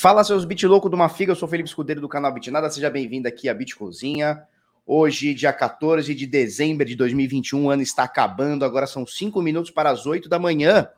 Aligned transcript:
Fala 0.00 0.24
seus 0.24 0.46
bit 0.46 0.66
louco 0.66 0.88
de 0.88 0.94
uma 0.94 1.10
figa, 1.10 1.32
eu 1.32 1.36
sou 1.36 1.46
Felipe 1.46 1.68
Escudeiro 1.68 2.00
do 2.00 2.08
canal 2.08 2.32
Bitnada, 2.32 2.70
seja 2.70 2.88
bem-vindo 2.88 3.28
aqui 3.28 3.50
à 3.50 3.52
Bit 3.52 3.76
Cozinha. 3.76 4.48
Hoje, 4.86 5.34
dia 5.34 5.52
14 5.52 6.14
de 6.14 6.26
dezembro 6.26 6.86
de 6.86 6.96
2021, 6.96 7.66
o 7.66 7.68
ano 7.68 7.82
está 7.82 8.04
acabando, 8.04 8.64
agora 8.64 8.86
são 8.86 9.06
5 9.06 9.42
minutos 9.42 9.70
para 9.70 9.90
as 9.90 10.06
8 10.06 10.26
da 10.26 10.38
manhã. 10.38 10.88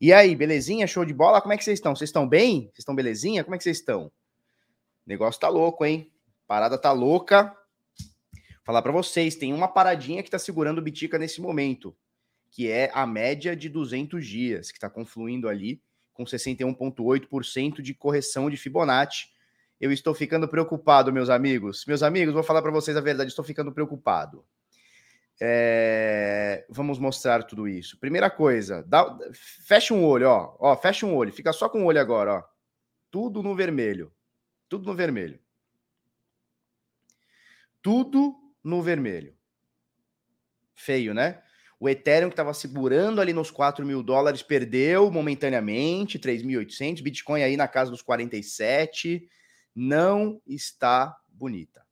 E 0.00 0.12
aí, 0.12 0.34
belezinha? 0.34 0.84
Show 0.88 1.04
de 1.04 1.14
bola? 1.14 1.40
Como 1.40 1.52
é 1.52 1.56
que 1.56 1.62
vocês 1.62 1.78
estão? 1.78 1.94
Vocês 1.94 2.08
estão 2.08 2.28
bem? 2.28 2.62
Vocês 2.62 2.78
estão 2.80 2.92
belezinha? 2.92 3.44
Como 3.44 3.54
é 3.54 3.58
que 3.58 3.62
vocês 3.62 3.76
estão? 3.76 4.06
O 4.06 4.12
negócio 5.06 5.40
tá 5.40 5.48
louco, 5.48 5.84
hein? 5.84 6.10
Parada 6.48 6.76
tá 6.76 6.90
louca. 6.90 7.56
Falar 8.64 8.82
para 8.82 8.90
vocês, 8.90 9.36
tem 9.36 9.52
uma 9.52 9.68
paradinha 9.68 10.24
que 10.24 10.30
tá 10.30 10.40
segurando 10.40 10.78
o 10.78 10.82
Bitica 10.82 11.20
nesse 11.20 11.40
momento, 11.40 11.96
que 12.50 12.68
é 12.68 12.90
a 12.92 13.06
média 13.06 13.54
de 13.54 13.68
200 13.68 14.26
dias, 14.26 14.72
que 14.72 14.76
está 14.78 14.90
confluindo 14.90 15.48
ali 15.48 15.80
com 16.12 16.24
61,8% 16.24 17.80
de 17.80 17.94
correção 17.94 18.50
de 18.50 18.56
Fibonacci. 18.56 19.28
Eu 19.80 19.90
estou 19.90 20.14
ficando 20.14 20.46
preocupado, 20.46 21.12
meus 21.12 21.30
amigos. 21.30 21.84
Meus 21.86 22.02
amigos, 22.02 22.34
vou 22.34 22.42
falar 22.42 22.60
para 22.60 22.70
vocês 22.70 22.96
a 22.96 23.00
verdade, 23.00 23.30
estou 23.30 23.44
ficando 23.44 23.72
preocupado. 23.72 24.44
É... 25.40 26.66
Vamos 26.68 26.98
mostrar 26.98 27.44
tudo 27.44 27.66
isso. 27.66 27.98
Primeira 27.98 28.28
coisa, 28.28 28.82
dá... 28.86 29.16
fecha 29.32 29.94
um 29.94 30.04
olho, 30.04 30.28
ó. 30.28 30.56
ó. 30.60 30.76
Fecha 30.76 31.06
um 31.06 31.14
olho, 31.14 31.32
fica 31.32 31.52
só 31.52 31.68
com 31.68 31.82
o 31.82 31.86
olho 31.86 32.00
agora, 32.00 32.34
ó. 32.34 32.44
Tudo 33.10 33.42
no 33.42 33.56
vermelho. 33.56 34.12
Tudo 34.68 34.86
no 34.86 34.94
vermelho. 34.94 35.40
Tudo 37.82 38.36
no 38.62 38.82
vermelho. 38.82 39.34
Feio, 40.74 41.14
né? 41.14 41.42
O 41.82 41.88
Ethereum, 41.88 42.28
que 42.28 42.34
estava 42.34 42.52
segurando 42.52 43.22
ali 43.22 43.32
nos 43.32 43.50
4 43.50 43.86
mil 43.86 44.02
dólares, 44.02 44.42
perdeu 44.42 45.10
momentaneamente 45.10 46.18
3.800. 46.18 47.00
Bitcoin 47.00 47.42
aí 47.42 47.56
na 47.56 47.66
casa 47.66 47.90
dos 47.90 48.02
47. 48.02 49.26
Não 49.74 50.42
está 50.46 51.18
bonita. 51.26 51.86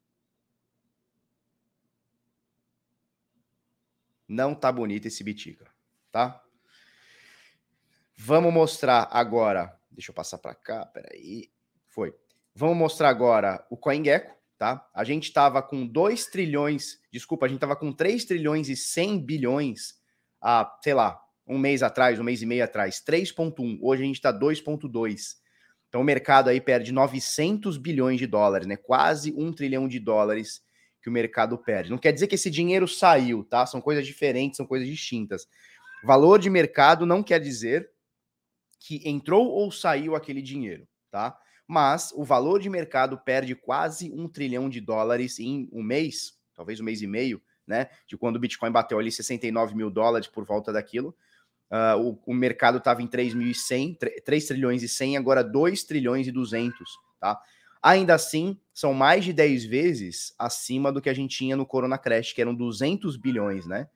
Não 4.28 4.54
tá 4.54 4.70
bonito 4.70 5.06
esse 5.06 5.24
Bitica, 5.24 5.72
tá? 6.12 6.44
Vamos 8.14 8.52
mostrar 8.52 9.08
agora. 9.10 9.74
Deixa 9.90 10.10
eu 10.10 10.14
passar 10.14 10.36
para 10.36 10.54
cá, 10.54 10.84
peraí. 10.84 11.50
Foi. 11.86 12.14
Vamos 12.54 12.76
mostrar 12.76 13.08
agora 13.08 13.66
o 13.70 13.76
CoinGecko 13.76 14.37
tá? 14.58 14.84
A 14.92 15.04
gente 15.04 15.24
estava 15.24 15.62
com 15.62 15.86
2 15.86 16.26
trilhões, 16.26 16.98
desculpa, 17.12 17.46
a 17.46 17.48
gente 17.48 17.58
estava 17.58 17.76
com 17.76 17.92
3 17.92 18.24
trilhões 18.24 18.68
e 18.68 18.76
100 18.76 19.24
bilhões 19.24 19.94
há, 20.40 20.76
sei 20.82 20.94
lá, 20.94 21.20
um 21.46 21.58
mês 21.58 21.82
atrás, 21.82 22.18
um 22.18 22.24
mês 22.24 22.42
e 22.42 22.46
meio 22.46 22.64
atrás, 22.64 23.02
3.1, 23.06 23.78
hoje 23.80 24.02
a 24.02 24.06
gente 24.06 24.16
está 24.16 24.32
2.2. 24.32 25.36
Então 25.88 26.02
o 26.02 26.04
mercado 26.04 26.50
aí 26.50 26.60
perde 26.60 26.92
900 26.92 27.78
bilhões 27.78 28.18
de 28.18 28.26
dólares, 28.26 28.66
né? 28.66 28.76
Quase 28.76 29.32
um 29.34 29.52
trilhão 29.52 29.88
de 29.88 29.98
dólares 29.98 30.60
que 31.00 31.08
o 31.08 31.12
mercado 31.12 31.56
perde. 31.56 31.90
Não 31.90 31.96
quer 31.96 32.12
dizer 32.12 32.26
que 32.26 32.34
esse 32.34 32.50
dinheiro 32.50 32.86
saiu, 32.86 33.42
tá? 33.44 33.64
São 33.64 33.80
coisas 33.80 34.06
diferentes, 34.06 34.58
são 34.58 34.66
coisas 34.66 34.86
distintas. 34.86 35.46
Valor 36.04 36.38
de 36.38 36.50
mercado 36.50 37.06
não 37.06 37.22
quer 37.22 37.40
dizer 37.40 37.90
que 38.80 39.00
entrou 39.08 39.48
ou 39.48 39.72
saiu 39.72 40.14
aquele 40.14 40.42
dinheiro, 40.42 40.86
tá? 41.10 41.36
Mas 41.68 42.12
o 42.16 42.24
valor 42.24 42.60
de 42.60 42.70
mercado 42.70 43.18
perde 43.18 43.54
quase 43.54 44.10
um 44.10 44.26
trilhão 44.26 44.70
de 44.70 44.80
dólares 44.80 45.38
em 45.38 45.68
um 45.70 45.82
mês, 45.82 46.32
talvez 46.54 46.80
um 46.80 46.84
mês 46.84 47.02
e 47.02 47.06
meio, 47.06 47.42
né? 47.66 47.90
De 48.06 48.16
quando 48.16 48.36
o 48.36 48.38
Bitcoin 48.38 48.72
bateu 48.72 48.98
ali 48.98 49.12
69 49.12 49.76
mil 49.76 49.90
dólares 49.90 50.26
por 50.26 50.46
volta 50.46 50.72
daquilo. 50.72 51.14
Uh, 51.70 52.18
o, 52.26 52.32
o, 52.32 52.34
mercado 52.34 52.78
estava 52.78 53.02
em 53.02 53.06
3.100, 53.06 53.98
3 54.24 54.46
trilhões 54.46 54.82
e 54.82 54.88
100, 54.88 55.18
agora 55.18 55.44
2 55.44 55.84
trilhões 55.84 56.26
e 56.26 56.32
200, 56.32 56.74
tá? 57.20 57.38
Ainda 57.82 58.14
assim, 58.14 58.58
são 58.72 58.94
mais 58.94 59.22
de 59.22 59.34
10 59.34 59.66
vezes 59.66 60.34
acima 60.38 60.90
do 60.90 61.02
que 61.02 61.10
a 61.10 61.14
gente 61.14 61.36
tinha 61.36 61.54
no 61.54 61.66
Corona 61.66 61.98
Crash, 61.98 62.32
que 62.32 62.40
eram 62.40 62.54
200 62.54 63.18
bilhões, 63.18 63.66
né? 63.66 63.86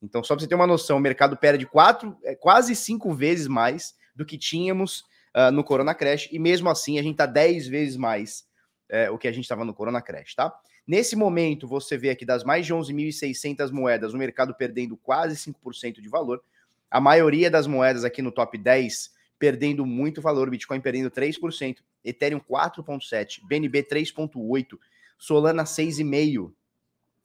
Então, 0.00 0.24
só 0.24 0.34
para 0.34 0.42
você 0.42 0.48
ter 0.48 0.54
uma 0.54 0.66
noção, 0.66 0.96
o 0.96 1.00
mercado 1.00 1.36
perde 1.36 1.66
quatro, 1.66 2.16
é, 2.24 2.34
quase 2.34 2.74
cinco 2.74 3.12
vezes 3.12 3.46
mais 3.46 3.94
do 4.16 4.24
que 4.24 4.38
tínhamos 4.38 5.04
uh, 5.38 5.52
no 5.52 5.62
Corona 5.62 5.94
Crash, 5.94 6.28
e 6.32 6.38
mesmo 6.38 6.68
assim 6.68 6.98
a 6.98 7.02
gente 7.02 7.12
está 7.12 7.26
10 7.26 7.68
vezes 7.68 7.96
mais 7.96 8.44
uh, 8.90 9.12
o 9.12 9.18
que 9.18 9.28
a 9.28 9.32
gente 9.32 9.44
estava 9.44 9.64
no 9.64 9.72
Corona 9.72 10.02
Crash, 10.02 10.34
tá? 10.34 10.52
Nesse 10.86 11.14
momento, 11.14 11.68
você 11.68 11.98
vê 11.98 12.10
aqui 12.10 12.24
das 12.24 12.42
mais 12.42 12.64
de 12.64 12.74
11.600 12.74 13.70
moedas, 13.70 14.14
o 14.14 14.16
mercado 14.16 14.54
perdendo 14.54 14.96
quase 14.96 15.36
5% 15.36 16.00
de 16.00 16.08
valor. 16.08 16.42
A 16.90 16.98
maioria 16.98 17.50
das 17.50 17.66
moedas 17.66 18.04
aqui 18.04 18.22
no 18.22 18.32
top 18.32 18.56
10 18.56 19.12
perdendo 19.38 19.86
muito 19.86 20.20
valor, 20.20 20.50
Bitcoin 20.50 20.80
perdendo 20.80 21.10
3%, 21.10 21.76
Ethereum 22.02 22.40
4.7, 22.40 23.40
BNB 23.46 23.84
3.8, 23.84 24.78
Solana 25.16 25.64
6,5. 25.64 26.52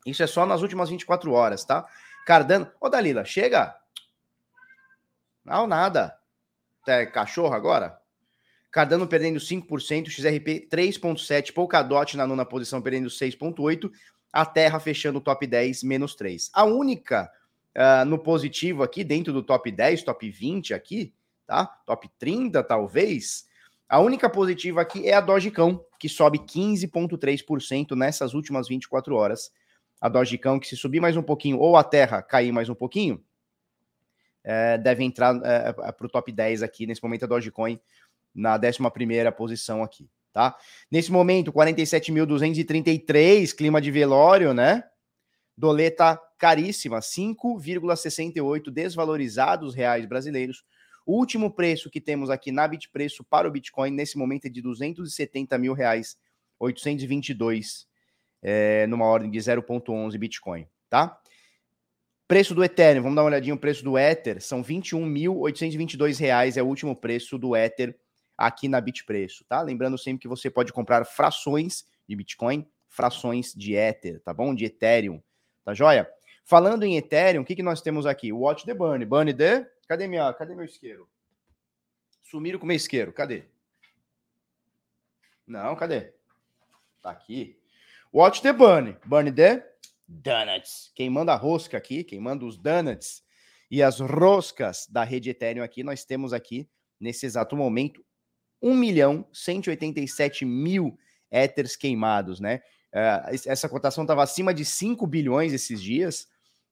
Isso 0.06 0.22
é 0.22 0.28
só 0.28 0.46
nas 0.46 0.62
últimas 0.62 0.90
24 0.90 1.32
horas, 1.32 1.64
tá? 1.64 1.88
Cardano, 2.26 2.70
ô 2.80 2.90
Dalila, 2.90 3.24
chega. 3.24 3.76
Não, 5.44 5.66
nada. 5.66 6.20
É 6.86 7.06
cachorro 7.06 7.54
agora? 7.56 8.03
Cardano 8.74 9.08
perdendo 9.08 9.40
5%, 9.40 10.10
XRP 10.10 10.68
3,7%, 10.68 11.54
Polkadot 11.54 12.18
na 12.18 12.26
nona 12.26 12.44
posição 12.44 12.82
perdendo 12.82 13.08
6,8%, 13.08 13.92
a 14.34 14.44
Terra 14.48 14.80
fechando 14.80 15.20
o 15.20 15.22
top 15.22 15.46
10, 15.46 15.84
menos 15.84 16.16
3%. 16.16 16.50
A 16.52 16.64
única 16.64 17.32
uh, 17.78 18.04
no 18.04 18.18
positivo 18.18 18.82
aqui, 18.82 19.04
dentro 19.04 19.32
do 19.32 19.44
top 19.44 19.72
10, 19.72 20.02
top 20.02 20.28
20 20.28 20.74
aqui, 20.74 21.14
tá? 21.46 21.68
Top 21.86 22.10
30 22.18 22.64
talvez, 22.64 23.46
a 23.88 24.00
única 24.00 24.28
positiva 24.28 24.82
aqui 24.82 25.08
é 25.08 25.14
a 25.14 25.22
Dogecão, 25.22 25.86
que 26.00 26.10
sobe 26.10 26.40
15,3% 26.40 27.96
nessas 27.96 28.34
últimas 28.34 28.68
24 28.68 29.16
horas. 29.16 29.52
A 30.02 30.10
Dogecão, 30.10 30.60
que 30.60 30.68
se 30.68 30.76
subir 30.76 31.00
mais 31.00 31.16
um 31.16 31.22
pouquinho, 31.22 31.60
ou 31.60 31.78
a 31.78 31.84
Terra 31.84 32.24
cair 32.24 32.52
mais 32.52 32.70
um 32.70 32.76
pouquinho, 32.76 33.24
é, 34.44 34.80
deve 34.80 35.04
entrar 35.04 35.40
é, 35.44 35.70
é 35.70 35.92
para 35.92 36.08
o 36.08 36.10
top 36.10 36.32
10 36.32 36.64
aqui. 36.64 36.88
Nesse 36.88 37.04
momento, 37.04 37.26
a 37.26 37.28
Dogecoin 37.28 37.80
na 38.34 38.56
11 38.56 39.32
posição 39.36 39.84
aqui, 39.84 40.10
tá? 40.32 40.56
Nesse 40.90 41.12
momento, 41.12 41.52
47.233, 41.52 43.56
clima 43.56 43.80
de 43.80 43.92
velório, 43.92 44.54
né? 44.54 44.84
Doleta 45.56 46.20
caríssima, 46.38 47.00
5,68 47.00 48.70
desvalorizados 48.70 49.76
reais 49.76 50.06
brasileiros. 50.06 50.64
O 51.06 51.18
último 51.18 51.52
preço 51.52 51.90
que 51.90 52.02
temos 52.02 52.30
aqui 52.30 52.52
na 52.52 52.68
Bitpreço 52.68 53.24
para 53.24 53.48
o 53.48 53.52
Bitcoin 53.52 53.92
nesse 53.92 54.18
momento 54.18 54.46
é 54.46 54.50
de 54.50 54.62
270 54.62 55.58
mil 55.58 55.74
reais, 55.74 56.18
822, 56.60 57.88
é, 58.42 58.88
numa 58.88 59.06
ordem 59.06 59.30
de 59.30 59.38
0,11 59.38 60.18
Bitcoin, 60.18 60.68
tá? 60.90 61.20
Preço 62.28 62.56
do 62.56 62.64
Ethereum, 62.64 63.04
vamos 63.04 63.16
dar 63.16 63.24
uma 63.24 63.30
olhadinha. 63.30 63.54
O 63.54 63.60
preço 63.60 63.84
do 63.84 63.98
Ether 63.98 64.42
são 64.42 64.64
21.822 64.64 66.20
reais, 66.20 66.58
é 66.58 66.64
o 66.64 66.66
último 66.66 66.96
preço 66.96 67.38
do 67.38 67.56
Ether 67.56 67.96
aqui 68.46 68.68
na 68.68 68.82
Bitpreço, 68.82 69.46
tá? 69.46 69.62
Lembrando 69.62 69.98
sempre 69.98 70.22
que 70.22 70.28
você 70.28 70.50
pode 70.50 70.74
comprar 70.74 71.06
frações 71.06 71.88
de 72.08 72.16
Bitcoin, 72.16 72.68
frações 72.90 73.54
de 73.54 73.76
Ether, 73.76 74.20
tá 74.22 74.34
bom? 74.34 74.54
De 74.54 74.66
Ethereum, 74.66 75.22
tá 75.64 75.74
joia? 75.74 76.10
Falando 76.44 76.84
em 76.84 76.98
Ethereum, 76.98 77.42
o 77.42 77.46
que, 77.46 77.56
que 77.56 77.64
nós 77.64 77.82
temos 77.82 78.06
aqui? 78.06 78.34
Watch 78.34 78.66
the 78.66 78.74
Burn. 78.74 79.06
Burn 79.06 79.34
the... 79.34 79.70
Cadê, 79.88 80.08
minha... 80.08 80.32
Cadê 80.34 80.54
meu 80.56 80.66
isqueiro? 80.66 81.10
Sumiram 82.24 82.60
com 82.60 82.66
meu 82.66 82.76
isqueiro, 82.76 83.14
cadê? 83.14 83.46
Não, 85.48 85.76
cadê? 85.76 86.14
Tá 87.02 87.12
aqui. 87.12 87.58
Watch 88.14 88.42
the 88.42 88.52
Burn. 88.52 88.98
Burn 89.06 89.32
the 89.32 89.66
donuts. 90.08 90.92
Quem 90.96 91.10
manda 91.10 91.34
a 91.34 91.38
rosca 91.38 91.78
aqui, 91.78 92.04
quem 92.04 92.20
manda 92.20 92.46
os 92.46 92.58
donuts 92.58 93.24
e 93.72 93.82
as 93.82 94.00
roscas 94.00 94.88
da 94.88 95.04
rede 95.04 95.30
Ethereum 95.30 95.64
aqui, 95.64 95.84
nós 95.84 96.06
temos 96.06 96.34
aqui, 96.34 96.70
nesse 97.00 97.26
exato 97.26 97.56
momento, 97.56 98.06
1 98.64 98.74
milhão 98.74 99.28
187 99.34 100.46
mil 100.46 100.98
Ethers 101.30 101.76
queimados, 101.76 102.40
né? 102.40 102.62
Uh, 102.94 103.36
essa 103.48 103.68
cotação 103.68 104.04
estava 104.04 104.24
acima 104.24 104.54
de 104.54 104.64
5 104.64 105.06
bilhões 105.06 105.52
esses 105.52 105.82
dias 105.82 106.28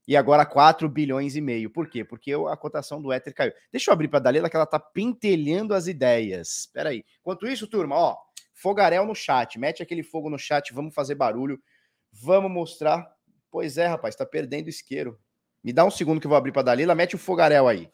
e 0.08 0.16
agora 0.16 0.46
4 0.46 0.88
bilhões 0.88 1.36
e 1.36 1.42
meio. 1.42 1.70
Por 1.70 1.90
quê? 1.90 2.04
Porque 2.04 2.32
a 2.34 2.56
cotação 2.56 3.02
do 3.02 3.12
Ether 3.12 3.34
caiu. 3.34 3.52
Deixa 3.72 3.90
eu 3.90 3.94
abrir 3.94 4.08
para 4.08 4.20
a 4.20 4.22
Dalila 4.22 4.50
que 4.50 4.56
ela 4.56 4.66
tá 4.66 4.80
pentelhando 4.80 5.74
as 5.74 5.88
ideias. 5.88 6.62
Espera 6.62 6.90
aí. 6.90 7.04
Enquanto 7.20 7.48
isso, 7.48 7.68
turma, 7.68 7.96
ó, 7.96 8.18
fogaréu 8.54 9.06
no 9.06 9.14
chat. 9.14 9.60
Mete 9.60 9.84
aquele 9.84 10.04
fogo 10.04 10.30
no 10.30 10.40
chat, 10.40 10.74
vamos 10.74 10.94
fazer 10.94 11.16
barulho. 11.16 11.60
Vamos 12.12 12.52
mostrar 12.52 13.08
Pois 13.52 13.78
é, 13.78 13.86
rapaz, 13.86 14.16
tá 14.16 14.26
perdendo 14.26 14.70
isqueiro. 14.70 15.20
Me 15.62 15.74
dá 15.74 15.84
um 15.84 15.92
segundo 15.92 16.22
que 16.22 16.26
eu 16.26 16.30
vou 16.30 16.38
abrir 16.38 16.54
para 16.54 16.64
Dalila, 16.64 16.96
mete 16.96 17.16
o 17.16 17.20
fogaréu 17.20 17.68
aí. 17.68 17.92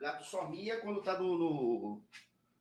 Gato 0.00 0.24
só 0.24 0.48
mia 0.48 0.80
quando 0.80 1.02
tá 1.02 1.18
no, 1.18 1.38
no... 1.38 2.02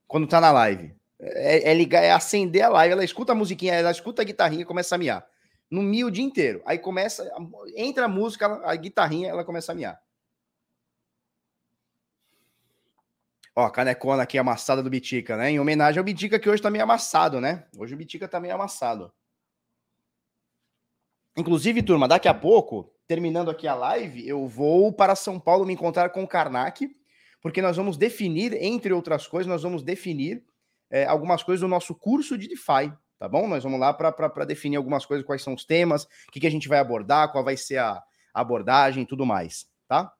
quando 0.08 0.28
tá 0.28 0.42
na 0.42 0.52
live. 0.52 0.94
É, 1.20 1.72
é, 1.72 1.74
ligar, 1.74 2.04
é 2.04 2.12
acender 2.12 2.64
a 2.64 2.70
live, 2.70 2.94
ela 2.94 3.04
escuta 3.04 3.32
a 3.32 3.36
musiquinha, 3.36 3.74
ela 3.74 3.92
escuta 3.92 4.22
a 4.22 4.26
guitarrinha 4.26 4.62
e 4.64 4.66
começa 4.66 4.96
a 4.96 4.98
miar. 4.98 5.26
No 5.72 5.82
mia 5.82 6.06
o 6.06 6.12
dia 6.12 6.24
inteiro. 6.24 6.62
Aí 6.66 6.78
começa, 6.78 7.30
entra 7.76 8.06
a 8.06 8.10
música, 8.10 8.62
a 8.66 8.76
guitarrinha, 8.76 9.30
ela 9.30 9.46
começa 9.46 9.72
a 9.72 9.76
miar. 9.76 10.02
Ó, 13.56 13.66
a 13.66 13.72
canecona 13.72 14.24
aqui 14.24 14.38
amassada 14.38 14.82
do 14.82 14.90
Bitica, 14.90 15.36
né? 15.36 15.52
Em 15.52 15.60
homenagem 15.60 16.00
ao 16.00 16.04
Bitica, 16.04 16.40
que 16.40 16.50
hoje 16.50 16.62
tá 16.62 16.70
meio 16.70 16.84
amassado, 16.84 17.42
né? 17.42 17.66
Hoje 17.78 17.94
o 17.94 17.98
Bitica 17.98 18.28
tá 18.28 18.40
meio 18.40 18.56
amassado. 18.56 19.12
Inclusive, 21.38 21.84
turma, 21.84 22.08
daqui 22.08 22.28
a 22.28 22.34
pouco, 22.34 22.94
terminando 23.08 23.52
aqui 23.52 23.68
a 23.68 23.76
live, 23.76 24.28
eu 24.28 24.48
vou 24.48 24.92
para 24.92 25.16
São 25.16 25.40
Paulo 25.40 25.66
me 25.66 25.74
encontrar 25.74 26.10
com 26.10 26.24
o 26.24 26.28
Karnak, 26.28 26.90
porque 27.42 27.62
nós 27.62 27.78
vamos 27.78 27.98
definir, 27.98 28.54
entre 28.62 28.94
outras 28.94 29.28
coisas, 29.28 29.48
nós 29.48 29.64
vamos 29.64 29.84
definir 29.84 30.44
é, 30.90 31.06
algumas 31.06 31.44
coisas 31.44 31.62
do 31.62 31.68
nosso 31.68 31.96
curso 31.96 32.38
de 32.38 32.48
DeFi, 32.48 32.92
tá 33.18 33.28
bom? 33.28 33.48
Nós 33.48 33.64
vamos 33.64 33.80
lá 33.80 33.94
para 33.94 34.46
definir 34.46 34.78
algumas 34.78 35.06
coisas, 35.06 35.26
quais 35.26 35.42
são 35.42 35.54
os 35.54 35.66
temas, 35.66 36.04
o 36.04 36.32
que, 36.32 36.40
que 36.40 36.48
a 36.48 36.52
gente 36.52 36.68
vai 36.68 36.80
abordar, 36.80 37.32
qual 37.32 37.44
vai 37.44 37.58
ser 37.58 37.78
a 37.78 38.02
abordagem 38.34 39.04
e 39.04 39.06
tudo 39.06 39.26
mais, 39.26 39.68
tá? 39.88 40.12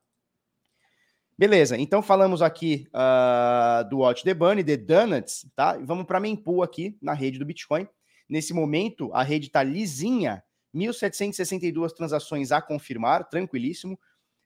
Beleza, 1.40 1.78
então 1.78 2.02
falamos 2.02 2.42
aqui 2.42 2.86
uh, 2.88 3.88
do 3.88 4.00
Watch 4.00 4.22
the 4.22 4.34
Bunny, 4.34 4.62
The 4.62 4.76
Donuts, 4.76 5.46
tá? 5.56 5.78
E 5.78 5.84
vamos 5.84 6.04
para 6.04 6.20
Mempool 6.20 6.62
aqui 6.62 6.98
na 7.00 7.14
rede 7.14 7.38
do 7.38 7.46
Bitcoin. 7.46 7.88
Nesse 8.28 8.52
momento, 8.52 9.10
a 9.14 9.22
rede 9.22 9.46
está 9.46 9.62
lisinha, 9.62 10.44
1.762 10.74 11.92
transações 11.92 12.52
a 12.52 12.60
confirmar, 12.60 13.28
tranquilíssimo. 13.28 13.98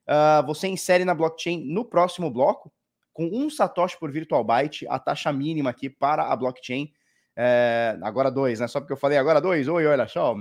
Uh, 0.07 0.45
você 0.45 0.67
insere 0.67 1.03
na 1.03 1.15
blockchain 1.15 1.63
no 1.65 1.83
próximo 1.83 2.29
bloco, 2.29 2.71
com 3.13 3.25
um 3.25 3.49
Satoshi 3.49 3.97
por 3.97 4.11
Virtual 4.11 4.43
Byte, 4.43 4.85
a 4.87 4.99
taxa 4.99 5.31
mínima 5.31 5.69
aqui 5.69 5.89
para 5.89 6.23
a 6.31 6.35
blockchain. 6.35 6.91
É, 7.35 7.97
agora 8.01 8.29
dois, 8.29 8.59
né? 8.59 8.67
Só 8.67 8.79
porque 8.79 8.93
eu 8.93 8.97
falei 8.97 9.17
agora 9.17 9.39
dois, 9.39 9.67
oi, 9.67 9.85
olha 9.85 10.07
só. 10.07 10.35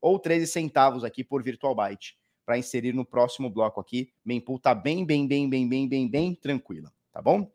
Ou 0.00 0.18
13 0.18 0.46
centavos 0.46 1.02
aqui 1.02 1.24
por 1.24 1.42
Virtual 1.42 1.74
Byte 1.74 2.18
para 2.44 2.58
inserir 2.58 2.92
no 2.92 3.04
próximo 3.04 3.48
bloco 3.48 3.80
aqui. 3.80 4.12
Mempool 4.24 4.58
tá 4.58 4.74
bem, 4.74 5.04
bem, 5.04 5.26
bem, 5.26 5.48
bem, 5.48 5.68
bem, 5.68 5.88
bem, 5.88 6.10
bem 6.10 6.34
tranquila, 6.34 6.92
tá 7.10 7.22
bom? 7.22 7.50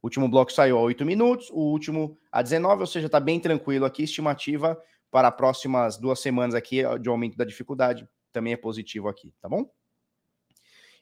O 0.00 0.06
último 0.06 0.28
bloco 0.28 0.52
saiu 0.52 0.78
a 0.78 0.82
8 0.82 1.04
minutos, 1.04 1.50
o 1.50 1.60
último 1.60 2.18
a 2.30 2.42
19, 2.42 2.82
ou 2.82 2.86
seja, 2.86 3.08
tá 3.08 3.18
bem 3.18 3.40
tranquilo 3.40 3.84
aqui. 3.84 4.04
Estimativa 4.04 4.80
para 5.10 5.28
as 5.28 5.34
próximas 5.34 5.96
duas 5.96 6.20
semanas 6.20 6.54
aqui 6.54 6.82
de 7.00 7.08
aumento 7.08 7.36
da 7.36 7.44
dificuldade 7.44 8.06
também 8.30 8.52
é 8.52 8.56
positivo 8.56 9.08
aqui, 9.08 9.32
tá 9.40 9.48
bom? 9.48 9.68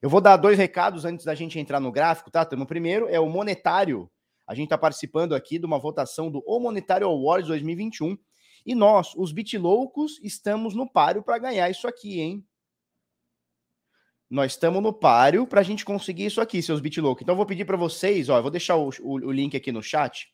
Eu 0.03 0.11
vou 0.11 0.21
dar 0.21 0.37
dois 0.37 0.59
recados 0.59 1.05
antes 1.05 1.25
da 1.25 1.35
gente 1.35 1.59
entrar 1.59 1.81
no 1.81 1.91
gráfico, 1.91 2.31
tá? 2.31 2.47
O 2.53 2.67
primeiro 2.67 3.09
é 3.09 3.19
o 3.19 3.29
monetário. 3.29 4.11
A 4.47 4.55
gente 4.55 4.67
está 4.67 4.79
participando 4.79 5.35
aqui 5.35 5.59
de 5.59 5.67
uma 5.67 5.79
votação 5.79 6.31
do 6.31 6.43
O 6.47 6.61
Monetário 6.61 7.07
Awards 7.07 7.49
2021 7.49 8.17
e 8.65 8.75
nós, 8.75 9.13
os 9.17 9.33
Bitloucos, 9.33 10.21
estamos 10.23 10.75
no 10.75 10.91
páreo 10.91 11.23
para 11.23 11.39
ganhar 11.39 11.71
isso 11.71 11.87
aqui, 11.87 12.21
hein? 12.21 12.45
Nós 14.29 14.53
estamos 14.53 14.83
no 14.83 14.93
páreo 14.93 15.47
para 15.47 15.61
a 15.61 15.65
gente 15.65 15.85
conseguir 15.85 16.27
isso 16.27 16.41
aqui, 16.41 16.61
seus 16.61 16.81
Bitloucos. 16.81 17.23
Então 17.23 17.33
eu 17.33 17.37
vou 17.37 17.47
pedir 17.47 17.65
para 17.65 17.77
vocês, 17.77 18.29
ó, 18.29 18.39
eu 18.39 18.43
vou 18.43 18.51
deixar 18.51 18.77
o, 18.77 18.91
o, 19.01 19.13
o, 19.15 19.33
link 19.33 19.57
aqui 19.57 19.71
no 19.71 19.83
chat. 19.83 20.29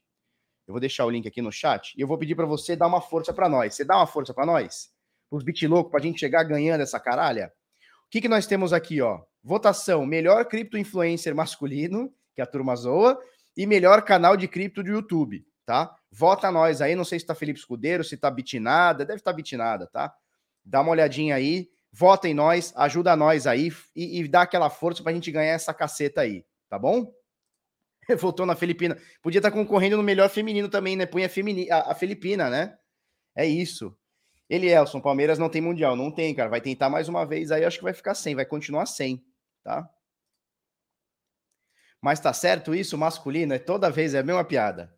Eu 0.67 0.73
vou 0.73 0.81
deixar 0.81 1.05
o 1.05 1.11
link 1.11 1.29
aqui 1.29 1.43
no 1.43 1.53
chat 1.53 1.95
e 1.97 2.01
eu 2.01 2.09
vou 2.09 2.17
pedir 2.17 2.35
para 2.35 2.47
você 2.47 2.75
dar 2.75 2.87
uma 2.87 3.03
força 3.03 3.35
para 3.35 3.51
nós. 3.51 3.75
Você 3.75 3.85
dá 3.85 3.97
uma 3.97 4.07
força 4.07 4.33
para 4.33 4.47
nós? 4.47 4.91
Os 5.31 5.45
Bitloucos, 5.45 5.91
para 5.91 6.01
a 6.01 6.03
gente 6.03 6.19
chegar 6.19 6.43
ganhando 6.45 6.81
essa 6.81 6.99
caralha? 6.99 7.53
O 8.07 8.11
que, 8.11 8.23
que 8.23 8.29
nós 8.29 8.47
temos 8.47 8.73
aqui, 8.73 9.03
ó? 9.03 9.23
Votação: 9.43 10.07
melhor 10.07 10.45
cripto 10.45 10.79
influencer 10.79 11.35
masculino, 11.35 12.13
que 12.35 12.41
a 12.41 12.47
turma 12.47 12.77
zoa, 12.77 13.19
e 13.57 13.67
melhor 13.67 14.03
canal 14.03 14.37
de 14.37 14.47
cripto 14.47 14.83
do 14.83 14.91
YouTube, 14.91 15.45
tá? 15.67 15.95
Vota 16.11 16.51
nós 16.51 16.81
aí, 16.81 16.95
não 16.95 17.05
sei 17.05 17.19
se 17.19 17.27
tá 17.27 17.35
Felipe 17.35 17.59
Escudeiro, 17.59 18.05
se 18.05 18.17
tá 18.17 18.31
Bitinada, 18.31 19.05
deve 19.05 19.19
estar 19.19 19.33
tá 19.33 19.37
Bitinada, 19.37 19.87
tá? 19.87 20.15
Dá 20.65 20.81
uma 20.81 20.93
olhadinha 20.93 21.35
aí, 21.35 21.69
vota 21.93 22.29
em 22.29 22.35
nós, 22.35 22.73
ajuda 22.77 23.17
nós 23.17 23.47
aí 23.47 23.73
e, 23.97 24.21
e 24.21 24.29
dá 24.29 24.43
aquela 24.43 24.71
força 24.71 25.03
pra 25.03 25.13
gente 25.13 25.31
ganhar 25.31 25.53
essa 25.53 25.75
caceta 25.75 26.21
aí, 26.21 26.45
tá 26.69 26.79
bom? 26.79 27.13
Votou 28.19 28.47
na 28.47 28.55
Filipina. 28.55 28.97
Podia 29.21 29.39
estar 29.39 29.51
tá 29.51 29.57
concorrendo 29.57 29.97
no 29.97 30.03
melhor 30.03 30.29
feminino 30.29 30.69
também, 30.69 30.97
né? 30.97 31.07
Punha 31.07 31.29
a, 31.71 31.93
a, 31.93 31.95
Filipina, 31.95 32.49
né? 32.49 32.77
É 33.35 33.47
isso. 33.47 33.97
Ele, 34.49 34.69
Elson, 34.69 35.01
Palmeiras 35.01 35.39
não 35.39 35.49
tem 35.49 35.63
Mundial. 35.63 35.97
Não 35.97 36.11
tem, 36.11 36.35
cara. 36.35 36.51
Vai 36.51 36.61
tentar 36.61 36.91
mais 36.91 37.09
uma 37.09 37.25
vez 37.25 37.51
aí, 37.51 37.65
acho 37.65 37.79
que 37.79 37.85
vai 37.85 37.95
ficar 37.95 38.15
sem, 38.15 38.35
vai 38.35 38.45
continuar 38.45 38.87
sem 38.87 39.23
tá? 39.63 39.89
Mas 42.01 42.19
tá 42.19 42.33
certo 42.33 42.75
isso, 42.75 42.99
masculino, 42.99 43.55
é 43.55 43.59
toda 43.59 43.91
vez 43.91 44.15
é 44.15 44.19
a 44.19 44.23
mesma 44.25 44.45
piada. 44.45 44.93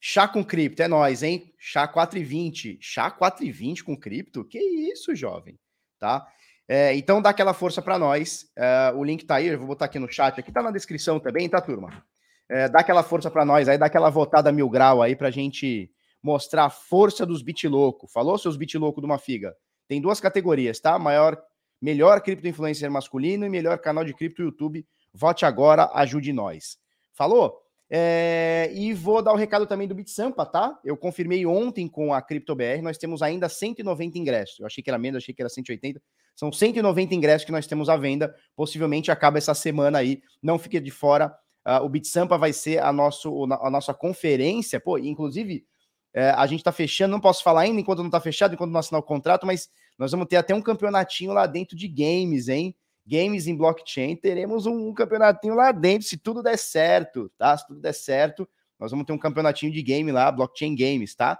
Chá 0.00 0.28
com 0.28 0.44
cripto, 0.44 0.82
é 0.82 0.88
nós, 0.88 1.22
hein? 1.22 1.52
Chá 1.58 1.86
4,20. 1.86 2.78
Chá 2.80 3.10
4,20 3.10 3.82
com 3.82 3.96
cripto? 3.96 4.44
Que 4.44 4.58
isso, 4.58 5.14
jovem, 5.14 5.58
tá? 5.98 6.26
É, 6.68 6.94
então 6.94 7.22
dá 7.22 7.30
aquela 7.30 7.54
força 7.54 7.80
para 7.80 7.98
nós. 7.98 8.46
É, 8.56 8.92
o 8.94 9.02
link 9.02 9.24
tá 9.24 9.36
aí, 9.36 9.46
eu 9.46 9.58
vou 9.58 9.68
botar 9.68 9.86
aqui 9.86 9.98
no 9.98 10.10
chat, 10.10 10.38
aqui 10.38 10.52
tá 10.52 10.62
na 10.62 10.70
descrição 10.70 11.18
também, 11.18 11.48
tá, 11.48 11.60
turma? 11.60 12.04
É, 12.48 12.68
dá 12.68 12.80
aquela 12.80 13.02
força 13.02 13.30
para 13.30 13.44
nós 13.44 13.68
aí, 13.68 13.78
dá 13.78 13.86
aquela 13.86 14.10
votada 14.10 14.52
mil 14.52 14.68
grau 14.68 15.02
aí 15.02 15.16
pra 15.16 15.30
gente 15.30 15.90
mostrar 16.22 16.64
a 16.64 16.70
força 16.70 17.24
dos 17.24 17.42
louco. 17.64 18.06
Falou, 18.08 18.38
seus 18.38 18.56
louco 18.74 19.00
de 19.00 19.06
uma 19.06 19.18
figa? 19.18 19.54
Tem 19.88 20.00
duas 20.00 20.20
categorias, 20.20 20.78
tá? 20.78 20.98
Maior 20.98 21.42
melhor 21.80 22.20
cripto 22.20 22.46
influencer 22.46 22.90
masculino 22.90 23.46
e 23.46 23.48
melhor 23.48 23.78
canal 23.78 24.04
de 24.04 24.14
cripto 24.14 24.42
YouTube. 24.42 24.86
Vote 25.12 25.44
agora, 25.44 25.90
ajude 25.94 26.32
nós. 26.32 26.78
Falou? 27.12 27.62
É, 27.90 28.70
e 28.74 28.92
vou 28.92 29.22
dar 29.22 29.32
o 29.32 29.36
recado 29.36 29.66
também 29.66 29.88
do 29.88 29.94
BitSampa, 29.94 30.44
tá? 30.44 30.78
Eu 30.84 30.96
confirmei 30.96 31.46
ontem 31.46 31.88
com 31.88 32.12
a 32.12 32.20
CryptoBR, 32.20 32.82
nós 32.82 32.98
temos 32.98 33.22
ainda 33.22 33.48
190 33.48 34.18
ingressos. 34.18 34.60
Eu 34.60 34.66
achei 34.66 34.82
que 34.82 34.90
era 34.90 34.98
menos, 34.98 35.22
achei 35.22 35.34
que 35.34 35.40
era 35.40 35.48
180. 35.48 36.00
São 36.36 36.52
190 36.52 37.14
ingressos 37.14 37.44
que 37.44 37.52
nós 37.52 37.66
temos 37.66 37.88
à 37.88 37.96
venda. 37.96 38.34
Possivelmente 38.54 39.10
acaba 39.10 39.38
essa 39.38 39.54
semana 39.54 39.98
aí. 39.98 40.20
Não 40.42 40.58
fique 40.58 40.78
de 40.78 40.90
fora. 40.90 41.34
Uh, 41.66 41.84
o 41.84 41.88
BitSampa 41.88 42.38
vai 42.38 42.52
ser 42.52 42.82
a, 42.82 42.92
nosso, 42.92 43.44
a 43.44 43.70
nossa 43.70 43.92
conferência. 43.92 44.78
Pô, 44.78 44.98
inclusive, 44.98 45.66
é, 46.14 46.30
a 46.30 46.46
gente 46.46 46.62
tá 46.62 46.72
fechando, 46.72 47.12
não 47.12 47.20
posso 47.20 47.42
falar 47.42 47.62
ainda 47.62 47.80
enquanto 47.80 48.02
não 48.02 48.10
tá 48.10 48.20
fechado, 48.20 48.54
enquanto 48.54 48.70
não 48.70 48.80
assinar 48.80 49.00
o 49.00 49.04
contrato, 49.04 49.46
mas 49.46 49.68
nós 49.98 50.12
vamos 50.12 50.26
ter 50.28 50.36
até 50.36 50.54
um 50.54 50.62
campeonatinho 50.62 51.32
lá 51.32 51.46
dentro 51.46 51.76
de 51.76 51.88
games, 51.88 52.48
hein? 52.48 52.74
Games 53.06 53.46
em 53.46 53.56
blockchain, 53.56 54.16
teremos 54.16 54.66
um, 54.66 54.88
um 54.88 54.94
campeonatinho 54.94 55.54
lá 55.54 55.72
dentro, 55.72 56.06
se 56.06 56.16
tudo 56.16 56.42
der 56.42 56.58
certo, 56.58 57.30
tá? 57.36 57.56
Se 57.56 57.66
tudo 57.66 57.80
der 57.80 57.94
certo, 57.94 58.48
nós 58.78 58.90
vamos 58.90 59.06
ter 59.06 59.12
um 59.12 59.18
campeonatinho 59.18 59.72
de 59.72 59.82
game 59.82 60.12
lá, 60.12 60.30
blockchain 60.30 60.76
games, 60.76 61.14
tá? 61.14 61.38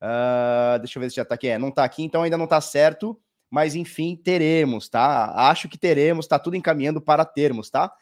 Uh, 0.00 0.78
deixa 0.78 0.98
eu 0.98 1.00
ver 1.00 1.10
se 1.10 1.16
já 1.16 1.24
tá 1.24 1.34
aqui. 1.34 1.48
É, 1.48 1.58
não 1.58 1.70
tá 1.70 1.84
aqui, 1.84 2.02
então 2.02 2.22
ainda 2.22 2.38
não 2.38 2.46
tá 2.46 2.60
certo, 2.60 3.20
mas 3.50 3.74
enfim, 3.74 4.16
teremos, 4.16 4.88
tá? 4.88 5.32
Acho 5.50 5.68
que 5.68 5.78
teremos, 5.78 6.26
tá 6.26 6.38
tudo 6.38 6.56
encaminhando 6.56 7.00
para 7.00 7.24
termos, 7.24 7.70
tá? 7.70 7.92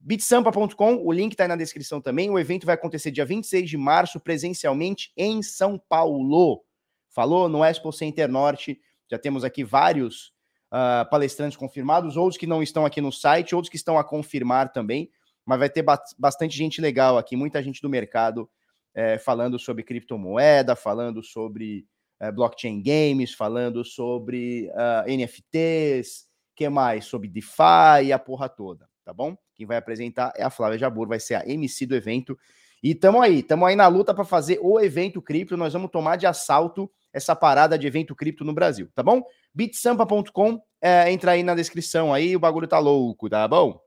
bitsampa.com, 0.00 0.96
o 1.04 1.12
link 1.12 1.36
tá 1.36 1.44
aí 1.44 1.48
na 1.48 1.56
descrição 1.56 2.00
também. 2.00 2.30
O 2.30 2.38
evento 2.38 2.64
vai 2.64 2.74
acontecer 2.74 3.10
dia 3.10 3.24
26 3.24 3.68
de 3.68 3.76
março, 3.76 4.18
presencialmente 4.18 5.12
em 5.16 5.42
São 5.42 5.78
Paulo. 5.78 6.64
Falou? 7.10 7.48
No 7.48 7.62
Expo 7.62 7.92
Center 7.92 8.28
Norte. 8.28 8.80
Já 9.10 9.18
temos 9.18 9.44
aqui 9.44 9.64
vários 9.64 10.32
uh, 10.72 11.08
palestrantes 11.10 11.56
confirmados, 11.56 12.16
outros 12.16 12.38
que 12.38 12.46
não 12.46 12.62
estão 12.62 12.86
aqui 12.86 13.00
no 13.00 13.12
site, 13.12 13.54
outros 13.54 13.70
que 13.70 13.76
estão 13.76 13.98
a 13.98 14.04
confirmar 14.04 14.72
também. 14.72 15.10
Mas 15.44 15.58
vai 15.58 15.68
ter 15.68 15.84
bastante 16.18 16.56
gente 16.56 16.80
legal 16.80 17.18
aqui, 17.18 17.34
muita 17.34 17.62
gente 17.62 17.82
do 17.82 17.88
mercado 17.88 18.48
é, 18.94 19.18
falando 19.18 19.58
sobre 19.58 19.82
criptomoeda, 19.82 20.76
falando 20.76 21.22
sobre 21.22 21.86
é, 22.20 22.30
blockchain 22.30 22.82
games, 22.82 23.32
falando 23.32 23.84
sobre 23.84 24.68
uh, 24.68 24.74
ah, 24.76 25.04
NFTs, 25.08 26.26
que 26.54 26.68
mais? 26.68 27.06
Sobre 27.06 27.28
DeFi 27.28 28.04
e 28.04 28.12
a 28.12 28.18
porra 28.18 28.48
toda, 28.48 28.88
tá 29.04 29.12
bom? 29.12 29.36
Quem 29.56 29.66
vai 29.66 29.76
apresentar 29.76 30.32
é 30.36 30.42
a 30.42 30.50
Flávia 30.50 30.78
Jabur, 30.78 31.08
vai 31.08 31.18
ser 31.18 31.34
a 31.34 31.48
MC 31.48 31.86
do 31.86 31.94
evento. 31.94 32.38
E 32.82 32.94
tamo 32.94 33.20
aí, 33.20 33.42
tamo 33.42 33.64
aí 33.66 33.76
na 33.76 33.88
luta 33.88 34.14
para 34.14 34.24
fazer 34.24 34.58
o 34.62 34.80
evento 34.80 35.20
cripto. 35.20 35.56
Nós 35.56 35.72
vamos 35.72 35.90
tomar 35.90 36.16
de 36.16 36.26
assalto 36.26 36.90
essa 37.12 37.34
parada 37.34 37.78
de 37.78 37.86
evento 37.86 38.14
cripto 38.14 38.44
no 38.44 38.52
Brasil, 38.52 38.90
tá 38.94 39.02
bom? 39.02 39.22
bitsampa.com, 39.54 40.62
é, 40.80 41.10
entra 41.10 41.32
aí 41.32 41.42
na 41.42 41.54
descrição 41.54 42.14
aí, 42.14 42.36
o 42.36 42.40
bagulho 42.40 42.68
tá 42.68 42.78
louco, 42.78 43.28
tá 43.28 43.46
bom? 43.46 43.80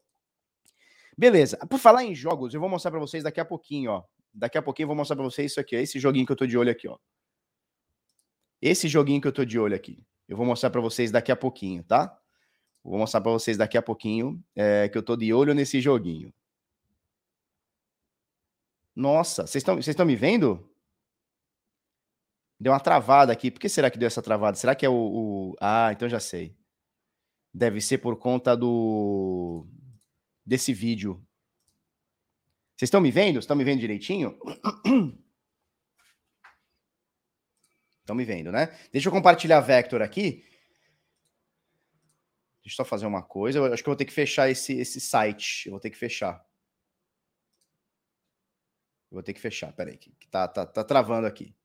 Beleza. 1.18 1.58
Por 1.70 1.80
falar 1.80 2.03
em 2.03 2.13
jogos, 2.13 2.53
eu 2.53 2.60
vou 2.60 2.70
mostrar 2.70 2.92
para 2.92 3.00
vocês 3.00 3.24
daqui 3.24 3.39
a 3.39 3.46
pouquinho, 3.46 3.92
ó. 3.92 4.03
Daqui 4.34 4.58
a 4.58 4.62
pouquinho 4.62 4.86
eu 4.86 4.88
vou 4.88 4.96
mostrar 4.96 5.15
para 5.15 5.25
vocês 5.25 5.51
isso 5.51 5.60
aqui, 5.60 5.75
ó, 5.75 5.80
esse 5.80 6.00
joguinho 6.00 6.25
que 6.25 6.32
eu 6.32 6.36
tô 6.36 6.46
de 6.46 6.58
olho 6.58 6.72
aqui, 6.72 6.88
ó. 6.88 6.98
Esse 8.62 8.88
joguinho 8.88 9.22
que 9.22 9.27
eu 9.27 9.32
tô 9.32 9.46
de 9.46 9.60
olho 9.60 9.75
aqui. 9.75 10.03
Eu 10.27 10.38
vou 10.38 10.46
mostrar 10.46 10.70
para 10.70 10.82
vocês 10.82 11.12
daqui 11.12 11.32
a 11.32 11.36
pouquinho, 11.36 11.84
tá? 11.84 12.18
Vou 12.84 12.98
mostrar 12.98 13.22
para 13.22 13.32
vocês 13.32 13.58
daqui 13.58 13.77
a 13.77 13.82
pouquinho 13.82 14.44
é, 14.56 14.89
que 14.89 14.98
eu 14.98 15.03
tô 15.03 15.15
de 15.15 15.34
olho 15.34 15.53
nesse 15.53 15.80
joguinho. 15.80 16.34
Nossa, 18.96 19.48
vocês 19.48 19.63
estão 19.88 20.06
me 20.06 20.15
vendo? 20.15 20.70
Deu 22.60 22.72
uma 22.72 22.79
travada 22.79 23.33
aqui. 23.33 23.51
Por 23.51 23.60
que 23.60 23.69
será 23.69 23.89
que 23.89 23.98
deu 23.98 24.07
essa 24.07 24.22
travada? 24.22 24.57
Será 24.57 24.75
que 24.75 24.86
é 24.86 24.89
o, 24.89 24.93
o, 24.93 25.55
Ah, 25.60 25.91
então 25.91 26.07
já 26.07 26.19
sei. 26.19 26.55
Deve 27.53 27.81
ser 27.81 28.00
por 28.00 28.17
conta 28.17 28.55
do 28.55 29.67
desse 30.45 30.74
vídeo. 30.74 31.25
Vocês 32.75 32.88
estão 32.88 33.01
me 33.01 33.12
vendo? 33.12 33.39
Estão 33.39 33.55
me 33.55 33.63
vendo 33.63 33.79
direitinho? 33.79 34.38
Estão 38.00 38.15
me 38.15 38.25
vendo, 38.25 38.51
né? 38.51 38.67
Deixa 38.91 39.07
eu 39.07 39.13
compartilhar 39.13 39.62
Vector 39.62 40.01
aqui. 40.01 40.43
Deixa 42.62 42.75
eu 42.81 42.86
só 42.86 42.86
fazer 42.86 43.05
uma 43.05 43.24
coisa. 43.24 43.60
Eu 43.60 43.74
acho 43.74 43.81
que 43.81 43.88
eu 43.88 43.91
vou 43.91 43.98
ter 43.98 44.05
que 44.05 44.12
fechar 44.12 44.50
esse, 44.50 44.74
esse 44.74 45.00
site. 45.00 45.67
Eu 45.67 45.72
vou 45.72 45.79
ter 45.79 45.89
que 45.89 45.98
fechar. 45.98 46.45
Eu 49.10 49.15
vou 49.15 49.24
ter 49.24 49.33
que 49.33 49.39
fechar. 49.39 49.72
Peraí, 49.72 49.98
que, 49.98 50.12
tá, 50.27 50.48
tá, 50.48 50.65
tá 50.65 50.83
travando 50.83 51.27
aqui. 51.27 51.55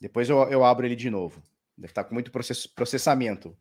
Depois 0.00 0.28
eu, 0.28 0.38
eu 0.50 0.64
abro 0.64 0.86
ele 0.86 0.96
de 0.96 1.10
novo. 1.10 1.42
Deve 1.76 1.90
estar 1.90 2.04
tá 2.04 2.08
com 2.08 2.14
muito 2.14 2.30
process, 2.30 2.66
processamento. 2.66 3.56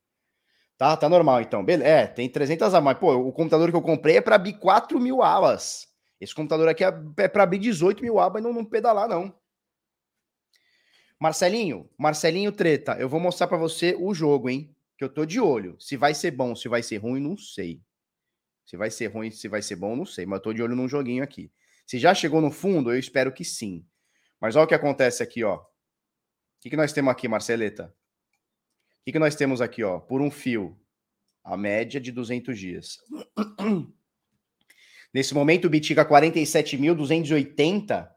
Tá, 0.78 0.96
tá 0.98 1.08
normal 1.08 1.42
então. 1.42 1.64
Beleza. 1.64 1.90
É, 1.90 2.08
tem 2.08 2.30
300 2.30 2.74
a 2.74 2.82
mais. 2.82 2.98
Pô, 2.98 3.14
o 3.14 3.32
computador 3.32 3.70
que 3.70 3.76
eu 3.76 3.82
comprei 3.82 4.18
é 4.18 4.22
para 4.22 4.36
abrir 4.36 4.54
4 4.54 5.00
mil 5.00 5.22
abas. 5.22 5.88
Esse 6.20 6.34
computador 6.34 6.68
aqui 6.68 6.84
é, 6.84 6.94
é 7.18 7.28
para 7.28 7.44
abrir 7.44 7.60
18 7.60 8.02
mil 8.02 8.20
abas 8.20 8.42
e 8.42 8.44
não, 8.44 8.54
não 8.54 8.66
pedalar, 8.66 9.08
não. 9.08 9.34
Marcelinho, 11.20 11.90
Marcelinho 11.98 12.52
Treta, 12.52 12.98
eu 13.00 13.08
vou 13.08 13.20
mostrar 13.20 13.48
para 13.48 13.58
você 13.58 13.96
o 13.98 14.14
jogo, 14.14 14.50
hein? 14.50 14.76
Que 14.98 15.04
eu 15.04 15.10
tô 15.10 15.26
de 15.26 15.40
olho. 15.40 15.76
Se 15.80 15.96
vai 15.96 16.14
ser 16.14 16.32
bom, 16.32 16.56
se 16.56 16.68
vai 16.68 16.84
ser 16.84 16.98
ruim, 16.98 17.22
não 17.22 17.38
sei. 17.38 17.82
Se 18.66 18.76
vai 18.76 18.90
ser 18.90 19.08
ruim, 19.08 19.32
se 19.32 19.48
vai 19.48 19.62
ser 19.62 19.76
bom, 19.76 19.96
não 19.96 20.06
sei. 20.06 20.26
Mas 20.26 20.40
eu 20.40 20.44
tô 20.44 20.54
de 20.54 20.62
olho 20.62 20.76
num 20.76 20.88
joguinho 20.88 21.24
aqui. 21.24 21.52
Se 21.86 22.00
já 22.00 22.14
chegou 22.14 22.42
no 22.42 22.52
fundo, 22.52 22.92
eu 22.92 23.00
espero 23.00 23.32
que 23.32 23.46
sim. 23.46 23.86
Mas 24.42 24.56
olha 24.56 24.66
o 24.66 24.68
que 24.68 24.74
acontece 24.74 25.24
aqui, 25.24 25.44
ó. 25.44 25.64
Que, 26.66 26.72
que 26.72 26.78
nós 26.78 26.92
temos 26.92 27.12
aqui, 27.12 27.28
Marceleta? 27.28 27.94
O 27.94 29.06
que, 29.06 29.12
que 29.12 29.20
nós 29.20 29.36
temos 29.36 29.62
aqui, 29.62 29.84
ó? 29.84 30.00
Por 30.00 30.20
um 30.20 30.32
fio, 30.32 30.76
a 31.44 31.56
média 31.56 32.02
de 32.02 32.12
200 32.12 32.58
dias. 32.58 32.98
Nesse 35.14 35.36
momento, 35.36 35.66
o 35.66 35.70
Bitica 35.70 36.04
47.280 36.04 38.10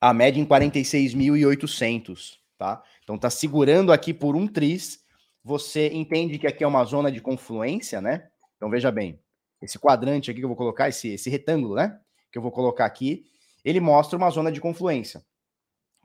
a 0.00 0.14
média 0.14 0.40
em 0.40 0.46
46.800, 0.46 2.38
tá? 2.56 2.80
Então 3.02 3.18
tá 3.18 3.28
segurando 3.28 3.92
aqui 3.92 4.14
por 4.14 4.36
um 4.36 4.46
tris. 4.46 5.04
Você 5.42 5.88
entende 5.88 6.38
que 6.38 6.46
aqui 6.46 6.62
é 6.62 6.68
uma 6.68 6.84
zona 6.84 7.10
de 7.10 7.20
confluência, 7.20 8.00
né? 8.00 8.30
Então 8.56 8.70
veja 8.70 8.92
bem, 8.92 9.20
esse 9.60 9.76
quadrante 9.76 10.30
aqui 10.30 10.38
que 10.38 10.44
eu 10.44 10.50
vou 10.50 10.56
colocar, 10.56 10.88
esse, 10.88 11.08
esse 11.08 11.28
retângulo, 11.28 11.74
né? 11.74 12.00
Que 12.30 12.38
eu 12.38 12.42
vou 12.42 12.52
colocar 12.52 12.84
aqui, 12.84 13.24
ele 13.64 13.80
mostra 13.80 14.16
uma 14.16 14.30
zona 14.30 14.52
de 14.52 14.60
confluência. 14.60 15.20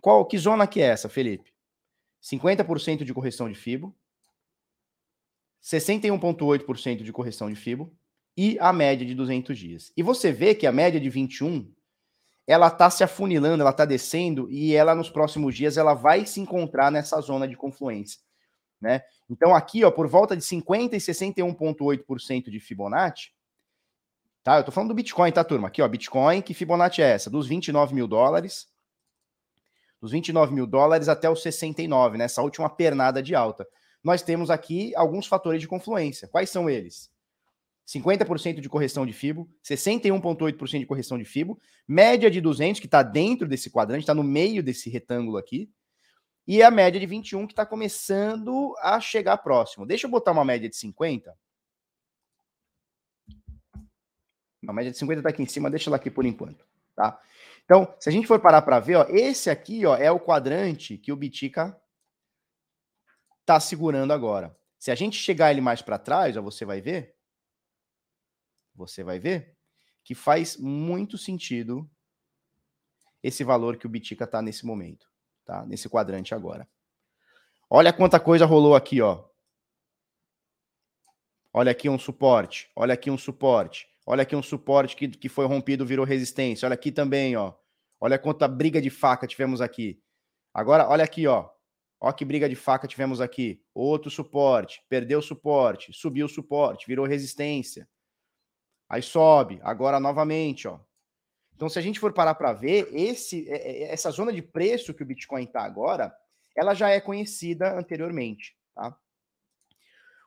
Qual 0.04 0.26
que 0.26 0.38
zona 0.38 0.68
que 0.68 0.82
é 0.82 0.88
essa, 0.88 1.08
Felipe? 1.08 1.54
50% 2.22 3.06
de 3.06 3.14
correção 3.14 3.50
de 3.50 3.56
FIBO, 3.56 3.96
61,8% 5.64 7.04
de 7.04 7.14
correção 7.14 7.50
de 7.50 7.56
FIBO 7.56 7.90
e 8.36 8.58
a 8.60 8.74
média 8.74 9.08
de 9.08 9.16
200 9.16 9.58
dias. 9.58 9.94
E 9.96 10.04
você 10.04 10.30
vê 10.30 10.54
que 10.54 10.68
a 10.68 10.74
média 10.74 11.00
de 11.00 11.10
21 11.10 11.74
ela 12.46 12.68
está 12.68 12.90
se 12.90 13.02
afunilando, 13.02 13.62
ela 13.62 13.70
está 13.70 13.86
descendo 13.86 14.52
e 14.52 14.76
ela 14.76 14.94
nos 14.94 15.10
próximos 15.10 15.56
dias 15.56 15.78
ela 15.78 15.94
vai 15.94 16.26
se 16.26 16.42
encontrar 16.42 16.92
nessa 16.92 17.22
zona 17.22 17.48
de 17.48 17.56
confluência, 17.56 18.20
né? 18.82 19.04
Então 19.30 19.56
aqui, 19.56 19.86
ó, 19.86 19.90
por 19.90 20.10
volta 20.10 20.36
de 20.36 20.44
50 20.44 20.98
e 20.98 21.00
61.8% 21.00 22.50
de 22.50 22.60
Fibonacci, 22.60 23.32
tá? 24.44 24.58
Eu 24.58 24.66
tô 24.66 24.72
falando 24.74 24.90
do 24.90 24.96
Bitcoin, 24.96 25.32
tá, 25.32 25.46
turma? 25.46 25.70
Aqui, 25.70 25.82
ó, 25.82 25.88
Bitcoin, 25.88 26.42
que 26.42 26.54
Fibonacci 26.54 27.02
é 27.02 27.10
essa? 27.10 27.30
Dos 27.30 27.48
29 27.48 27.96
mil 27.96 28.06
dólares, 28.06 28.73
dos 30.04 30.12
29 30.12 30.54
mil 30.54 30.68
dólares 30.68 31.08
até 31.08 31.30
os 31.30 31.42
69, 31.42 32.18
nessa 32.18 32.42
né? 32.42 32.44
última 32.44 32.70
pernada 32.70 33.24
de 33.24 33.34
alta. 33.34 33.66
Nós 34.04 34.22
temos 34.22 34.50
aqui 34.50 34.94
alguns 34.98 35.26
fatores 35.26 35.62
de 35.62 35.68
confluência. 35.68 36.28
Quais 36.28 36.50
são 36.50 36.70
eles? 36.70 37.10
50% 37.88 38.60
de 38.60 38.68
correção 38.68 39.06
de 39.06 39.14
FIBO, 39.14 39.50
61,8% 39.64 40.80
de 40.80 40.86
correção 40.86 41.18
de 41.18 41.24
FIBO, 41.24 41.58
média 41.88 42.30
de 42.30 42.42
200, 42.42 42.82
que 42.82 42.86
está 42.86 43.02
dentro 43.02 43.48
desse 43.48 43.70
quadrante, 43.70 44.02
está 44.02 44.14
no 44.14 44.26
meio 44.26 44.62
desse 44.62 44.90
retângulo 44.90 45.38
aqui, 45.38 45.72
e 46.46 46.62
a 46.62 46.70
média 46.70 47.00
de 47.00 47.06
21, 47.06 47.48
que 47.48 47.54
está 47.54 47.66
começando 47.66 48.76
a 48.82 49.00
chegar 49.00 49.38
próximo. 49.38 49.86
Deixa 49.86 50.06
eu 50.06 50.12
botar 50.12 50.34
uma 50.34 50.44
média 50.44 50.68
de 50.68 50.76
50. 50.76 51.34
A 54.68 54.74
média 54.74 54.92
de 54.92 54.98
50 54.98 55.22
está 55.22 55.30
aqui 55.30 55.42
em 55.42 55.48
cima, 55.48 55.70
deixa 55.70 55.90
ela 55.90 55.96
aqui 55.96 56.12
por 56.12 56.26
enquanto, 56.26 56.66
tá? 56.94 57.18
Então, 57.66 57.96
se 58.00 58.10
a 58.10 58.12
gente 58.12 58.28
for 58.28 58.40
parar 58.40 58.62
para 58.62 58.80
ver, 58.80 58.96
ó, 58.96 59.06
esse 59.10 59.50
aqui 59.50 59.86
ó, 59.86 59.96
é 59.96 60.12
o 60.12 60.20
quadrante 60.20 60.98
que 60.98 61.12
o 61.12 61.16
Bitica 61.16 61.80
está 63.42 63.60
segurando 63.60 64.12
agora. 64.12 64.58
Se 64.78 64.92
a 64.92 64.96
gente 64.96 65.18
chegar 65.18 65.52
ele 65.52 65.62
mais 65.62 65.82
para 65.82 65.98
trás, 65.98 66.36
ó, 66.36 66.42
você 66.42 66.66
vai 66.66 66.82
ver, 66.82 67.16
você 68.76 69.04
vai 69.04 69.20
ver 69.20 69.56
que 70.04 70.14
faz 70.14 70.58
muito 70.58 71.18
sentido 71.18 71.90
esse 73.22 73.44
valor 73.44 73.78
que 73.78 73.86
o 73.86 73.90
Bitica 73.90 74.26
está 74.26 74.42
nesse 74.42 74.66
momento, 74.66 75.10
tá? 75.46 75.66
Nesse 75.66 75.88
quadrante 75.88 76.36
agora. 76.36 76.70
Olha 77.70 77.94
quanta 77.94 78.20
coisa 78.20 78.46
rolou 78.46 78.76
aqui, 78.76 79.02
ó. 79.02 79.26
Olha 81.54 81.72
aqui 81.72 81.88
um 81.88 81.98
suporte, 81.98 82.70
olha 82.76 82.94
aqui 82.94 83.10
um 83.10 83.18
suporte, 83.18 83.88
olha 84.06 84.24
aqui 84.24 84.36
um 84.36 84.44
suporte 84.44 84.96
que, 84.96 85.08
que 85.08 85.30
foi 85.30 85.46
rompido, 85.46 85.86
virou 85.86 86.06
resistência. 86.06 86.66
Olha 86.66 86.74
aqui 86.74 86.92
também, 86.92 87.36
ó. 87.36 87.54
Olha 88.00 88.20
quanta 88.20 88.48
briga 88.48 88.82
de 88.82 88.90
faca 88.90 89.26
tivemos 89.26 89.62
aqui. 89.62 90.02
Agora, 90.54 90.88
olha 90.90 91.04
aqui, 91.04 91.26
ó. 91.26 91.50
Olha 92.00 92.14
que 92.14 92.26
briga 92.26 92.50
de 92.50 92.56
faca 92.56 92.88
tivemos 92.88 93.22
aqui. 93.22 93.64
Outro 93.74 94.12
suporte, 94.12 94.84
perdeu 94.90 95.22
suporte, 95.22 95.94
subiu 95.94 96.28
suporte, 96.28 96.86
virou 96.86 97.06
resistência. 97.06 97.88
Aí 98.90 99.02
sobe, 99.02 99.60
agora 99.64 100.00
novamente, 100.00 100.68
ó. 100.68 100.80
Então, 101.56 101.70
se 101.70 101.80
a 101.80 101.82
gente 101.82 102.00
for 102.00 102.12
parar 102.12 102.36
para 102.36 102.52
ver, 102.52 102.90
esse, 102.92 103.50
é, 103.50 103.56
é, 103.56 103.94
essa 103.94 104.12
zona 104.12 104.34
de 104.34 104.42
preço 104.42 104.94
que 104.94 105.02
o 105.02 105.06
Bitcoin 105.06 105.46
está 105.46 105.64
agora, 105.64 106.14
ela 106.56 106.74
já 106.74 106.90
é 106.90 107.00
conhecida 107.00 107.78
anteriormente, 107.78 108.56
tá? 108.76 108.98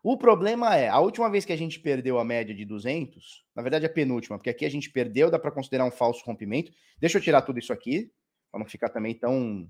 O 0.09 0.17
problema 0.17 0.77
é, 0.77 0.89
a 0.89 1.01
última 1.01 1.29
vez 1.29 1.45
que 1.45 1.53
a 1.53 1.57
gente 1.57 1.81
perdeu 1.81 2.17
a 2.21 2.25
média 2.25 2.55
de 2.55 2.65
200, 2.65 3.45
na 3.57 3.61
verdade 3.61 3.87
a 3.87 3.89
penúltima, 3.89 4.39
porque 4.39 4.51
aqui 4.51 4.65
a 4.65 4.71
gente 4.71 4.89
perdeu, 4.89 5.33
dá 5.33 5.37
para 5.37 5.51
considerar 5.51 5.85
um 5.85 5.91
falso 5.91 6.25
rompimento. 6.25 6.71
Deixa 6.97 7.19
eu 7.19 7.21
tirar 7.21 7.43
tudo 7.43 7.59
isso 7.59 7.73
aqui, 7.73 8.09
para 8.53 8.61
não 8.61 8.67
ficar 8.69 8.89
também 8.89 9.19
tão, 9.19 9.69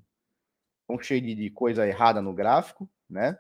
tão 0.87 0.99
cheio 1.01 1.23
de 1.23 1.49
coisa 1.49 1.89
errada 1.89 2.21
no 2.21 2.35
gráfico, 2.35 2.87
né? 3.09 3.39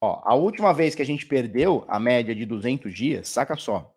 Ó, 0.00 0.22
a 0.24 0.34
última 0.34 0.72
vez 0.72 0.94
que 0.94 1.02
a 1.02 1.04
gente 1.04 1.26
perdeu 1.26 1.84
a 1.86 2.00
média 2.00 2.34
de 2.34 2.46
200 2.46 2.94
dias, 2.94 3.28
saca 3.28 3.56
só. 3.56 3.94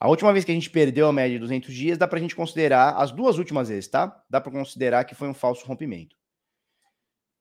A 0.00 0.08
última 0.08 0.32
vez 0.32 0.44
que 0.44 0.52
a 0.52 0.54
gente 0.54 0.70
perdeu 0.70 1.08
a 1.08 1.12
média 1.12 1.36
de 1.36 1.40
200 1.40 1.74
dias, 1.74 1.98
dá 1.98 2.06
para 2.06 2.18
a 2.18 2.22
gente 2.22 2.36
considerar, 2.36 2.96
as 2.96 3.10
duas 3.10 3.36
últimas 3.36 3.68
vezes, 3.68 3.88
tá? 3.88 4.22
Dá 4.30 4.40
para 4.40 4.52
considerar 4.52 5.04
que 5.04 5.14
foi 5.14 5.28
um 5.28 5.34
falso 5.34 5.66
rompimento. 5.66 6.16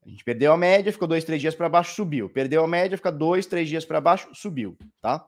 A 0.04 0.10
gente 0.10 0.24
perdeu 0.24 0.52
a 0.52 0.58
média, 0.58 0.92
ficou 0.92 1.08
dois, 1.08 1.24
três 1.24 1.40
dias 1.40 1.54
para 1.54 1.70
baixo, 1.70 1.94
subiu. 1.94 2.30
Perdeu 2.30 2.64
a 2.64 2.68
média, 2.68 2.98
fica 2.98 3.12
dois, 3.12 3.46
três 3.46 3.70
dias 3.70 3.86
para 3.86 4.02
baixo, 4.02 4.30
subiu, 4.34 4.76
tá? 5.02 5.28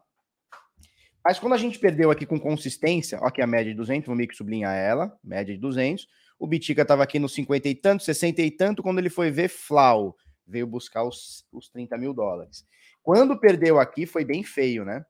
Mas 1.23 1.37
quando 1.37 1.53
a 1.53 1.57
gente 1.57 1.77
perdeu 1.77 2.09
aqui 2.09 2.25
com 2.25 2.39
consistência, 2.39 3.19
ó, 3.21 3.27
aqui 3.27 3.41
a 3.41 3.47
média 3.47 3.71
de 3.71 3.77
200, 3.77 4.07
vou 4.07 4.15
meio 4.15 4.29
que 4.29 4.35
sublinhar 4.35 4.75
ela, 4.75 5.15
média 5.23 5.53
de 5.53 5.59
200. 5.59 6.07
O 6.39 6.47
Bitica 6.47 6.81
estava 6.81 7.03
aqui 7.03 7.19
nos 7.19 7.33
50 7.33 7.67
e 7.67 7.75
tanto, 7.75 8.03
60 8.03 8.41
e 8.41 8.49
tanto, 8.49 8.81
quando 8.81 8.99
ele 8.99 9.09
foi 9.09 9.29
ver 9.29 9.49
flau 9.49 10.15
veio 10.47 10.65
buscar 10.65 11.03
os, 11.03 11.45
os 11.51 11.69
30 11.69 11.97
mil 11.97 12.13
dólares. 12.13 12.65
Quando 13.03 13.39
perdeu 13.39 13.79
aqui, 13.79 14.05
foi 14.05 14.25
bem 14.25 14.43
feio, 14.43 14.83
né? 14.83 15.05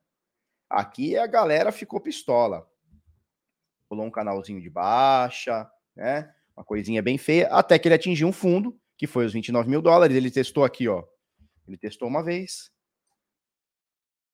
Aqui 0.69 1.17
a 1.17 1.25
galera 1.25 1.71
ficou 1.71 1.99
pistola. 1.99 2.69
Rolou 3.89 4.05
um 4.05 4.11
canalzinho 4.11 4.61
de 4.61 4.69
baixa, 4.69 5.69
né? 5.95 6.31
Uma 6.55 6.63
coisinha 6.63 7.01
bem 7.01 7.17
feia, 7.17 7.47
até 7.47 7.79
que 7.79 7.87
ele 7.87 7.95
atingiu 7.95 8.27
um 8.27 8.33
fundo, 8.33 8.79
que 8.97 9.07
foi 9.07 9.25
os 9.25 9.33
29 9.33 9.69
mil 9.69 9.81
dólares. 9.81 10.15
Ele 10.15 10.29
testou 10.29 10.63
aqui, 10.63 10.87
ó. 10.87 11.03
Ele 11.67 11.77
testou 11.77 12.07
uma 12.07 12.23
vez. 12.23 12.71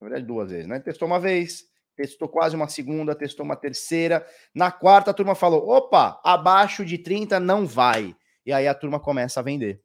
Na 0.02 0.08
verdade, 0.10 0.26
duas 0.26 0.50
vezes, 0.50 0.68
né? 0.68 0.80
Testou 0.80 1.08
uma 1.08 1.20
vez, 1.20 1.64
testou 1.96 2.28
quase 2.28 2.56
uma 2.56 2.68
segunda, 2.68 3.16
testou 3.16 3.46
uma 3.46 3.56
terceira. 3.56 4.28
Na 4.54 4.72
quarta, 4.72 5.12
a 5.12 5.14
turma 5.14 5.36
falou: 5.36 5.70
opa, 5.70 6.20
abaixo 6.24 6.84
de 6.84 6.98
30 6.98 7.40
não 7.40 7.66
vai. 7.66 8.16
E 8.46 8.52
aí 8.52 8.68
a 8.68 8.76
turma 8.76 9.00
começa 9.00 9.40
a 9.40 9.44
vender. 9.44 9.82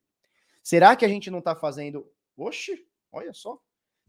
Será 0.62 0.96
que 0.96 1.04
a 1.04 1.08
gente 1.08 1.30
não 1.30 1.38
está 1.38 1.54
fazendo. 1.54 2.10
Oxe, 2.36 2.86
olha 3.12 3.32
só. 3.32 3.58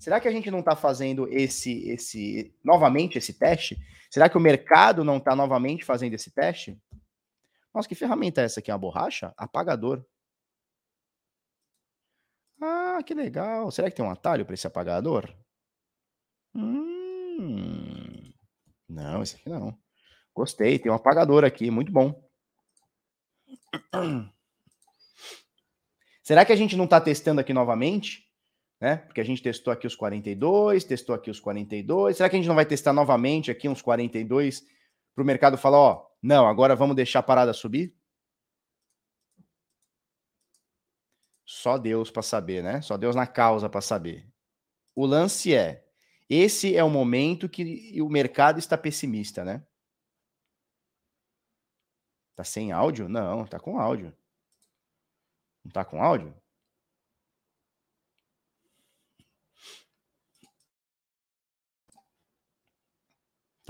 Será 0.02 0.20
que 0.20 0.28
a 0.28 0.32
gente 0.32 0.50
não 0.50 0.62
está 0.62 0.76
fazendo 0.76 1.28
esse, 1.28 1.88
esse 1.88 2.52
novamente 2.64 3.20
esse 3.20 3.36
teste? 3.36 3.78
Será 4.10 4.28
que 4.28 4.36
o 4.36 4.42
mercado 4.42 5.04
não 5.04 5.18
está 5.18 5.36
novamente 5.36 5.86
fazendo 5.86 6.16
esse 6.16 6.32
teste? 6.32 6.76
Nossa, 7.72 7.88
que 7.88 7.94
ferramenta 7.94 8.42
é 8.42 8.46
essa 8.46 8.60
aqui? 8.60 8.72
Uma 8.72 8.80
borracha? 8.80 9.32
Apagador. 9.38 10.04
Ah, 12.60 13.00
que 13.06 13.14
legal. 13.14 13.70
Será 13.70 13.92
que 13.92 13.96
tem 13.96 14.04
um 14.04 14.10
atalho 14.10 14.44
para 14.44 14.56
esse 14.56 14.66
apagador? 14.66 15.32
Hum, 16.56 18.34
não, 18.90 19.22
esse 19.22 19.36
aqui 19.36 19.50
não. 19.50 19.78
Gostei, 20.34 20.80
tem 20.80 20.92
um 20.92 20.96
apagador 20.96 21.44
aqui, 21.44 21.70
muito 21.70 21.92
bom. 21.92 22.28
Será 26.24 26.44
que 26.44 26.52
a 26.52 26.56
gente 26.56 26.76
não 26.76 26.86
está 26.86 27.00
testando 27.00 27.40
aqui 27.40 27.54
novamente? 27.54 28.31
Né? 28.82 28.98
Porque 28.98 29.22
a 29.22 29.24
gente 29.24 29.44
testou 29.44 29.72
aqui 29.72 29.86
os 29.86 29.96
42, 29.96 30.84
testou 30.84 31.14
aqui 31.14 31.30
os 31.30 31.40
42. 31.40 32.18
Será 32.18 32.28
que 32.28 32.36
a 32.36 32.40
gente 32.40 32.48
não 32.48 32.56
vai 32.56 32.66
testar 32.66 32.92
novamente 32.92 33.52
aqui 33.52 33.70
uns 33.70 33.80
42 33.80 34.66
para 35.14 35.22
o 35.22 35.26
mercado 35.26 35.56
falar, 35.56 35.78
ó, 35.78 36.08
não, 36.22 36.48
agora 36.48 36.76
vamos 36.76 36.96
deixar 36.96 37.20
a 37.20 37.24
parada 37.24 37.54
subir? 37.54 37.96
Só 41.46 41.78
Deus 41.78 42.10
para 42.10 42.24
saber, 42.24 42.64
né? 42.64 42.82
Só 42.82 42.98
Deus 42.98 43.16
na 43.16 43.28
causa 43.28 43.70
para 43.70 43.82
saber. 43.82 44.28
O 44.96 45.06
lance 45.06 45.54
é, 45.54 45.86
esse 46.28 46.76
é 46.76 46.84
o 46.84 46.90
momento 46.90 47.48
que 47.48 48.02
o 48.02 48.10
mercado 48.10 48.58
está 48.58 48.78
pessimista, 48.78 49.46
né? 49.46 49.64
Tá 52.36 52.44
sem 52.44 52.72
áudio? 52.72 53.08
Não, 53.08 53.46
tá 53.46 53.60
com 53.60 53.78
áudio. 53.78 54.16
Não 55.64 55.72
tá 55.72 55.86
com 55.86 56.02
áudio? 56.02 56.34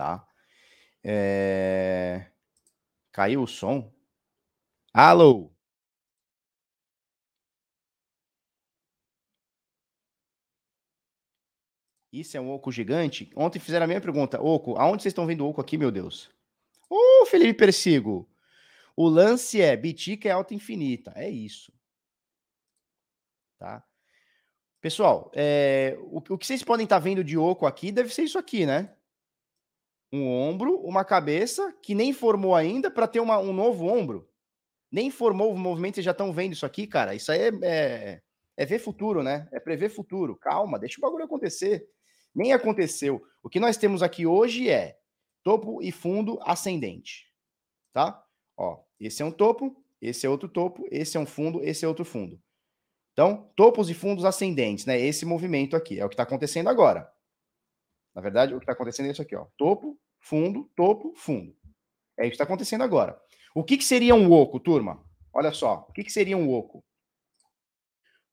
Tá. 0.02 0.28
É... 1.04 2.32
Caiu 3.12 3.44
o 3.44 3.48
som? 3.48 3.94
Alô? 4.92 5.54
Isso 12.12 12.36
é 12.36 12.42
um 12.42 12.50
oco 12.50 12.72
gigante? 12.72 13.32
Ontem 13.36 13.60
fizeram 13.60 13.84
a 13.84 13.88
mesma 13.88 14.02
pergunta. 14.02 14.42
Oco, 14.42 14.76
aonde 14.76 15.04
vocês 15.04 15.12
estão 15.12 15.28
vendo 15.28 15.46
oco 15.46 15.62
aqui, 15.62 15.78
meu 15.78 15.92
Deus? 15.92 16.32
Ô, 16.90 17.28
Felipe 17.28 17.54
Persigo. 17.60 18.28
O 18.96 19.08
lance 19.08 19.62
é, 19.62 19.78
Bitica 19.78 20.28
é 20.28 20.32
alta 20.32 20.56
infinita. 20.56 21.14
É 21.16 21.30
isso. 21.30 21.72
Tá? 23.60 23.86
Pessoal, 24.82 25.32
é, 25.36 25.96
o, 26.00 26.24
o, 26.28 26.38
que 26.40 26.48
vocês 26.48 26.64
podem 26.64 26.86
estar 26.86 26.96
tá 26.96 27.04
vendo 27.04 27.24
de 27.24 27.38
oco 27.38 27.68
aqui 27.68 27.92
deve 27.92 28.12
ser 28.12 28.24
isso 28.24 28.40
aqui, 28.40 28.66
né? 28.66 28.98
Um 30.12 30.28
ombro, 30.28 30.76
uma 30.82 31.06
cabeça 31.06 31.74
que 31.82 31.96
nem 31.96 32.12
formou 32.12 32.54
ainda 32.54 32.92
para 32.92 33.08
ter 33.08 33.20
uma, 33.20 33.38
um 33.40 33.54
novo 33.54 33.86
ombro. 33.86 34.30
Nem 34.92 35.10
formou 35.10 35.54
o 35.54 35.58
movimento, 35.58 35.96
vocês 35.96 36.06
já 36.06 36.12
estão 36.12 36.34
vendo 36.34 36.54
isso 36.54 36.66
aqui, 36.66 36.86
cara. 36.86 37.16
Isso 37.16 37.32
aí 37.32 37.40
é, 37.40 37.52
é, 37.64 38.22
é 38.58 38.66
ver 38.66 38.80
futuro, 38.80 39.24
né? 39.24 39.48
É 39.54 39.60
prever 39.60 39.90
futuro. 39.90 40.36
Calma, 40.36 40.78
deixa 40.78 41.00
o 41.00 41.02
bagulho 41.02 41.24
acontecer. 41.24 41.88
Nem 42.36 42.52
aconteceu. 42.52 43.26
O 43.42 43.50
que 43.50 43.60
nós 43.60 43.78
temos 43.78 44.04
aqui 44.04 44.26
hoje 44.26 44.70
é 44.70 44.98
topo 45.44 45.82
e 45.82 45.92
fundo 45.92 46.40
ascendente. 46.44 47.32
Tá? 47.94 48.22
Ó, 48.58 48.84
esse 49.00 49.22
é 49.22 49.26
um 49.26 49.32
topo, 49.32 49.76
esse 50.02 50.26
é 50.26 50.30
outro 50.30 50.50
topo, 50.50 50.86
esse 50.92 51.18
é 51.18 51.20
um 51.20 51.26
fundo, 51.26 51.64
esse 51.64 51.86
é 51.86 51.88
outro 51.88 52.06
fundo. 52.06 52.42
Então, 53.14 53.52
topos 53.56 53.90
e 53.90 53.94
fundos 53.94 54.24
ascendentes, 54.24 54.86
né? 54.86 55.00
Esse 55.00 55.26
movimento 55.26 55.76
aqui 55.76 56.00
é 56.00 56.06
o 56.06 56.10
que 56.10 56.14
está 56.14 56.24
acontecendo 56.24 56.70
agora. 56.70 57.12
Na 58.16 58.22
verdade, 58.22 58.54
o 58.54 58.58
que 58.58 58.64
está 58.64 58.74
acontecendo 58.74 59.08
é 59.08 59.12
isso 59.12 59.22
aqui, 59.22 59.36
ó. 59.36 59.48
Topo, 59.58 60.00
fundo, 60.22 60.70
topo, 60.76 61.14
fundo. 61.16 61.54
É 62.18 62.24
isso 62.24 62.32
que 62.32 62.36
está 62.36 62.46
acontecendo 62.46 62.84
agora. 62.84 63.20
O 63.54 63.64
que, 63.64 63.78
que 63.78 63.84
seria 63.84 64.16
um 64.16 64.32
oco, 64.32 64.60
turma? 64.60 65.04
Olha 65.34 65.52
só, 65.52 65.86
o 65.90 65.92
que, 65.92 66.04
que 66.04 66.12
seria 66.12 66.38
um 66.38 66.50
oco? 66.50 66.84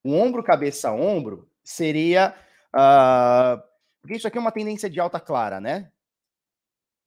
Um 0.05 0.17
ombro, 0.17 0.43
cabeça, 0.43 0.91
ombro 0.93 1.49
seria. 1.63 2.33
Uh, 2.73 3.61
porque 4.01 4.15
isso 4.15 4.27
aqui 4.27 4.37
é 4.37 4.41
uma 4.41 4.51
tendência 4.51 4.89
de 4.89 4.99
alta 4.99 5.19
clara, 5.19 5.59
né? 5.59 5.91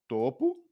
Topo, 0.06 0.62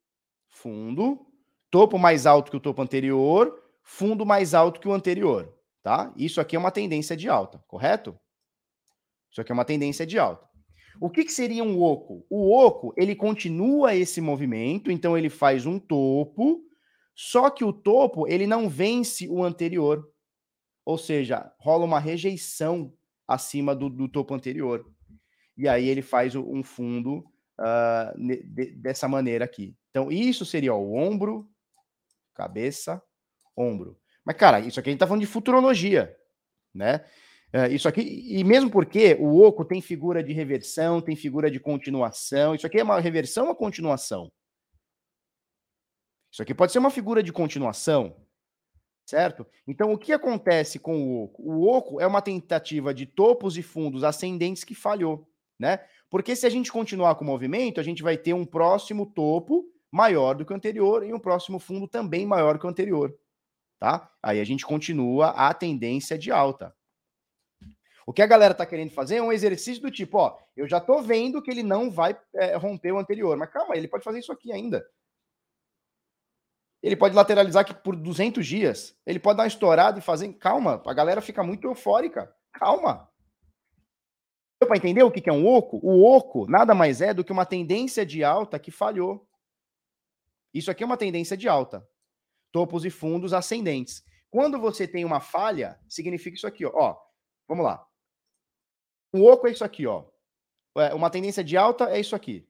fundo, 0.49 1.27
topo 1.71 1.99
mais 1.99 2.27
alto 2.27 2.51
que 2.51 2.57
o 2.57 2.61
topo 2.61 2.83
anterior, 2.83 3.63
fundo 3.83 4.27
mais 4.27 4.53
alto 4.53 4.81
que 4.81 4.89
o 4.89 4.93
anterior, 4.93 5.57
tá? 5.83 6.13
Isso 6.17 6.41
aqui 6.41 6.57
é 6.57 6.59
uma 6.59 6.71
tendência 6.71 7.17
de 7.17 7.29
alta, 7.29 7.63
correto? 7.67 8.19
Isso 9.31 9.41
aqui 9.41 9.53
é 9.53 9.55
uma 9.55 9.65
tendência 9.65 10.07
de 10.07 10.19
alta. 10.19 10.50
O 11.01 11.09
que, 11.09 11.25
que 11.25 11.33
seria 11.33 11.65
um 11.65 11.83
oco? 11.83 12.27
O 12.29 12.55
oco, 12.55 12.93
ele 12.95 13.17
continua 13.17 13.95
esse 13.95 14.21
movimento, 14.21 14.91
então 14.91 15.17
ele 15.17 15.31
faz 15.31 15.65
um 15.65 15.79
topo, 15.79 16.63
só 17.15 17.49
que 17.49 17.65
o 17.65 17.73
topo, 17.73 18.29
ele 18.29 18.47
não 18.47 18.69
vence 18.69 19.27
o 19.27 19.43
anterior. 19.43 20.07
Ou 20.85 20.99
seja, 20.99 21.51
rola 21.59 21.87
uma 21.87 21.99
rejeição 21.99 22.93
acima 23.27 23.75
do, 23.75 23.89
do 23.89 24.09
topo 24.09 24.35
anterior. 24.35 24.85
E 25.57 25.67
aí 25.67 25.89
ele 25.89 26.03
faz 26.03 26.35
um 26.35 26.63
fundo 26.63 27.25
uh, 27.59 28.19
de, 28.19 28.73
dessa 28.73 29.09
maneira 29.09 29.45
aqui. 29.45 29.75
Então, 29.91 30.13
isso 30.13 30.45
seria 30.45 30.75
ó, 30.75 30.79
o 30.79 30.95
ombro, 30.95 31.49
cabeça, 32.35 33.03
ombro. 33.57 33.99
Mas, 34.25 34.37
cara, 34.37 34.61
isso 34.61 34.79
aqui 34.79 34.91
a 34.91 34.93
gente 34.93 35.01
tá 35.01 35.07
falando 35.07 35.23
de 35.23 35.27
futurologia, 35.27 36.15
né? 36.75 37.05
Uh, 37.53 37.73
isso 37.73 37.89
aqui, 37.89 38.01
e 38.29 38.45
mesmo 38.45 38.71
porque 38.71 39.17
o 39.19 39.43
oco 39.43 39.65
tem 39.65 39.81
figura 39.81 40.23
de 40.23 40.33
reversão, 40.33 41.01
tem 41.01 41.17
figura 41.17 41.51
de 41.51 41.59
continuação, 41.59 42.55
isso 42.55 42.67
aqui 42.67 42.79
é 42.79 42.83
uma 42.83 43.01
reversão 43.01 43.49
ou 43.49 43.57
continuação? 43.57 44.31
Isso 46.33 46.43
aqui 46.43 46.55
pode 46.55 46.71
ser 46.71 46.79
uma 46.79 46.91
figura 46.91 47.25
de 47.25 47.33
continuação, 47.33 48.17
certo? 49.05 49.45
Então, 49.67 49.93
o 49.93 49.99
que 49.99 50.13
acontece 50.13 50.79
com 50.79 51.03
o 51.03 51.25
oco? 51.25 51.43
O 51.43 51.69
oco 51.69 52.01
é 52.01 52.07
uma 52.07 52.23
tentativa 52.23 52.95
de 52.95 53.05
topos 53.05 53.59
e 53.59 53.63
fundos 53.63 54.05
ascendentes 54.05 54.63
que 54.63 54.75
falhou, 54.75 55.29
né? 55.59 55.85
Porque 56.09 56.37
se 56.37 56.47
a 56.47 56.51
gente 56.51 56.71
continuar 56.71 57.17
com 57.17 57.25
o 57.25 57.27
movimento, 57.27 57.81
a 57.81 57.83
gente 57.83 58.01
vai 58.01 58.17
ter 58.17 58.33
um 58.33 58.47
próximo 58.47 59.07
topo 59.07 59.65
maior 59.91 60.35
do 60.35 60.45
que 60.45 60.53
o 60.53 60.57
anterior 60.57 61.05
e 61.05 61.13
um 61.13 61.19
próximo 61.19 61.59
fundo 61.59 61.89
também 61.89 62.25
maior 62.25 62.61
que 62.61 62.67
o 62.67 62.69
anterior, 62.69 63.13
tá? 63.81 64.09
Aí 64.23 64.39
a 64.39 64.45
gente 64.45 64.65
continua 64.65 65.31
a 65.31 65.53
tendência 65.53 66.17
de 66.17 66.31
alta. 66.31 66.73
O 68.11 68.13
que 68.13 68.23
a 68.23 68.27
galera 68.27 68.53
tá 68.53 68.67
querendo 68.67 68.91
fazer 68.91 69.19
é 69.19 69.23
um 69.23 69.31
exercício 69.31 69.81
do 69.81 69.89
tipo, 69.89 70.19
ó, 70.19 70.37
eu 70.57 70.67
já 70.67 70.81
tô 70.81 71.01
vendo 71.01 71.41
que 71.41 71.49
ele 71.49 71.63
não 71.63 71.93
vai 71.93 72.21
é, 72.35 72.57
romper 72.57 72.91
o 72.91 72.99
anterior, 72.99 73.37
mas 73.37 73.49
calma, 73.53 73.77
ele 73.77 73.87
pode 73.87 74.03
fazer 74.03 74.19
isso 74.19 74.33
aqui 74.33 74.53
ainda. 74.53 74.85
Ele 76.83 76.97
pode 76.97 77.15
lateralizar 77.15 77.61
aqui 77.61 77.73
por 77.73 77.95
200 77.95 78.45
dias. 78.45 78.99
Ele 79.07 79.21
pode 79.21 79.37
dar 79.37 79.45
uma 79.45 79.47
estourada 79.47 80.01
e 80.01 80.03
fazer. 80.03 80.33
Calma, 80.33 80.83
a 80.85 80.93
galera 80.93 81.21
fica 81.21 81.45
muito 81.45 81.69
eufórica. 81.69 82.35
Calma. 82.53 83.09
Deu 84.61 84.67
para 84.67 84.77
entender 84.77 85.05
o 85.05 85.11
que 85.13 85.31
é 85.31 85.33
um 85.33 85.47
oco? 85.47 85.79
O 85.81 86.03
oco 86.03 86.51
nada 86.51 86.75
mais 86.75 87.01
é 87.01 87.15
do 87.15 87.23
que 87.23 87.31
uma 87.31 87.47
tendência 87.47 88.05
de 88.05 88.25
alta 88.25 88.59
que 88.59 88.73
falhou. 88.73 89.25
Isso 90.53 90.69
aqui 90.69 90.83
é 90.83 90.87
uma 90.87 90.97
tendência 90.97 91.37
de 91.37 91.49
alta. 91.49 91.89
Topos 92.51 92.85
e 92.85 92.91
fundos 92.91 93.33
ascendentes. 93.33 94.03
Quando 94.29 94.59
você 94.59 94.89
tem 94.89 95.05
uma 95.05 95.21
falha, 95.21 95.79
significa 95.89 96.37
isso 96.37 96.47
aqui, 96.49 96.67
ó. 96.67 96.73
ó 96.75 96.97
vamos 97.47 97.65
lá. 97.65 97.87
O 99.13 99.25
oco 99.27 99.47
é 99.47 99.51
isso 99.51 99.65
aqui, 99.65 99.87
ó. 99.87 100.09
É, 100.77 100.95
uma 100.95 101.11
tendência 101.11 101.43
de 101.43 101.57
alta 101.57 101.91
é 101.91 101.99
isso 101.99 102.15
aqui. 102.15 102.49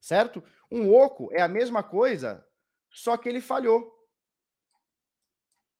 Certo? 0.00 0.42
Um 0.70 0.92
oco 0.94 1.32
é 1.32 1.40
a 1.40 1.48
mesma 1.48 1.82
coisa, 1.82 2.46
só 2.90 3.16
que 3.16 3.28
ele 3.28 3.40
falhou. 3.40 3.92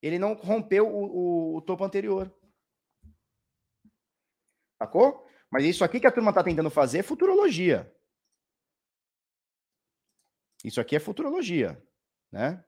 Ele 0.01 0.17
não 0.17 0.33
rompeu 0.33 0.87
o, 0.87 1.05
o, 1.05 1.57
o 1.57 1.61
topo 1.61 1.83
anterior. 1.83 2.33
Sacou? 4.77 5.25
Mas 5.49 5.63
isso 5.63 5.83
aqui 5.83 5.99
que 5.99 6.07
a 6.07 6.11
turma 6.11 6.31
está 6.31 6.43
tentando 6.43 6.69
fazer 6.69 6.99
é 6.99 7.03
futurologia. 7.03 7.91
Isso 10.63 10.81
aqui 10.81 10.95
é 10.95 10.99
futurologia, 10.99 11.81
né? 12.31 12.65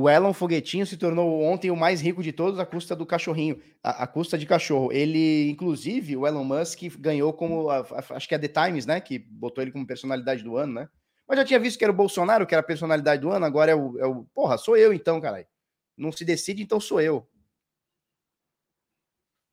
O 0.00 0.08
Elon 0.08 0.32
Foguetinho 0.32 0.86
se 0.86 0.96
tornou 0.96 1.42
ontem 1.42 1.72
o 1.72 1.76
mais 1.76 2.00
rico 2.00 2.22
de 2.22 2.32
todos 2.32 2.60
à 2.60 2.64
custa 2.64 2.94
do 2.94 3.04
cachorrinho, 3.04 3.60
à, 3.82 4.06
custa 4.06 4.38
de 4.38 4.46
cachorro. 4.46 4.92
Ele, 4.92 5.50
inclusive, 5.50 6.16
o 6.16 6.24
Elon 6.24 6.44
Musk 6.44 6.84
ganhou 7.00 7.32
como, 7.32 7.68
a, 7.68 7.78
a, 7.80 8.04
acho 8.14 8.28
que 8.28 8.34
é 8.36 8.38
The 8.38 8.46
Times, 8.46 8.86
né? 8.86 9.00
Que 9.00 9.18
botou 9.18 9.60
ele 9.60 9.72
como 9.72 9.84
personalidade 9.84 10.44
do 10.44 10.56
ano, 10.56 10.74
né? 10.74 10.88
Mas 11.26 11.38
já 11.38 11.44
tinha 11.44 11.58
visto 11.58 11.76
que 11.78 11.84
era 11.84 11.92
o 11.92 11.96
Bolsonaro, 11.96 12.46
que 12.46 12.54
era 12.54 12.60
a 12.60 12.64
personalidade 12.64 13.22
do 13.22 13.30
ano, 13.32 13.44
agora 13.44 13.72
é 13.72 13.74
o, 13.74 13.98
é 13.98 14.06
o. 14.06 14.22
Porra, 14.32 14.56
sou 14.56 14.76
eu 14.76 14.92
então, 14.92 15.20
caralho. 15.20 15.48
Não 15.96 16.12
se 16.12 16.24
decide, 16.24 16.62
então 16.62 16.78
sou 16.78 17.00
eu. 17.00 17.28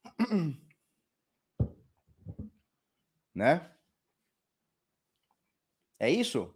Né? 3.33 3.69
É 5.99 6.09
isso? 6.09 6.54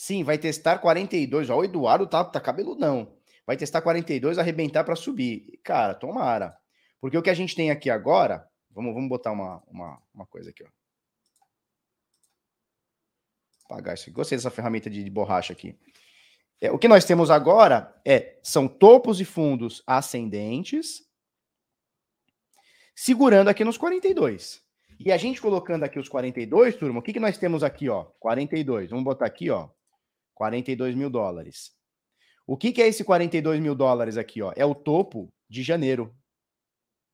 Sim, 0.00 0.24
vai 0.24 0.38
testar 0.38 0.78
42. 0.78 1.50
Ó, 1.50 1.58
o 1.58 1.64
Eduardo 1.64 2.06
tá, 2.06 2.24
tá 2.24 2.40
cabeludão. 2.40 3.18
Vai 3.46 3.54
testar 3.54 3.82
42, 3.82 4.38
arrebentar 4.38 4.82
para 4.82 4.96
subir. 4.96 5.60
Cara, 5.62 5.92
tomara. 5.92 6.56
Porque 6.98 7.18
o 7.18 7.22
que 7.22 7.28
a 7.28 7.34
gente 7.34 7.54
tem 7.54 7.70
aqui 7.70 7.90
agora. 7.90 8.48
Vamos, 8.70 8.94
vamos 8.94 9.10
botar 9.10 9.30
uma, 9.30 9.62
uma, 9.66 10.02
uma 10.14 10.24
coisa 10.24 10.48
aqui, 10.48 10.64
ó. 10.64 10.68
Apagar 13.66 13.92
isso 13.92 14.04
aqui. 14.04 14.12
Gostei 14.12 14.38
dessa 14.38 14.50
ferramenta 14.50 14.88
de, 14.88 15.04
de 15.04 15.10
borracha 15.10 15.52
aqui. 15.52 15.78
É, 16.62 16.72
o 16.72 16.78
que 16.78 16.88
nós 16.88 17.04
temos 17.04 17.30
agora 17.30 17.94
é 18.02 18.38
são 18.42 18.66
topos 18.66 19.20
e 19.20 19.26
fundos 19.26 19.82
ascendentes 19.86 21.06
segurando 22.94 23.48
aqui 23.48 23.64
nos 23.64 23.76
42. 23.76 24.62
E 24.98 25.12
a 25.12 25.18
gente 25.18 25.42
colocando 25.42 25.84
aqui 25.84 25.98
os 25.98 26.08
42, 26.08 26.76
turma, 26.76 27.00
o 27.00 27.02
que, 27.02 27.12
que 27.12 27.20
nós 27.20 27.36
temos 27.36 27.62
aqui, 27.62 27.90
ó? 27.90 28.04
42. 28.18 28.88
Vamos 28.88 29.04
botar 29.04 29.26
aqui, 29.26 29.50
ó. 29.50 29.68
42 30.40 30.94
mil 30.94 31.10
dólares. 31.10 31.70
O 32.46 32.56
que, 32.56 32.72
que 32.72 32.80
é 32.80 32.88
esse 32.88 33.04
42 33.04 33.60
mil 33.60 33.74
dólares 33.74 34.16
aqui, 34.16 34.40
ó? 34.40 34.54
É 34.56 34.64
o 34.64 34.74
topo 34.74 35.30
de 35.46 35.62
janeiro. 35.62 36.16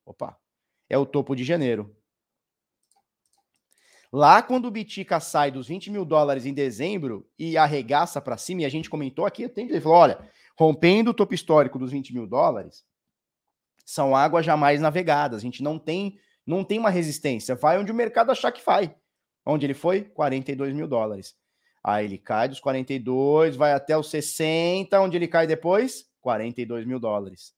Opa. 0.04 0.38
É 0.88 0.96
o 0.96 1.04
topo 1.04 1.34
de 1.34 1.42
janeiro. 1.42 1.92
Lá 4.12 4.40
quando 4.42 4.66
o 4.66 4.70
Bitica 4.70 5.18
sai 5.18 5.50
dos 5.50 5.66
20 5.66 5.90
mil 5.90 6.04
dólares 6.04 6.46
em 6.46 6.54
dezembro 6.54 7.28
e 7.36 7.58
arregaça 7.58 8.20
para 8.20 8.36
cima, 8.36 8.62
e 8.62 8.64
a 8.64 8.68
gente 8.68 8.88
comentou 8.88 9.26
aqui, 9.26 9.48
tenho 9.48 9.68
que 9.68 9.80
falou, 9.80 9.98
olha, 9.98 10.30
rompendo 10.56 11.10
o 11.10 11.14
topo 11.14 11.34
histórico 11.34 11.80
dos 11.80 11.90
20 11.90 12.14
mil 12.14 12.28
dólares, 12.28 12.84
são 13.84 14.14
águas 14.14 14.46
jamais 14.46 14.80
navegadas. 14.80 15.38
A 15.38 15.42
gente 15.42 15.64
não 15.64 15.80
tem, 15.80 16.16
não 16.46 16.62
tem 16.62 16.78
uma 16.78 16.90
resistência. 16.90 17.56
Vai 17.56 17.76
onde 17.76 17.90
o 17.90 17.94
mercado 17.94 18.30
achar 18.30 18.52
que 18.52 18.64
vai. 18.64 18.94
Onde 19.44 19.66
ele 19.66 19.74
foi? 19.74 20.04
42 20.04 20.72
mil 20.72 20.86
dólares. 20.86 21.34
Aí 21.86 22.04
ele 22.04 22.18
cai 22.18 22.48
dos 22.48 22.58
42, 22.58 23.54
vai 23.54 23.72
até 23.72 23.96
os 23.96 24.10
60, 24.10 25.00
onde 25.00 25.16
ele 25.16 25.28
cai 25.28 25.46
depois? 25.46 26.10
42 26.20 26.84
mil 26.84 26.98
dólares. 26.98 27.54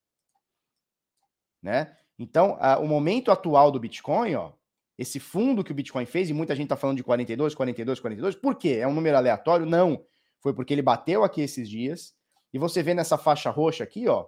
Né? 1.62 1.96
Então, 2.18 2.58
a, 2.60 2.78
o 2.78 2.86
momento 2.86 3.30
atual 3.30 3.72
do 3.72 3.80
Bitcoin, 3.80 4.34
ó, 4.34 4.52
esse 4.98 5.18
fundo 5.18 5.64
que 5.64 5.72
o 5.72 5.74
Bitcoin 5.74 6.04
fez, 6.04 6.28
e 6.28 6.34
muita 6.34 6.54
gente 6.54 6.66
está 6.66 6.76
falando 6.76 6.98
de 6.98 7.02
42, 7.02 7.54
42, 7.54 8.00
42, 8.00 8.34
por 8.34 8.56
quê? 8.56 8.76
É 8.82 8.86
um 8.86 8.92
número 8.92 9.16
aleatório? 9.16 9.64
Não. 9.64 10.04
Foi 10.42 10.52
porque 10.52 10.74
ele 10.74 10.82
bateu 10.82 11.24
aqui 11.24 11.40
esses 11.40 11.66
dias, 11.66 12.14
e 12.52 12.58
você 12.58 12.82
vê 12.82 12.92
nessa 12.92 13.16
faixa 13.16 13.48
roxa 13.48 13.82
aqui, 13.82 14.08
ó, 14.08 14.26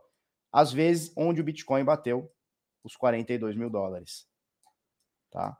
às 0.50 0.72
vezes 0.72 1.12
onde 1.14 1.42
o 1.42 1.44
Bitcoin 1.44 1.84
bateu 1.84 2.32
os 2.82 2.96
42 2.96 3.54
mil 3.54 3.68
dólares. 3.68 4.26
Tá? 5.30 5.58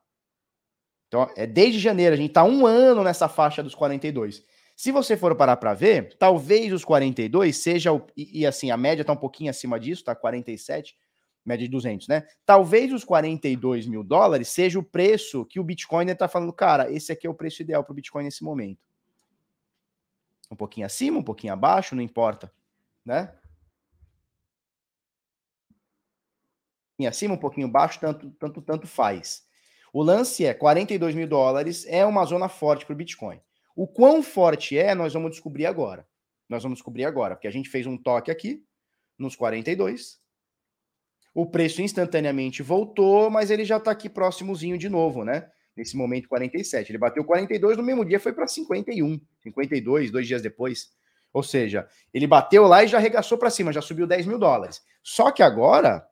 Então, 1.11 1.29
é 1.35 1.44
desde 1.44 1.81
janeiro, 1.81 2.14
a 2.14 2.16
gente 2.16 2.29
está 2.29 2.44
um 2.44 2.64
ano 2.64 3.03
nessa 3.03 3.29
faixa 3.29 3.64
dos 3.64 3.75
42. 3.75 4.44
Se 4.77 4.92
você 4.92 5.16
for 5.16 5.35
parar 5.35 5.57
para 5.57 5.75
ver, 5.75 6.16
talvez 6.16 6.73
os 6.73 6.85
42 6.85 7.57
seja 7.57 7.92
o. 7.92 8.07
E, 8.16 8.42
e 8.42 8.46
assim, 8.46 8.70
a 8.70 8.77
média 8.77 9.03
está 9.03 9.12
um 9.12 9.16
pouquinho 9.16 9.51
acima 9.51 9.79
disso, 9.81 10.05
tá 10.05 10.14
47, 10.14 10.96
média 11.44 11.66
de 11.66 11.70
200, 11.73 12.07
né? 12.07 12.29
Talvez 12.46 12.92
os 12.92 13.03
42 13.03 13.88
mil 13.88 14.05
dólares 14.05 14.49
seja 14.51 14.79
o 14.79 14.85
preço 14.85 15.44
que 15.44 15.59
o 15.59 15.64
Bitcoin 15.64 16.07
está 16.07 16.29
falando, 16.29 16.53
cara, 16.53 16.88
esse 16.92 17.11
aqui 17.11 17.27
é 17.27 17.31
o 17.31 17.35
preço 17.35 17.61
ideal 17.61 17.83
para 17.83 17.90
o 17.90 17.96
Bitcoin 17.96 18.23
nesse 18.23 18.44
momento. 18.44 18.79
Um 20.49 20.55
pouquinho 20.55 20.87
acima, 20.87 21.18
um 21.18 21.25
pouquinho 21.25 21.53
abaixo, 21.53 21.96
não 21.96 22.03
importa, 22.03 22.53
né? 23.05 23.35
pouquinho 27.01 27.09
acima, 27.09 27.35
um 27.35 27.38
pouquinho 27.38 27.68
baixo, 27.68 27.99
tanto, 27.99 28.31
tanto, 28.33 28.62
tanto 28.62 28.87
faz. 28.87 29.44
O 29.92 30.03
lance 30.03 30.44
é 30.44 30.55
42 30.55 31.14
mil 31.14 31.26
dólares 31.26 31.85
é 31.88 32.05
uma 32.07 32.24
zona 32.24 32.48
forte 32.48 32.87
para 32.87 32.92
o 32.92 32.96
Bitcoin. 32.96 33.40
O 33.74 33.87
quão 33.87 34.22
forte 34.22 34.79
é, 34.79 34.94
nós 34.94 35.12
vamos 35.12 35.33
descobrir 35.33 35.66
agora. 35.66 36.07
Nós 36.48 36.62
vamos 36.62 36.79
descobrir 36.79 37.05
agora, 37.05 37.35
porque 37.35 37.48
a 37.48 37.53
gente 37.53 37.68
fez 37.68 37.87
um 37.87 37.96
toque 37.96 38.31
aqui 38.31 38.64
nos 39.18 39.37
42. 39.37 40.18
O 41.35 41.46
preço 41.46 41.81
instantaneamente 41.81 42.62
voltou, 42.62 43.31
mas 43.31 43.50
ele 43.50 43.64
já 43.64 43.76
está 43.76 43.90
aqui 43.90 44.09
próximozinho 44.09 44.76
de 44.76 44.88
novo, 44.88 45.24
né? 45.24 45.48
Nesse 45.76 45.96
momento 45.96 46.29
47. 46.29 46.90
Ele 46.90 46.98
bateu 46.98 47.24
42 47.24 47.76
no 47.76 47.83
mesmo 47.83 48.05
dia, 48.05 48.18
foi 48.18 48.33
para 48.33 48.46
51, 48.46 49.20
52, 49.42 50.11
dois 50.11 50.26
dias 50.26 50.42
depois. 50.42 50.90
Ou 51.33 51.42
seja, 51.42 51.88
ele 52.12 52.26
bateu 52.26 52.66
lá 52.66 52.83
e 52.83 52.88
já 52.88 52.98
arregaçou 52.98 53.38
para 53.38 53.50
cima, 53.50 53.72
já 53.72 53.81
subiu 53.81 54.07
10 54.07 54.26
mil 54.26 54.38
dólares. 54.38 54.83
Só 55.03 55.31
que 55.31 55.42
agora 55.42 56.05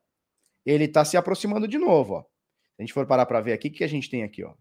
ele 0.65 0.85
está 0.85 1.03
se 1.03 1.17
aproximando 1.17 1.67
de 1.67 1.77
novo. 1.77 2.13
Ó. 2.13 2.23
A 2.79 2.81
gente 2.81 2.93
for 2.93 3.05
parar 3.05 3.25
para 3.25 3.41
ver 3.41 3.51
aqui, 3.51 3.67
o 3.67 3.71
que 3.71 3.83
a 3.83 3.89
gente 3.89 4.09
tem 4.09 4.23
aqui? 4.23 4.41
Ó? 4.41 4.55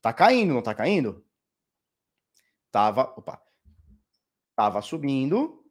Tá 0.00 0.10
caindo, 0.10 0.54
não 0.54 0.62
tá 0.62 0.74
caindo? 0.74 1.22
Tava, 2.72 3.02
opa, 3.16 3.40
tava 4.56 4.80
subindo, 4.80 5.62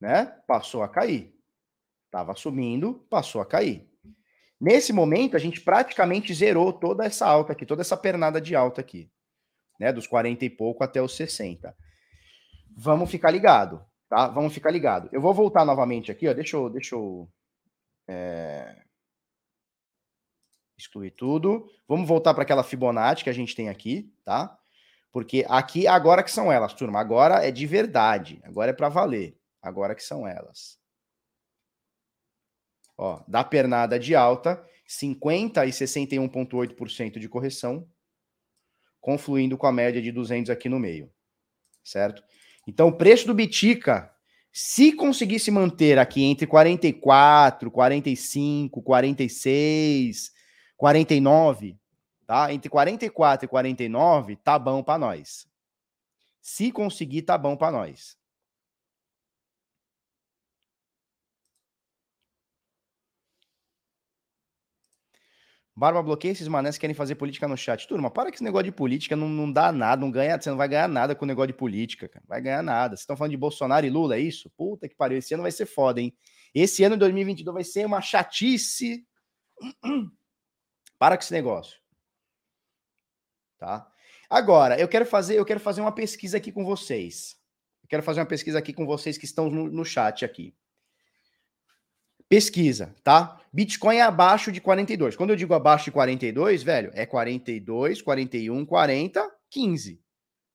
né? 0.00 0.26
Passou 0.46 0.84
a 0.84 0.88
cair. 0.88 1.34
Tava 2.10 2.36
subindo, 2.36 3.06
passou 3.10 3.40
a 3.40 3.46
cair. 3.46 3.90
Nesse 4.60 4.92
momento, 4.92 5.36
a 5.36 5.40
gente 5.40 5.60
praticamente 5.60 6.32
zerou 6.32 6.72
toda 6.72 7.04
essa 7.04 7.26
alta 7.26 7.52
aqui, 7.52 7.66
toda 7.66 7.82
essa 7.82 7.96
pernada 7.96 8.40
de 8.40 8.54
alta 8.54 8.80
aqui, 8.80 9.10
né? 9.80 9.92
Dos 9.92 10.06
40 10.06 10.44
e 10.44 10.50
pouco 10.50 10.84
até 10.84 11.02
os 11.02 11.16
60. 11.16 11.76
Vamos 12.76 13.10
ficar 13.10 13.32
ligado, 13.32 13.84
tá? 14.08 14.28
Vamos 14.28 14.54
ficar 14.54 14.70
ligado. 14.70 15.08
Eu 15.12 15.20
vou 15.20 15.34
voltar 15.34 15.64
novamente 15.64 16.12
aqui, 16.12 16.28
ó. 16.28 16.32
Deixa 16.32 16.56
eu, 16.56 16.70
deixa 16.70 16.94
eu 16.94 17.28
é... 18.08 18.84
Excluir 20.76 21.12
tudo. 21.12 21.68
Vamos 21.86 22.08
voltar 22.08 22.34
para 22.34 22.42
aquela 22.42 22.64
Fibonacci 22.64 23.24
que 23.24 23.30
a 23.30 23.34
gente 23.34 23.54
tem 23.54 23.68
aqui, 23.68 24.12
tá? 24.24 24.58
Porque 25.12 25.46
aqui, 25.48 25.86
agora 25.86 26.22
que 26.22 26.30
são 26.30 26.50
elas, 26.50 26.74
turma. 26.74 26.98
Agora 27.00 27.46
é 27.46 27.50
de 27.50 27.66
verdade. 27.66 28.40
Agora 28.42 28.70
é 28.70 28.74
para 28.74 28.88
valer. 28.88 29.38
Agora 29.62 29.94
que 29.94 30.02
são 30.02 30.26
elas. 30.26 30.78
Ó, 32.98 33.22
da 33.26 33.44
pernada 33.44 33.98
de 33.98 34.14
alta, 34.14 34.64
50 34.86 35.64
e 35.66 35.70
61,8% 35.70 37.18
de 37.18 37.28
correção, 37.28 37.88
confluindo 39.00 39.56
com 39.56 39.66
a 39.66 39.72
média 39.72 40.02
de 40.02 40.10
200 40.10 40.50
aqui 40.50 40.68
no 40.68 40.78
meio. 40.78 41.10
Certo? 41.82 42.22
Então, 42.66 42.88
o 42.88 42.96
preço 42.96 43.26
do 43.26 43.34
Bitica 43.34 44.10
se 44.52 44.92
conseguisse 44.92 45.50
manter 45.50 45.98
aqui 45.98 46.22
entre 46.22 46.46
44, 46.46 47.70
45, 47.70 48.82
46, 48.82 50.32
49, 50.76 51.78
tá? 52.26 52.52
Entre 52.52 52.68
44 52.68 53.46
e 53.46 53.48
49, 53.48 54.36
tá 54.36 54.58
bom 54.58 54.82
para 54.82 54.98
nós. 54.98 55.46
Se 56.40 56.70
conseguir, 56.70 57.22
tá 57.22 57.38
bom 57.38 57.56
para 57.56 57.72
nós. 57.72 58.16
Barba 65.76 66.00
bloqueia 66.02 66.30
esses 66.30 66.46
manés 66.46 66.76
que 66.76 66.82
querem 66.82 66.94
fazer 66.94 67.16
política 67.16 67.48
no 67.48 67.56
chat. 67.56 67.88
Turma, 67.88 68.08
para 68.08 68.30
que 68.30 68.36
esse 68.36 68.44
negócio 68.44 68.66
de 68.66 68.72
política 68.72 69.16
não, 69.16 69.28
não 69.28 69.50
dá 69.50 69.72
nada, 69.72 70.00
não 70.00 70.10
ganha, 70.10 70.40
você 70.40 70.48
não 70.48 70.56
vai 70.56 70.68
ganhar 70.68 70.88
nada 70.88 71.16
com 71.16 71.24
o 71.24 71.28
negócio 71.28 71.48
de 71.48 71.54
política, 71.54 72.08
cara. 72.08 72.24
Vai 72.28 72.40
ganhar 72.40 72.62
nada. 72.62 72.90
Vocês 72.90 73.00
estão 73.00 73.16
falando 73.16 73.32
de 73.32 73.36
Bolsonaro 73.36 73.84
e 73.84 73.90
Lula, 73.90 74.14
é 74.14 74.20
isso? 74.20 74.48
Puta 74.56 74.88
que 74.88 74.94
pariu, 74.94 75.18
esse 75.18 75.34
ano 75.34 75.42
vai 75.42 75.50
ser 75.50 75.66
foda, 75.66 76.00
hein? 76.00 76.16
Esse 76.54 76.84
ano, 76.84 76.96
2022, 76.96 77.52
vai 77.52 77.64
ser 77.64 77.86
uma 77.86 78.00
chatice. 78.00 79.04
Para 81.04 81.18
com 81.18 81.22
esse 81.22 81.34
negócio. 81.34 81.78
Tá? 83.58 83.86
Agora, 84.30 84.80
eu 84.80 84.88
quero 84.88 85.04
fazer, 85.04 85.38
eu 85.38 85.44
quero 85.44 85.60
fazer 85.60 85.82
uma 85.82 85.92
pesquisa 85.92 86.38
aqui 86.38 86.50
com 86.50 86.64
vocês. 86.64 87.36
Eu 87.82 87.88
quero 87.90 88.02
fazer 88.02 88.20
uma 88.20 88.26
pesquisa 88.26 88.58
aqui 88.58 88.72
com 88.72 88.86
vocês 88.86 89.18
que 89.18 89.26
estão 89.26 89.50
no, 89.50 89.70
no 89.70 89.84
chat 89.84 90.24
aqui. 90.24 90.56
Pesquisa, 92.26 92.96
tá? 93.04 93.38
Bitcoin 93.52 93.96
é 93.96 94.00
abaixo 94.00 94.50
de 94.50 94.62
42. 94.62 95.14
Quando 95.14 95.28
eu 95.28 95.36
digo 95.36 95.52
abaixo 95.52 95.84
de 95.84 95.92
42, 95.92 96.62
velho, 96.62 96.90
é 96.94 97.04
42, 97.04 98.00
41, 98.00 98.64
40, 98.64 99.30
15. 99.50 100.02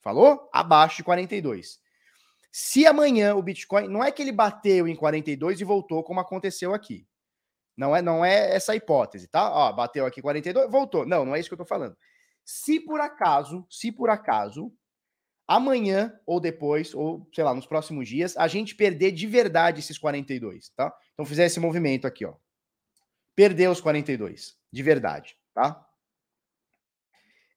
Falou? 0.01 0.49
Abaixo 0.51 0.97
de 0.97 1.03
42. 1.03 1.79
Se 2.51 2.87
amanhã 2.87 3.35
o 3.35 3.43
Bitcoin, 3.43 3.87
não 3.87 4.03
é 4.03 4.11
que 4.11 4.23
ele 4.23 4.31
bateu 4.31 4.87
em 4.87 4.95
42 4.95 5.61
e 5.61 5.63
voltou 5.63 6.03
como 6.03 6.19
aconteceu 6.19 6.73
aqui. 6.73 7.07
Não 7.79 7.95
é, 7.95 8.01
não 8.01 8.25
é 8.25 8.53
essa 8.53 8.75
hipótese, 8.75 9.29
tá? 9.29 9.49
Ó, 9.49 9.71
bateu 9.71 10.05
aqui 10.05 10.21
42, 10.21 10.69
voltou. 10.69 11.05
Não, 11.05 11.23
não 11.23 11.33
é 11.33 11.39
isso 11.39 11.47
que 11.47 11.53
eu 11.53 11.59
tô 11.59 11.65
falando. 11.65 11.95
Se 12.43 12.77
por 12.77 12.99
acaso, 12.99 13.65
se 13.69 13.89
por 13.89 14.09
acaso 14.09 14.69
amanhã 15.47 16.13
ou 16.25 16.41
depois, 16.41 16.93
ou 16.93 17.25
sei 17.33 17.41
lá, 17.41 17.53
nos 17.53 17.65
próximos 17.65 18.09
dias, 18.09 18.35
a 18.35 18.49
gente 18.49 18.75
perder 18.75 19.13
de 19.13 19.25
verdade 19.25 19.79
esses 19.79 19.97
42, 19.97 20.71
tá? 20.75 20.93
Então 21.13 21.25
fizer 21.25 21.45
esse 21.45 21.57
movimento 21.57 22.05
aqui, 22.05 22.25
ó. 22.25 22.33
Perder 23.33 23.69
os 23.69 23.79
42, 23.79 24.57
de 24.69 24.83
verdade, 24.83 25.37
tá? 25.53 25.87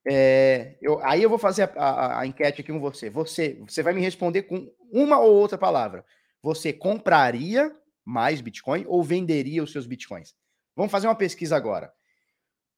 É, 0.09 0.79
eu, 0.81 1.05
aí 1.05 1.21
eu 1.21 1.29
vou 1.29 1.39
fazer 1.39 1.65
a, 1.77 1.85
a, 1.85 2.21
a, 2.21 2.27
enquete 2.27 2.61
aqui 2.61 2.73
com 2.73 2.79
você. 2.79 3.11
Você, 3.11 3.61
você 3.67 3.83
vai 3.83 3.93
me 3.93 4.01
responder 4.01 4.45
com 4.45 4.73
uma 4.93 5.19
ou 5.19 5.35
outra 5.35 5.59
palavra. 5.59 6.05
Você 6.41 6.73
compraria 6.73 7.77
mais 8.05 8.41
Bitcoin 8.41 8.85
ou 8.87 9.03
venderia 9.03 9.63
os 9.63 9.73
seus 9.73 9.87
Bitcoins? 9.87 10.35
Vamos 10.75 10.91
fazer 10.91 11.07
uma 11.07 11.15
pesquisa 11.15 11.57
agora. 11.57 11.93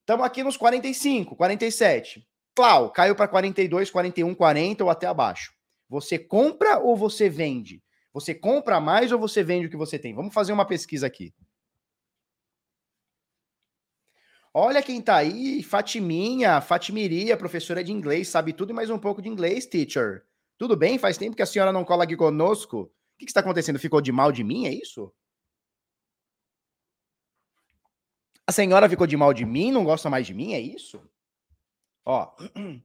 Estamos 0.01 0.27
aqui 0.27 0.43
nos 0.43 0.57
45, 0.57 1.35
47. 1.37 2.27
Clau, 2.55 2.91
caiu 2.91 3.17
para 3.17 3.27
42, 3.27 3.91
41, 3.91 4.35
40 4.35 4.85
ou 4.85 4.91
até 4.91 5.07
abaixo. 5.07 5.53
Você 5.89 6.19
compra 6.19 6.79
ou 6.79 6.97
você 6.97 7.29
vende? 7.29 7.83
Você 8.13 8.35
compra 8.35 8.81
mais 8.81 9.11
ou 9.13 9.19
você 9.19 9.43
vende 9.43 9.67
o 9.67 9.71
que 9.71 9.77
você 9.77 9.99
tem? 9.99 10.15
Vamos 10.15 10.33
fazer 10.33 10.53
uma 10.53 10.65
pesquisa 10.65 11.07
aqui. 11.07 11.35
Olha 14.57 14.83
quem 14.83 15.01
tá 15.01 15.17
aí, 15.17 15.65
Fatiminha, 15.65 16.61
Fatimiria, 16.61 17.37
professora 17.37 17.83
de 17.83 17.91
inglês, 17.91 18.29
sabe 18.29 18.53
tudo 18.53 18.71
e 18.71 18.73
mais 18.73 18.89
um 18.89 18.99
pouco 18.99 19.21
de 19.21 19.29
inglês, 19.29 19.67
teacher. 19.67 20.23
Tudo 20.57 20.77
bem? 20.77 20.97
Faz 20.97 21.19
tempo 21.19 21.35
que 21.35 21.43
a 21.43 21.47
senhora 21.47 21.73
não 21.73 21.85
cola 21.85 22.05
aqui 22.05 22.17
conosco. 22.17 22.89
Que, 23.25 23.27
que 23.27 23.31
está 23.31 23.41
acontecendo? 23.41 23.79
Ficou 23.79 24.03
de 24.03 24.13
mal 24.13 24.31
de 24.31 24.45
mim, 24.45 24.67
é 24.67 24.73
isso? 24.73 25.11
A 28.47 28.53
senhora 28.53 28.89
ficou 28.89 29.07
de 29.07 29.17
mal 29.17 29.33
de 29.33 29.47
mim, 29.47 29.73
não 29.73 29.85
gosta 29.85 30.11
mais 30.11 30.27
de 30.27 30.35
mim, 30.35 30.53
é 30.53 30.61
isso? 30.61 31.01
Ó. 32.05 32.31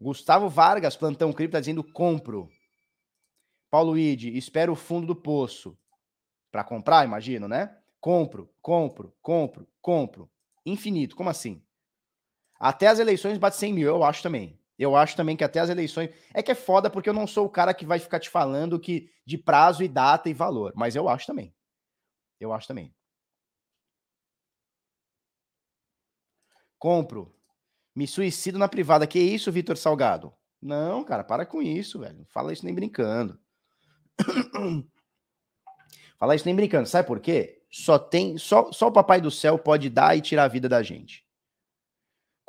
Gustavo 0.00 0.48
Vargas, 0.48 0.96
plantão 0.96 1.32
cripto, 1.32 1.52
tá 1.52 1.60
dizendo 1.60 1.84
compro. 1.84 2.50
Paulo 3.70 3.96
Ide, 3.96 4.36
espero 4.36 4.72
o 4.72 4.76
fundo 4.76 5.06
do 5.06 5.14
poço. 5.14 5.78
Para 6.50 6.64
comprar, 6.64 7.04
imagino, 7.04 7.46
né? 7.46 7.78
Compro, 8.00 8.52
compro, 8.60 9.14
compro, 9.22 9.68
compro. 9.80 10.28
Infinito, 10.66 11.14
como 11.14 11.30
assim? 11.30 11.62
Até 12.60 12.88
as 12.88 12.98
eleições 12.98 13.38
bate 13.38 13.56
100 13.56 13.72
mil, 13.72 13.88
eu 13.88 14.04
acho 14.04 14.22
também. 14.22 14.60
Eu 14.78 14.94
acho 14.94 15.16
também 15.16 15.34
que 15.36 15.44
até 15.44 15.60
as 15.60 15.70
eleições. 15.70 16.10
É 16.34 16.42
que 16.42 16.50
é 16.50 16.54
foda 16.54 16.90
porque 16.90 17.08
eu 17.08 17.14
não 17.14 17.26
sou 17.26 17.46
o 17.46 17.50
cara 17.50 17.72
que 17.72 17.86
vai 17.86 17.98
ficar 17.98 18.20
te 18.20 18.28
falando 18.28 18.78
que 18.78 19.10
de 19.24 19.38
prazo 19.38 19.82
e 19.82 19.88
data 19.88 20.28
e 20.28 20.34
valor. 20.34 20.72
Mas 20.76 20.94
eu 20.94 21.08
acho 21.08 21.26
também. 21.26 21.54
Eu 22.38 22.52
acho 22.52 22.68
também. 22.68 22.94
Compro. 26.78 27.34
Me 27.94 28.06
suicido 28.06 28.58
na 28.58 28.68
privada. 28.68 29.06
Que 29.06 29.18
isso, 29.18 29.52
Vitor 29.52 29.76
Salgado? 29.76 30.32
Não, 30.60 31.02
cara, 31.02 31.24
para 31.24 31.46
com 31.46 31.62
isso, 31.62 31.98
velho. 31.98 32.18
Não 32.18 32.26
fala 32.26 32.52
isso 32.52 32.64
nem 32.64 32.74
brincando. 32.74 33.38
fala 36.18 36.34
isso 36.34 36.46
nem 36.46 36.56
brincando. 36.56 36.88
Sabe 36.88 37.06
por 37.06 37.20
quê? 37.20 37.62
Só 37.70 37.98
tem, 37.98 38.36
só, 38.38 38.70
só 38.72 38.88
o 38.88 38.92
papai 38.92 39.20
do 39.20 39.30
céu 39.30 39.58
pode 39.58 39.88
dar 39.90 40.16
e 40.16 40.20
tirar 40.20 40.44
a 40.44 40.48
vida 40.48 40.68
da 40.68 40.82
gente. 40.82 41.24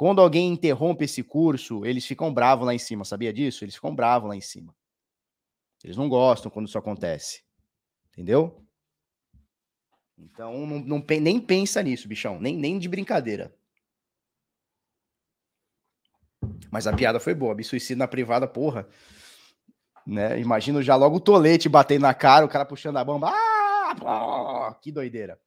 Quando 0.02 0.20
alguém 0.20 0.52
interrompe 0.52 1.06
esse 1.06 1.22
curso, 1.22 1.86
eles 1.86 2.04
ficam 2.08 2.34
bravos 2.34 2.66
lá 2.66 2.74
em 2.74 2.80
cima, 2.80 3.06
sabia 3.06 3.32
disso? 3.32 3.64
Eles 3.64 3.76
ficam 3.76 3.94
bravos 3.94 4.28
lá 4.28 4.36
em 4.36 4.42
cima. 4.42 4.76
Eles 5.84 5.96
não 5.96 6.10
gostam 6.10 6.50
quando 6.50 6.68
isso 6.68 6.76
acontece. 6.76 7.44
Entendeu? 8.08 8.66
Então, 10.18 10.66
não, 10.66 10.80
não, 10.80 11.06
nem 11.22 11.40
pensa 11.40 11.84
nisso, 11.84 12.08
bichão. 12.08 12.42
Nem, 12.42 12.58
nem 12.58 12.80
de 12.80 12.90
brincadeira. 12.90 13.56
Mas 16.72 16.88
a 16.88 16.96
piada 16.96 17.20
foi 17.20 17.36
boa. 17.36 17.54
Me 17.54 17.64
suicídio 17.64 17.98
na 17.98 18.08
privada, 18.08 18.48
porra. 18.48 18.88
Né? 20.04 20.40
Imagino 20.40 20.82
já 20.82 20.96
logo 20.96 21.18
o 21.18 21.22
tolete 21.22 21.70
batendo 21.70 22.02
na 22.02 22.14
cara, 22.16 22.44
o 22.44 22.50
cara 22.50 22.66
puxando 22.66 22.98
a 22.98 23.04
bomba. 23.04 23.30
Ah, 23.32 24.76
que 24.82 24.92
doideira. 24.92 25.40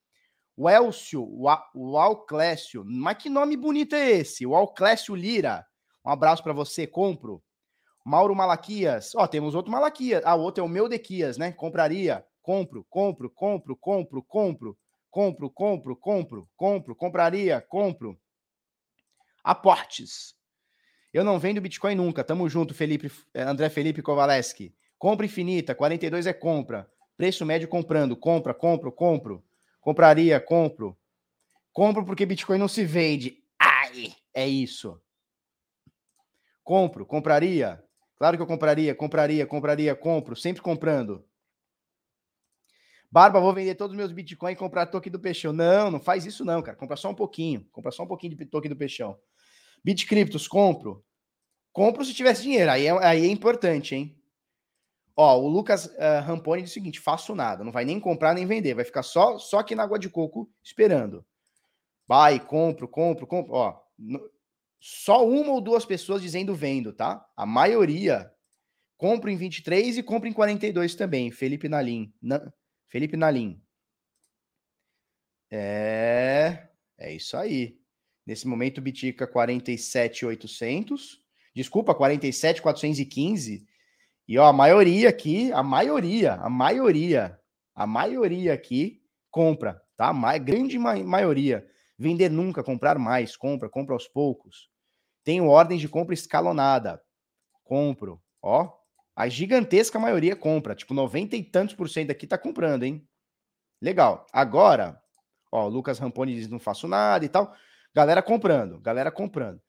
O 0.57 0.71
Elcio, 0.71 1.27
o 1.75 1.99
Alclécio, 1.99 2.85
mas 2.87 3.17
que 3.17 3.29
nome 3.29 3.57
bonito 3.57 3.95
é 3.97 4.11
esse? 4.13 4.47
O 4.47 4.55
Alclécio 4.55 5.15
Lira. 5.15 5.67
Um 6.05 6.11
abraço 6.11 6.43
para 6.43 6.53
você, 6.53 6.87
compro. 6.87 7.43
Mauro 8.05 8.37
Malaquias, 8.37 9.15
ó, 9.17 9.27
temos 9.27 9.55
outro 9.55 9.73
Malaquias. 9.73 10.23
Ah, 10.25 10.35
o 10.35 10.43
outro 10.43 10.63
é 10.63 10.67
o 10.67 10.69
meu 10.69 10.89
Dequias, 10.89 11.39
né? 11.39 11.51
Compraria. 11.51 12.25
Compro, 12.43 12.87
compro, 12.89 13.31
compro, 13.31 13.77
compro, 13.77 14.23
compro. 14.23 14.79
Compro, 15.11 15.49
compro, 15.49 15.97
compro, 15.97 16.49
compro, 16.57 16.97
compraria, 16.97 17.61
compro. 17.61 18.19
Aportes. 19.43 20.35
Eu 21.13 21.25
não 21.25 21.39
vendo 21.39 21.61
Bitcoin 21.61 21.95
nunca. 21.95 22.25
Tamo 22.25 22.49
junto, 22.49 22.75
Felipe, 22.75 23.11
eh, 23.33 23.43
André 23.43 23.71
Felipe 23.71 24.03
Kovaleski. 24.03 24.75
Compra 24.99 25.25
infinita, 25.25 25.75
42 25.75 26.27
é 26.27 26.33
compra. 26.33 26.91
Preço 27.17 27.47
médio 27.47 27.69
comprando, 27.69 28.17
compra, 28.17 28.53
compro, 28.53 28.91
compro. 28.91 29.43
Compraria, 29.85 30.41
compro. 30.41 30.97
Compro 31.71 32.07
porque 32.07 32.25
Bitcoin 32.25 32.57
não 32.57 32.69
se 32.69 32.87
vende. 32.87 33.45
Ai, 33.59 34.15
é 34.33 34.49
isso. 34.49 34.99
Compro, 36.63 37.05
compraria. 37.05 37.85
Claro 38.17 38.39
que 38.39 38.43
eu 38.43 38.47
compraria, 38.47 38.95
compraria, 38.95 39.47
compraria, 39.47 39.95
compro, 39.95 40.35
sempre 40.35 40.63
comprando. 40.63 41.23
Barba, 43.11 43.39
vou 43.39 43.53
vender 43.53 43.75
todos 43.75 43.93
os 43.93 43.97
meus 43.99 44.11
Bitcoin 44.11 44.53
e 44.53 44.57
comprar 44.57 44.87
token 44.87 45.13
do 45.13 45.21
Peixão. 45.21 45.53
Não, 45.53 45.91
não 45.91 46.01
faz 46.01 46.25
isso 46.25 46.47
não, 46.47 46.63
cara. 46.63 46.79
Compra 46.79 46.97
só 46.97 47.11
um 47.11 47.15
pouquinho. 47.15 47.69
Compra 47.71 47.93
só 47.93 48.05
um 48.05 48.09
pouquinho 48.09 48.35
de 48.35 48.47
token 48.47 48.71
do 48.71 48.77
Peixão. 48.77 49.19
Bitcriptos, 49.85 50.49
compro. 50.49 51.05
Compro 51.75 52.03
se 52.07 52.15
tivesse 52.15 52.43
dinheiro. 52.43 52.71
Aí 52.71 52.87
é, 52.87 53.07
aí 53.07 53.27
é 53.27 53.29
importante, 53.29 53.95
hein? 53.95 54.17
Ó, 55.17 55.39
o 55.41 55.49
Lucas 55.49 55.87
uh, 55.87 56.23
Ramponi 56.25 56.63
diz 56.63 56.71
o 56.73 56.75
seguinte: 56.75 57.01
faço 57.01 57.35
nada, 57.35 57.63
não 57.63 57.71
vai 57.71 57.85
nem 57.85 58.01
comprar 58.01 58.35
nem 58.35 58.47
vender, 58.47 58.75
vai 58.75 58.85
ficar 58.85 59.03
só 59.03 59.39
só 59.39 59.61
aqui 59.61 59.75
na 59.75 59.85
água 59.85 59.99
de 59.99 60.09
coco 60.09 60.51
esperando. 60.63 61.25
Vai, 62.07 62.39
compro, 62.41 62.89
compro, 62.89 63.27
compro. 63.27 63.55
Ó, 63.55 63.81
no, 63.99 64.31
só 64.81 65.27
uma 65.27 65.53
ou 65.53 65.61
duas 65.61 65.85
pessoas 65.85 66.21
dizendo 66.21 66.55
vendo, 66.55 66.93
tá? 66.93 67.27
A 67.37 67.47
maioria 67.47 68.31
compra 68.99 69.31
em 69.31 69.37
23 69.37 69.99
e 69.99 70.03
compra 70.03 70.29
em 70.29 70.33
42 70.33 70.95
também. 70.95 71.31
Felipe 71.31 71.69
Nalim. 71.69 72.13
Na, 72.21 72.53
Felipe 72.89 73.17
Nalim. 73.17 73.63
É, 75.51 76.69
é 76.99 77.15
isso 77.15 77.37
aí. 77.37 77.79
Nesse 78.27 78.47
momento, 78.47 78.81
Bitica 78.81 79.27
47,800. 79.27 81.23
Desculpa, 81.55 81.95
47,415 81.95 83.67
e 84.27 84.39
ó, 84.39 84.47
a 84.47 84.53
maioria 84.53 85.09
aqui, 85.09 85.53
a 85.53 85.63
maioria, 85.63 86.35
a 86.35 86.49
maioria, 86.49 87.39
a 87.75 87.87
maioria 87.87 88.55
aqui 88.55 89.03
compra, 89.31 89.83
tá? 89.97 90.09
A 90.11 90.39
grande 90.39 90.79
ma 90.79 90.97
maioria. 90.97 91.67
Vender 91.99 92.29
nunca, 92.29 92.63
comprar 92.65 92.99
mais, 92.99 93.37
compra, 93.37 93.69
compra 93.69 93.95
aos 93.95 94.09
poucos. 94.09 94.69
Tenho 95.23 95.49
ordens 95.49 95.81
de 95.81 95.89
compra 95.89 96.15
escalonada. 96.15 97.01
Compro, 97.63 98.21
ó. 98.43 98.73
A 99.15 99.29
gigantesca 99.29 99.99
maioria 99.99 100.35
compra, 100.35 100.75
tipo 100.75 100.93
90 100.93 101.37
e 101.37 101.43
tantos 101.45 101.75
por 101.75 101.89
cento 101.89 102.11
aqui 102.11 102.27
tá 102.27 102.37
comprando, 102.37 102.83
hein? 102.83 103.07
Legal. 103.81 104.27
Agora, 104.33 105.01
ó, 105.53 105.69
Lucas 105.69 105.99
Ramponi 105.99 106.35
diz 106.35 106.49
não 106.49 106.59
faço 106.59 106.89
nada 106.89 107.25
e 107.25 107.29
tal. 107.29 107.55
Galera 107.95 108.23
comprando, 108.23 108.81
galera 108.81 109.13
comprando. 109.13 109.61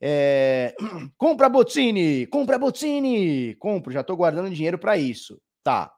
É... 0.00 0.74
Compra 1.18 1.48
Bottini, 1.48 2.26
compra 2.26 2.58
Bottini, 2.58 3.54
compro, 3.56 3.92
já 3.92 4.02
tô 4.02 4.16
guardando 4.16 4.50
dinheiro 4.50 4.78
para 4.78 4.96
isso. 4.96 5.40
Tá. 5.62 5.94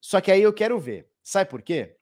Só 0.00 0.20
que 0.20 0.32
aí 0.32 0.42
eu 0.42 0.52
quero 0.52 0.80
ver. 0.80 1.08
Sabe 1.22 1.48
por 1.48 1.62
quê? 1.62 1.96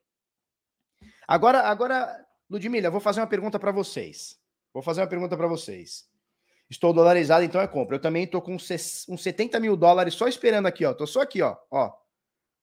Agora, 1.26 1.62
agora, 1.62 2.26
Ludmila, 2.48 2.86
eu 2.86 2.92
vou 2.92 3.00
fazer 3.00 3.20
uma 3.20 3.26
pergunta 3.26 3.58
para 3.58 3.72
vocês. 3.72 4.38
Vou 4.72 4.82
fazer 4.82 5.00
uma 5.00 5.06
pergunta 5.06 5.36
para 5.36 5.46
vocês. 5.46 6.08
Estou 6.68 6.92
dolarizado, 6.92 7.44
então 7.44 7.60
é 7.60 7.66
compra. 7.66 7.96
Eu 7.96 8.00
também 8.00 8.26
tô 8.26 8.40
com 8.40 8.54
uns 8.54 9.22
70 9.22 9.58
mil 9.58 9.76
dólares 9.76 10.14
só 10.14 10.28
esperando 10.28 10.66
aqui, 10.66 10.84
ó. 10.84 10.94
Tô 10.94 11.06
só 11.06 11.20
aqui, 11.20 11.42
ó. 11.42 11.56
ó. 11.70 11.92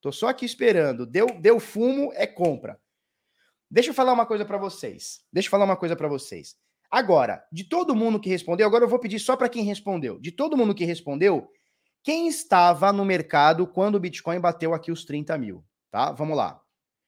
Tô 0.01 0.11
só 0.11 0.29
aqui 0.29 0.45
esperando. 0.45 1.05
Deu, 1.05 1.27
deu 1.39 1.59
fumo, 1.59 2.11
é 2.13 2.25
compra. 2.25 2.79
Deixa 3.69 3.89
eu 3.89 3.93
falar 3.93 4.13
uma 4.13 4.25
coisa 4.25 4.45
para 4.45 4.57
vocês. 4.57 5.21
Deixa 5.31 5.47
eu 5.47 5.51
falar 5.51 5.65
uma 5.65 5.75
coisa 5.75 5.95
para 5.95 6.07
vocês. 6.07 6.57
Agora, 6.89 7.43
de 7.51 7.65
todo 7.65 7.95
mundo 7.95 8.19
que 8.19 8.29
respondeu, 8.29 8.65
agora 8.65 8.85
eu 8.85 8.89
vou 8.89 8.99
pedir 8.99 9.19
só 9.19 9.35
para 9.35 9.49
quem 9.49 9.63
respondeu. 9.63 10.19
De 10.19 10.31
todo 10.31 10.55
mundo 10.55 10.73
que 10.73 10.85
respondeu, 10.85 11.49
quem 12.03 12.27
estava 12.27 12.93
no 12.93 13.03
mercado 13.03 13.67
quando 13.67 13.95
o 13.95 13.99
Bitcoin 13.99 14.39
bateu 14.39 14.73
aqui 14.73 14.91
os 14.91 15.03
30 15.03 15.37
mil? 15.37 15.65
Tá? 15.91 16.11
Vamos 16.11 16.37
lá. 16.37 16.61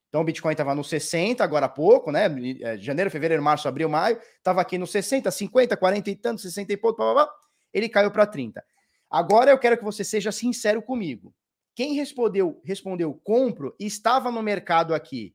Então 0.10 0.22
o 0.22 0.24
Bitcoin 0.24 0.52
estava 0.52 0.76
no 0.76 0.84
60 0.84 1.44
agora 1.44 1.68
há 1.68 1.70
pouco, 1.70 2.12
né? 2.12 2.26
É, 2.62 2.78
janeiro, 2.78 3.12
fevereiro, 3.12 3.42
março, 3.42 3.68
abril, 3.68 3.88
maio. 3.88 4.20
Estava 4.38 4.60
aqui 4.60 4.78
no 4.78 4.88
60, 4.88 5.30
50, 5.30 5.78
40 5.78 6.10
e 6.10 6.16
tanto, 6.16 6.42
60 6.42 6.74
e 6.74 6.78
pouco, 6.78 6.98
blá, 6.98 7.14
blá, 7.14 7.26
blá. 7.26 7.34
ele 7.74 7.88
caiu 7.88 8.12
para 8.12 8.26
30. 8.26 8.64
Agora 9.10 9.52
eu 9.52 9.58
quero 9.58 9.78
que 9.78 9.84
você 9.84 10.04
seja 10.04 10.32
sincero 10.32 10.82
comigo. 10.82 11.34
Quem 11.76 11.94
respondeu, 11.94 12.60
respondeu 12.66 13.14
compro 13.24 13.74
estava 13.80 14.32
no 14.32 14.44
mercado 14.44 14.94
aqui, 14.94 15.34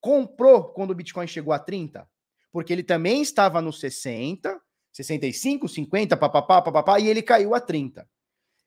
comprou 0.00 0.64
quando 0.74 0.90
o 0.90 0.94
Bitcoin 0.94 1.26
chegou 1.26 1.54
a 1.54 1.58
30? 1.58 2.06
Porque 2.56 2.72
ele 2.72 2.82
também 2.82 3.20
estava 3.20 3.60
no 3.60 3.70
60, 3.70 4.58
65, 4.90 5.68
50, 5.68 6.16
papapá, 6.16 6.62
papapá, 6.62 6.98
e 6.98 7.06
ele 7.06 7.20
caiu 7.20 7.54
a 7.54 7.60
30. 7.60 8.08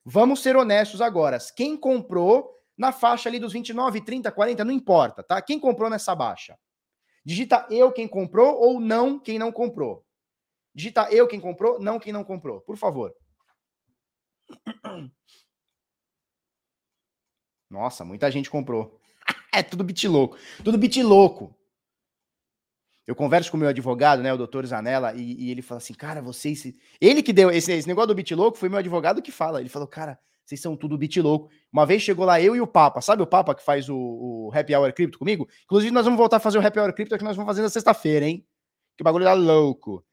Vamos 0.06 0.44
ser 0.44 0.56
honestos 0.56 1.02
agora. 1.02 1.40
Quem 1.56 1.76
comprou 1.76 2.54
na 2.78 2.92
faixa 2.92 3.28
ali 3.28 3.40
dos 3.40 3.52
29, 3.52 4.02
30, 4.02 4.32
40, 4.32 4.64
não 4.64 4.72
importa, 4.72 5.24
tá? 5.24 5.42
Quem 5.42 5.60
comprou 5.60 5.90
nessa 5.90 6.14
baixa? 6.14 6.56
Digita 7.26 7.66
eu 7.72 7.92
quem 7.92 8.08
comprou 8.08 8.60
ou 8.60 8.80
não 8.80 9.18
quem 9.20 9.40
não 9.40 9.52
comprou. 9.52 10.06
Digita 10.72 11.12
eu 11.12 11.28
quem 11.28 11.40
comprou, 11.40 11.80
não 11.80 11.98
quem 11.98 12.14
não 12.14 12.24
comprou, 12.24 12.62
por 12.62 12.78
favor. 12.78 13.12
Nossa, 17.68 18.06
muita 18.06 18.30
gente 18.30 18.52
comprou. 18.52 19.00
é 19.52 19.64
tudo 19.64 19.84
bit 19.84 20.08
louco. 20.08 20.38
Tudo 20.64 20.78
bit 20.78 21.02
louco 21.02 21.59
eu 23.10 23.16
converso 23.16 23.50
com 23.50 23.58
o 23.58 23.60
meu 23.60 23.70
advogado, 23.70 24.22
né, 24.22 24.32
o 24.32 24.38
doutor 24.38 24.64
Zanella, 24.68 25.16
e, 25.16 25.48
e 25.48 25.50
ele 25.50 25.64
fala 25.64 25.80
assim, 25.80 25.96
cara, 25.96 26.22
vocês... 26.22 26.72
Ele 27.02 27.24
que 27.24 27.34
deu 27.34 27.50
esse, 27.50 27.72
esse 27.72 27.88
negócio 27.88 28.10
do 28.10 28.14
bit 28.14 28.36
louco, 28.36 28.56
foi 28.56 28.70
meu 28.70 28.78
advogado 28.78 29.20
que 29.20 29.32
fala. 29.32 29.60
Ele 29.60 29.68
falou, 29.68 29.88
cara, 29.88 30.20
vocês 30.46 30.62
são 30.62 30.78
tudo 30.78 30.96
bit 30.96 31.20
louco. 31.20 31.50
Uma 31.74 31.88
vez 31.88 32.04
chegou 32.04 32.24
lá 32.24 32.40
eu 32.40 32.56
e 32.56 32.62
o 32.62 32.68
Papa, 32.68 33.02
sabe 33.02 33.24
o 33.24 33.26
Papa 33.26 33.56
que 33.56 33.66
faz 33.66 33.90
o, 33.90 33.98
o 33.98 34.52
Happy 34.54 34.76
Hour 34.76 34.94
Crypto 34.94 35.18
comigo? 35.18 35.48
Inclusive, 35.64 35.92
nós 35.92 36.06
vamos 36.06 36.20
voltar 36.20 36.38
a 36.38 36.40
fazer 36.40 36.60
o 36.60 36.62
Happy 36.64 36.80
Hour 36.80 36.94
Crypto 36.94 37.18
que 37.18 37.24
nós 37.24 37.36
vamos 37.36 37.50
fazer 37.50 37.64
na 37.64 37.70
sexta-feira, 37.70 38.28
hein? 38.28 38.46
Que 38.96 39.04
bagulho 39.04 39.26
tá 39.26 39.34
louco. 39.34 40.06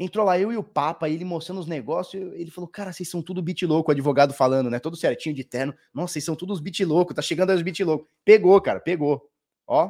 Entrou 0.00 0.26
lá 0.26 0.36
eu 0.36 0.50
e 0.50 0.56
o 0.56 0.64
Papa, 0.64 1.08
ele 1.08 1.24
mostrando 1.24 1.60
os 1.60 1.68
negócios, 1.68 2.20
ele 2.34 2.50
falou, 2.50 2.66
cara, 2.66 2.92
vocês 2.92 3.08
são 3.08 3.22
tudo 3.22 3.40
bit 3.40 3.64
louco, 3.64 3.92
o 3.92 3.94
advogado 3.94 4.34
falando, 4.34 4.68
né? 4.68 4.80
Todo 4.80 4.96
certinho 4.96 5.32
de 5.32 5.44
terno. 5.44 5.72
Nossa, 5.94 6.14
vocês 6.14 6.24
são 6.24 6.34
todos 6.34 6.58
bit 6.58 6.84
louco, 6.84 7.14
tá 7.14 7.22
chegando 7.22 7.50
aí 7.50 7.56
os 7.56 7.62
bit 7.62 7.84
louco. 7.84 8.08
Pegou, 8.24 8.60
cara, 8.60 8.80
pegou. 8.80 9.22
Ó. 9.64 9.88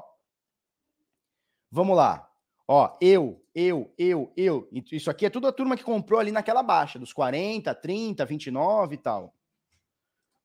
Vamos 1.70 1.96
lá. 1.96 2.28
Ó, 2.66 2.96
eu, 3.00 3.42
eu, 3.54 3.92
eu, 3.96 4.32
eu. 4.36 4.68
Isso 4.92 5.10
aqui 5.10 5.26
é 5.26 5.30
tudo 5.30 5.46
a 5.46 5.52
turma 5.52 5.76
que 5.76 5.82
comprou 5.82 6.20
ali 6.20 6.30
naquela 6.30 6.62
baixa, 6.62 6.98
dos 6.98 7.12
40, 7.12 7.74
30, 7.74 8.24
29 8.24 8.94
e 8.94 8.98
tal. 8.98 9.34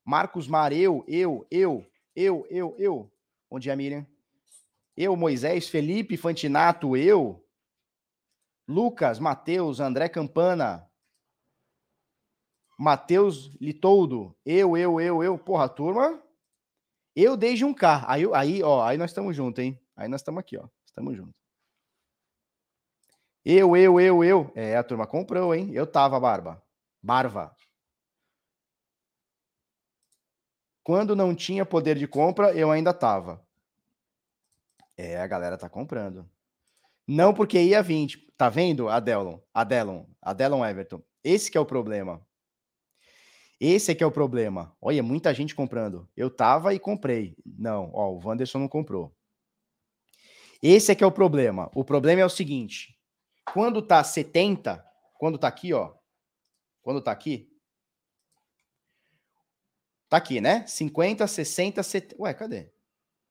Marcos 0.05 0.47
Mar, 0.47 0.71
eu, 0.73 1.03
eu, 1.07 1.45
eu, 1.49 1.85
eu, 2.15 2.45
eu, 2.49 2.75
eu. 2.77 3.11
Onde 3.49 3.69
é 3.69 3.73
a 3.73 3.75
Miriam? 3.75 4.05
Eu, 4.95 5.15
Moisés, 5.15 5.67
Felipe 5.67 6.17
Fantinato, 6.17 6.95
eu. 6.95 7.43
Lucas, 8.67 9.19
Matheus, 9.19 9.79
André 9.79 10.07
Campana, 10.07 10.89
Matheus 12.77 13.51
Litoldo, 13.59 14.35
eu, 14.45 14.77
eu, 14.77 14.99
eu, 14.99 15.23
eu, 15.23 15.37
porra, 15.37 15.69
turma. 15.69 16.21
Eu 17.15 17.37
desde 17.37 17.63
um 17.63 17.73
K. 17.73 18.03
Aí, 18.07 18.23
aí, 18.33 18.63
ó, 18.63 18.83
aí 18.83 18.97
nós 18.97 19.11
estamos 19.11 19.35
juntos, 19.35 19.63
hein? 19.63 19.79
Aí 19.95 20.07
nós 20.07 20.21
estamos 20.21 20.39
aqui, 20.39 20.57
ó. 20.57 20.67
Estamos 20.93 21.17
juntos. 21.17 21.33
Eu, 23.43 23.75
eu, 23.75 23.99
eu, 23.99 24.23
eu. 24.23 24.51
É, 24.55 24.77
a 24.77 24.83
turma 24.83 25.07
comprou, 25.07 25.53
hein? 25.55 25.71
Eu 25.73 25.87
tava, 25.87 26.19
Barba. 26.19 26.63
Barva. 27.01 27.55
Quando 30.83 31.15
não 31.15 31.33
tinha 31.33 31.65
poder 31.65 31.97
de 31.97 32.07
compra, 32.07 32.53
eu 32.53 32.69
ainda 32.69 32.93
tava. 32.93 33.43
É, 34.95 35.17
a 35.19 35.25
galera 35.25 35.57
tá 35.57 35.67
comprando. 35.67 36.29
Não 37.07 37.33
porque 37.33 37.59
ia 37.59 37.81
20. 37.81 38.31
Tá 38.37 38.49
vendo, 38.49 38.87
Adelon? 38.87 39.39
Adelon, 39.51 40.05
Adelon 40.21 40.63
Everton. 40.63 41.01
Esse 41.23 41.49
que 41.49 41.57
é 41.57 41.61
o 41.61 41.65
problema. 41.65 42.23
Esse 43.59 43.93
é 43.93 43.95
que 43.95 44.03
é 44.03 44.07
o 44.07 44.11
problema. 44.11 44.77
Olha, 44.79 45.01
muita 45.01 45.33
gente 45.33 45.55
comprando. 45.55 46.07
Eu 46.15 46.29
tava 46.29 46.75
e 46.75 46.79
comprei. 46.79 47.35
Não, 47.43 47.89
ó, 47.93 48.11
o 48.11 48.19
Wanderson 48.23 48.59
não 48.59 48.67
comprou. 48.67 49.15
Esse 50.63 50.93
é 50.93 50.95
que 50.95 51.03
é 51.03 51.07
o 51.07 51.11
problema. 51.11 51.69
O 51.75 51.83
problema 51.83 52.21
é 52.21 52.25
o 52.25 52.29
seguinte: 52.29 52.97
quando 53.53 53.81
tá 53.81 54.01
70, 54.01 54.83
quando 55.19 55.37
tá 55.37 55.49
aqui, 55.49 55.73
ó. 55.73 55.93
Quando 56.81 57.01
tá 57.01 57.11
aqui. 57.11 57.51
Tá 60.07 60.15
aqui, 60.17 60.39
né? 60.39 60.65
50, 60.65 61.27
60, 61.27 61.83
70. 61.83 62.21
Ué, 62.21 62.33
cadê? 62.33 62.71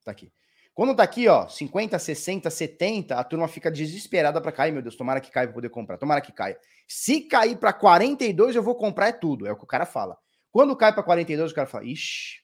Tá 0.05 0.11
aqui. 0.11 0.31
Quando 0.75 0.95
tá 0.95 1.03
aqui, 1.03 1.29
ó, 1.29 1.49
50, 1.49 1.99
60, 1.99 2.51
70, 2.51 3.15
a 3.15 3.25
turma 3.25 3.47
fica 3.47 3.71
desesperada 3.71 4.41
para 4.41 4.53
cair, 4.53 4.73
meu 4.73 4.83
Deus, 4.83 4.97
tomara 4.97 5.21
que 5.21 5.31
caia 5.31 5.47
para 5.47 5.55
poder 5.55 5.69
comprar, 5.69 5.99
tomara 5.99 6.21
que 6.21 6.33
caia. 6.33 6.59
Se 6.89 7.23
cair 7.23 7.57
para 7.59 7.75
42, 7.75 8.57
eu 8.57 8.63
vou 8.63 8.75
comprar 8.75 9.09
é 9.09 9.13
tudo, 9.13 9.47
é 9.47 9.53
o 9.53 9.57
que 9.57 9.65
o 9.65 9.67
cara 9.67 9.85
fala. 9.85 10.19
Quando 10.51 10.77
cai 10.77 10.93
para 10.93 11.03
42, 11.03 11.53
o 11.53 11.55
cara 11.55 11.67
fala, 11.67 11.85
ixi, 11.85 12.41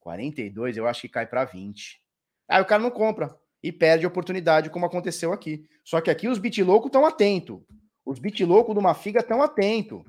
42, 0.00 0.76
eu 0.76 0.86
acho 0.86 1.02
que 1.02 1.08
cai 1.08 1.26
para 1.26 1.44
20. 1.44 2.02
Aí 2.48 2.60
o 2.60 2.66
cara 2.66 2.82
não 2.82 2.90
compra 2.90 3.38
e 3.62 3.72
perde 3.72 4.04
a 4.04 4.08
oportunidade, 4.08 4.70
como 4.70 4.86
aconteceu 4.86 5.32
aqui. 5.32 5.68
Só 5.84 6.00
que 6.00 6.10
aqui 6.10 6.28
os 6.28 6.38
bit 6.38 6.62
loucos 6.62 6.88
estão 6.88 7.04
atentos. 7.04 7.60
Os 8.04 8.18
bit 8.18 8.44
loucos 8.44 8.74
de 8.74 8.78
uma 8.78 8.94
figa 8.94 9.20
estão 9.20 9.42
atentos. 9.42 10.02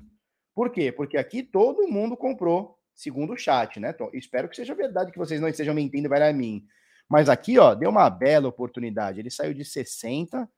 Por 0.54 0.70
quê? 0.70 0.92
Porque 0.92 1.16
aqui 1.16 1.42
todo 1.42 1.88
mundo 1.88 2.16
comprou, 2.16 2.78
segundo 2.94 3.32
o 3.32 3.36
chat, 3.36 3.78
né? 3.80 3.90
Então, 3.90 4.10
espero 4.12 4.48
que 4.48 4.56
seja 4.56 4.74
verdade, 4.74 5.12
que 5.12 5.18
vocês 5.18 5.40
não 5.40 5.48
estejam 5.48 5.74
mentindo 5.74 6.08
vai 6.08 6.28
a 6.28 6.32
mim. 6.32 6.66
Mas 7.08 7.28
aqui, 7.28 7.58
ó, 7.58 7.74
deu 7.74 7.90
uma 7.90 8.10
bela 8.10 8.48
oportunidade. 8.48 9.18
Ele 9.18 9.30
saiu 9.30 9.54
de 9.54 9.64
60 9.64 10.48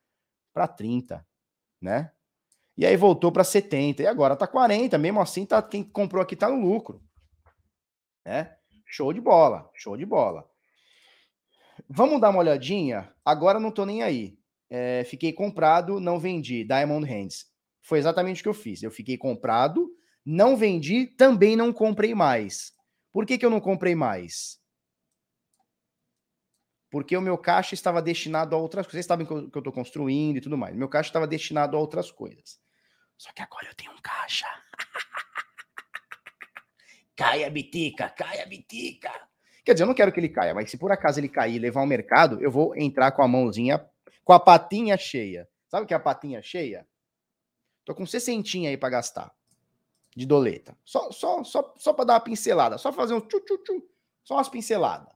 para 0.53 0.67
30, 0.67 1.25
né? 1.81 2.11
E 2.77 2.87
aí 2.87 2.97
voltou 2.97 3.31
para 3.31 3.45
70 3.45 4.03
e 4.03 4.07
agora 4.07 4.35
tá 4.35 4.47
40. 4.47 4.97
Mesmo 4.99 5.21
assim, 5.21 5.45
tá 5.45 5.63
quem 5.63 5.85
comprou 5.85 6.23
aqui 6.23 6.35
tá 6.35 6.49
no 6.49 6.61
lucro. 6.61 7.03
Né? 8.25 8.57
Show 8.87 9.13
de 9.13 9.21
bola, 9.21 9.71
show 9.75 9.97
de 9.97 10.07
bola. 10.07 10.50
Vamos 11.89 12.21
dar 12.21 12.31
uma 12.31 12.41
olhadinha? 12.41 13.13
Agora 13.25 13.61
não 13.61 13.71
tô 13.71 13.85
nem 13.85 14.03
aí. 14.03 14.39
É, 14.69 15.05
fiquei 15.05 15.33
comprado, 15.33 16.01
não 16.01 16.19
vendi. 16.19 16.65
Diamond 16.65 17.07
Hands. 17.07 17.47
Foi 17.83 17.99
exatamente 17.99 18.41
o 18.41 18.43
que 18.43 18.49
eu 18.49 18.55
fiz. 18.55 18.83
Eu 18.83 18.91
fiquei 18.91 19.17
comprado, 19.17 19.91
não 20.25 20.57
vendi, 20.57 21.07
também 21.07 21.57
não 21.57 21.73
comprei 21.73 22.15
mais. 22.15 22.73
Por 23.13 23.27
que, 23.27 23.39
que 23.39 23.45
eu 23.45 23.51
não 23.51 23.61
comprei 23.61 23.95
mais? 23.95 24.61
porque 26.91 27.17
o 27.17 27.23
meu 27.23 27.39
caixa 27.39 27.75
estava 27.75 28.03
destinado 28.03 28.55
a 28.55 28.59
outras 28.59 28.85
coisas. 28.85 28.93
Vocês 28.93 29.07
sabem 29.07 29.27
que 29.27 29.33
eu 29.33 29.47
estou 29.47 29.73
construindo 29.73 30.37
e 30.37 30.41
tudo 30.41 30.59
mais. 30.59 30.75
Meu 30.75 30.89
caixa 30.89 31.09
estava 31.09 31.27
destinado 31.27 31.77
a 31.77 31.81
outras 31.81 32.11
coisas. 32.11 32.61
Só 33.17 33.33
que 33.33 33.43
agora 33.43 33.69
eu 33.69 33.75
tenho 33.75 33.93
um 33.93 34.01
caixa. 34.03 34.47
caia 37.15 37.49
bitica, 37.49 38.11
caia 38.11 38.45
bitica. 38.45 39.30
Quer 39.65 39.75
dizer, 39.75 39.85
eu 39.85 39.87
não 39.89 39.95
quero 39.95 40.13
que 40.13 40.21
ele 40.21 40.29
caia, 40.29 40.55
mas 40.55 40.71
se 40.71 40.79
por 40.79 40.91
acaso 40.91 41.21
ele 41.21 41.29
cair 41.29 41.57
e 41.57 41.59
levar 41.59 41.81
ao 41.81 41.87
mercado, 41.87 42.41
eu 42.41 42.51
vou 42.51 42.77
entrar 42.77 43.13
com 43.13 43.23
a 43.23 43.29
mãozinha, 43.29 43.85
com 44.25 44.33
a 44.33 44.41
patinha 44.41 44.97
cheia. 44.97 45.49
Sabe 45.69 45.85
o 45.85 45.87
que 45.87 45.95
é 45.95 45.97
a 45.97 46.01
patinha 46.01 46.43
cheia? 46.43 46.87
Tô 47.85 47.95
com 47.95 48.07
60 48.07 48.69
aí 48.69 48.77
para 48.77 48.91
gastar 48.91 49.33
de 50.17 50.27
doleta. 50.27 50.77
Só, 50.85 51.11
só, 51.13 51.45
só, 51.45 51.75
só 51.79 51.93
para 51.93 52.05
dar 52.05 52.15
uma 52.15 52.21
pincelada, 52.21 52.79
só 52.79 52.93
fazer 52.93 53.15
um 53.15 53.21
tchu, 53.21 53.41
tchu, 53.41 53.59
tchu, 53.59 53.89
só 54.23 54.35
umas 54.35 54.49
pinceladas. 54.49 55.13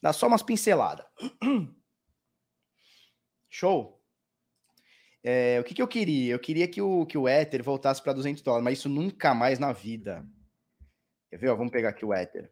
Dá 0.00 0.12
só 0.12 0.26
umas 0.26 0.42
pinceladas. 0.42 1.06
Show? 3.48 3.97
É, 5.22 5.58
o 5.60 5.64
que, 5.64 5.74
que 5.74 5.82
eu 5.82 5.88
queria? 5.88 6.32
Eu 6.32 6.38
queria 6.38 6.68
que 6.68 6.80
o, 6.80 7.04
que 7.04 7.18
o 7.18 7.28
Ether 7.28 7.62
voltasse 7.62 8.02
para 8.02 8.12
200 8.12 8.42
dólares, 8.42 8.64
mas 8.64 8.78
isso 8.78 8.88
nunca 8.88 9.34
mais 9.34 9.58
na 9.58 9.72
vida. 9.72 10.26
Quer 11.30 11.36
ver? 11.38 11.48
Ó, 11.48 11.56
vamos 11.56 11.72
pegar 11.72 11.90
aqui 11.90 12.04
o 12.04 12.14
Ether. 12.14 12.50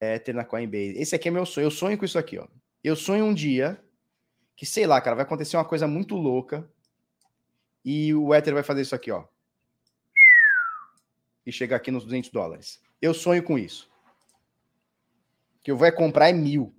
Ether 0.00 0.34
na 0.34 0.44
Coinbase. 0.44 0.98
Esse 0.98 1.14
aqui 1.14 1.28
é 1.28 1.30
meu 1.30 1.46
sonho. 1.46 1.66
Eu 1.66 1.70
sonho 1.70 1.96
com 1.98 2.04
isso 2.04 2.18
aqui, 2.18 2.38
ó. 2.38 2.46
Eu 2.82 2.96
sonho 2.96 3.24
um 3.24 3.34
dia 3.34 3.82
que, 4.56 4.66
sei 4.66 4.86
lá, 4.86 5.00
cara, 5.00 5.16
vai 5.16 5.24
acontecer 5.24 5.56
uma 5.56 5.64
coisa 5.64 5.86
muito 5.86 6.14
louca 6.16 6.68
e 7.84 8.12
o 8.14 8.34
Ether 8.34 8.54
vai 8.54 8.62
fazer 8.62 8.82
isso 8.82 8.94
aqui, 8.94 9.10
ó. 9.10 9.24
E 11.44 11.50
chegar 11.50 11.76
aqui 11.76 11.90
nos 11.90 12.04
200 12.04 12.30
dólares. 12.30 12.80
Eu 13.00 13.14
sonho 13.14 13.42
com 13.42 13.58
isso 13.58 13.92
que 15.62 15.70
eu 15.70 15.76
vou 15.76 15.90
comprar 15.92 16.28
é 16.28 16.32
mil. 16.32 16.74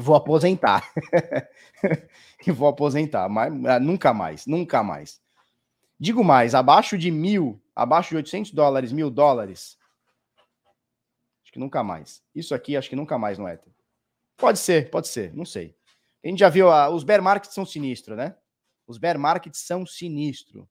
Vou 0.00 0.16
aposentar. 0.16 0.90
e 2.46 2.50
vou 2.50 2.68
aposentar. 2.68 3.28
Mas, 3.28 3.52
ah, 3.66 3.78
nunca 3.78 4.14
mais, 4.14 4.46
nunca 4.46 4.82
mais. 4.82 5.20
Digo 5.98 6.24
mais, 6.24 6.54
abaixo 6.54 6.96
de 6.96 7.10
mil, 7.10 7.62
abaixo 7.76 8.10
de 8.10 8.16
800 8.16 8.52
dólares, 8.52 8.92
mil 8.92 9.10
dólares. 9.10 9.78
Acho 11.42 11.52
que 11.52 11.58
nunca 11.58 11.84
mais. 11.84 12.22
Isso 12.34 12.54
aqui, 12.54 12.76
acho 12.76 12.88
que 12.88 12.96
nunca 12.96 13.18
mais 13.18 13.36
no 13.36 13.46
Ether. 13.46 13.72
Pode 14.38 14.58
ser, 14.58 14.90
pode 14.90 15.08
ser, 15.08 15.34
não 15.34 15.44
sei. 15.44 15.76
A 16.24 16.28
gente 16.28 16.38
já 16.38 16.48
viu, 16.48 16.70
ah, 16.70 16.88
os 16.88 17.04
bear 17.04 17.22
markets 17.22 17.54
são 17.54 17.66
sinistros, 17.66 18.16
né? 18.16 18.34
Os 18.86 18.96
bear 18.96 19.18
markets 19.18 19.60
são 19.60 19.84
sinistros. 19.84 20.66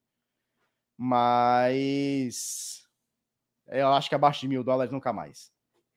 Mas 0.97 2.83
eu 3.67 3.87
acho 3.89 4.09
que 4.09 4.15
abaixo 4.15 4.41
de 4.41 4.47
mil 4.47 4.63
dólares 4.63 4.91
nunca 4.91 5.13
mais. 5.13 5.51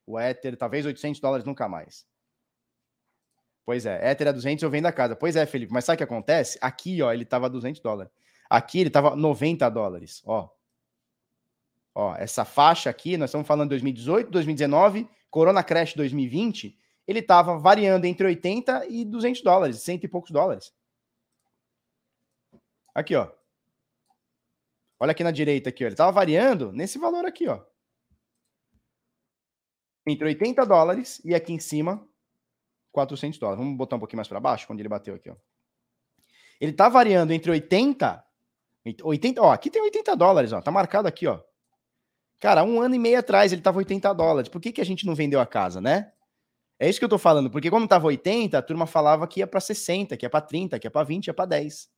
O 0.06 0.20
Ether, 0.20 0.56
talvez 0.56 0.84
800 0.84 1.20
dólares 1.20 1.46
nunca 1.46 1.66
mais. 1.66 2.06
Pois 3.64 3.86
é, 3.86 4.10
Ether 4.10 4.26
é 4.26 4.32
200, 4.32 4.62
eu 4.62 4.70
vendo 4.70 4.86
a 4.86 4.92
casa. 4.92 5.14
Pois 5.14 5.36
é, 5.36 5.46
Felipe, 5.46 5.72
mas 5.72 5.84
sabe 5.84 5.94
o 5.94 5.98
que 5.98 6.04
acontece? 6.04 6.58
Aqui, 6.60 7.00
ó, 7.00 7.12
ele 7.12 7.24
tava 7.24 7.48
200 7.48 7.80
dólares. 7.80 8.12
Aqui 8.50 8.80
ele 8.80 8.90
tava 8.90 9.14
90 9.14 9.68
dólares, 9.70 10.22
ó. 10.26 10.50
Ó, 11.94 12.14
essa 12.16 12.44
faixa 12.44 12.90
aqui, 12.90 13.16
nós 13.16 13.30
estamos 13.30 13.46
falando 13.46 13.70
2018, 13.70 14.30
2019, 14.30 15.08
Corona 15.30 15.62
Crash 15.62 15.94
2020, 15.94 16.76
ele 17.06 17.22
tava 17.22 17.58
variando 17.58 18.04
entre 18.04 18.26
80 18.26 18.86
e 18.88 19.04
200 19.04 19.42
dólares, 19.42 19.80
cento 19.80 20.04
e 20.04 20.08
poucos 20.08 20.30
dólares. 20.30 20.72
Aqui, 22.94 23.14
ó. 23.14 23.30
Olha 24.98 25.12
aqui 25.12 25.24
na 25.24 25.30
direita 25.30 25.68
aqui, 25.68 25.84
ó. 25.84 25.86
ele 25.86 25.94
estava 25.94 26.12
variando 26.12 26.72
nesse 26.72 26.98
valor 26.98 27.24
aqui, 27.24 27.48
ó. 27.48 27.62
Entre 30.06 30.26
80 30.26 30.64
dólares 30.66 31.20
e 31.24 31.34
aqui 31.34 31.52
em 31.52 31.60
cima 31.60 32.06
400 32.92 33.38
dólares. 33.38 33.58
Vamos 33.58 33.76
botar 33.76 33.96
um 33.96 33.98
pouquinho 33.98 34.18
mais 34.18 34.28
para 34.28 34.38
baixo, 34.38 34.66
quando 34.66 34.80
ele 34.80 34.88
bateu 34.88 35.14
aqui, 35.14 35.30
ó. 35.30 35.36
Ele 36.60 36.70
está 36.70 36.88
variando 36.88 37.32
entre 37.32 37.50
80 37.50 38.24
80, 39.04 39.40
ó, 39.40 39.52
aqui 39.52 39.70
tem 39.70 39.80
80 39.80 40.16
dólares, 40.16 40.52
ó. 40.52 40.60
Tá 40.60 40.70
marcado 40.70 41.06
aqui, 41.06 41.26
ó. 41.26 41.40
Cara, 42.40 42.64
um 42.64 42.80
ano 42.80 42.96
e 42.96 42.98
meio 42.98 43.18
atrás 43.18 43.52
ele 43.52 43.62
tava 43.62 43.78
80 43.78 44.12
dólares. 44.12 44.48
Por 44.48 44.60
que, 44.60 44.72
que 44.72 44.80
a 44.80 44.84
gente 44.84 45.06
não 45.06 45.14
vendeu 45.14 45.40
a 45.40 45.46
casa, 45.46 45.80
né? 45.80 46.12
É 46.78 46.88
isso 46.88 46.98
que 46.98 47.04
eu 47.04 47.08
tô 47.08 47.18
falando, 47.18 47.48
porque 47.48 47.70
quando 47.70 47.86
tava 47.86 48.08
80, 48.08 48.58
a 48.58 48.62
turma 48.62 48.86
falava 48.86 49.28
que 49.28 49.38
ia 49.38 49.46
para 49.46 49.60
60, 49.60 50.16
que 50.16 50.26
ia 50.26 50.30
para 50.30 50.40
30, 50.40 50.80
que 50.80 50.86
ia 50.86 50.90
para 50.90 51.04
20, 51.04 51.28
ia 51.28 51.34
para 51.34 51.44
10. 51.44 51.88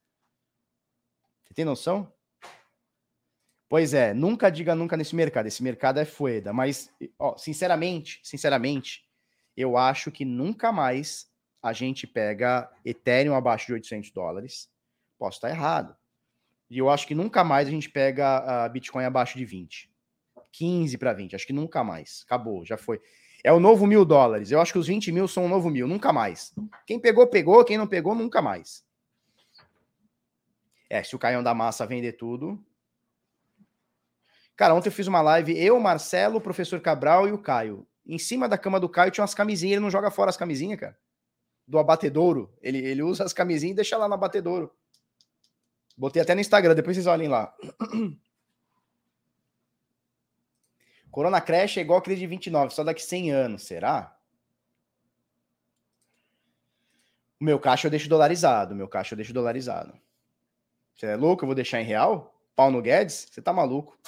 Você 1.44 1.54
tem 1.54 1.64
noção? 1.64 2.12
Pois 3.66 3.94
é, 3.94 4.12
nunca 4.12 4.50
diga 4.50 4.74
nunca 4.74 4.94
nesse 4.94 5.16
mercado. 5.16 5.46
Esse 5.46 5.62
mercado 5.62 6.00
é 6.00 6.04
fueda. 6.04 6.52
Mas, 6.52 6.90
ó, 7.18 7.34
sinceramente, 7.38 8.20
sinceramente, 8.22 9.08
eu 9.56 9.76
acho 9.76 10.10
que 10.10 10.24
nunca 10.24 10.72
mais 10.72 11.30
a 11.62 11.72
gente 11.72 12.06
pega 12.06 12.70
Ethereum 12.84 13.34
abaixo 13.34 13.66
de 13.66 13.72
800 13.74 14.10
dólares. 14.10 14.68
Posso 15.18 15.38
estar 15.38 15.50
errado. 15.50 15.96
E 16.68 16.78
eu 16.78 16.90
acho 16.90 17.06
que 17.06 17.14
nunca 17.14 17.44
mais 17.44 17.68
a 17.68 17.70
gente 17.70 17.88
pega 17.88 18.64
a 18.64 18.68
Bitcoin 18.68 19.04
abaixo 19.04 19.38
de 19.38 19.44
20. 19.44 19.90
15 20.52 20.98
para 20.98 21.12
20. 21.12 21.36
Acho 21.36 21.46
que 21.46 21.52
nunca 21.52 21.82
mais. 21.82 22.22
Acabou, 22.26 22.64
já 22.64 22.76
foi. 22.76 23.00
É 23.42 23.52
o 23.52 23.60
novo 23.60 23.86
mil 23.86 24.04
dólares. 24.04 24.50
Eu 24.50 24.60
acho 24.60 24.72
que 24.72 24.78
os 24.78 24.86
20 24.86 25.12
mil 25.12 25.28
são 25.28 25.44
o 25.46 25.48
novo 25.48 25.70
mil. 25.70 25.86
Nunca 25.86 26.12
mais. 26.12 26.54
Quem 26.86 26.98
pegou, 26.98 27.26
pegou. 27.26 27.64
Quem 27.64 27.78
não 27.78 27.86
pegou, 27.86 28.14
nunca 28.14 28.40
mais. 28.40 28.84
É, 30.88 31.02
se 31.02 31.14
o 31.16 31.18
Caião 31.18 31.42
da 31.42 31.54
Massa 31.54 31.86
vender 31.86 32.12
tudo. 32.12 32.62
Cara, 34.56 34.74
ontem 34.74 34.88
eu 34.88 34.92
fiz 34.92 35.06
uma 35.06 35.20
live, 35.20 35.58
eu, 35.58 35.78
Marcelo, 35.80 36.36
o 36.36 36.40
professor 36.40 36.80
Cabral 36.80 37.26
e 37.26 37.32
o 37.32 37.38
Caio. 37.38 37.86
Em 38.06 38.18
cima 38.18 38.48
da 38.48 38.58
cama 38.58 38.78
do 38.78 38.88
Caio 38.88 39.10
tinha 39.10 39.22
umas 39.22 39.34
camisinhas, 39.34 39.72
ele 39.72 39.80
não 39.80 39.90
joga 39.90 40.10
fora 40.10 40.30
as 40.30 40.36
camisinhas, 40.36 40.78
cara. 40.78 40.98
Do 41.66 41.78
abatedouro. 41.78 42.52
Ele, 42.60 42.78
ele 42.78 43.02
usa 43.02 43.24
as 43.24 43.32
camisinhas 43.32 43.72
e 43.72 43.76
deixa 43.76 43.96
lá 43.96 44.06
no 44.06 44.14
abatedouro. 44.14 44.70
Botei 45.96 46.20
até 46.20 46.34
no 46.34 46.40
Instagram, 46.40 46.74
depois 46.74 46.96
vocês 46.96 47.06
olhem 47.06 47.28
lá. 47.28 47.54
Corona 51.10 51.40
Crash 51.40 51.78
é 51.78 51.80
igual 51.80 52.00
aquele 52.00 52.16
de 52.16 52.26
29, 52.26 52.74
só 52.74 52.82
daqui 52.82 53.00
100 53.00 53.30
anos, 53.30 53.62
será? 53.62 54.18
O 57.40 57.44
meu 57.44 57.60
caixa 57.60 57.86
eu 57.86 57.90
deixo 57.90 58.08
dolarizado, 58.08 58.74
meu 58.74 58.88
caixa 58.88 59.14
eu 59.14 59.16
deixo 59.16 59.32
dolarizado. 59.32 59.96
Você 60.94 61.06
é 61.06 61.16
louco? 61.16 61.44
Eu 61.44 61.46
vou 61.46 61.54
deixar 61.54 61.80
em 61.80 61.84
real? 61.84 62.34
Pau 62.56 62.70
no 62.70 62.82
Guedes? 62.82 63.28
Você 63.30 63.40
tá 63.40 63.52
maluco? 63.52 63.98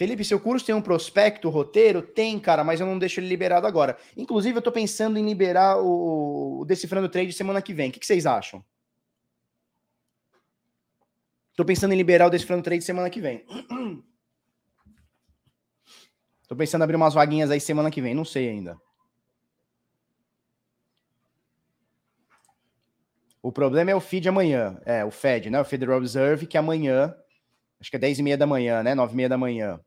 Felipe, 0.00 0.24
seu 0.24 0.40
curso 0.40 0.64
tem 0.64 0.74
um 0.74 0.80
prospecto, 0.80 1.50
roteiro? 1.50 2.00
Tem, 2.00 2.40
cara, 2.40 2.64
mas 2.64 2.80
eu 2.80 2.86
não 2.86 2.98
deixo 2.98 3.20
ele 3.20 3.28
liberado 3.28 3.66
agora. 3.66 3.98
Inclusive, 4.16 4.56
eu 4.56 4.62
tô 4.62 4.72
pensando 4.72 5.18
em 5.18 5.26
liberar 5.26 5.76
o, 5.76 6.60
o 6.60 6.64
Decifrando 6.64 7.06
Trade 7.06 7.34
semana 7.34 7.60
que 7.60 7.74
vem. 7.74 7.90
O 7.90 7.92
que, 7.92 8.00
que 8.00 8.06
vocês 8.06 8.24
acham? 8.24 8.64
Tô 11.54 11.66
pensando 11.66 11.92
em 11.92 11.98
liberar 11.98 12.28
o 12.28 12.30
Decifrando 12.30 12.62
Trade 12.62 12.82
semana 12.82 13.10
que 13.10 13.20
vem. 13.20 13.44
Tô 16.48 16.56
pensando 16.56 16.80
em 16.80 16.84
abrir 16.84 16.96
umas 16.96 17.12
vaguinhas 17.12 17.50
aí 17.50 17.60
semana 17.60 17.90
que 17.90 18.00
vem, 18.00 18.14
não 18.14 18.24
sei 18.24 18.48
ainda. 18.48 18.80
O 23.42 23.52
problema 23.52 23.90
é 23.90 23.94
o 23.94 24.00
feed 24.00 24.30
amanhã. 24.30 24.80
É, 24.86 25.04
o 25.04 25.10
Fed, 25.10 25.50
né? 25.50 25.60
O 25.60 25.64
Federal 25.66 26.00
Reserve, 26.00 26.46
que 26.46 26.56
amanhã, 26.56 27.14
acho 27.78 27.90
que 27.90 27.96
é 27.96 28.00
10 28.00 28.20
e 28.20 28.22
meia 28.22 28.38
da 28.38 28.46
manhã, 28.46 28.82
né? 28.82 28.94
9 28.94 29.12
e 29.12 29.16
meia 29.16 29.28
da 29.28 29.36
manhã. 29.36 29.78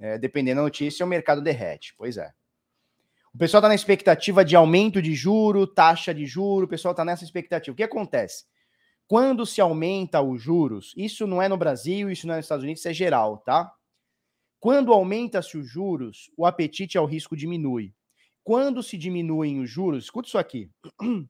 É, 0.00 0.18
dependendo 0.18 0.56
da 0.56 0.62
notícia, 0.62 1.04
o 1.04 1.08
mercado 1.08 1.42
derrete. 1.42 1.94
Pois 1.96 2.16
é. 2.16 2.32
O 3.32 3.38
pessoal 3.38 3.60
está 3.60 3.68
na 3.68 3.74
expectativa 3.74 4.44
de 4.44 4.56
aumento 4.56 5.00
de 5.00 5.14
juro, 5.14 5.66
taxa 5.66 6.12
de 6.12 6.26
juro, 6.26 6.66
o 6.66 6.68
pessoal 6.68 6.92
está 6.92 7.04
nessa 7.04 7.22
expectativa. 7.22 7.72
O 7.72 7.76
que 7.76 7.82
acontece? 7.82 8.44
Quando 9.06 9.44
se 9.44 9.60
aumenta 9.60 10.20
os 10.20 10.40
juros, 10.42 10.92
isso 10.96 11.26
não 11.26 11.40
é 11.40 11.48
no 11.48 11.56
Brasil, 11.56 12.10
isso 12.10 12.26
não 12.26 12.34
é 12.34 12.38
nos 12.38 12.46
Estados 12.46 12.64
Unidos, 12.64 12.80
isso 12.80 12.88
é 12.88 12.94
geral, 12.94 13.38
tá? 13.38 13.72
Quando 14.58 14.92
aumenta-se 14.92 15.56
os 15.56 15.68
juros, 15.68 16.30
o 16.36 16.44
apetite 16.44 16.98
ao 16.98 17.06
risco 17.06 17.36
diminui. 17.36 17.94
Quando 18.42 18.82
se 18.82 18.96
diminuem 18.96 19.60
os 19.60 19.70
juros, 19.70 20.04
escuta 20.04 20.28
isso 20.28 20.38
aqui. 20.38 20.70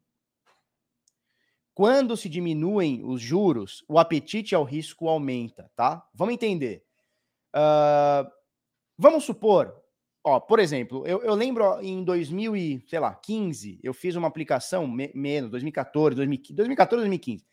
Quando 1.74 2.16
se 2.16 2.28
diminuem 2.28 3.02
os 3.04 3.20
juros, 3.20 3.84
o 3.88 3.98
apetite 3.98 4.54
ao 4.54 4.64
risco 4.64 5.08
aumenta, 5.08 5.70
tá? 5.76 6.06
Vamos 6.12 6.34
entender. 6.34 6.84
Uh, 7.54 8.30
Vamos 9.02 9.24
supor, 9.24 9.82
ó, 10.22 10.38
por 10.38 10.58
exemplo, 10.58 11.06
eu, 11.06 11.22
eu 11.22 11.34
lembro 11.34 11.64
ó, 11.64 11.80
em 11.80 12.04
2015, 12.04 13.80
eu 13.82 13.94
fiz 13.94 14.14
uma 14.14 14.28
aplicação, 14.28 14.86
me, 14.86 15.10
menos, 15.14 15.50
2014, 15.52 16.14
2015, 16.16 16.54
2014, 16.54 17.00
2015. 17.00 17.46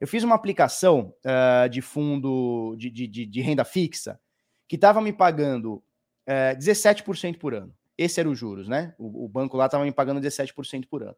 Eu 0.00 0.08
fiz 0.08 0.24
uma 0.24 0.34
aplicação 0.34 1.14
uh, 1.22 1.68
de 1.68 1.82
fundo 1.82 2.74
de, 2.78 2.88
de, 2.88 3.26
de, 3.26 3.40
renda 3.42 3.62
fixa 3.62 4.18
que 4.66 4.76
estava 4.76 5.02
me 5.02 5.12
pagando 5.12 5.74
uh, 5.74 5.82
eh, 6.28 6.56
17% 6.56 7.36
por 7.36 7.52
ano. 7.52 7.74
Esse 7.98 8.18
era 8.20 8.30
os 8.30 8.38
juros, 8.38 8.66
né? 8.66 8.94
O, 8.98 9.26
o 9.26 9.28
banco 9.28 9.54
lá 9.54 9.66
estava 9.66 9.84
me 9.84 9.92
pagando 9.92 10.18
17% 10.18 10.86
por 10.88 11.02
ano. 11.02 11.16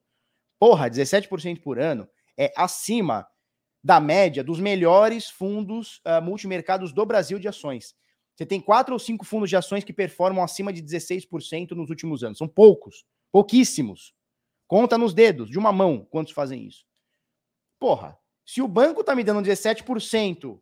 Porra, 0.58 0.90
17% 0.90 1.62
por 1.62 1.78
ano 1.78 2.08
é 2.36 2.52
acima 2.56 3.28
da 3.82 4.00
média 4.00 4.42
dos 4.42 4.58
melhores 4.58 5.30
fundos 5.30 5.98
uh, 5.98 6.20
multimercados 6.20 6.92
do 6.92 7.06
Brasil 7.06 7.38
de 7.38 7.46
ações. 7.46 7.94
Você 8.38 8.46
tem 8.46 8.60
quatro 8.60 8.94
ou 8.94 9.00
cinco 9.00 9.24
fundos 9.24 9.50
de 9.50 9.56
ações 9.56 9.82
que 9.82 9.92
performam 9.92 10.44
acima 10.44 10.72
de 10.72 10.80
16% 10.80 11.72
nos 11.72 11.90
últimos 11.90 12.22
anos. 12.22 12.38
São 12.38 12.46
poucos, 12.46 13.04
pouquíssimos. 13.32 14.14
Conta 14.68 14.96
nos 14.96 15.12
dedos, 15.12 15.50
de 15.50 15.58
uma 15.58 15.72
mão, 15.72 16.06
quantos 16.08 16.32
fazem 16.32 16.64
isso. 16.64 16.86
Porra, 17.80 18.16
se 18.46 18.62
o 18.62 18.68
banco 18.68 19.02
tá 19.02 19.12
me 19.16 19.24
dando 19.24 19.44
17%, 19.44 20.60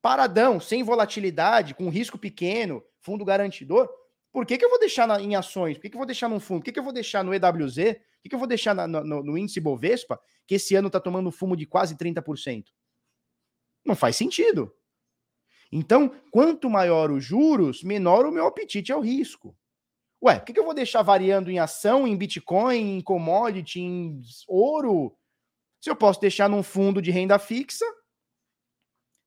paradão, 0.00 0.58
sem 0.58 0.82
volatilidade, 0.82 1.74
com 1.74 1.90
risco 1.90 2.16
pequeno, 2.16 2.82
fundo 3.00 3.22
garantidor, 3.22 3.86
por 4.32 4.46
que, 4.46 4.56
que 4.56 4.64
eu 4.64 4.70
vou 4.70 4.78
deixar 4.78 5.06
na, 5.06 5.20
em 5.20 5.36
ações? 5.36 5.76
Por 5.76 5.82
que, 5.82 5.90
que 5.90 5.94
eu 5.94 6.00
vou 6.00 6.06
deixar 6.06 6.30
num 6.30 6.40
fundo? 6.40 6.60
Por 6.60 6.64
que, 6.64 6.72
que 6.72 6.78
eu 6.78 6.84
vou 6.84 6.92
deixar 6.92 7.22
no 7.22 7.34
EWZ? 7.34 7.74
Por 7.76 8.22
que, 8.22 8.28
que 8.30 8.34
eu 8.34 8.38
vou 8.38 8.48
deixar 8.48 8.74
na, 8.74 8.86
no, 8.86 9.22
no, 9.22 9.36
índice 9.36 9.60
Bovespa, 9.60 10.18
que 10.46 10.54
esse 10.54 10.74
ano 10.74 10.88
tá 10.88 10.98
tomando 10.98 11.30
fumo 11.30 11.54
de 11.54 11.66
quase 11.66 11.96
30%? 11.96 12.64
Não 13.84 13.94
faz 13.94 14.16
sentido. 14.16 14.74
Então, 15.70 16.10
quanto 16.30 16.70
maior 16.70 17.10
os 17.10 17.24
juros, 17.24 17.82
menor 17.82 18.24
o 18.24 18.32
meu 18.32 18.46
apetite 18.46 18.92
ao 18.92 19.00
risco. 19.00 19.54
Ué, 20.22 20.38
por 20.38 20.46
que, 20.46 20.58
eu 20.58 20.64
vou 20.64 20.74
deixar 20.74 21.02
variando 21.02 21.50
em 21.50 21.58
ação, 21.58 22.06
em 22.06 22.16
Bitcoin, 22.16 22.96
em 22.96 23.00
commodity, 23.00 23.80
em 23.80 24.20
ouro? 24.48 25.16
Se 25.80 25.90
eu 25.90 25.94
posso 25.94 26.20
deixar 26.20 26.48
num 26.48 26.62
fundo 26.62 27.00
de 27.00 27.10
renda 27.10 27.38
fixa, 27.38 27.84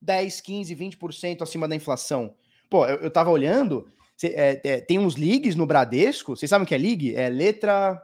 10, 0.02 0.42
15, 0.42 0.76
20% 0.76 1.42
acima 1.42 1.68
da 1.68 1.76
inflação. 1.76 2.36
Pô, 2.70 2.86
eu, 2.86 2.98
eu 2.98 3.12
tava 3.12 3.30
olhando, 3.30 3.90
cê, 4.18 4.34
é, 4.36 4.62
é, 4.64 4.82
tem 4.82 5.00
uns 5.00 5.14
ligs 5.14 5.56
no 5.56 5.66
Bradesco, 5.66 6.36
vocês 6.36 6.50
sabem 6.50 6.66
o 6.66 6.68
que 6.68 6.76
é 6.76 6.78
lig? 6.78 7.16
É 7.16 7.30
letra. 7.30 8.02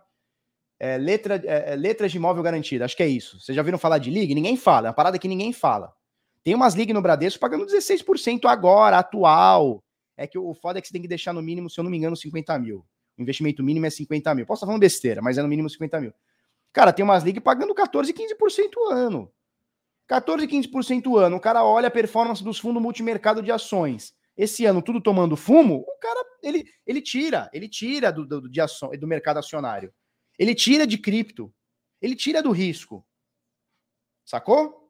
É, 0.79 0.95
letra, 0.95 1.41
é, 1.43 1.73
é, 1.73 1.75
letras 1.75 2.11
de 2.11 2.17
imóvel 2.17 2.43
garantida, 2.43 2.85
acho 2.85 2.95
que 2.95 3.01
é 3.01 3.07
isso. 3.07 3.39
Vocês 3.39 3.55
já 3.55 3.63
viram 3.63 3.79
falar 3.79 3.97
de 3.97 4.11
lig? 4.11 4.33
Ninguém 4.35 4.55
fala, 4.55 4.88
é 4.88 4.89
uma 4.89 4.95
parada 4.95 5.17
que 5.17 5.27
ninguém 5.27 5.51
fala. 5.51 5.91
Tem 6.47 6.55
umas 6.55 6.75
ligas 6.75 6.95
no 6.95 7.01
Bradesco 7.01 7.41
pagando 7.41 7.65
16% 7.65 8.45
agora, 8.45 8.99
atual. 8.99 9.83
É 10.15 10.25
que 10.25 10.39
o 10.39 10.53
foda 10.53 10.79
é 10.79 10.81
que 10.81 10.87
você 10.87 10.93
tem 10.93 11.01
que 11.01 11.07
deixar 11.09 11.33
no 11.33 11.41
mínimo, 11.41 11.69
se 11.69 11.77
eu 11.77 11.83
não 11.83 11.91
me 11.91 11.97
engano, 11.97 12.15
50 12.15 12.57
mil. 12.57 12.85
O 13.17 13.21
investimento 13.21 13.61
mínimo 13.61 13.85
é 13.85 13.89
50 13.89 14.33
mil. 14.33 14.45
Posso 14.45 14.59
estar 14.59 14.67
falando 14.67 14.79
besteira, 14.79 15.21
mas 15.21 15.37
é 15.37 15.41
no 15.41 15.47
mínimo 15.49 15.69
50 15.69 15.99
mil. 15.99 16.13
Cara, 16.71 16.93
tem 16.93 17.03
umas 17.03 17.21
ligas 17.21 17.43
pagando 17.43 17.75
14, 17.75 18.13
15% 18.13 18.71
ano. 18.89 19.29
14, 20.07 20.47
15% 20.47 21.17
ano. 21.17 21.35
O 21.35 21.39
cara 21.41 21.65
olha 21.65 21.89
a 21.89 21.91
performance 21.91 22.41
dos 22.41 22.57
fundos 22.57 22.81
multimercado 22.81 23.43
de 23.43 23.51
ações. 23.51 24.13
Esse 24.37 24.63
ano, 24.65 24.81
tudo 24.81 25.01
tomando 25.01 25.35
fumo, 25.35 25.83
o 25.85 25.99
cara, 25.99 26.23
ele, 26.41 26.63
ele 26.85 27.01
tira, 27.01 27.49
ele 27.51 27.67
tira 27.67 28.09
do, 28.09 28.25
do, 28.25 28.49
de 28.49 28.61
do 28.97 29.05
mercado 29.05 29.35
acionário. 29.35 29.93
Ele 30.39 30.55
tira 30.55 30.87
de 30.87 30.97
cripto. 30.97 31.53
Ele 32.01 32.15
tira 32.15 32.41
do 32.41 32.51
risco. 32.51 33.05
Sacou? 34.23 34.86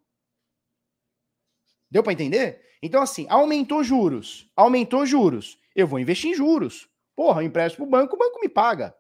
Deu 1.90 2.04
para 2.04 2.14
entender? 2.14 2.62
Então, 2.82 3.02
assim, 3.02 3.26
aumentou 3.30 3.84
juros, 3.84 4.52
aumentou 4.56 5.06
juros. 5.06 5.60
Eu 5.76 5.88
vou 5.88 6.00
investir 6.00 6.32
em 6.32 6.36
juros. 6.36 6.90
Porra, 7.16 7.42
eu 7.42 7.48
empresto 7.48 7.78
para 7.78 7.86
o 7.86 7.90
banco, 7.90 8.16
o 8.16 8.20
banco 8.20 8.40
me 8.40 8.50
paga. 8.50 8.96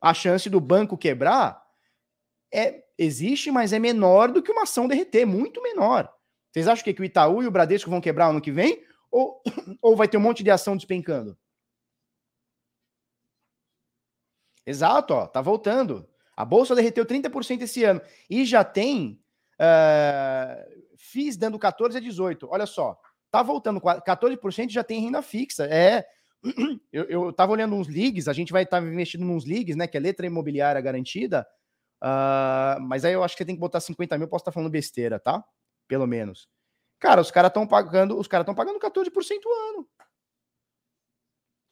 A 0.00 0.14
chance 0.14 0.48
do 0.48 0.60
banco 0.60 0.96
quebrar 0.96 1.62
é 2.52 2.84
existe, 2.96 3.50
mas 3.50 3.72
é 3.72 3.78
menor 3.78 4.32
do 4.32 4.42
que 4.42 4.50
uma 4.50 4.62
ação 4.62 4.88
derreter, 4.88 5.26
muito 5.26 5.62
menor. 5.62 6.12
Vocês 6.50 6.66
acham 6.66 6.84
que, 6.84 6.94
que 6.94 7.00
o 7.00 7.04
Itaú 7.04 7.42
e 7.42 7.46
o 7.46 7.50
Bradesco 7.50 7.90
vão 7.90 8.00
quebrar 8.00 8.28
ano 8.28 8.40
que 8.40 8.50
vem? 8.50 8.84
Ou, 9.10 9.40
ou 9.82 9.96
vai 9.96 10.08
ter 10.08 10.16
um 10.16 10.20
monte 10.20 10.42
de 10.42 10.50
ação 10.50 10.76
despencando? 10.76 11.36
Exato, 14.66 15.14
ó, 15.14 15.26
tá 15.26 15.40
voltando. 15.40 16.08
A 16.36 16.44
bolsa 16.44 16.74
derreteu 16.74 17.04
30% 17.04 17.62
esse 17.62 17.84
ano 17.84 18.00
e 18.28 18.44
já 18.44 18.62
tem 18.62 19.20
uh, 19.54 20.87
FIIs 20.98 21.36
dando 21.36 21.58
14 21.58 21.96
a 21.96 22.00
18. 22.00 22.48
Olha 22.50 22.66
só, 22.66 23.00
tá 23.30 23.42
voltando 23.42 23.80
14% 23.80 24.70
já 24.70 24.84
tem 24.84 25.00
renda 25.00 25.22
fixa. 25.22 25.64
É, 25.66 26.04
eu, 26.92 27.04
eu 27.04 27.32
tava 27.32 27.52
olhando 27.52 27.74
uns 27.74 27.88
leagues, 27.88 28.28
a 28.28 28.32
gente 28.32 28.52
vai 28.52 28.64
estar 28.64 28.80
tá 28.80 28.86
investindo 28.86 29.24
nos 29.24 29.44
leagues, 29.44 29.76
né, 29.76 29.86
que 29.86 29.96
é 29.96 30.00
letra 30.00 30.26
imobiliária 30.26 30.80
garantida. 30.80 31.46
Uh, 32.02 32.80
mas 32.82 33.04
aí 33.04 33.12
eu 33.12 33.24
acho 33.24 33.36
que 33.36 33.44
tem 33.44 33.54
que 33.54 33.60
botar 33.60 33.80
50 33.80 34.18
mil, 34.18 34.28
posso 34.28 34.42
estar 34.42 34.50
tá 34.50 34.54
falando 34.54 34.70
besteira, 34.70 35.18
tá? 35.18 35.42
Pelo 35.86 36.06
menos. 36.06 36.48
Cara, 36.98 37.20
os 37.20 37.30
caras 37.30 37.50
estão 37.50 37.66
pagando, 37.66 38.18
os 38.18 38.26
caras 38.26 38.42
estão 38.44 38.54
pagando 38.54 38.78
14% 38.78 39.10
ano. 39.70 39.88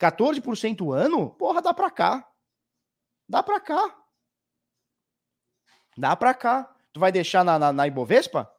14% 0.00 0.92
ano? 0.92 1.30
Porra, 1.30 1.60
dá 1.60 1.74
pra 1.74 1.90
cá. 1.90 2.28
Dá 3.28 3.42
pra 3.42 3.60
cá. 3.60 3.96
Dá 5.96 6.14
pra 6.14 6.34
cá. 6.34 6.74
Tu 6.92 7.00
vai 7.00 7.10
deixar 7.10 7.44
na, 7.44 7.58
na, 7.58 7.72
na 7.72 7.86
Ibovespa? 7.86 8.50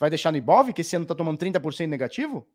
Vai 0.00 0.08
deixar 0.08 0.32
no 0.32 0.38
Ibov, 0.38 0.72
que 0.72 0.80
esse 0.80 0.96
ano 0.96 1.04
tá 1.04 1.14
tomando 1.14 1.38
30% 1.38 1.86
negativo? 1.86 2.48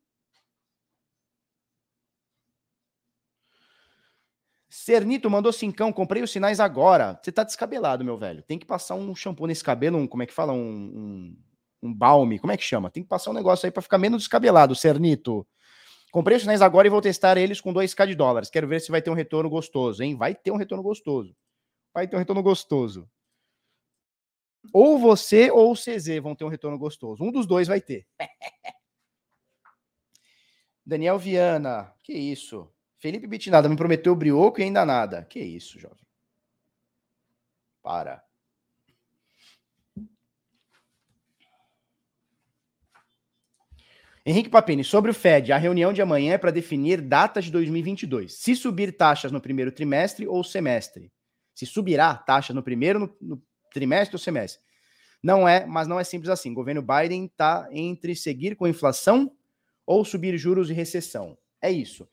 Cernito 4.68 5.30
mandou 5.30 5.54
cincão, 5.54 5.94
comprei 5.94 6.24
os 6.24 6.32
sinais 6.32 6.60
agora. 6.60 7.20
Você 7.22 7.32
tá 7.32 7.44
descabelado, 7.44 8.04
meu 8.04 8.18
velho. 8.18 8.42
Tem 8.42 8.58
que 8.58 8.66
passar 8.66 8.96
um 8.96 9.16
shampoo 9.16 9.46
nesse 9.46 9.64
cabelo, 9.64 9.98
um, 9.98 10.08
como 10.08 10.24
é 10.24 10.26
que 10.26 10.34
fala? 10.34 10.54
Um, 10.54 10.58
um, 10.60 11.38
um 11.84 11.94
balme, 11.94 12.40
como 12.40 12.52
é 12.52 12.58
que 12.58 12.64
chama? 12.64 12.90
Tem 12.90 13.04
que 13.04 13.10
passar 13.10 13.30
um 13.30 13.34
negócio 13.34 13.68
aí 13.68 13.72
para 13.72 13.84
ficar 13.84 14.00
menos 14.00 14.24
descabelado, 14.24 14.76
Cernito. 14.76 15.48
Comprei 16.12 16.38
os 16.38 16.44
sinais 16.44 16.62
agora 16.64 16.88
e 16.88 16.90
vou 16.90 17.02
testar 17.02 17.38
eles 17.38 17.62
com 17.62 17.74
2k 17.74 18.08
de 18.08 18.16
dólares. 18.16 18.50
Quero 18.50 18.68
ver 18.68 18.82
se 18.82 18.90
vai 18.90 19.02
ter 19.02 19.12
um 19.12 19.16
retorno 19.16 19.50
gostoso, 19.50 20.02
hein? 20.02 20.16
Vai 20.16 20.34
ter 20.34 20.52
um 20.52 20.58
retorno 20.58 20.84
gostoso. 20.84 21.36
Vai 21.94 22.08
ter 22.08 22.16
um 22.16 22.20
retorno 22.20 22.42
gostoso. 22.42 23.08
Ou 24.74 25.00
você 25.00 25.50
ou 25.52 25.72
o 25.72 25.76
CZ 25.76 26.20
vão 26.22 26.36
ter 26.36 26.44
um 26.44 26.50
retorno 26.50 26.78
gostoso. 26.78 27.24
Um 27.24 27.32
dos 27.32 27.46
dois 27.46 27.68
vai 27.68 27.82
ter. 27.82 28.08
Daniel 30.86 31.18
Viana, 31.18 31.94
que 32.04 32.14
isso? 32.14 32.72
Felipe 33.00 33.28
Bitnada 33.28 33.68
me 33.68 33.76
prometeu 33.76 34.16
brioco 34.16 34.60
e 34.60 34.64
ainda 34.64 34.86
nada. 34.86 35.26
Que 35.26 35.40
isso, 35.40 35.80
jovem? 35.80 36.06
Para. 37.82 38.24
Henrique 44.26 44.50
Papini, 44.50 44.84
sobre 44.84 45.12
o 45.12 45.14
Fed, 45.14 45.52
a 45.52 45.58
reunião 45.58 45.94
de 45.94 46.02
amanhã 46.02 46.34
é 46.34 46.38
para 46.38 46.50
definir 46.50 47.00
datas 47.00 47.46
de 47.46 47.52
2022. 47.52 48.34
Se 48.34 48.56
subir 48.56 48.92
taxas 48.98 49.32
no 49.32 49.40
primeiro 49.40 49.72
trimestre 49.72 50.28
ou 50.28 50.44
semestre. 50.44 51.12
Se 51.54 51.66
subirá 51.68 52.16
taxas 52.16 52.56
no 52.56 52.64
primeiro 52.64 53.00
no, 53.00 53.16
no 53.22 53.44
trimestre 53.76 54.16
ou 54.16 54.20
semestre. 54.20 54.62
Não 55.22 55.48
é, 55.48 55.66
mas 55.66 55.86
não 55.86 56.00
é 56.00 56.04
simples 56.04 56.30
assim. 56.30 56.52
O 56.52 56.56
governo 56.56 56.82
Biden 56.82 57.26
está 57.26 57.68
entre 57.72 58.16
seguir 58.16 58.56
com 58.56 58.66
inflação 58.66 59.30
ou 59.86 60.06
subir 60.06 60.38
juros 60.38 60.70
e 60.70 60.74
recessão. 60.74 61.38
É 61.62 61.70
isso. 61.70 62.04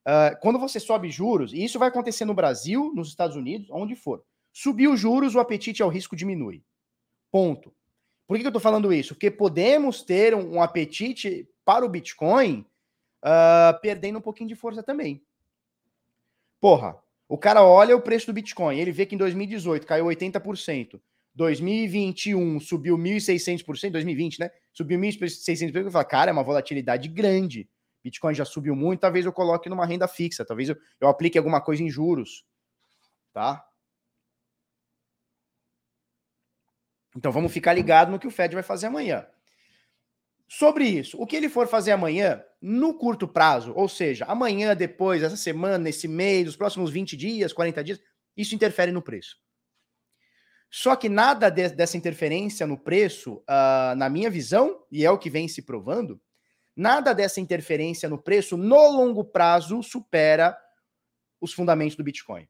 Uh, 0.00 0.36
quando 0.40 0.58
você 0.58 0.80
sobe 0.80 1.08
juros, 1.10 1.52
e 1.52 1.62
isso 1.62 1.78
vai 1.78 1.88
acontecer 1.88 2.24
no 2.24 2.34
Brasil, 2.34 2.92
nos 2.92 3.08
Estados 3.08 3.36
Unidos, 3.36 3.68
onde 3.70 3.94
for. 3.94 4.24
Subiu 4.52 4.96
juros, 4.96 5.36
o 5.36 5.40
apetite 5.40 5.80
ao 5.80 5.88
risco 5.88 6.16
diminui. 6.16 6.64
Ponto. 7.30 7.72
Por 8.26 8.36
que, 8.36 8.44
eu 8.44 8.48
estou 8.48 8.60
falando 8.60 8.92
isso? 8.92 9.14
Porque 9.14 9.30
podemos 9.30 10.02
ter 10.02 10.34
um, 10.34 10.56
um 10.56 10.62
apetite 10.62 11.48
para 11.64 11.84
o 11.84 11.88
Bitcoin 11.88 12.66
uh, 13.22 13.80
perdendo 13.80 14.18
um 14.18 14.22
pouquinho 14.22 14.48
de 14.48 14.56
força 14.56 14.82
também. 14.82 15.22
Porra, 16.60 16.96
o 17.28 17.38
cara 17.38 17.64
olha 17.64 17.96
o 17.96 18.00
preço 18.00 18.26
do 18.26 18.32
Bitcoin, 18.32 18.78
ele 18.78 18.92
vê 18.92 19.06
que 19.06 19.14
em 19.14 19.18
2018 19.18 19.86
caiu 19.86 20.06
80%, 20.06 21.00
2021 21.34 22.60
subiu 22.60 22.98
1.600%, 22.98 23.90
2020, 23.90 24.38
né? 24.40 24.50
Subiu 24.72 24.98
1.600%, 24.98 25.74
ele 25.74 25.90
fala, 25.90 26.04
cara, 26.04 26.30
é 26.30 26.32
uma 26.32 26.42
volatilidade 26.42 27.08
grande. 27.08 27.68
Bitcoin 28.02 28.34
já 28.34 28.44
subiu 28.44 28.74
muito, 28.74 29.00
talvez 29.00 29.24
eu 29.24 29.32
coloque 29.32 29.68
numa 29.68 29.86
renda 29.86 30.08
fixa, 30.08 30.44
talvez 30.44 30.68
eu, 30.68 30.76
eu 31.00 31.08
aplique 31.08 31.38
alguma 31.38 31.60
coisa 31.60 31.82
em 31.82 31.88
juros, 31.88 32.44
tá? 33.32 33.64
Então 37.16 37.30
vamos 37.30 37.52
ficar 37.52 37.74
ligado 37.74 38.10
no 38.10 38.18
que 38.18 38.26
o 38.26 38.30
Fed 38.30 38.54
vai 38.54 38.62
fazer 38.62 38.86
amanhã. 38.86 39.26
Sobre 40.48 40.84
isso, 40.84 41.16
o 41.18 41.26
que 41.26 41.36
ele 41.36 41.48
for 41.48 41.66
fazer 41.66 41.92
amanhã, 41.92 42.42
no 42.60 42.92
curto 42.92 43.26
prazo, 43.26 43.72
ou 43.74 43.88
seja, 43.88 44.26
amanhã, 44.26 44.76
depois, 44.76 45.22
essa 45.22 45.36
semana, 45.36 45.88
esse 45.88 46.06
mês, 46.06 46.46
os 46.48 46.56
próximos 46.56 46.90
20 46.90 47.16
dias, 47.16 47.52
40 47.54 47.84
dias, 47.84 48.00
isso 48.36 48.54
interfere 48.54 48.92
no 48.92 49.00
preço. 49.00 49.38
Só 50.74 50.96
que 50.96 51.06
nada 51.06 51.50
de, 51.50 51.68
dessa 51.68 51.98
interferência 51.98 52.66
no 52.66 52.78
preço, 52.78 53.44
uh, 53.48 53.94
na 53.94 54.08
minha 54.08 54.30
visão, 54.30 54.82
e 54.90 55.04
é 55.04 55.10
o 55.10 55.18
que 55.18 55.28
vem 55.28 55.46
se 55.46 55.60
provando, 55.60 56.18
nada 56.74 57.12
dessa 57.12 57.42
interferência 57.42 58.08
no 58.08 58.16
preço 58.16 58.56
no 58.56 58.90
longo 58.90 59.22
prazo 59.22 59.82
supera 59.82 60.58
os 61.38 61.52
fundamentos 61.52 61.94
do 61.94 62.02
Bitcoin. 62.02 62.48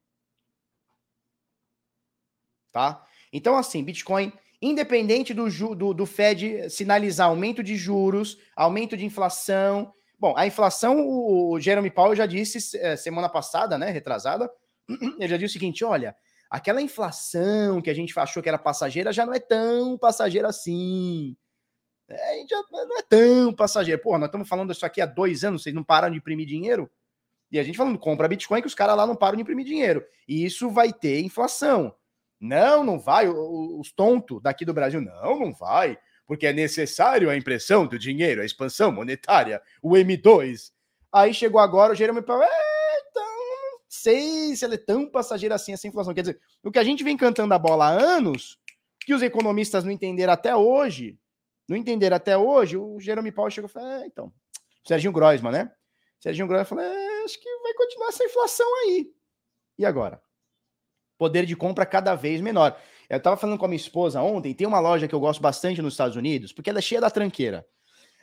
Tá? 2.70 3.04
Então, 3.32 3.56
assim, 3.56 3.82
Bitcoin 3.82 4.32
independente 4.62 5.34
do, 5.34 5.48
do, 5.74 5.92
do, 5.92 6.06
Fed 6.06 6.70
sinalizar 6.70 7.26
aumento 7.26 7.60
de 7.60 7.74
juros, 7.74 8.38
aumento 8.54 8.96
de 8.96 9.04
inflação. 9.04 9.92
Bom, 10.16 10.34
a 10.36 10.46
inflação, 10.46 11.04
o 11.04 11.58
Jeremy 11.58 11.90
Powell 11.90 12.14
já 12.14 12.26
disse 12.26 12.78
é, 12.78 12.94
semana 12.94 13.28
passada, 13.28 13.76
né, 13.76 13.90
retrasada, 13.90 14.48
ele 15.18 15.28
já 15.28 15.36
disse 15.36 15.56
o 15.56 15.58
seguinte: 15.58 15.84
olha, 15.84 16.14
aquela 16.52 16.82
inflação 16.82 17.80
que 17.80 17.88
a 17.88 17.94
gente 17.94 18.12
achou 18.20 18.42
que 18.42 18.48
era 18.48 18.58
passageira 18.58 19.10
já 19.10 19.24
não 19.24 19.32
é 19.32 19.40
tão 19.40 19.96
passageira 19.96 20.48
assim. 20.48 21.34
É, 22.06 22.46
já 22.46 22.62
não 22.70 22.98
é 22.98 23.02
tão 23.08 23.54
passageira. 23.54 23.98
Pô, 23.98 24.18
nós 24.18 24.28
estamos 24.28 24.46
falando 24.46 24.70
disso 24.70 24.84
aqui 24.84 25.00
há 25.00 25.06
dois 25.06 25.44
anos, 25.44 25.62
vocês 25.62 25.74
não 25.74 25.82
param 25.82 26.10
de 26.10 26.18
imprimir 26.18 26.46
dinheiro? 26.46 26.90
E 27.50 27.58
a 27.58 27.62
gente 27.62 27.78
falando, 27.78 27.98
compra 27.98 28.28
Bitcoin, 28.28 28.60
que 28.60 28.66
os 28.66 28.74
caras 28.74 28.94
lá 28.98 29.06
não 29.06 29.16
param 29.16 29.36
de 29.36 29.42
imprimir 29.42 29.64
dinheiro. 29.64 30.04
E 30.28 30.44
isso 30.44 30.68
vai 30.68 30.92
ter 30.92 31.22
inflação. 31.22 31.94
Não, 32.38 32.84
não 32.84 32.98
vai. 32.98 33.28
Os 33.28 33.90
tontos 33.90 34.42
daqui 34.42 34.66
do 34.66 34.74
Brasil, 34.74 35.00
não, 35.00 35.38
não 35.38 35.54
vai, 35.54 35.98
porque 36.26 36.46
é 36.46 36.52
necessário 36.52 37.30
a 37.30 37.36
impressão 37.36 37.86
do 37.86 37.98
dinheiro, 37.98 38.42
a 38.42 38.44
expansão 38.44 38.92
monetária, 38.92 39.62
o 39.82 39.92
M2. 39.92 40.70
Aí 41.10 41.32
chegou 41.32 41.60
agora 41.62 41.94
o 41.94 41.96
Jeremy 41.96 42.20
Powell, 42.20 42.46
se 44.02 44.64
ela 44.64 44.74
é 44.74 44.78
tão 44.78 45.08
passageira 45.08 45.54
assim 45.54 45.72
essa 45.72 45.86
inflação. 45.86 46.14
Quer 46.14 46.22
dizer, 46.22 46.40
o 46.62 46.70
que 46.70 46.78
a 46.78 46.84
gente 46.84 47.04
vem 47.04 47.16
cantando 47.16 47.54
a 47.54 47.58
bola 47.58 47.86
há 47.86 47.90
anos, 47.90 48.58
que 49.00 49.14
os 49.14 49.22
economistas 49.22 49.84
não 49.84 49.90
entenderam 49.90 50.32
até 50.32 50.54
hoje, 50.54 51.18
não 51.68 51.76
entenderam 51.76 52.16
até 52.16 52.36
hoje, 52.36 52.76
o 52.76 52.98
Jeremy 53.00 53.32
Powell 53.32 53.50
chegou 53.50 53.68
e 53.68 53.72
falou, 53.72 53.88
é, 53.88 54.06
então, 54.06 54.32
Serginho 54.86 55.12
Groisman, 55.12 55.52
né? 55.52 55.72
Serginho 56.20 56.46
Groisman 56.46 56.66
falou, 56.66 56.84
é, 56.84 57.24
acho 57.24 57.40
que 57.40 57.48
vai 57.62 57.74
continuar 57.74 58.08
essa 58.08 58.24
inflação 58.24 58.66
aí. 58.84 59.12
E 59.78 59.86
agora? 59.86 60.20
poder 61.22 61.46
de 61.46 61.54
compra 61.54 61.86
cada 61.86 62.16
vez 62.16 62.40
menor. 62.40 62.76
Eu 63.08 63.18
estava 63.18 63.36
falando 63.36 63.56
com 63.56 63.64
a 63.64 63.68
minha 63.68 63.76
esposa 63.76 64.20
ontem, 64.20 64.52
tem 64.52 64.66
uma 64.66 64.80
loja 64.80 65.06
que 65.06 65.14
eu 65.14 65.20
gosto 65.20 65.40
bastante 65.40 65.80
nos 65.80 65.94
Estados 65.94 66.16
Unidos, 66.16 66.52
porque 66.52 66.68
ela 66.68 66.80
é 66.80 66.82
cheia 66.82 67.00
da 67.00 67.08
tranqueira. 67.08 67.64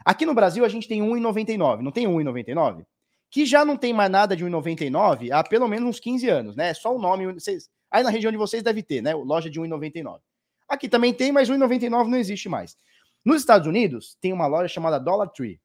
Aqui 0.04 0.26
no 0.26 0.34
Brasil 0.34 0.66
a 0.66 0.68
gente 0.68 0.86
tem 0.86 1.02
1,99, 1.02 1.80
não 1.80 1.94
tem 1.94 2.08
1,99? 2.08 2.86
Que 3.30 3.46
já 3.46 3.64
não 3.64 3.78
tem 3.78 3.94
mais 3.94 4.10
nada 4.10 4.36
de 4.36 4.46
1,99 4.46 5.32
há 5.32 5.44
pelo 5.44 5.68
menos 5.68 5.90
uns 5.90 6.00
15 6.00 6.28
anos, 6.30 6.56
né? 6.56 6.74
Só 6.74 6.96
o 6.96 7.00
nome, 7.00 7.32
vocês, 7.34 7.70
aí 7.92 8.04
na 8.04 8.10
região 8.10 8.32
de 8.32 8.38
vocês 8.38 8.64
deve 8.64 8.82
ter, 8.82 9.02
né? 9.02 9.14
Loja 9.14 9.50
de 9.50 9.60
1,99. 9.60 10.20
Aqui 10.68 10.88
também 10.88 11.14
tem, 11.14 11.32
mas 11.32 11.50
1,99 11.50 12.08
não 12.08 12.18
existe 12.18 12.48
mais. 12.50 12.76
Nos 13.24 13.42
Estados 13.42 13.68
Unidos 13.68 14.18
tem 14.22 14.32
uma 14.32 14.48
loja 14.48 14.68
chamada 14.68 15.00
Dollar 15.00 15.30
Tree. 15.30 15.60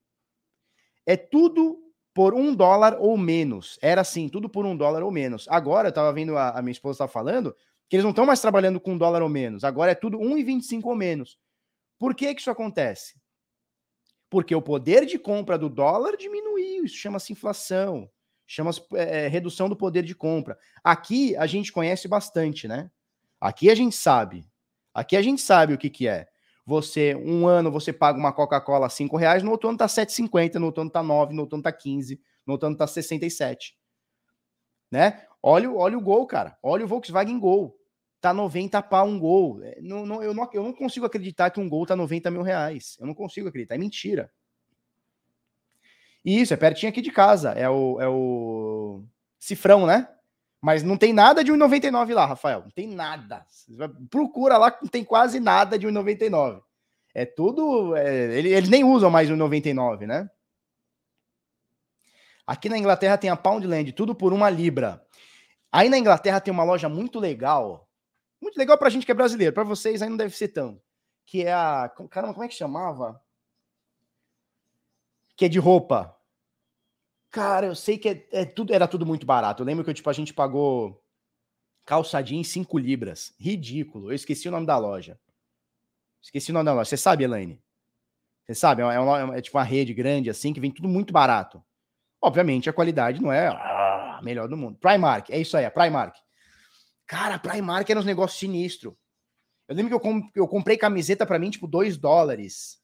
É 1.07 1.17
tudo 1.17 1.79
por 2.15 2.33
um 2.33 2.55
dólar 2.55 2.97
ou 2.99 3.19
menos. 3.19 3.79
Era 3.83 4.01
assim, 4.01 4.29
tudo 4.29 4.49
por 4.49 4.65
um 4.65 4.77
dólar 4.77 5.03
ou 5.03 5.11
menos. 5.11 5.47
Agora, 5.49 5.89
eu 5.89 5.91
estava 5.91 6.12
vendo 6.12 6.39
a, 6.39 6.51
a, 6.51 6.62
minha 6.62 6.73
esposa 6.73 6.97
estava 6.97 7.12
falando 7.12 7.55
que 7.89 7.97
eles 7.97 8.05
não 8.05 8.11
estão 8.11 8.25
mais 8.25 8.41
trabalhando 8.41 8.81
com 8.81 8.93
um 8.93 8.99
dólar 8.99 9.21
ou 9.23 9.29
menos. 9.29 9.65
Agora 9.65 9.91
é 9.91 9.95
tudo 9.95 10.19
1,25 10.19 10.85
ou 10.85 10.95
menos. 10.95 11.39
Por 11.99 12.15
que, 12.15 12.33
que 12.35 12.41
isso 12.41 12.51
acontece? 12.51 13.15
Porque 14.35 14.53
o 14.53 14.61
poder 14.61 15.07
de 15.07 15.16
compra 15.16 15.57
do 15.57 15.68
dólar 15.68 16.16
diminuiu. 16.16 16.85
Isso 16.85 16.97
chama-se 16.97 17.32
inflação. 17.32 18.11
Chama-se 18.45 18.82
é, 18.95 19.28
redução 19.28 19.68
do 19.68 19.76
poder 19.76 20.03
de 20.03 20.12
compra. 20.12 20.59
Aqui 20.82 21.37
a 21.37 21.47
gente 21.47 21.70
conhece 21.70 22.09
bastante, 22.09 22.66
né? 22.66 22.91
Aqui 23.41 23.70
a 23.70 23.76
gente 23.76 23.95
sabe. 23.95 24.45
Aqui 24.93 25.16
a 25.16 25.22
gente 25.22 25.41
sabe 25.41 25.72
o 25.72 25.78
que, 25.78 25.89
que 25.89 26.09
é. 26.09 26.26
Você, 26.66 27.14
um 27.14 27.47
ano, 27.47 27.70
você 27.70 27.93
paga 27.93 28.18
uma 28.18 28.32
Coca-Cola 28.32 28.89
R$ 28.89 29.09
reais, 29.16 29.45
no 29.45 29.53
outro 29.53 29.68
ano 29.68 29.78
tá 29.78 29.87
7,50, 29.87 30.57
no 30.57 30.66
outro 30.66 30.80
ano 30.80 30.91
tá 30.91 31.01
9, 31.01 31.32
no 31.32 31.43
outro 31.43 31.55
ano 31.55 31.62
tá 31.62 31.70
15, 31.70 32.20
no 32.45 32.55
outro 32.55 32.66
ano 32.66 32.76
tá 32.76 32.89
67. 32.89 33.78
Né? 34.91 35.24
Olha, 35.41 35.70
olha 35.70 35.97
o 35.97 36.01
gol, 36.01 36.26
cara. 36.26 36.59
Olha 36.61 36.85
o 36.85 36.89
Volkswagen 36.89 37.39
Gol. 37.39 37.78
Tá 38.25 38.33
90 38.33 38.81
pau 38.81 39.07
um 39.07 39.18
gol. 39.18 39.62
É, 39.62 39.79
não, 39.83 40.07
não, 40.07 40.22
eu, 40.22 40.33
não, 40.33 40.49
eu 40.55 40.62
não 40.62 40.72
consigo 40.72 41.05
acreditar 41.05 41.51
que 41.51 41.61
um 41.61 41.68
gol 41.68 41.85
tá 41.85 41.95
90 41.95 42.31
mil 42.31 42.41
reais. 42.41 42.97
Eu 42.99 43.07
não 43.07 43.12
consigo 43.12 43.49
acreditar. 43.49 43.75
É 43.75 43.79
mentira. 43.79 44.33
E 46.25 46.41
isso, 46.41 46.55
é 46.55 46.57
pertinho 46.57 46.89
aqui 46.89 47.03
de 47.03 47.12
casa. 47.12 47.51
É 47.51 47.68
o, 47.68 48.01
é 48.01 48.09
o 48.09 49.05
cifrão, 49.39 49.85
né? 49.85 50.09
Mas 50.59 50.83
não 50.83 50.97
tem 50.97 51.12
nada 51.12 51.45
de 51.45 51.53
1,99 51.53 52.14
lá, 52.14 52.25
Rafael. 52.25 52.62
Não 52.62 52.70
tem 52.70 52.89
nada. 52.89 53.45
Procura 54.09 54.57
lá, 54.57 54.75
não 54.81 54.89
tem 54.89 55.05
quase 55.05 55.39
nada 55.39 55.79
de 55.79 55.87
1,99. 55.87 56.62
É 57.14 57.27
tudo. 57.27 57.95
É, 57.95 58.39
eles 58.39 58.70
nem 58.70 58.85
usam 58.85 59.11
mais 59.11 59.29
1,99, 59.29 60.07
né? 60.07 60.31
Aqui 62.47 62.70
na 62.70 62.79
Inglaterra 62.79 63.18
tem 63.18 63.29
a 63.29 63.37
Poundland, 63.37 63.93
tudo 63.93 64.14
por 64.14 64.33
uma 64.33 64.49
libra. 64.49 65.05
Aí 65.70 65.91
na 65.91 65.99
Inglaterra 65.99 66.41
tem 66.41 66.51
uma 66.51 66.64
loja 66.64 66.89
muito 66.89 67.20
legal. 67.20 67.85
Muito 68.45 68.59
legal 68.59 68.76
pra 68.76 68.90
gente 68.90 69.07
que 69.07 69.11
é 69.11 69.14
brasileiro. 69.14 69.55
Para 69.55 69.64
vocês 69.64 70.03
aí 70.03 70.09
não 70.11 70.18
deve 70.18 70.36
ser 70.36 70.49
tão. 70.49 70.78
Que 71.24 71.45
é 71.45 71.53
a. 71.55 71.90
Caramba, 72.11 72.34
como 72.34 72.45
é 72.45 72.49
que 72.49 72.55
chamava? 72.55 73.18
Que 75.34 75.47
é 75.47 75.49
de 75.49 75.59
roupa. 75.59 76.14
Cara, 77.30 77.68
eu 77.68 77.74
sei 77.74 77.97
que 77.97 78.07
é, 78.07 78.28
é, 78.30 78.45
tudo, 78.45 78.74
era 78.74 78.86
tudo 78.86 79.07
muito 79.07 79.24
barato. 79.24 79.62
Eu 79.62 79.66
lembro 79.66 79.82
que 79.82 79.95
tipo, 79.95 80.11
a 80.11 80.12
gente 80.12 80.34
pagou 80.34 81.03
calçadinho 81.86 82.42
em 82.42 82.45
5 82.45 82.76
libras. 82.76 83.34
Ridículo. 83.40 84.11
Eu 84.11 84.14
esqueci 84.14 84.47
o 84.47 84.53
nome 84.53 84.66
da 84.66 84.76
loja. 84.76 85.18
Esqueci 86.20 86.51
o 86.51 86.55
nome 86.55 86.66
da 86.66 86.74
loja. 86.74 86.90
Você 86.90 86.99
sabe, 86.99 87.24
Elaine? 87.24 87.59
Você 88.45 88.55
sabe, 88.55 88.82
é, 88.82 89.01
uma, 89.01 89.38
é, 89.38 89.40
tipo 89.40 89.57
uma 89.57 89.64
rede 89.64 89.95
grande 89.95 90.28
assim 90.28 90.53
que 90.53 90.61
vem 90.61 90.70
tudo 90.70 90.86
muito 90.86 91.14
barato. 91.14 91.64
Obviamente 92.20 92.68
a 92.68 92.74
qualidade 92.74 93.22
não 93.22 93.32
é 93.32 93.49
a 93.49 94.20
melhor 94.22 94.49
do 94.49 94.57
mundo. 94.57 94.76
Primark, 94.78 95.30
é 95.30 95.38
isso 95.38 95.57
aí, 95.57 95.64
a 95.64 95.70
Primark. 95.70 96.18
Cara, 97.07 97.39
Primark 97.39 97.89
era 97.91 98.01
um 98.01 98.05
negócio 98.05 98.39
sinistro. 98.39 98.97
Eu 99.69 99.75
lembro 99.75 99.91
que 99.91 99.95
eu, 99.95 100.01
comp 100.01 100.31
eu 100.35 100.49
comprei 100.49 100.77
camiseta 100.77 101.27
para 101.27 101.39
mim, 101.39 101.51
tipo, 101.51 101.67
2 101.67 101.97
dólares. 101.97 102.81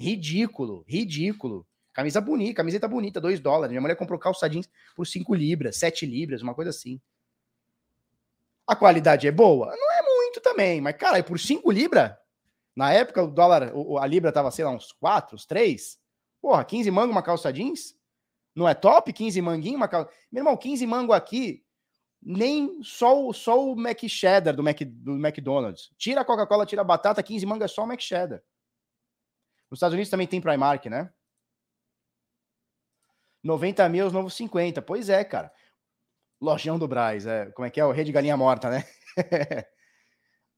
Ridículo, 0.00 0.84
ridículo. 0.86 1.66
Camisa 1.92 2.20
bonita, 2.20 2.54
camiseta 2.54 2.86
bonita, 2.86 3.20
2 3.20 3.40
dólares. 3.40 3.70
Minha 3.70 3.80
mulher 3.80 3.96
comprou 3.96 4.18
calça 4.18 4.48
jeans 4.48 4.68
por 4.94 5.06
5 5.06 5.34
libras, 5.34 5.76
7 5.76 6.06
libras, 6.06 6.42
uma 6.42 6.54
coisa 6.54 6.70
assim. 6.70 7.00
A 8.66 8.76
qualidade 8.76 9.26
é 9.26 9.32
boa? 9.32 9.74
Não 9.74 9.92
é 9.92 10.02
muito 10.02 10.40
também, 10.40 10.80
mas, 10.80 10.96
cara, 10.96 11.22
por 11.22 11.38
5 11.38 11.70
libras, 11.72 12.14
na 12.76 12.92
época 12.92 13.22
o 13.22 13.26
dólar, 13.26 13.72
a 14.00 14.06
libra 14.06 14.30
tava, 14.30 14.50
sei 14.50 14.64
lá, 14.64 14.70
uns 14.70 14.92
4, 14.92 15.34
uns 15.34 15.46
3. 15.46 15.98
Porra, 16.40 16.64
15 16.64 16.90
mango 16.90 17.10
uma 17.10 17.22
calça 17.22 17.52
jeans? 17.52 17.96
Não 18.54 18.68
é 18.68 18.74
top? 18.74 19.12
15 19.12 19.40
manguinho 19.42 19.76
uma 19.76 19.88
calça. 19.88 20.10
Meu 20.30 20.42
irmão, 20.42 20.56
15 20.56 20.86
mango 20.86 21.12
aqui, 21.12 21.64
nem 22.30 22.82
só 22.82 23.26
o, 23.26 23.32
só 23.32 23.58
o 23.58 23.74
Mac 23.74 24.00
Cheddar 24.06 24.54
do, 24.54 24.62
Mac, 24.62 24.78
do 24.82 25.12
McDonald's. 25.12 25.90
Tira 25.96 26.20
a 26.20 26.24
Coca-Cola, 26.24 26.66
tira 26.66 26.82
a 26.82 26.84
batata, 26.84 27.22
15 27.22 27.46
mango 27.46 27.64
é 27.64 27.68
só 27.68 27.84
o 27.84 27.86
Mac 27.86 27.98
Cheddar. 28.02 28.42
Nos 29.70 29.78
Estados 29.78 29.94
Unidos 29.94 30.10
também 30.10 30.26
tem 30.26 30.38
Primark, 30.38 30.84
né? 30.90 31.10
90 33.42 33.88
mil, 33.88 34.06
os 34.06 34.12
novos 34.12 34.34
50. 34.34 34.82
Pois 34.82 35.08
é, 35.08 35.24
cara. 35.24 35.50
Lojão 36.38 36.78
do 36.78 36.86
Braz, 36.86 37.24
é, 37.24 37.46
como 37.52 37.64
é 37.64 37.70
que 37.70 37.80
é? 37.80 37.84
O 37.86 37.92
rei 37.92 38.04
de 38.04 38.12
galinha 38.12 38.36
morta, 38.36 38.68
né? 38.68 38.84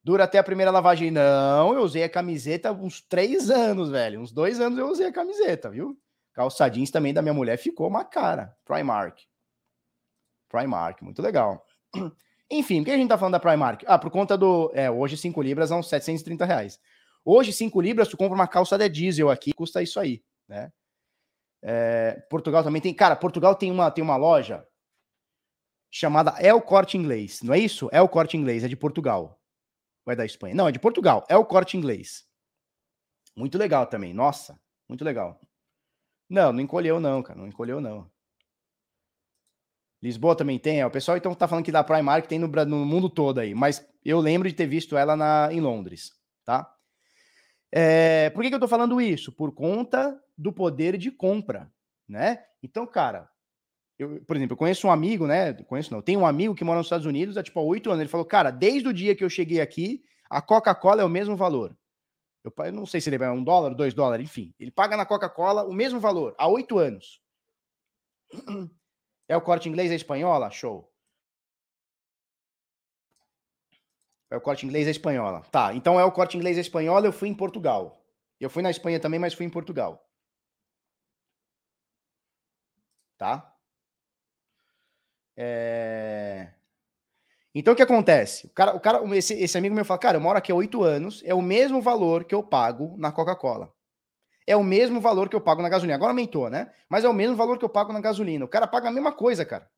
Dura 0.03 0.25
até 0.25 0.39
a 0.39 0.45
primeira 0.45 0.73
lavagem. 0.73 1.13
Não, 1.13 1.73
eu 1.73 1.83
usei 1.83 2.03
a 2.03 2.09
camiseta 2.09 2.73
uns 2.73 3.01
três 3.01 3.49
anos, 3.49 3.91
velho. 3.91 4.21
Uns 4.21 4.33
dois 4.33 4.59
anos 4.59 4.77
eu 4.77 4.89
usei 4.89 5.07
a 5.07 5.13
camiseta, 5.13 5.71
viu? 5.71 5.97
Calça 6.33 6.69
jeans 6.69 6.91
também 6.91 7.15
da 7.15 7.23
minha 7.23 7.35
mulher 7.35 7.57
ficou 7.59 7.87
uma 7.87 8.05
cara. 8.05 8.57
Primark. 8.65 9.30
Primark, 10.51 11.03
muito 11.03 11.23
legal. 11.23 11.65
Enfim, 12.51 12.81
por 12.81 12.87
que 12.87 12.91
a 12.91 12.97
gente 12.97 13.09
tá 13.09 13.17
falando 13.17 13.33
da 13.33 13.41
Primark? 13.41 13.85
Ah, 13.87 13.99
por 13.99 14.11
conta 14.11 14.37
do. 14.37 14.71
É, 14.75 14.91
hoje 14.91 15.17
5 15.17 15.41
libras 15.41 15.69
são 15.69 15.83
730 15.83 16.45
reais. 16.45 16.81
Hoje, 17.25 17.53
5 17.53 17.81
libras, 17.81 18.09
tu 18.09 18.17
compra 18.17 18.35
uma 18.35 18.49
calça 18.49 18.77
de 18.77 18.89
diesel 18.89 19.31
aqui, 19.31 19.53
custa 19.53 19.83
isso 19.83 20.01
aí, 20.01 20.23
né? 20.49 20.73
É, 21.63 22.15
Portugal 22.29 22.65
também 22.65 22.83
tem. 22.83 22.93
Cara, 22.93 23.15
Portugal 23.15 23.55
tem 23.55 23.71
uma, 23.71 23.91
tem 23.91 24.03
uma 24.03 24.17
loja 24.17 24.67
chamada 25.91 26.35
El 26.41 26.61
Corte 26.61 26.97
Inglês. 26.97 27.41
Não 27.43 27.55
é 27.55 27.59
isso? 27.59 27.89
El 27.93 28.09
Corte 28.09 28.37
Inglês, 28.37 28.65
é 28.65 28.69
de 28.69 28.77
Portugal. 28.77 29.41
É 30.09 30.17
da 30.17 30.25
Espanha? 30.25 30.55
Não, 30.55 30.67
é 30.67 30.73
de 30.73 30.79
Portugal. 30.79 31.25
É 31.29 31.37
o 31.37 31.45
Corte 31.45 31.77
Inglês. 31.77 32.27
Muito 33.37 33.57
legal 33.57 33.87
também. 33.87 34.13
Nossa, 34.13 34.59
muito 34.89 35.05
legal. 35.05 35.41
Não, 36.29 36.53
não 36.53 36.61
encolheu 36.61 36.99
não, 36.99 37.23
cara. 37.23 37.39
Não 37.39 37.47
encolheu 37.47 37.81
não. 37.81 38.11
Lisboa 40.03 40.35
também 40.35 40.59
tem. 40.59 40.81
É, 40.81 40.87
o 40.87 40.91
pessoal 40.91 41.17
então 41.17 41.35
tá 41.35 41.47
falando 41.47 41.65
que 41.65 41.73
da 41.73 41.85
Primark 41.85 42.27
tem 42.27 42.39
no, 42.39 42.49
no 42.49 42.85
mundo 42.87 43.09
todo 43.11 43.39
aí. 43.39 43.55
Mas 43.55 43.87
eu 44.05 44.19
lembro 44.19 44.49
de 44.49 44.55
ter 44.55 44.67
visto 44.67 44.97
ela 44.97 45.15
na, 45.15 45.49
em 45.53 45.61
Londres, 45.61 46.13
tá? 46.45 46.75
É, 47.71 48.31
por 48.31 48.43
que, 48.43 48.49
que 48.49 48.55
eu 48.55 48.61
tô 48.61 48.67
falando 48.67 49.01
isso? 49.01 49.31
Por 49.31 49.53
conta 49.53 50.19
do 50.37 50.53
poder 50.53 50.97
de 50.97 51.11
compra, 51.11 51.71
né? 52.09 52.45
Então, 52.63 52.87
cara, 52.87 53.29
eu, 53.99 54.21
por 54.27 54.35
exemplo, 54.35 54.55
eu 54.55 54.59
conheço 54.59 54.87
um 54.87 54.91
amigo, 54.91 55.27
né? 55.27 55.53
Conheço 55.53 55.93
não, 55.93 56.01
tem 56.01 56.17
um 56.17 56.27
amigo 56.27 56.55
que 56.55 56.65
mora 56.65 56.79
nos 56.79 56.87
Estados 56.87 57.07
Unidos 57.07 57.37
há 57.37 57.43
tipo 57.43 57.61
oito 57.61 57.91
anos. 57.91 58.01
Ele 58.01 58.09
falou, 58.09 58.27
cara, 58.27 58.51
desde 58.51 58.89
o 58.89 58.93
dia 58.93 59.15
que 59.15 59.23
eu 59.23 59.31
cheguei 59.31 59.61
aqui, 59.61 60.03
a 60.29 60.41
Coca-Cola 60.41 61.03
é 61.03 61.05
o 61.05 61.09
mesmo 61.09 61.37
valor. 61.37 61.77
Eu, 62.43 62.53
eu 62.65 62.73
não 62.73 62.87
sei 62.87 63.01
se 63.01 63.11
ele 63.11 63.19
vai 63.19 63.31
um 63.31 63.45
dólar, 63.45 63.75
dois 63.75 63.93
dólares, 63.93 64.25
enfim. 64.25 64.55
Ele 64.59 64.71
paga 64.71 64.97
na 64.97 65.05
Coca-Cola 65.05 65.65
o 65.65 65.73
mesmo 65.75 66.01
valor 66.01 66.35
há 66.39 66.49
oito 66.49 66.79
anos. 66.79 67.21
É 69.31 69.37
o 69.37 69.41
corte 69.41 69.69
inglês 69.69 69.93
e 69.93 69.95
espanhola? 69.95 70.51
Show. 70.51 70.93
É 74.29 74.37
o 74.37 74.41
corte 74.41 74.67
inglês 74.67 74.89
e 74.89 74.91
espanhola. 74.91 75.43
Tá, 75.53 75.73
então 75.73 76.01
é 76.01 76.05
o 76.05 76.11
corte 76.11 76.37
inglês 76.37 76.57
e 76.57 76.61
espanhola. 76.61 77.07
Eu 77.07 77.13
fui 77.13 77.29
em 77.29 77.35
Portugal. 77.35 78.05
Eu 78.41 78.51
fui 78.51 78.61
na 78.61 78.73
Espanha 78.73 78.99
também, 78.99 79.21
mas 79.21 79.33
fui 79.33 79.47
em 79.47 79.51
Portugal. 79.51 80.05
Tá? 83.17 83.55
É... 85.37 86.53
Então 87.55 87.73
o 87.75 87.77
que 87.77 87.83
acontece? 87.83 88.49
O 88.49 88.51
cara, 88.51 88.75
o 88.75 88.81
cara 88.81 89.17
esse, 89.17 89.35
esse 89.35 89.57
amigo 89.57 89.77
meu 89.77 89.85
fala, 89.85 90.01
cara, 90.01 90.17
eu 90.17 90.21
moro 90.21 90.39
aqui 90.39 90.51
há 90.51 90.57
oito 90.57 90.83
anos, 90.83 91.23
é 91.25 91.33
o 91.33 91.41
mesmo 91.41 91.81
valor 91.81 92.25
que 92.25 92.35
eu 92.35 92.43
pago 92.43 92.97
na 92.99 93.13
Coca-Cola. 93.13 93.73
É 94.47 94.57
o 94.57 94.65
mesmo 94.65 95.01
valor 95.01 95.29
que 95.29 95.37
eu 95.37 95.41
pago 95.41 95.63
na 95.63 95.69
gasolina. 95.69 95.95
Agora 95.95 96.13
aumentou, 96.13 96.51
né? 96.51 96.73
Mas 96.89 97.05
é 97.05 97.09
o 97.09 97.15
mesmo 97.15 97.37
valor 97.37 97.59
que 97.59 97.65
eu 97.65 97.69
pago 97.69 97.93
na 97.93 98.01
gasolina. 98.01 98.45
O 98.45 98.49
cara 98.49 98.67
paga 98.67 98.89
a 98.89 98.93
mesma 98.93 99.13
coisa, 99.13 99.45
cara. 99.45 99.69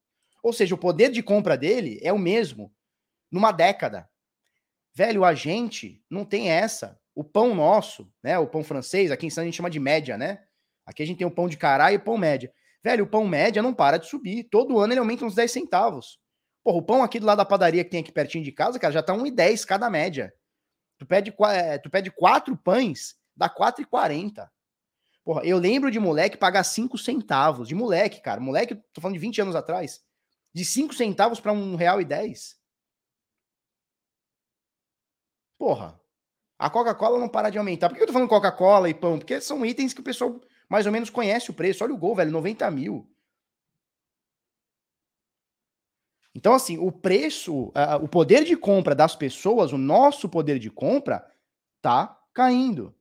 Ou 0.43 0.53
seja, 0.53 0.75
o 0.75 0.79
poder 0.79 1.11
de 1.11 1.23
compra 1.23 1.57
dele 1.57 2.01
é 2.03 2.13
o 2.13 2.19
mesmo 2.19 2.73
numa 3.31 3.53
década. 3.53 4.09
Velho, 4.95 5.25
a 5.25 5.35
gente 5.35 6.03
não 6.11 6.25
tem 6.25 6.51
essa. 6.51 6.99
O 7.15 7.23
pão 7.23 7.55
nosso, 7.55 8.11
né? 8.23 8.39
O 8.39 8.47
pão 8.47 8.65
francês, 8.65 9.11
aqui 9.11 9.27
em 9.27 9.31
São 9.31 9.43
a 9.43 9.45
gente 9.45 9.57
chama 9.57 9.71
de 9.71 9.81
média, 9.81 10.17
né? 10.17 10.43
Aqui 10.85 11.03
a 11.03 11.07
gente 11.07 11.19
tem 11.19 11.27
o 11.27 11.31
pão 11.31 11.49
de 11.49 11.57
cará 11.57 11.93
e 11.93 11.97
o 11.97 12.01
pão 12.01 12.19
média. 12.19 12.53
Velho, 12.85 13.05
o 13.05 13.07
pão 13.07 13.27
média 13.27 13.63
não 13.63 13.73
para 13.73 13.99
de 13.99 14.07
subir. 14.07 14.45
Todo 14.45 14.79
ano 14.79 14.93
ele 14.93 15.01
aumenta 15.01 15.25
uns 15.25 15.35
10 15.35 15.51
centavos. 15.51 16.19
Porra, 16.65 16.79
o 16.79 16.83
pão 16.83 17.03
aqui 17.03 17.19
do 17.21 17.27
lado 17.27 17.39
da 17.39 17.45
padaria 17.45 17.85
que 17.85 17.91
tem 17.91 18.01
aqui 18.01 18.13
pertinho 18.13 18.45
de 18.45 18.53
casa, 18.53 18.79
cara, 18.79 18.93
já 18.93 19.03
tá 19.03 19.13
1,10 19.13 19.65
cada 19.65 19.89
média. 19.91 20.33
Tu 20.99 21.07
pede, 21.07 21.35
é, 21.51 21.79
tu 21.79 21.91
pede 21.91 22.11
quatro 22.11 22.57
pães, 22.57 23.17
dá 23.43 23.51
4,40. 23.51 24.49
Porra, 25.25 25.45
eu 25.45 25.59
lembro 25.59 25.91
de 25.91 25.99
moleque 25.99 26.37
pagar 26.37 26.65
5 26.65 26.97
centavos. 26.97 27.69
De 27.69 27.75
moleque, 27.75 28.21
cara. 28.21 28.41
Moleque, 28.41 28.75
tô 28.93 29.01
falando 29.01 29.15
de 29.15 29.21
20 29.21 29.43
anos 29.43 29.57
atrás. 29.57 30.01
De 30.55 30.65
5 30.65 30.95
centavos 30.95 31.41
para 31.41 31.53
um 31.53 31.75
real 31.75 32.01
e 32.01 32.05
10. 32.05 32.57
Porra, 35.59 36.01
a 36.59 36.71
Coca-Cola 36.71 37.19
não 37.19 37.29
para 37.29 37.51
de 37.51 37.59
aumentar. 37.59 37.89
Por 37.89 37.97
que 37.97 38.03
eu 38.03 38.07
tô 38.07 38.13
falando 38.13 38.29
Coca-Cola 38.29 38.89
e 38.89 38.95
pão? 38.95 39.19
Porque 39.19 39.41
são 39.41 39.65
itens 39.65 39.93
que 39.93 40.01
o 40.01 40.05
pessoal 40.05 40.41
mais 40.69 40.87
ou 40.87 40.93
menos 40.93 41.11
conhece 41.11 41.51
o 41.51 41.55
preço. 41.55 41.85
Olha 41.85 41.95
o 41.95 41.99
gol, 41.99 42.15
velho, 42.17 42.31
90 42.31 42.71
mil. 42.71 43.09
Então, 46.35 46.55
assim, 46.55 46.79
o 46.79 46.91
preço, 46.91 47.67
uh, 47.69 48.03
o 48.03 48.09
poder 48.09 48.45
de 48.45 48.57
compra 48.57 48.95
das 48.95 49.15
pessoas, 49.15 49.73
o 49.73 49.79
nosso 49.79 50.29
poder 50.29 50.59
de 50.59 50.71
compra, 50.71 51.25
tá 51.83 52.19
caindo. 52.33 52.97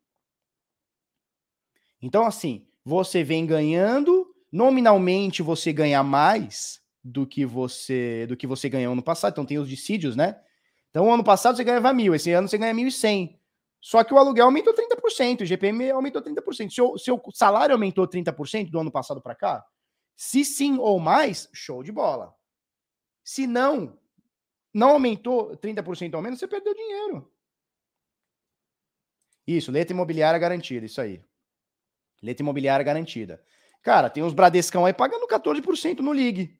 Então, 2.02 2.26
assim, 2.26 2.66
você 2.84 3.24
vem 3.24 3.46
ganhando, 3.46 4.34
nominalmente 4.52 5.42
você 5.42 5.72
ganha 5.72 6.04
mais 6.04 6.82
do 7.04 7.26
que 7.26 7.46
você 7.46 8.26
do 8.28 8.38
que 8.38 8.48
você 8.48 8.70
ganhou 8.70 8.96
no 8.96 9.04
passado. 9.04 9.32
Então 9.34 9.46
tem 9.46 9.58
os 9.58 9.70
dissídios, 9.70 10.16
né? 10.16 10.40
Então, 10.90 11.12
ano 11.12 11.24
passado 11.24 11.56
você 11.56 11.64
ganhava 11.64 11.94
mil, 11.94 12.14
esse 12.14 12.32
ano 12.32 12.48
você 12.48 12.58
ganha 12.58 12.74
mil 12.74 12.88
e 12.88 12.92
cem. 12.92 13.40
Só 13.80 14.04
que 14.04 14.14
o 14.14 14.18
aluguel 14.18 14.46
aumentou 14.46 14.74
30%, 14.74 15.42
o 15.42 15.46
GPM 15.46 15.90
aumentou 15.92 16.22
30%. 16.22 16.72
Seu, 16.72 16.98
seu 16.98 17.20
salário 17.34 17.74
aumentou 17.74 18.08
30% 18.08 18.70
do 18.70 18.80
ano 18.80 18.92
passado 18.92 19.22
para 19.22 19.34
cá? 19.34 19.66
Se 20.16 20.46
sim 20.46 20.78
ou 20.78 21.00
mais, 21.00 21.50
show 21.52 21.82
de 21.82 21.92
bola. 21.92 22.36
Se 23.24 23.48
não, 23.48 23.98
não 24.74 24.90
aumentou 24.90 25.58
30% 25.58 26.14
ao 26.14 26.22
menos, 26.22 26.38
você 26.38 26.48
perdeu 26.48 26.76
dinheiro. 26.76 27.32
Isso, 29.48 29.72
letra 29.72 29.94
imobiliária 29.94 30.40
garantida, 30.40 30.86
isso 30.86 31.02
aí. 31.02 31.24
Letra 32.22 32.44
imobiliária 32.44 32.84
garantida. 32.84 33.42
Cara, 33.82 34.10
tem 34.10 34.24
uns 34.24 34.34
Bradescão 34.34 34.86
aí 34.86 34.94
pagando 34.94 35.28
14% 35.28 36.00
no 36.00 36.14
Ligue. 36.14 36.60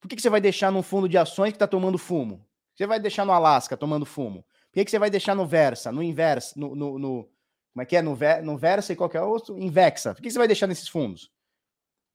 Por 0.00 0.08
que, 0.08 0.16
que 0.16 0.22
você 0.22 0.30
vai 0.30 0.40
deixar 0.40 0.70
num 0.70 0.82
fundo 0.82 1.08
de 1.08 1.16
ações 1.16 1.50
que 1.50 1.56
está 1.56 1.66
tomando 1.66 1.98
fumo? 1.98 2.46
Você 2.74 2.86
vai 2.86 3.00
deixar 3.00 3.24
no 3.24 3.32
Alasca 3.32 3.76
tomando 3.76 4.04
fumo? 4.04 4.42
Por 4.42 4.74
que, 4.74 4.84
que 4.84 4.90
você 4.90 4.98
vai 4.98 5.08
deixar 5.08 5.34
no 5.34 5.46
Versa, 5.46 5.90
no 5.90 6.02
Inversa, 6.02 6.52
no, 6.56 6.74
no, 6.74 6.98
no, 6.98 7.30
como 7.72 7.82
é 7.82 7.84
que 7.86 7.96
é? 7.96 8.02
No, 8.02 8.16
no 8.42 8.56
Versa 8.56 8.92
e 8.92 8.96
qualquer 8.96 9.22
outro? 9.22 9.58
Invexa. 9.58 10.14
Por 10.14 10.22
que, 10.22 10.28
que 10.28 10.32
você 10.32 10.38
vai 10.38 10.46
deixar 10.46 10.66
nesses 10.66 10.88
fundos? 10.88 11.30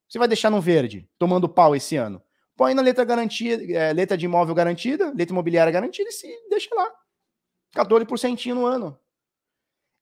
Você 0.07 0.19
vai 0.19 0.27
deixar 0.27 0.49
no 0.49 0.59
verde, 0.59 1.09
tomando 1.17 1.47
pau 1.47 1.75
esse 1.75 1.95
ano? 1.95 2.21
Põe 2.57 2.73
na 2.73 2.81
letra 2.81 3.05
garantia, 3.05 3.57
é, 3.75 3.93
letra 3.93 4.17
de 4.17 4.25
imóvel 4.25 4.53
garantida, 4.53 5.11
letra 5.15 5.33
imobiliária 5.33 5.71
garantida 5.71 6.09
e 6.09 6.11
se 6.11 6.27
deixa 6.49 6.73
lá. 6.75 6.91
14% 7.75 8.53
no 8.53 8.65
ano. 8.65 8.99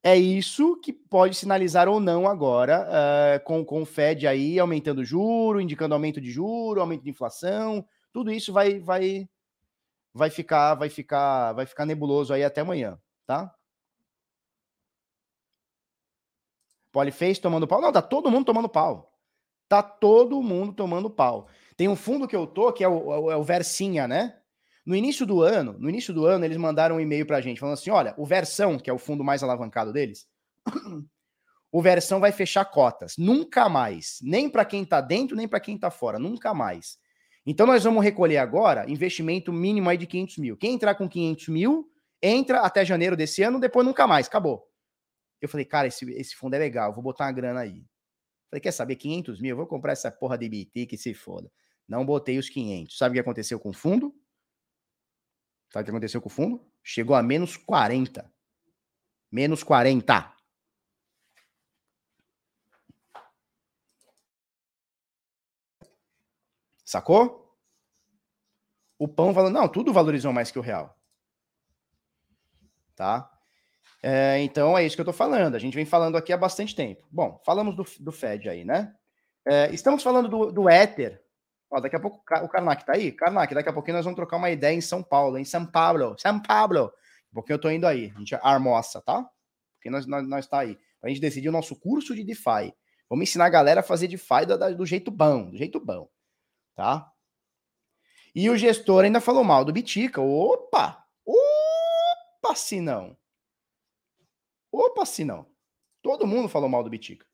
É 0.02 0.16
isso 0.16 0.78
que 0.78 0.94
pode 0.94 1.36
sinalizar 1.36 1.90
ou 1.90 2.00
não 2.00 2.26
agora, 2.26 2.88
uh, 2.88 3.44
com, 3.44 3.66
com 3.66 3.82
o 3.82 3.86
Fed 3.86 4.26
aí 4.28 4.58
aumentando 4.58 5.04
juro, 5.04 5.60
indicando 5.60 5.94
aumento 5.94 6.22
de 6.22 6.32
juro, 6.32 6.80
aumento 6.80 7.04
de 7.04 7.10
inflação, 7.10 7.86
tudo 8.14 8.32
isso 8.32 8.54
vai, 8.54 8.80
vai, 8.80 9.28
vai 10.14 10.30
ficar, 10.30 10.76
vai 10.76 10.90
ficar, 10.90 11.52
vai 11.54 11.66
ficar 11.66 11.86
nebuloso 11.86 12.34
aí 12.34 12.44
até 12.46 12.62
amanhã, 12.62 12.98
tá? 13.26 13.54
Poliface 16.92 17.42
tomando 17.42 17.68
pau? 17.68 17.82
Não, 17.82 17.92
tá 17.92 18.02
todo 18.02 18.32
mundo 18.32 18.46
tomando 18.46 18.70
pau. 18.70 19.14
Tá 19.68 19.84
todo 19.84 20.42
mundo 20.42 20.74
tomando 20.74 21.10
pau. 21.10 21.48
Tem 21.78 21.88
um 21.88 21.96
fundo 21.96 22.28
que 22.28 22.36
eu 22.36 22.48
tô, 22.48 22.74
que 22.74 22.84
é 22.84 22.88
o, 22.88 23.32
é 23.32 23.38
o 23.38 23.44
Versinha, 23.44 24.08
né? 24.08 24.39
No 24.90 24.96
início 24.96 25.24
do 25.24 25.44
ano, 25.44 25.76
no 25.78 25.88
início 25.88 26.12
do 26.12 26.26
ano, 26.26 26.44
eles 26.44 26.58
mandaram 26.58 26.96
um 26.96 27.00
e-mail 27.00 27.24
pra 27.24 27.40
gente 27.42 27.60
falando 27.60 27.76
assim: 27.76 27.92
olha, 27.92 28.16
o 28.18 28.26
Versão, 28.26 28.80
que 28.80 28.90
é 28.90 28.94
o 28.94 28.98
fundo 28.98 29.24
mais 29.24 29.44
alavancado 29.44 29.94
deles, 29.94 30.28
o 31.72 31.80
versão 31.80 32.20
vai 32.20 32.32
fechar 32.32 32.66
cotas. 32.66 33.16
Nunca 33.16 33.70
mais. 33.70 34.18
Nem 34.24 34.50
para 34.50 34.66
quem 34.66 34.82
está 34.82 35.00
dentro, 35.00 35.38
nem 35.38 35.48
para 35.48 35.60
quem 35.60 35.76
está 35.76 35.92
fora. 35.92 36.18
Nunca 36.18 36.56
mais. 36.56 36.98
Então 37.46 37.68
nós 37.68 37.84
vamos 37.84 38.04
recolher 38.04 38.38
agora 38.38 38.90
investimento 38.90 39.54
mínimo 39.54 39.88
aí 39.90 39.96
de 39.96 40.08
500 40.08 40.38
mil. 40.40 40.58
Quem 40.58 40.74
entrar 40.74 40.96
com 40.96 41.08
500 41.08 41.50
mil, 41.50 41.88
entra 42.20 42.62
até 42.62 42.84
janeiro 42.84 43.16
desse 43.16 43.44
ano, 43.44 43.60
depois 43.60 43.86
nunca 43.86 44.08
mais. 44.08 44.26
Acabou. 44.26 44.68
Eu 45.40 45.48
falei, 45.48 45.66
cara, 45.68 45.88
esse, 45.88 46.04
esse 46.14 46.36
fundo 46.36 46.56
é 46.56 46.58
legal, 46.58 46.96
vou 46.96 47.04
botar 47.04 47.26
uma 47.26 47.32
grana 47.32 47.60
aí. 47.60 47.86
Falei, 48.50 48.60
quer 48.60 48.72
saber, 48.72 48.96
500 48.96 49.40
mil? 49.40 49.56
Vou 49.56 49.68
comprar 49.68 49.92
essa 49.92 50.10
porra 50.10 50.36
de 50.36 50.50
BT 50.50 50.88
que 50.88 50.98
se 50.98 51.14
foda. 51.14 51.52
Não 51.88 52.04
botei 52.04 52.40
os 52.40 52.50
500. 52.50 52.98
Sabe 52.98 53.12
o 53.12 53.14
que 53.14 53.20
aconteceu 53.20 53.60
com 53.60 53.70
o 53.70 53.74
fundo? 53.74 54.16
Sabe 55.70 55.84
o 55.84 55.86
que 55.86 55.92
aconteceu 55.92 56.22
com 56.22 56.30
o 56.30 56.32
fundo? 56.32 56.66
Chegou 56.84 57.16
a 57.16 57.22
menos 57.22 57.56
40. 57.58 58.32
Menos 59.32 59.64
40. 59.64 60.34
Sacou? 66.84 67.56
O 68.98 69.08
pão 69.08 69.34
falou, 69.34 69.52
não, 69.52 69.68
tudo 69.70 69.94
valorizou 69.94 70.34
mais 70.34 70.50
que 70.50 70.58
o 70.58 70.62
real. 70.62 71.00
Tá? 72.96 73.32
É, 74.02 74.40
então 74.40 74.78
é 74.78 74.84
isso 74.84 74.96
que 74.96 75.02
eu 75.02 75.06
tô 75.06 75.14
falando. 75.14 75.56
A 75.56 75.60
gente 75.60 75.76
vem 75.76 75.86
falando 75.86 76.18
aqui 76.18 76.34
há 76.34 76.38
bastante 76.38 76.76
tempo. 76.76 77.08
Bom, 77.12 77.40
falamos 77.46 77.76
do, 77.76 77.86
do 78.00 78.12
Fed 78.12 78.50
aí, 78.50 78.66
né? 78.66 78.96
É, 79.46 79.72
estamos 79.72 80.02
falando 80.02 80.28
do, 80.28 80.52
do 80.52 80.70
Ether. 80.70 81.24
Ó, 81.72 81.80
daqui 81.80 81.96
a 81.96 82.00
pouco 82.00 82.18
o 82.18 82.50
Karnak 82.50 82.86
tá 82.86 82.94
aí? 82.94 83.12
Karnak, 83.12 83.54
daqui 83.54 83.70
a 83.70 83.74
pouquinho 83.74 83.98
nós 83.98 84.06
vamos 84.06 84.18
trocar 84.18 84.38
uma 84.38 84.50
ideia 84.50 84.76
em 84.76 84.82
São 84.82 85.04
Paulo, 85.04 85.38
em 85.38 85.46
São 85.46 85.66
Paulo, 85.66 86.16
São 86.18 86.42
Paulo. 86.42 86.92
Um 87.32 87.36
pouquinho 87.36 87.56
eu 87.56 87.62
tô 87.62 87.70
indo 87.70 87.86
aí. 87.86 88.12
A 88.16 88.20
gente 88.20 88.36
armoça, 88.36 89.02
tá? 89.02 89.30
Porque 89.76 89.90
nós, 89.90 90.06
nós, 90.08 90.28
nós 90.28 90.48
tá 90.48 90.60
aí. 90.60 90.78
A 91.02 91.10
gente 91.10 91.22
decidir 91.22 91.50
o 91.50 91.52
nosso 91.52 91.76
curso 91.76 92.16
de 92.16 92.24
DeFi. 92.24 92.74
Vamos 93.10 93.24
ensinar 93.24 93.46
a 93.46 93.50
galera 93.50 93.80
a 93.82 93.84
fazer 93.84 94.08
DeFi 94.08 94.46
do, 94.48 94.76
do 94.76 94.86
jeito 94.86 95.12
bom, 95.12 95.50
do 95.50 95.58
jeito 95.58 95.80
bom 95.80 96.10
tá? 96.80 97.12
E 98.34 98.50
o 98.50 98.56
gestor 98.56 99.04
ainda 99.04 99.20
falou 99.20 99.44
mal 99.44 99.66
do 99.66 99.74
Bitica. 99.74 100.22
Opa! 100.22 101.06
Opa, 101.26 102.56
se 102.56 102.80
não. 102.80 103.18
Opa, 104.72 105.06
se 105.06 105.26
não. 105.26 105.46
Todo 106.02 106.26
mundo 106.26 106.48
falou 106.48 106.70
mal 106.70 106.82
do 106.82 106.90
Bitica. 106.90 107.28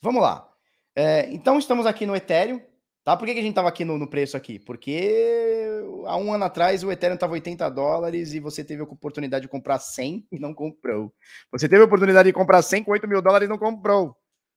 Vamos 0.00 0.22
lá. 0.22 0.51
É, 0.94 1.30
então 1.32 1.58
estamos 1.58 1.86
aqui 1.86 2.04
no 2.04 2.14
Ethereum, 2.14 2.60
tá? 3.02 3.16
Por 3.16 3.26
que, 3.26 3.32
que 3.32 3.40
a 3.40 3.42
gente 3.42 3.52
estava 3.52 3.68
aqui 3.68 3.84
no, 3.84 3.96
no, 3.96 4.08
preço 4.08 4.36
aqui? 4.36 4.58
Porque 4.58 5.80
há 6.06 6.16
um 6.16 6.32
ano 6.32 6.44
atrás 6.44 6.84
o 6.84 6.92
Ethereum 6.92 7.14
estava 7.14 7.32
80 7.32 7.68
dólares 7.70 8.34
e 8.34 8.40
você 8.40 8.62
teve 8.62 8.82
a 8.82 8.84
oportunidade 8.84 9.42
de 9.42 9.48
comprar 9.48 9.78
100 9.78 10.26
e 10.30 10.38
não 10.38 10.52
comprou. 10.52 11.12
Você 11.50 11.68
teve 11.68 11.82
a 11.82 11.86
oportunidade 11.86 12.28
de 12.28 12.32
comprar 12.32 12.60
100 12.60 12.84
com 12.84 12.92
8 12.92 13.08
mil 13.08 13.22
dólares 13.22 13.46
e 13.46 13.48
não 13.48 13.58
comprou. 13.58 14.16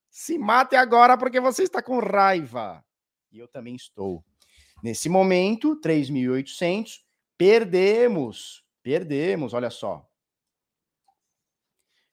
Se 0.09 0.37
mate 0.37 0.75
agora 0.75 1.17
porque 1.17 1.39
você 1.39 1.63
está 1.63 1.81
com 1.81 1.99
raiva. 1.99 2.83
E 3.31 3.39
eu 3.39 3.47
também 3.47 3.75
estou. 3.75 4.23
Nesse 4.83 5.09
momento, 5.09 5.79
3.800, 5.81 6.99
perdemos. 7.37 8.63
Perdemos, 8.83 9.53
olha 9.53 9.69
só. 9.69 10.07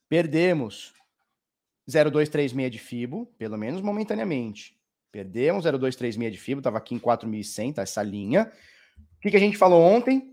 Perdemos 0.09 0.95
0,236 1.89 2.71
de 2.71 2.79
FIBO, 2.79 3.27
pelo 3.39 3.57
menos 3.57 3.81
momentaneamente. 3.81 4.77
Perdemos 5.11 5.65
0,236 5.65 6.33
de 6.33 6.39
FIBO, 6.39 6.61
estava 6.61 6.79
aqui 6.79 6.95
em 6.95 6.99
4.100, 6.99 7.75
tá 7.75 7.83
essa 7.83 8.03
linha. 8.03 8.51
O 9.17 9.21
que, 9.21 9.31
que 9.31 9.37
a 9.37 9.41
gente 9.41 9.57
falou 9.57 9.83
ontem? 9.83 10.33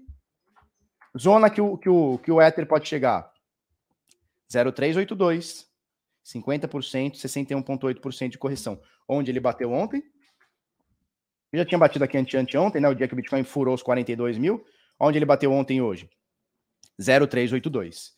Zona 1.17 1.49
que 1.49 1.59
o, 1.59 1.77
que 1.77 1.89
o, 1.89 2.17
que 2.19 2.31
o 2.31 2.41
Ether 2.41 2.67
pode 2.67 2.87
chegar. 2.87 3.31
0,382. 4.51 5.67
50%, 6.25 7.15
61,8% 7.15 8.29
de 8.29 8.37
correção. 8.37 8.79
Onde 9.07 9.31
ele 9.31 9.39
bateu 9.39 9.71
ontem? 9.71 10.03
Eu 11.51 11.59
já 11.59 11.65
tinha 11.65 11.79
batido 11.79 12.05
aqui 12.05 12.17
ante, 12.17 12.37
ante 12.37 12.57
ontem, 12.57 12.79
né? 12.79 12.87
O 12.87 12.93
dia 12.93 13.07
que 13.07 13.13
o 13.13 13.15
Bitcoin 13.15 13.43
furou 13.43 13.73
os 13.73 13.81
42 13.81 14.37
mil. 14.37 14.63
Onde 14.99 15.17
ele 15.17 15.25
bateu 15.25 15.51
ontem 15.51 15.77
e 15.77 15.81
hoje? 15.81 16.07
0,382. 17.01 18.13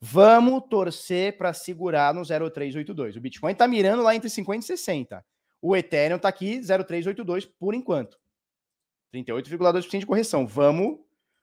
Vamos 0.00 0.64
torcer 0.70 1.36
para 1.36 1.52
segurar 1.52 2.14
no 2.14 2.24
0,382. 2.24 3.16
O 3.16 3.20
Bitcoin 3.20 3.52
está 3.52 3.68
mirando 3.68 4.02
lá 4.02 4.14
entre 4.14 4.30
50 4.30 4.64
e 4.64 4.66
60. 4.66 5.24
O 5.60 5.76
Ethereum 5.76 6.16
está 6.16 6.28
aqui 6.28 6.62
0,382 6.62 7.44
por 7.44 7.74
enquanto. 7.74 8.18
38,2% 9.14 9.98
de 9.98 10.06
correção. 10.06 10.46
Vamos, 10.46 10.98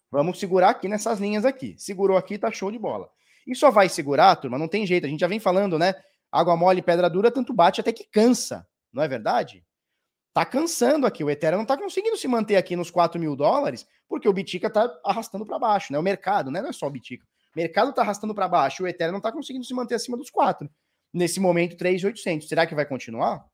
vamos 0.10 0.40
segurar 0.40 0.70
aqui 0.70 0.88
nessas 0.88 1.20
linhas 1.20 1.46
aqui. 1.46 1.76
Segurou 1.78 2.18
aqui, 2.18 2.38
tá 2.38 2.52
show 2.52 2.72
de 2.72 2.80
bola. 2.80 3.10
E 3.46 3.56
só 3.56 3.70
vai 3.70 3.88
segurar, 3.90 4.36
turma, 4.38 4.58
não 4.58 4.68
tem 4.68 4.88
jeito. 4.88 5.06
A 5.06 5.10
gente 5.10 5.20
já 5.20 5.28
vem 5.28 5.40
falando, 5.40 5.78
né? 5.78 5.94
Água 6.32 6.58
mole, 6.58 6.82
pedra 6.82 7.10
dura, 7.10 7.32
tanto 7.32 7.54
bate 7.54 7.80
até 7.80 7.94
que 7.94 8.04
cansa, 8.06 8.68
não 8.92 9.02
é 9.02 9.08
verdade? 9.08 9.64
Tá 10.34 10.46
cansando 10.46 11.08
aqui. 11.08 11.24
O 11.24 11.30
Ethereum 11.30 11.60
não 11.60 11.66
tá 11.66 11.78
conseguindo 11.78 12.18
se 12.18 12.28
manter 12.28 12.58
aqui 12.58 12.76
nos 12.76 12.92
4 12.92 13.20
mil 13.20 13.36
dólares, 13.36 13.88
porque 14.08 14.28
o 14.28 14.34
Bitica 14.34 14.70
tá 14.70 14.92
arrastando 15.06 15.46
para 15.46 15.60
baixo, 15.60 15.94
né? 15.94 16.00
O 16.00 16.04
mercado, 16.04 16.52
né? 16.52 16.62
Não 16.62 16.70
é 16.70 16.74
só 16.74 16.88
o 16.88 16.92
Bitica. 16.92 17.26
Mercado 17.58 17.92
tá 17.92 18.04
arrastando 18.04 18.36
para 18.36 18.48
baixo, 18.48 18.84
o 18.84 18.88
Ethereum 18.88 19.14
não 19.14 19.20
tá 19.20 19.32
conseguindo 19.32 19.66
se 19.66 19.74
manter 19.74 19.96
acima 19.96 20.16
dos 20.16 20.30
4. 20.30 20.70
Nesse 21.12 21.40
momento, 21.40 21.76
3,800. 21.76 22.48
Será 22.48 22.68
que 22.68 22.76
vai 22.76 22.86
continuar? 22.86 23.50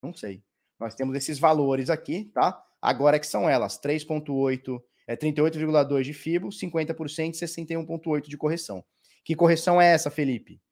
Não 0.00 0.14
sei. 0.14 0.44
Nós 0.78 0.94
temos 0.94 1.16
esses 1.16 1.36
valores 1.36 1.90
aqui, 1.90 2.30
tá? 2.32 2.64
Agora 2.80 3.18
que 3.18 3.26
são 3.26 3.50
elas, 3.50 3.80
3,8 3.80 4.80
é 5.08 5.16
38,2 5.16 6.02
de 6.02 6.14
FIBO, 6.14 6.50
50% 6.50 7.32
61,8 7.32 8.28
de 8.28 8.36
correção. 8.36 8.84
Que 9.24 9.34
correção 9.34 9.82
é 9.82 9.92
essa, 9.92 10.08
Felipe? 10.08 10.62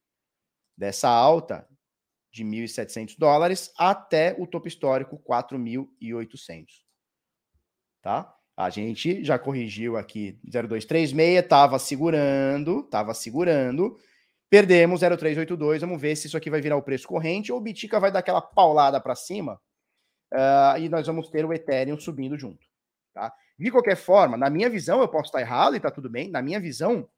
Dessa 0.78 1.08
alta 1.08 1.68
de 2.30 2.44
1.700 2.44 3.16
dólares 3.18 3.72
até 3.76 4.36
o 4.38 4.46
topo 4.46 4.68
histórico 4.68 5.20
4.800. 5.28 6.66
Tá? 8.00 8.32
A 8.56 8.68
gente 8.68 9.24
já 9.24 9.38
corrigiu 9.38 9.96
aqui 9.96 10.38
0236, 10.44 11.12
estava 11.42 11.78
segurando, 11.78 12.80
estava 12.80 13.14
segurando. 13.14 13.98
Perdemos 14.50 15.00
0382, 15.00 15.80
vamos 15.80 16.00
ver 16.00 16.14
se 16.14 16.26
isso 16.26 16.36
aqui 16.36 16.50
vai 16.50 16.60
virar 16.60 16.76
o 16.76 16.82
preço 16.82 17.08
corrente 17.08 17.50
ou 17.50 17.58
o 17.58 17.60
Bitica 17.60 17.98
vai 17.98 18.12
dar 18.12 18.18
aquela 18.18 18.42
paulada 18.42 19.00
para 19.00 19.14
cima 19.14 19.58
uh, 20.32 20.78
e 20.78 20.90
nós 20.90 21.06
vamos 21.06 21.30
ter 21.30 21.44
o 21.46 21.52
Ethereum 21.52 21.98
subindo 21.98 22.36
junto. 22.36 22.66
Tá? 23.14 23.32
De 23.58 23.70
qualquer 23.70 23.96
forma, 23.96 24.36
na 24.36 24.50
minha 24.50 24.68
visão, 24.68 25.00
eu 25.00 25.08
posso 25.08 25.26
estar 25.26 25.40
errado 25.40 25.74
e 25.74 25.80
tá 25.80 25.90
tudo 25.90 26.10
bem. 26.10 26.30
Na 26.30 26.42
minha 26.42 26.60
visão, 26.60 27.08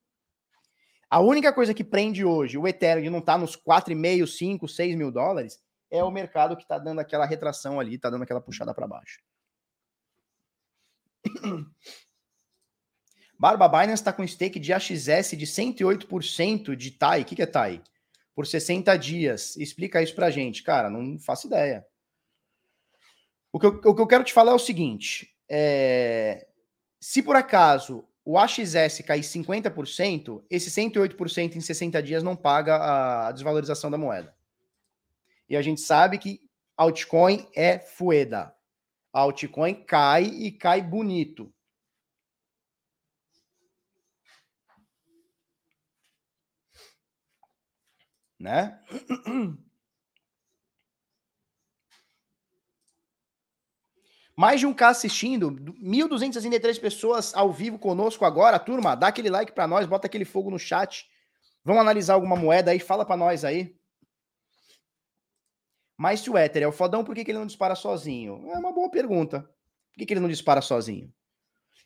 a 1.10 1.20
única 1.20 1.52
coisa 1.52 1.74
que 1.74 1.82
prende 1.82 2.24
hoje 2.24 2.56
o 2.56 2.68
Ethereum 2.68 3.10
não 3.10 3.20
tá 3.20 3.36
nos 3.36 3.56
4,5, 3.56 4.26
5, 4.26 4.68
6 4.68 4.96
mil 4.96 5.10
dólares 5.10 5.60
é 5.90 6.02
o 6.04 6.10
mercado 6.10 6.56
que 6.56 6.66
tá 6.66 6.78
dando 6.78 7.00
aquela 7.00 7.26
retração 7.26 7.80
ali, 7.80 7.98
tá 7.98 8.10
dando 8.10 8.22
aquela 8.22 8.40
puxada 8.40 8.72
para 8.72 8.86
baixo. 8.86 9.20
Barba 13.38 13.68
Binance 13.68 13.94
está 13.94 14.12
com 14.12 14.26
stake 14.26 14.58
de 14.58 14.72
AXS 14.72 15.36
de 15.36 15.46
108% 15.46 16.74
de 16.74 16.90
TAI. 16.92 17.22
O 17.22 17.24
que, 17.24 17.36
que 17.36 17.42
é 17.42 17.46
TAI? 17.46 17.82
Por 18.34 18.46
60 18.46 18.96
dias. 18.96 19.56
Explica 19.56 20.02
isso 20.02 20.14
pra 20.14 20.30
gente. 20.30 20.62
Cara, 20.62 20.88
não 20.88 21.18
faço 21.18 21.46
ideia. 21.46 21.84
O 23.52 23.60
que 23.60 23.66
eu, 23.66 23.80
o 23.84 23.94
que 23.94 24.02
eu 24.02 24.06
quero 24.06 24.24
te 24.24 24.32
falar 24.32 24.52
é 24.52 24.54
o 24.54 24.58
seguinte: 24.58 25.36
é, 25.48 26.46
se 27.00 27.22
por 27.22 27.36
acaso 27.36 28.04
o 28.24 28.38
AXS 28.38 29.02
cair 29.06 29.20
50%, 29.20 30.42
esse 30.48 30.70
108% 30.70 31.56
em 31.56 31.60
60 31.60 32.02
dias 32.02 32.22
não 32.22 32.34
paga 32.34 33.26
a 33.26 33.32
desvalorização 33.32 33.90
da 33.90 33.98
moeda. 33.98 34.34
E 35.48 35.56
a 35.56 35.62
gente 35.62 35.82
sabe 35.82 36.18
que 36.18 36.40
altcoin 36.76 37.46
é 37.54 37.78
fueda. 37.78 38.53
A 39.14 39.20
altcoin 39.20 39.74
cai 39.86 40.24
e 40.24 40.50
cai 40.50 40.82
bonito. 40.82 41.54
Né? 48.38 48.78
Mais 54.36 54.58
de 54.58 54.66
um 54.66 54.74
K 54.74 54.88
assistindo, 54.88 55.52
1.263 55.52 56.80
pessoas 56.80 57.32
ao 57.34 57.52
vivo 57.52 57.78
conosco 57.78 58.24
agora. 58.24 58.58
Turma, 58.58 58.96
dá 58.96 59.06
aquele 59.06 59.30
like 59.30 59.52
para 59.52 59.68
nós, 59.68 59.86
bota 59.86 60.08
aquele 60.08 60.24
fogo 60.24 60.50
no 60.50 60.58
chat. 60.58 61.08
Vamos 61.64 61.80
analisar 61.80 62.14
alguma 62.14 62.34
moeda 62.34 62.72
aí, 62.72 62.80
fala 62.80 63.06
para 63.06 63.16
nós 63.16 63.44
aí. 63.44 63.78
Mas 65.96 66.20
se 66.20 66.30
o 66.30 66.36
Ether 66.36 66.62
é 66.62 66.66
o 66.66 66.72
fodão, 66.72 67.04
por 67.04 67.14
que, 67.14 67.24
que 67.24 67.30
ele 67.30 67.38
não 67.38 67.46
dispara 67.46 67.74
sozinho? 67.74 68.50
É 68.50 68.58
uma 68.58 68.72
boa 68.72 68.90
pergunta. 68.90 69.42
Por 69.42 69.98
que, 69.98 70.06
que 70.06 70.12
ele 70.12 70.20
não 70.20 70.28
dispara 70.28 70.60
sozinho? 70.60 71.12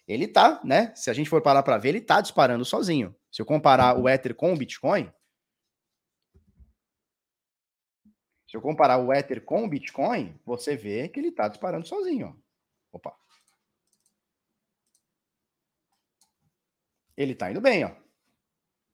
Ele 0.06 0.26
tá, 0.26 0.60
né? 0.64 0.94
Se 0.94 1.10
a 1.10 1.12
gente 1.12 1.28
for 1.28 1.42
parar 1.42 1.62
para 1.62 1.76
ver, 1.76 1.90
ele 1.90 2.00
tá 2.00 2.20
disparando 2.20 2.64
sozinho. 2.64 3.14
Se 3.30 3.42
eu 3.42 3.46
comparar 3.46 3.98
o 3.98 4.08
Ether 4.08 4.34
com 4.34 4.54
o 4.54 4.56
Bitcoin, 4.56 5.12
Se 8.48 8.56
eu 8.56 8.62
comparar 8.62 8.96
o 8.96 9.12
Ether 9.12 9.44
com 9.44 9.62
o 9.64 9.68
Bitcoin, 9.68 10.40
você 10.44 10.74
vê 10.74 11.06
que 11.06 11.20
ele 11.20 11.28
está 11.28 11.48
disparando 11.48 11.86
sozinho. 11.86 12.34
Ó. 12.92 12.96
Opa. 12.96 13.14
Ele 17.14 17.32
está 17.32 17.50
indo 17.50 17.60
bem, 17.60 17.84
ó. 17.84 17.94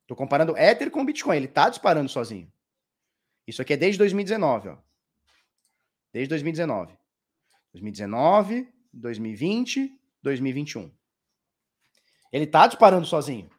Tô 0.08 0.16
comparando 0.16 0.58
Ether 0.58 0.90
com 0.90 1.06
Bitcoin. 1.06 1.36
Ele 1.36 1.46
tá 1.46 1.70
disparando 1.70 2.08
sozinho. 2.08 2.52
Isso 3.46 3.62
aqui 3.62 3.74
é 3.74 3.76
desde 3.76 3.98
2019, 3.98 4.70
ó. 4.70 4.78
Desde 6.14 6.28
2019. 6.28 6.96
2019, 7.72 8.68
2020, 8.92 10.00
2021. 10.22 10.88
Ele 12.32 12.46
tá 12.46 12.68
disparando 12.68 13.04
sozinho. 13.04 13.50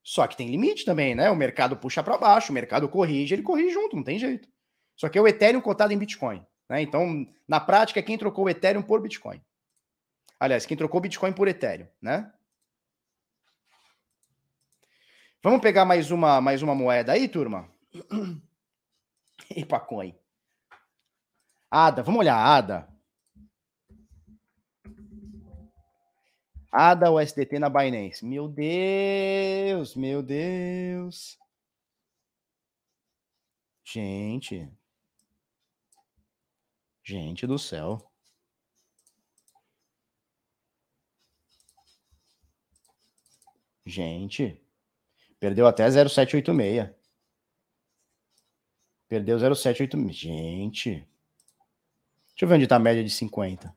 Só 0.00 0.24
que 0.28 0.36
tem 0.36 0.48
limite 0.48 0.84
também, 0.84 1.16
né? 1.16 1.28
O 1.30 1.34
mercado 1.34 1.76
puxa 1.76 2.00
para 2.00 2.16
baixo, 2.16 2.52
o 2.52 2.54
mercado 2.54 2.88
corrige, 2.88 3.34
ele 3.34 3.42
corrige 3.42 3.74
junto, 3.74 3.96
não 3.96 4.04
tem 4.04 4.20
jeito. 4.20 4.48
Só 4.96 5.08
que 5.08 5.18
é 5.18 5.20
o 5.20 5.26
Ethereum 5.26 5.60
cotado 5.60 5.92
em 5.92 5.98
Bitcoin. 5.98 6.46
Né? 6.68 6.80
Então, 6.80 7.26
na 7.48 7.58
prática, 7.58 8.00
quem 8.00 8.16
trocou 8.16 8.44
o 8.44 8.48
Ethereum 8.48 8.82
por 8.82 9.02
Bitcoin. 9.02 9.42
Aliás, 10.38 10.64
quem 10.64 10.76
trocou 10.76 11.00
Bitcoin 11.00 11.32
por 11.32 11.48
Ethereum, 11.48 11.88
né? 12.00 12.32
Vamos 15.42 15.60
pegar 15.60 15.84
mais 15.84 16.12
uma, 16.12 16.40
mais 16.40 16.62
uma 16.62 16.74
moeda 16.74 17.12
aí, 17.12 17.26
turma? 17.26 17.68
Epa, 19.56 19.80
coin. 19.80 20.14
ADA, 21.70 22.02
vamos 22.02 22.20
olhar 22.20 22.36
ADA. 22.36 22.88
ADA 26.72 27.10
USDT 27.10 27.58
na 27.58 27.68
Binance. 27.68 28.24
Meu 28.24 28.48
Deus, 28.48 29.94
meu 29.94 30.22
Deus. 30.22 31.38
Gente. 33.84 34.68
Gente 37.04 37.46
do 37.46 37.58
céu. 37.58 38.10
Gente. 43.84 44.60
Perdeu 45.40 45.66
até 45.66 45.90
0786. 45.90 46.90
Perdeu 49.08 49.38
0786. 49.38 50.16
Gente. 50.16 51.09
Deixa 52.40 52.46
eu 52.46 52.48
ver 52.48 52.54
onde 52.54 52.64
está 52.64 52.76
a 52.76 52.78
média 52.78 53.04
de 53.04 53.10
50. 53.10 53.70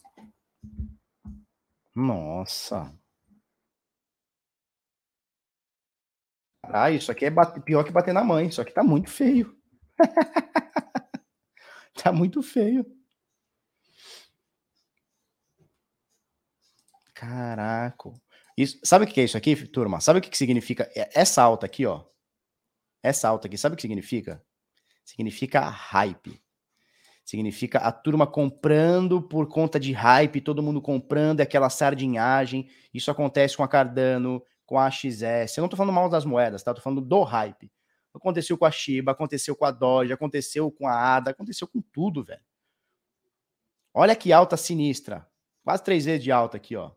Nossa. 1.94 2.98
Ah, 6.64 6.90
isso 6.90 7.12
aqui 7.12 7.26
é 7.26 7.32
pior 7.66 7.84
que 7.84 7.92
bater 7.92 8.14
na 8.14 8.24
mãe. 8.24 8.48
Isso 8.48 8.62
aqui 8.62 8.72
tá 8.72 8.82
muito 8.82 9.10
feio. 9.10 9.54
tá 12.02 12.14
muito 12.14 12.42
feio. 12.42 12.86
Caraca. 17.14 18.14
Isso, 18.58 18.80
sabe 18.82 19.04
o 19.04 19.08
que 19.10 19.20
é 19.20 19.26
isso 19.26 19.36
aqui, 19.36 19.68
turma? 19.68 20.00
Sabe 20.00 20.20
o 20.20 20.22
que 20.22 20.38
significa 20.38 20.90
essa 20.96 21.44
alta 21.44 21.66
aqui, 21.66 21.86
ó? 21.86 22.06
Essa 23.04 23.28
alta 23.28 23.48
aqui, 23.48 23.58
sabe 23.58 23.74
o 23.74 23.76
que 23.76 23.82
significa? 23.82 24.42
Significa 25.04 25.68
hype. 25.68 26.42
Significa 27.24 27.80
a 27.80 27.92
turma 27.92 28.28
comprando 28.28 29.22
por 29.22 29.48
conta 29.48 29.80
de 29.80 29.94
hype, 29.94 30.42
todo 30.42 30.62
mundo 30.62 30.82
comprando, 30.82 31.40
é 31.40 31.44
aquela 31.44 31.70
sardinhagem. 31.70 32.70
Isso 32.94 33.10
acontece 33.10 33.56
com 33.56 33.64
a 33.64 33.68
Cardano, 33.68 34.44
com 34.66 34.78
a 34.78 34.92
XS. 34.92 35.58
Eu 35.58 35.62
não 35.62 35.70
tô 35.70 35.78
falando 35.78 35.94
mal 35.94 36.10
das 36.10 36.26
moedas, 36.26 36.64
tá? 36.64 36.72
Eu 36.72 36.76
tô 36.76 36.82
falando 36.82 37.02
do 37.02 37.24
hype. 37.24 37.72
Aconteceu 38.14 38.58
com 38.58 38.66
a 38.66 38.72
Shiba, 38.72 39.12
aconteceu 39.12 39.56
com 39.56 39.66
a 39.66 39.72
Doge, 39.72 40.14
aconteceu 40.14 40.72
com 40.72 40.88
a 40.88 41.16
ADA, 41.16 41.32
aconteceu 41.32 41.68
com 41.68 41.82
tudo, 41.82 42.24
velho. 42.24 42.44
Olha 43.94 44.16
que 44.16 44.32
alta 44.32 44.58
sinistra. 44.58 45.28
Quase 45.64 45.84
três 45.84 46.06
vezes 46.06 46.24
de 46.24 46.32
alta 46.32 46.58
aqui, 46.58 46.76
ó. 46.76 46.92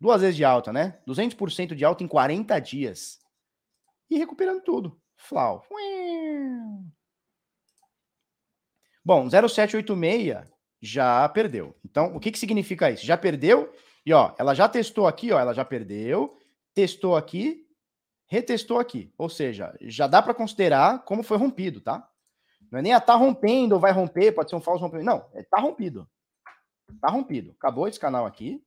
Duas 0.00 0.20
vezes 0.20 0.36
de 0.36 0.44
alta, 0.44 0.72
né? 0.72 1.00
200% 1.06 1.74
de 1.74 1.84
alta 1.84 2.04
em 2.04 2.08
40 2.08 2.58
dias. 2.60 3.18
E 4.08 4.16
recuperando 4.16 4.62
tudo. 4.62 5.00
Flau. 5.16 5.62
Bom, 9.06 9.30
0786 9.30 10.52
já 10.82 11.28
perdeu. 11.28 11.76
Então, 11.84 12.16
o 12.16 12.18
que, 12.18 12.32
que 12.32 12.38
significa 12.40 12.90
isso? 12.90 13.06
Já 13.06 13.16
perdeu 13.16 13.72
e 14.04 14.12
ó, 14.12 14.34
ela 14.36 14.52
já 14.52 14.68
testou 14.68 15.06
aqui, 15.06 15.30
ó, 15.30 15.38
ela 15.38 15.54
já 15.54 15.64
perdeu, 15.64 16.36
testou 16.74 17.14
aqui, 17.14 17.68
retestou 18.26 18.80
aqui. 18.80 19.14
Ou 19.16 19.28
seja, 19.28 19.76
já 19.82 20.08
dá 20.08 20.20
para 20.20 20.34
considerar 20.34 21.04
como 21.04 21.22
foi 21.22 21.36
rompido, 21.36 21.80
tá? 21.80 22.10
Não 22.68 22.80
é 22.80 22.82
nem 22.82 22.94
a 22.94 23.00
tá 23.00 23.14
rompendo 23.14 23.76
ou 23.76 23.80
vai 23.80 23.92
romper, 23.92 24.32
pode 24.32 24.50
ser 24.50 24.56
um 24.56 24.60
falso 24.60 24.82
rompimento. 24.82 25.06
Não, 25.06 25.24
é 25.34 25.44
tá 25.44 25.60
rompido. 25.60 26.10
Tá 27.00 27.08
rompido. 27.08 27.52
Acabou 27.52 27.86
esse 27.86 28.00
canal 28.00 28.26
aqui. 28.26 28.60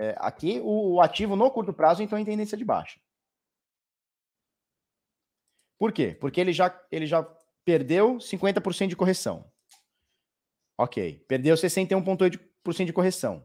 É, 0.00 0.16
aqui 0.18 0.60
o, 0.64 0.94
o, 0.94 1.00
ativo 1.00 1.36
no 1.36 1.48
curto 1.48 1.72
prazo 1.72 2.02
então 2.02 2.18
em 2.18 2.24
tendência 2.24 2.58
de 2.58 2.64
baixa. 2.64 2.98
Por 5.78 5.92
quê? 5.92 6.16
Porque 6.20 6.40
ele 6.40 6.52
já, 6.52 6.76
ele 6.90 7.06
já 7.06 7.22
perdeu 7.64 8.18
50% 8.18 8.88
de 8.88 8.96
correção. 8.96 9.50
Ok. 10.78 11.24
Perdeu 11.28 11.54
61,8% 11.54 12.84
de 12.84 12.92
correção. 12.92 13.44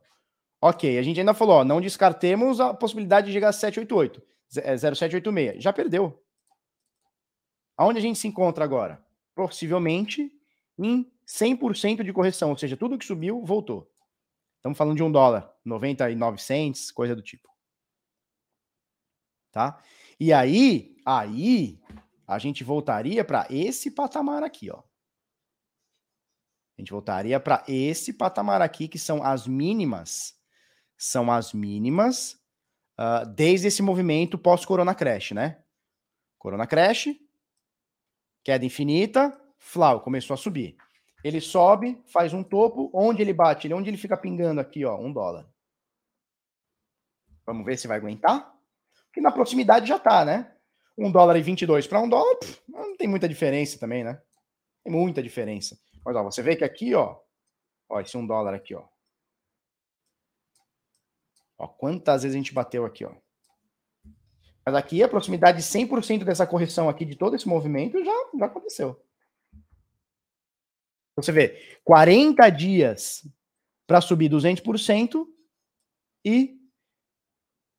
Ok. 0.61 0.97
A 0.97 1.01
gente 1.01 1.19
ainda 1.19 1.33
falou, 1.33 1.57
ó, 1.57 1.63
não 1.63 1.81
descartemos 1.81 2.59
a 2.59 2.73
possibilidade 2.73 3.27
de 3.27 3.33
chegar 3.33 3.49
a 3.49 3.53
788, 3.53 4.21
0786. 4.49 5.57
É, 5.57 5.59
Já 5.59 5.71
perdeu. 5.71 6.21
Aonde 7.77 7.99
a 7.99 8.01
gente 8.01 8.19
se 8.19 8.27
encontra 8.27 8.63
agora? 8.63 9.03
Possivelmente 9.33 10.31
em 10.77 11.09
100% 11.25 12.03
de 12.03 12.11
correção, 12.11 12.49
ou 12.49 12.57
seja, 12.57 12.75
tudo 12.75 12.97
que 12.97 13.05
subiu 13.05 13.43
voltou. 13.45 13.89
Estamos 14.57 14.77
falando 14.77 14.97
de 14.97 15.03
um 15.03 15.11
dólar, 15.11 15.53
99 15.63 16.41
cents, 16.41 16.91
coisa 16.91 17.15
do 17.15 17.21
tipo. 17.21 17.47
Tá? 19.51 19.81
E 20.19 20.33
aí, 20.33 20.97
aí 21.05 21.79
a 22.29 22.37
gente 22.37 22.63
voltaria 22.63 23.25
para 23.25 23.47
esse 23.49 23.89
patamar 23.89 24.43
aqui, 24.43 24.69
ó. 24.69 24.83
A 26.77 26.81
gente 26.81 26.91
voltaria 26.91 27.39
para 27.39 27.63
esse 27.67 28.13
patamar 28.13 28.61
aqui, 28.61 28.87
que 28.87 28.99
são 28.99 29.23
as 29.23 29.47
mínimas. 29.47 30.39
São 30.95 31.31
as 31.31 31.53
mínimas 31.53 32.39
uh, 32.99 33.25
desde 33.33 33.67
esse 33.67 33.81
movimento 33.81 34.37
pós-Corona 34.37 34.93
Crash, 34.93 35.31
né? 35.31 35.63
Corona 36.37 36.67
Crash, 36.67 37.07
queda 38.43 38.63
infinita, 38.63 39.35
Flau 39.57 39.99
começou 39.99 40.35
a 40.35 40.37
subir. 40.37 40.77
Ele 41.23 41.41
sobe, 41.41 41.99
faz 42.05 42.31
um 42.31 42.43
topo, 42.43 42.91
onde 42.93 43.23
ele 43.23 43.33
bate? 43.33 43.73
Onde 43.73 43.89
ele 43.89 43.97
fica 43.97 44.15
pingando 44.15 44.61
aqui, 44.61 44.85
ó, 44.85 44.95
um 44.97 45.11
dólar. 45.11 45.49
Vamos 47.43 47.65
ver 47.65 47.75
se 47.75 47.87
vai 47.87 47.97
aguentar? 47.97 48.55
Porque 49.05 49.19
na 49.19 49.31
proximidade 49.31 49.87
já 49.87 49.97
tá, 49.97 50.23
né? 50.23 50.55
Um 50.99 51.11
dólar 51.11 51.37
e 51.37 51.41
22 51.41 51.87
para 51.87 52.01
um 52.01 52.09
dólar, 52.09 52.35
pff, 52.35 52.61
não 52.67 52.97
tem 52.97 53.07
muita 53.07 53.29
diferença 53.29 53.79
também, 53.79 54.03
né? 54.03 54.21
Tem 54.83 54.91
muita 54.91 55.23
diferença. 55.23 55.79
Mas 56.03 56.15
ó, 56.15 56.23
você 56.23 56.41
vê 56.41 56.55
que 56.57 56.63
aqui, 56.63 56.93
ó, 56.93 57.17
ó, 57.87 58.01
esse 58.01 58.17
um 58.17 58.27
dólar 58.27 58.53
aqui, 58.53 58.75
ó. 58.75 58.85
Ó, 61.57 61.67
quantas 61.67 62.23
vezes 62.23 62.35
a 62.35 62.37
gente 62.37 62.53
bateu 62.53 62.85
aqui, 62.85 63.05
ó. 63.05 63.13
Mas 64.65 64.75
aqui 64.75 65.01
a 65.01 65.07
proximidade 65.07 65.59
de 65.59 65.63
100% 65.63 66.25
dessa 66.25 66.45
correção 66.45 66.89
aqui 66.89 67.05
de 67.05 67.15
todo 67.15 67.35
esse 67.35 67.47
movimento 67.47 68.03
já, 68.03 68.13
já 68.37 68.45
aconteceu. 68.45 69.01
Você 71.15 71.31
vê, 71.31 71.79
40 71.83 72.49
dias 72.49 73.27
para 73.87 74.01
subir 74.01 74.29
200% 74.29 75.25
e 76.25 76.59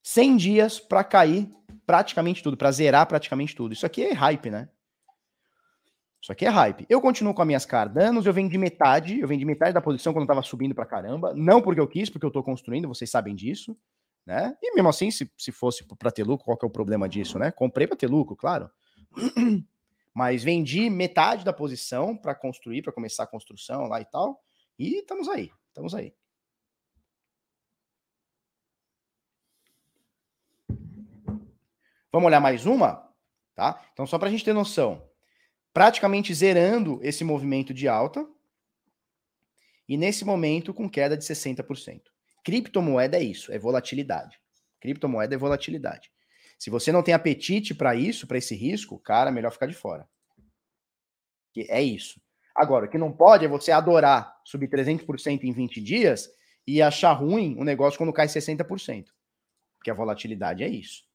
100 0.03 0.37
dias 0.37 0.81
para 0.81 1.05
cair 1.05 1.51
praticamente 1.91 2.41
tudo, 2.41 2.57
para 2.57 2.71
zerar 2.71 3.05
praticamente 3.05 3.53
tudo. 3.53 3.73
Isso 3.73 3.85
aqui 3.85 4.05
é 4.05 4.13
hype, 4.13 4.49
né? 4.49 4.69
Isso 6.23 6.31
aqui 6.31 6.47
é 6.47 6.49
hype. 6.49 6.87
Eu 6.89 7.01
continuo 7.01 7.35
com 7.35 7.43
as 7.43 7.47
minhas 7.49 7.67
Cardanos, 7.67 8.27
eu 8.27 8.33
vendi 8.33 8.57
metade, 8.57 9.19
eu 9.19 9.27
vendi 9.27 9.45
metade 9.45 9.75
da 9.75 9.81
posição 9.81 10.13
quando 10.13 10.23
estava 10.23 10.41
subindo 10.41 10.73
para 10.73 10.87
caramba. 10.87 11.35
Não 11.35 11.61
porque 11.61 11.81
eu 11.81 11.89
quis, 11.89 12.09
porque 12.09 12.25
eu 12.25 12.29
estou 12.29 12.45
construindo, 12.45 12.87
vocês 12.87 13.11
sabem 13.11 13.35
disso, 13.35 13.77
né? 14.25 14.57
E 14.63 14.73
mesmo 14.73 14.89
assim, 14.89 15.11
se, 15.11 15.29
se 15.37 15.51
fosse 15.51 15.85
para 15.99 16.13
ter 16.13 16.23
lucro, 16.23 16.45
qual 16.45 16.57
que 16.57 16.65
é 16.65 16.69
o 16.69 16.71
problema 16.71 17.09
disso, 17.09 17.41
né? 17.41 17.51
Comprei 17.51 17.89
para 17.89 17.97
ter 17.97 18.07
lucro, 18.07 18.37
claro. 18.37 18.71
Mas 20.15 20.45
vendi 20.45 20.89
metade 20.89 21.45
da 21.45 21.53
posição 21.53 22.17
para 22.17 22.37
construir, 22.37 22.83
para 22.83 22.93
começar 22.93 23.25
a 23.25 23.27
construção 23.27 23.89
lá 23.89 24.01
e 24.01 24.05
tal. 24.05 24.41
E 24.79 24.99
estamos 25.01 25.29
aí, 25.29 25.51
estamos 25.71 25.93
aí. 25.93 26.15
Vamos 32.13 32.27
olhar 32.27 32.41
mais 32.41 32.67
uma? 32.67 33.09
Tá? 33.55 33.81
Então, 33.93 34.07
só 34.07 34.19
para 34.19 34.29
a 34.29 34.31
gente 34.31 34.45
ter 34.45 34.53
noção, 34.53 35.09
praticamente 35.73 36.35
zerando 36.35 36.99
esse 37.03 37.23
movimento 37.23 37.73
de 37.73 37.87
alta 37.87 38.27
e 39.89 39.97
nesse 39.97 40.25
momento 40.25 40.75
com 40.75 40.89
queda 40.89 41.17
de 41.17 41.25
60%. 41.25 42.03
Criptomoeda 42.45 43.19
é 43.19 43.23
isso, 43.23 43.53
é 43.53 43.59
volatilidade. 43.59 44.41
Criptomoeda 44.81 45.35
é 45.35 45.39
volatilidade. 45.39 46.11
Se 46.59 46.71
você 46.71 46.91
não 46.91 47.03
tem 47.03 47.15
apetite 47.15 47.75
para 47.75 47.95
isso, 47.95 48.27
para 48.27 48.39
esse 48.39 48.55
risco, 48.55 48.99
cara, 48.99 49.31
melhor 49.31 49.53
ficar 49.53 49.67
de 49.67 49.75
fora. 49.75 50.09
É 51.69 51.83
isso. 51.83 52.21
Agora, 52.55 52.87
o 52.87 52.89
que 52.89 52.99
não 52.99 53.13
pode 53.13 53.45
é 53.45 53.49
você 53.49 53.73
adorar 53.73 54.39
subir 54.45 54.69
300% 54.69 55.45
em 55.45 55.53
20 55.53 55.81
dias 55.81 56.29
e 56.67 56.83
achar 56.83 57.13
ruim 57.13 57.57
o 57.59 57.65
negócio 57.65 57.99
quando 57.99 58.13
cai 58.13 58.27
60%. 58.27 59.07
Porque 59.77 59.91
a 59.91 59.95
volatilidade 59.95 60.63
é 60.63 60.69
isso. 60.69 61.10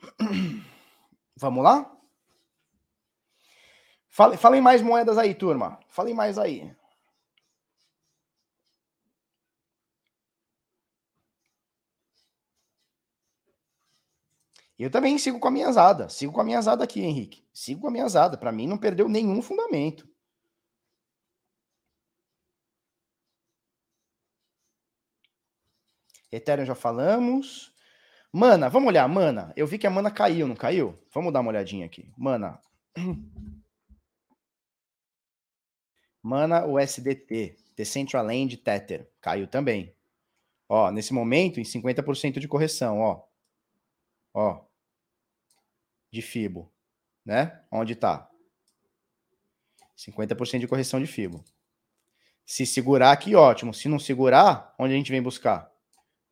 Vamos 1.36 1.64
lá? 1.64 1.90
Fale, 4.08 4.36
falem 4.36 4.60
mais 4.60 4.82
moedas 4.82 5.16
aí, 5.18 5.34
turma. 5.34 5.78
Falem 5.88 6.14
mais 6.14 6.38
aí. 6.38 6.74
Eu 14.78 14.90
também 14.90 15.18
sigo 15.18 15.38
com 15.38 15.48
a 15.48 15.50
minha 15.50 15.68
azada. 15.68 16.08
Sigo 16.08 16.32
com 16.32 16.40
a 16.40 16.44
minha 16.44 16.58
azada 16.58 16.82
aqui, 16.82 17.00
Henrique. 17.02 17.44
Sigo 17.52 17.82
com 17.82 17.88
a 17.88 17.90
minha 17.90 18.04
azada. 18.04 18.38
Para 18.38 18.50
mim, 18.50 18.66
não 18.66 18.78
perdeu 18.78 19.08
nenhum 19.08 19.42
fundamento. 19.42 20.08
Ethereum 26.32 26.64
já 26.64 26.74
falamos. 26.74 27.69
Mana, 28.32 28.68
vamos 28.68 28.88
olhar. 28.88 29.08
Mana, 29.08 29.52
eu 29.56 29.66
vi 29.66 29.78
que 29.78 29.86
a 29.86 29.90
mana 29.90 30.10
caiu, 30.10 30.46
não 30.46 30.54
caiu? 30.54 30.98
Vamos 31.12 31.32
dar 31.32 31.40
uma 31.40 31.50
olhadinha 31.50 31.86
aqui. 31.86 32.12
Mana. 32.16 32.60
Mana, 36.22 36.66
o 36.66 36.78
SDT. 36.78 37.56
Decentraland 37.76 38.56
Tether. 38.58 39.10
Caiu 39.20 39.46
também. 39.46 39.94
Ó, 40.68 40.90
nesse 40.90 41.12
momento, 41.12 41.58
em 41.58 41.64
50% 41.64 42.38
de 42.38 42.46
correção, 42.46 43.00
ó. 43.00 43.24
Ó 44.32 44.70
de 46.10 46.20
FIBO, 46.20 46.70
né? 47.24 47.62
Onde 47.70 47.92
está? 47.92 48.28
50% 49.96 50.58
de 50.58 50.68
correção 50.68 51.00
de 51.00 51.06
FIBO. 51.06 51.44
Se 52.44 52.66
segurar 52.66 53.12
aqui, 53.12 53.34
ótimo. 53.34 53.72
Se 53.72 53.88
não 53.88 53.98
segurar, 53.98 54.74
onde 54.78 54.94
a 54.94 54.96
gente 54.96 55.12
vem 55.12 55.22
buscar? 55.22 55.69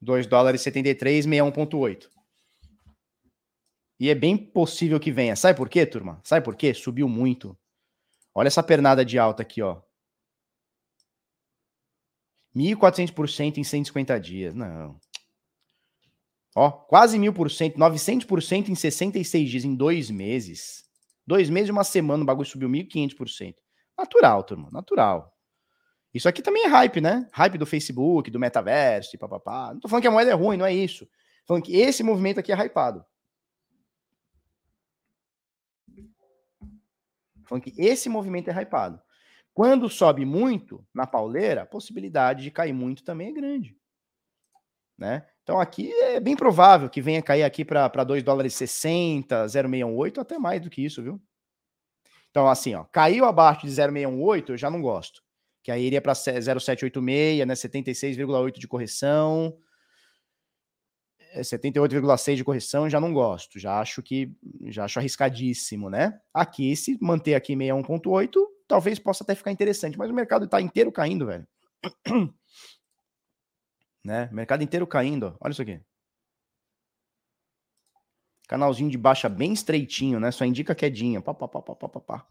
2 0.01 0.27
dólares 0.27 0.61
73, 0.63 1.27
61.8. 1.27 2.09
E 4.01 4.09
é 4.09 4.15
bem 4.15 4.37
possível 4.37 5.01
que 5.01 5.11
venha. 5.11 5.35
Sabe 5.35 5.57
por 5.57 5.69
quê, 5.69 5.85
turma? 5.85 6.21
Sabe 6.25 6.45
por 6.45 6.55
quê? 6.55 6.73
Subiu 6.73 7.09
muito. 7.09 7.59
Olha 8.35 8.47
essa 8.47 8.63
pernada 8.63 9.05
de 9.05 9.19
alta 9.19 9.43
aqui, 9.43 9.61
ó. 9.61 9.83
1.400% 12.55 13.59
em 13.59 13.65
150 13.65 14.21
dias. 14.21 14.55
Não. 14.55 14.99
Ó, 16.55 16.71
quase 16.71 17.19
mil 17.19 17.33
por 17.33 17.51
cento, 17.51 17.77
900% 17.77 18.69
em 18.69 18.75
66 18.75 19.51
dias, 19.51 19.65
em 19.65 19.75
dois 19.75 20.11
meses. 20.11 20.85
Dois 21.27 21.51
meses 21.51 21.69
e 21.69 21.73
uma 21.73 21.85
semana 21.85 22.23
o 22.23 22.27
bagulho 22.27 22.49
subiu 22.49 22.69
1.500%. 22.69 23.55
Natural, 23.97 24.43
turma, 24.45 24.71
natural. 24.71 25.38
Isso 26.13 26.29
aqui 26.29 26.43
também 26.43 26.65
é 26.65 26.69
hype, 26.69 27.01
né? 27.01 27.29
Hype 27.33 27.59
do 27.59 27.67
Facebook, 27.67 28.31
do 28.31 28.39
metaverso 28.39 29.17
papapá. 29.19 29.73
Não 29.73 29.81
tô 29.81 29.89
falando 29.89 30.03
que 30.03 30.09
a 30.09 30.11
moeda 30.11 30.31
é 30.31 30.35
ruim, 30.35 30.57
não 30.57 30.67
é 30.67 30.73
isso. 30.73 31.05
Tô 31.07 31.49
falando 31.49 31.65
que 31.65 31.77
esse 31.77 32.03
movimento 32.03 32.41
aqui 32.41 32.53
é 32.53 32.57
hypado. 32.57 33.05
Tô 37.43 37.49
falando 37.49 37.63
que 37.63 37.75
esse 37.77 38.09
movimento 38.09 38.51
é 38.51 38.63
hypado. 38.63 39.01
Quando 39.53 39.89
sobe 39.89 40.25
muito 40.25 40.87
na 40.95 41.07
pauleira, 41.07 41.63
a 41.63 41.67
possibilidade 41.67 42.43
de 42.43 42.51
cair 42.51 42.73
muito 42.73 43.03
também 43.05 43.29
é 43.29 43.33
grande. 43.33 43.77
Né? 44.97 45.27
Então 45.43 45.61
aqui 45.61 45.93
é 45.93 46.21
bem 46.21 46.37
provável 46.37 46.89
que 46.91 47.01
venha 47.01 47.23
cair 47.23 47.43
aqui 47.43 47.65
para 47.65 48.05
2 48.05 48.23
dólares 48.23 48.55
60, 48.55 49.47
0,618, 49.47 50.21
até 50.21 50.39
mais 50.39 50.61
do 50.61 50.71
que 50.71 50.85
isso, 50.85 51.03
viu? 51.03 51.21
Então 52.31 52.49
assim, 52.49 52.75
ó, 52.75 52.85
caiu 52.85 53.25
abaixo 53.25 53.67
de 53.67 53.73
0,618, 53.73 54.53
eu 54.53 54.57
já 54.57 54.71
não 54.71 54.83
gosto. 54.83 55.23
Que 55.69 55.73
aí 55.73 55.85
iria 55.85 56.01
para 56.01 56.15
0,786, 56.15 57.47
né, 57.47 57.53
76,8 57.53 58.59
de 58.59 58.67
correção. 58.67 59.55
78,6 61.37 62.33
é, 62.33 62.37
de 62.37 62.43
correção, 62.43 62.89
já 62.89 62.99
não 62.99 63.13
gosto. 63.13 63.59
Já 63.59 63.79
acho 63.79 64.03
que 64.03 64.35
já 64.69 64.87
acho 64.87 64.99
arriscadíssimo, 64.99 65.91
né? 65.91 66.19
Aqui 66.33 66.75
se 66.75 66.97
manter 67.03 67.35
aqui 67.35 67.55
61.8, 67.55 68.33
talvez 68.67 68.99
possa 68.99 69.23
até 69.23 69.35
ficar 69.35 69.53
interessante, 69.53 69.99
mas 69.99 70.11
o 70.11 70.15
mercado 70.15 70.47
está 70.47 70.59
inteiro 70.59 70.91
caindo, 70.91 71.27
velho. 71.27 71.47
né? 74.03 74.31
Mercado 74.33 74.65
inteiro 74.65 74.87
caindo, 74.87 75.37
olha 75.39 75.53
isso 75.53 75.61
aqui. 75.61 75.79
Canalzinho 78.49 78.91
de 78.91 78.97
baixa 78.97 79.29
bem 79.29 79.53
estreitinho, 79.53 80.19
né? 80.19 80.31
Só 80.31 80.47
indica 80.47 80.75
quedinha. 80.75 81.21
Pá, 81.21 81.35
pá, 81.35 81.47
pá, 81.47 81.61
pá, 81.61 81.75
pá, 81.75 82.01
pá. 82.01 82.27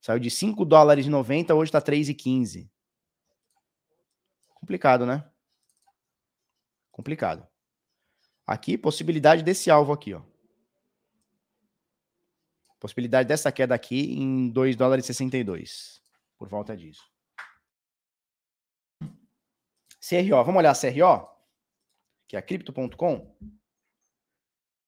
Saiu 0.00 0.18
de 0.18 0.30
5 0.30 0.64
dólares 0.64 1.06
e 1.06 1.10
90, 1.10 1.54
hoje 1.54 1.72
tá 1.72 1.82
3,15. 1.82 2.70
Complicado, 4.54 5.04
né? 5.04 5.28
Complicado. 6.90 7.46
Aqui, 8.46 8.78
possibilidade 8.78 9.42
desse 9.42 9.70
alvo 9.70 9.92
aqui, 9.92 10.14
ó. 10.14 10.22
Possibilidade 12.80 13.28
dessa 13.28 13.50
queda 13.50 13.74
aqui 13.74 14.14
em 14.14 14.48
2 14.50 14.76
dólares 14.76 15.04
e 15.04 15.08
62. 15.08 16.00
Por 16.36 16.48
volta 16.48 16.76
disso. 16.76 17.10
CRO, 20.00 20.44
vamos 20.44 20.58
olhar 20.58 20.74
CRO, 20.74 21.28
que 22.26 22.36
é 22.36 22.38
a 22.38 22.42
Crypto.com. 22.42 23.36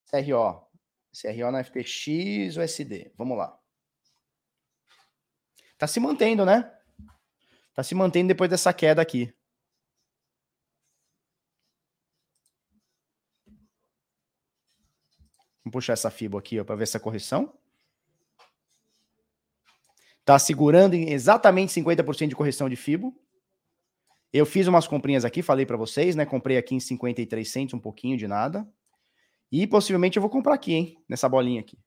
CRO, 0.09 0.67
CRO 1.13 1.51
na 1.51 1.63
FTX 1.63 2.57
USD. 2.57 3.13
Vamos 3.17 3.37
lá. 3.37 3.60
Tá 5.81 5.87
se 5.87 5.99
mantendo, 5.99 6.45
né? 6.45 6.71
Tá 7.75 7.83
se 7.83 7.95
mantendo 7.95 8.29
depois 8.29 8.51
dessa 8.51 8.71
queda 8.71 9.01
aqui. 9.01 9.33
Vamos 15.65 15.73
puxar 15.73 15.95
essa 15.95 16.11
FIBO 16.11 16.37
aqui 16.37 16.63
para 16.63 16.77
ver 16.77 16.83
essa 16.83 17.01
correção. 17.01 17.59
Tá 20.23 20.39
segurando 20.39 20.93
em 20.93 21.13
exatamente 21.13 21.73
50% 21.73 22.29
de 22.29 22.37
correção 22.37 22.69
de 22.69 22.77
FIBO. 22.77 23.19
Eu 24.35 24.45
fiz 24.45 24.67
umas 24.67 24.87
comprinhas 24.87 25.25
aqui, 25.25 25.41
falei 25.41 25.65
para 25.65 25.79
vocês, 25.79 26.15
né? 26.15 26.27
Comprei 26.27 26.59
aqui 26.59 26.75
em 26.75 26.81
53 26.81 27.51
centos, 27.51 27.73
um 27.73 27.81
pouquinho 27.81 28.19
de 28.19 28.29
nada. 28.29 28.71
E 29.51 29.67
possivelmente 29.67 30.19
eu 30.19 30.21
vou 30.21 30.31
comprar 30.31 30.53
aqui, 30.53 30.75
hein? 30.75 31.03
Nessa 31.09 31.27
bolinha 31.27 31.63
aqui. 31.63 31.79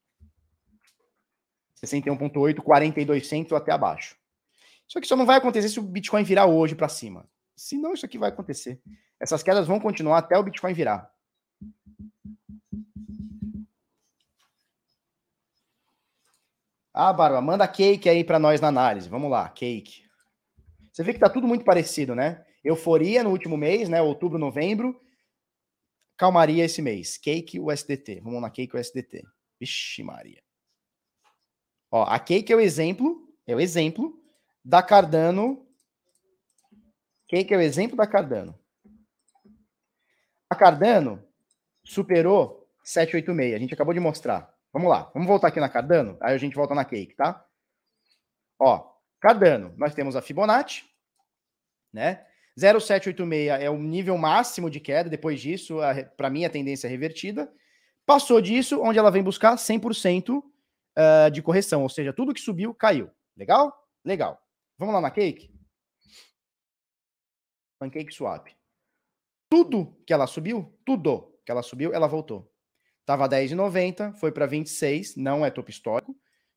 61.8, 1.83 2.61
42 2.61 3.27
centos 3.27 3.53
até 3.53 3.71
abaixo. 3.71 4.15
Isso 4.87 4.97
aqui 4.97 5.07
só 5.07 5.15
não 5.15 5.25
vai 5.25 5.37
acontecer 5.37 5.69
se 5.69 5.79
o 5.79 5.83
Bitcoin 5.83 6.23
virar 6.23 6.45
hoje 6.45 6.75
para 6.75 6.89
cima. 6.89 7.27
Senão 7.55 7.93
isso 7.93 8.05
aqui 8.05 8.17
vai 8.17 8.29
acontecer. 8.29 8.81
Essas 9.19 9.43
quedas 9.43 9.67
vão 9.67 9.79
continuar 9.79 10.17
até 10.17 10.37
o 10.37 10.43
Bitcoin 10.43 10.73
virar. 10.73 11.09
Ah, 16.93 17.11
Bárbara, 17.11 17.41
manda 17.41 17.67
cake 17.67 18.07
aí 18.07 18.23
para 18.23 18.37
nós 18.37 18.61
na 18.61 18.67
análise. 18.67 19.09
Vamos 19.09 19.31
lá, 19.31 19.49
cake. 19.49 20.03
Você 20.91 21.01
vê 21.01 21.11
que 21.11 21.19
tá 21.19 21.29
tudo 21.29 21.47
muito 21.47 21.65
parecido, 21.65 22.13
né? 22.13 22.45
Euforia 22.63 23.23
no 23.23 23.31
último 23.31 23.57
mês, 23.57 23.89
né? 23.89 23.99
Outubro, 24.01 24.37
novembro. 24.37 24.99
Calmaria 26.15 26.63
esse 26.63 26.81
mês. 26.81 27.17
Cake 27.17 27.59
USDT. 27.59 28.21
Vamos 28.21 28.41
na 28.41 28.51
Cake 28.51 28.77
USDT. 28.77 29.23
Vixe, 29.59 30.03
Maria. 30.03 30.41
Ó, 31.95 32.05
a 32.05 32.17
Cake 32.17 32.51
é 32.51 32.55
o 32.55 32.59
exemplo, 32.59 33.31
é 33.45 33.55
o 33.55 33.59
exemplo 33.59 34.19
da 34.65 34.81
Cardano. 34.81 35.63
Cake 37.27 37.53
é 37.53 37.57
o 37.57 37.61
exemplo 37.61 37.95
da 37.95 38.07
Cardano. 38.07 38.57
A 40.49 40.55
Cardano 40.55 41.23
superou 41.83 42.67
786. 42.83 43.53
A 43.53 43.59
gente 43.59 43.75
acabou 43.75 43.93
de 43.93 43.99
mostrar. 43.99 44.51
Vamos 44.73 44.89
lá. 44.89 45.11
Vamos 45.13 45.27
voltar 45.27 45.49
aqui 45.49 45.59
na 45.59 45.69
Cardano. 45.69 46.17
Aí 46.19 46.33
a 46.33 46.37
gente 46.39 46.55
volta 46.55 46.73
na 46.73 46.83
Cake, 46.83 47.13
tá? 47.13 47.45
Ó, 48.57 48.91
Cardano, 49.19 49.71
nós 49.77 49.93
temos 49.93 50.15
a 50.15 50.21
Fibonacci, 50.21 50.85
né? 51.93 52.25
0,786 52.57 53.61
é 53.61 53.69
o 53.69 53.77
nível 53.77 54.17
máximo 54.17 54.67
de 54.67 54.79
queda, 54.79 55.11
depois 55.11 55.39
disso, 55.39 55.77
para 56.17 56.31
mim, 56.31 56.43
a 56.43 56.49
tendência 56.49 56.87
é 56.87 56.89
revertida. 56.89 57.53
Passou 58.03 58.41
disso, 58.41 58.81
onde 58.81 58.97
ela 58.97 59.11
vem 59.11 59.21
buscar 59.21 59.55
100% 59.57 60.43
uh, 60.97 61.31
de 61.31 61.41
correção, 61.41 61.83
ou 61.83 61.89
seja, 61.89 62.13
tudo 62.13 62.33
que 62.33 62.39
subiu 62.39 62.73
caiu. 62.73 63.09
Legal? 63.35 63.73
Legal. 64.03 64.39
Vamos 64.77 64.93
lá 64.93 65.01
na 65.01 65.11
Cake? 65.11 65.53
Pancake 67.79 68.13
Swap. 68.13 68.47
Tudo 69.49 69.95
que 70.05 70.13
ela 70.13 70.25
subiu, 70.25 70.73
tudo 70.85 71.37
que 71.45 71.51
ela 71.51 71.61
subiu, 71.61 71.93
ela 71.93 72.07
voltou. 72.07 72.51
Tava 73.05 73.27
10,90, 73.27 74.13
foi 74.15 74.31
para 74.31 74.45
26, 74.45 75.15
não 75.17 75.45
é 75.45 75.51
topo 75.51 75.69
histórico 75.69 76.15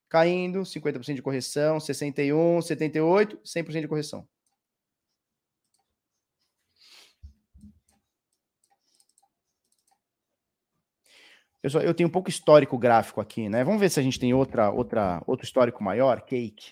caindo, 0.09 0.61
50% 0.61 1.15
de 1.15 1.21
correção, 1.21 1.79
61, 1.79 2.61
78, 2.61 3.37
100% 3.43 3.81
de 3.81 3.87
correção. 3.87 4.27
Pessoal, 11.67 11.83
eu 11.83 11.93
tenho 11.93 12.07
um 12.07 12.11
pouco 12.11 12.29
histórico 12.29 12.77
gráfico 12.77 13.19
aqui, 13.19 13.49
né? 13.49 13.61
Vamos 13.61 13.81
ver 13.81 13.89
se 13.89 13.99
a 13.99 14.03
gente 14.03 14.17
tem 14.17 14.33
outra, 14.33 14.71
outra, 14.71 15.21
outro 15.27 15.43
histórico 15.43 15.83
maior. 15.83 16.21
Cake. 16.21 16.71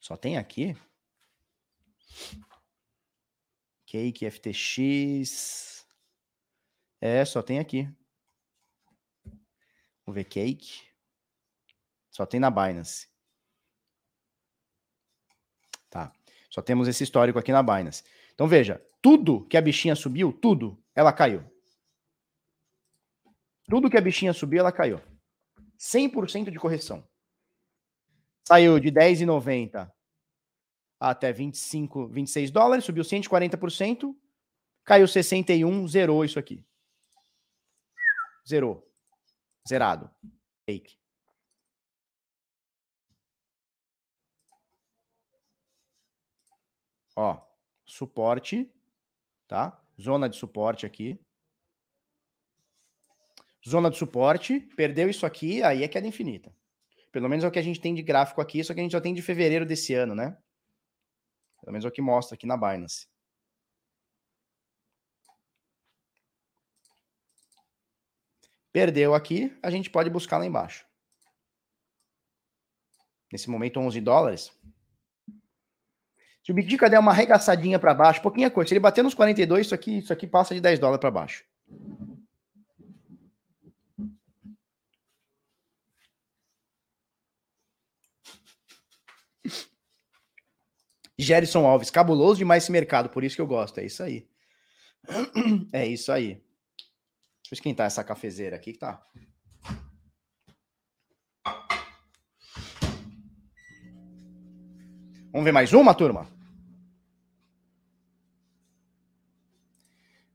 Só 0.00 0.16
tem 0.16 0.38
aqui. 0.38 0.74
Cake, 3.84 4.24
FTX. 4.30 5.86
É, 6.98 7.26
só 7.26 7.42
tem 7.42 7.58
aqui. 7.58 7.86
Vamos 10.06 10.14
ver 10.14 10.24
cake. 10.24 10.88
Só 12.10 12.24
tem 12.24 12.40
na 12.40 12.50
Binance. 12.50 13.06
Tá. 15.90 16.10
Só 16.48 16.62
temos 16.62 16.88
esse 16.88 17.04
histórico 17.04 17.38
aqui 17.38 17.52
na 17.52 17.62
Binance. 17.62 18.02
Então 18.32 18.48
veja, 18.48 18.82
tudo 19.02 19.46
que 19.46 19.58
a 19.58 19.60
bichinha 19.60 19.94
subiu, 19.94 20.32
tudo, 20.32 20.82
ela 20.94 21.12
caiu. 21.12 21.57
Tudo 23.68 23.90
que 23.90 23.98
a 23.98 24.00
bichinha 24.00 24.32
subiu, 24.32 24.60
ela 24.60 24.72
caiu. 24.72 25.00
100% 25.78 26.50
de 26.50 26.58
correção. 26.58 27.06
Saiu 28.46 28.80
de 28.80 28.90
10,90 28.90 29.92
até 30.98 31.32
25, 31.32 32.08
26 32.08 32.50
dólares, 32.50 32.84
subiu 32.84 33.04
140%, 33.04 34.16
caiu 34.84 35.06
61, 35.06 35.86
zerou 35.86 36.24
isso 36.24 36.38
aqui. 36.38 36.64
Zerou. 38.48 38.90
Zerado. 39.68 40.10
Fake. 40.64 40.98
Ó, 47.14 47.40
suporte, 47.84 48.72
tá? 49.46 49.78
Zona 50.00 50.28
de 50.28 50.36
suporte 50.36 50.86
aqui. 50.86 51.20
Zona 53.68 53.90
de 53.90 53.96
suporte, 53.96 54.60
perdeu 54.76 55.08
isso 55.08 55.26
aqui, 55.26 55.62
aí 55.62 55.82
é 55.82 55.88
queda 55.88 56.06
infinita. 56.06 56.54
Pelo 57.12 57.28
menos 57.28 57.44
é 57.44 57.48
o 57.48 57.50
que 57.50 57.58
a 57.58 57.62
gente 57.62 57.80
tem 57.80 57.94
de 57.94 58.02
gráfico 58.02 58.40
aqui, 58.40 58.62
só 58.62 58.74
que 58.74 58.80
a 58.80 58.82
gente 58.82 58.92
já 58.92 59.00
tem 59.00 59.14
de 59.14 59.22
fevereiro 59.22 59.66
desse 59.66 59.94
ano, 59.94 60.14
né? 60.14 60.36
Pelo 61.60 61.72
menos 61.72 61.84
é 61.84 61.88
o 61.88 61.92
que 61.92 62.02
mostra 62.02 62.34
aqui 62.34 62.46
na 62.46 62.56
Binance. 62.56 63.06
Perdeu 68.72 69.14
aqui, 69.14 69.56
a 69.62 69.70
gente 69.70 69.90
pode 69.90 70.10
buscar 70.10 70.38
lá 70.38 70.46
embaixo. 70.46 70.86
Nesse 73.32 73.50
momento, 73.50 73.80
11 73.80 74.00
dólares. 74.00 74.52
Se 76.42 76.52
o 76.52 76.54
Bitica 76.54 76.88
der 76.88 76.98
uma 76.98 77.10
arregaçadinha 77.10 77.78
para 77.78 77.92
baixo, 77.92 78.22
pouquinha 78.22 78.50
coisa. 78.50 78.68
Se 78.68 78.74
ele 78.74 78.80
bater 78.80 79.02
nos 79.02 79.14
42, 79.14 79.66
isso 79.66 79.74
aqui, 79.74 79.98
isso 79.98 80.12
aqui 80.12 80.26
passa 80.26 80.54
de 80.54 80.60
10 80.60 80.78
dólares 80.78 81.00
para 81.00 81.10
baixo. 81.10 81.44
Gerson 91.18 91.66
Alves, 91.66 91.90
cabuloso 91.90 92.38
demais 92.38 92.62
esse 92.62 92.70
mercado, 92.70 93.08
por 93.08 93.24
isso 93.24 93.34
que 93.34 93.42
eu 93.42 93.46
gosto. 93.46 93.78
É 93.78 93.84
isso 93.84 94.02
aí. 94.02 94.28
É 95.72 95.86
isso 95.86 96.12
aí. 96.12 96.34
Deixa 97.48 97.52
eu 97.52 97.54
esquentar 97.54 97.86
essa 97.86 98.04
cafezeira 98.04 98.56
aqui 98.56 98.72
que 98.72 98.78
tá. 98.78 99.02
Vamos 105.32 105.44
ver 105.44 105.52
mais 105.52 105.72
uma, 105.72 105.94
turma? 105.94 106.26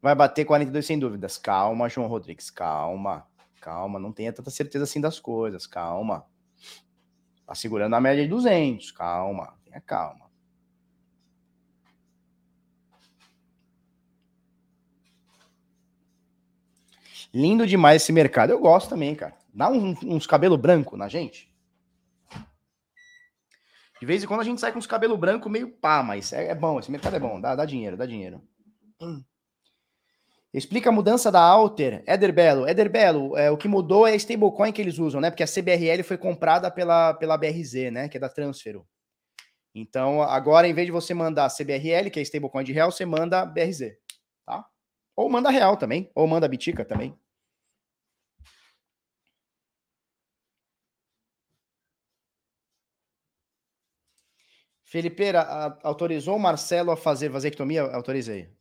Vai 0.01 0.13
bater 0.15 0.43
42 0.45 0.85
sem 0.85 0.99
dúvidas. 0.99 1.37
Calma, 1.37 1.87
João 1.87 2.07
Rodrigues. 2.07 2.49
Calma. 2.49 3.25
Calma. 3.61 3.99
Não 3.99 4.11
tenha 4.11 4.33
tanta 4.33 4.49
certeza 4.49 4.83
assim 4.83 4.99
das 4.99 5.19
coisas. 5.19 5.65
Calma. 5.65 6.25
Tá 7.45 7.55
segurando 7.55 7.95
a 7.95 8.01
média 8.01 8.23
de 8.23 8.29
200. 8.29 8.91
Calma. 8.91 9.57
Tenha 9.63 9.79
calma. 9.81 10.22
Lindo 17.33 17.65
demais 17.65 18.01
esse 18.01 18.11
mercado. 18.11 18.51
Eu 18.51 18.59
gosto 18.59 18.89
também, 18.89 19.15
cara. 19.15 19.35
Dá 19.53 19.69
uns, 19.69 20.01
uns 20.03 20.27
cabelo 20.27 20.57
branco 20.57 20.95
na 20.95 21.07
gente. 21.07 21.51
De 23.99 24.05
vez 24.05 24.23
em 24.23 24.27
quando 24.27 24.41
a 24.41 24.43
gente 24.43 24.59
sai 24.59 24.71
com 24.71 24.79
os 24.79 24.85
cabelo 24.85 25.17
branco 25.17 25.49
meio 25.49 25.69
pá, 25.69 26.03
mas 26.03 26.33
é, 26.33 26.49
é 26.49 26.55
bom. 26.55 26.79
Esse 26.79 26.91
mercado 26.91 27.15
é 27.15 27.19
bom. 27.19 27.39
Dá, 27.39 27.55
dá 27.55 27.65
dinheiro, 27.65 27.95
dá 27.95 28.05
dinheiro. 28.05 28.41
Hum. 29.01 29.23
Explica 30.53 30.89
a 30.89 30.93
mudança 30.93 31.31
da 31.31 31.41
Alter. 31.41 32.03
Eder 32.05 32.31
Belo. 32.31 32.67
Eder 32.67 32.89
Belo, 32.89 33.35
é, 33.35 33.49
o 33.49 33.57
que 33.57 33.67
mudou 33.67 34.05
é 34.05 34.11
a 34.11 34.15
stablecoin 34.15 34.71
que 34.71 34.81
eles 34.81 34.99
usam, 34.99 35.19
né? 35.19 35.31
Porque 35.31 35.41
a 35.41 35.47
CBRL 35.47 36.03
foi 36.03 36.17
comprada 36.17 36.69
pela, 36.69 37.13
pela 37.15 37.37
BRZ, 37.37 37.91
né? 37.91 38.07
Que 38.07 38.17
é 38.17 38.19
da 38.19 38.29
Transfero. 38.29 38.85
Então, 39.73 40.21
agora, 40.21 40.67
em 40.67 40.73
vez 40.73 40.85
de 40.85 40.91
você 40.91 41.13
mandar 41.15 41.49
CBRL, 41.49 42.11
que 42.11 42.19
é 42.19 42.21
stablecoin 42.21 42.63
de 42.63 42.71
real, 42.71 42.91
você 42.91 43.05
manda 43.05 43.43
BRZ, 43.43 43.93
tá? 44.45 44.63
Ou 45.15 45.27
manda 45.29 45.49
real 45.49 45.77
também, 45.77 46.11
ou 46.13 46.27
manda 46.27 46.47
Bitica 46.47 46.85
também. 46.85 47.17
Felipeira, 54.93 55.41
autorizou 55.81 56.35
o 56.35 56.39
Marcelo 56.39 56.91
a 56.91 56.95
fazer 56.95 57.27
vasectomia? 57.27 57.81
Autorizei. 57.81 58.55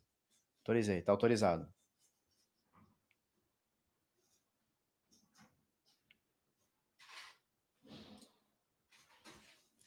Autorizei, 0.60 1.02
tá 1.02 1.12
autorizado. 1.12 1.70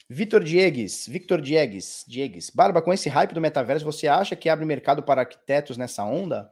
Vitor 0.07 0.43
Diegues, 0.43 1.07
Victor 1.07 1.41
Diegues, 1.41 2.05
Diegues. 2.07 2.51
Barba, 2.51 2.79
com 2.79 2.93
esse 2.93 3.09
hype 3.09 3.33
do 3.33 3.41
metaverso, 3.41 3.83
você 3.83 4.07
acha 4.07 4.35
que 4.35 4.47
abre 4.47 4.65
mercado 4.65 5.01
para 5.01 5.21
arquitetos 5.21 5.77
nessa 5.77 6.05
onda? 6.05 6.51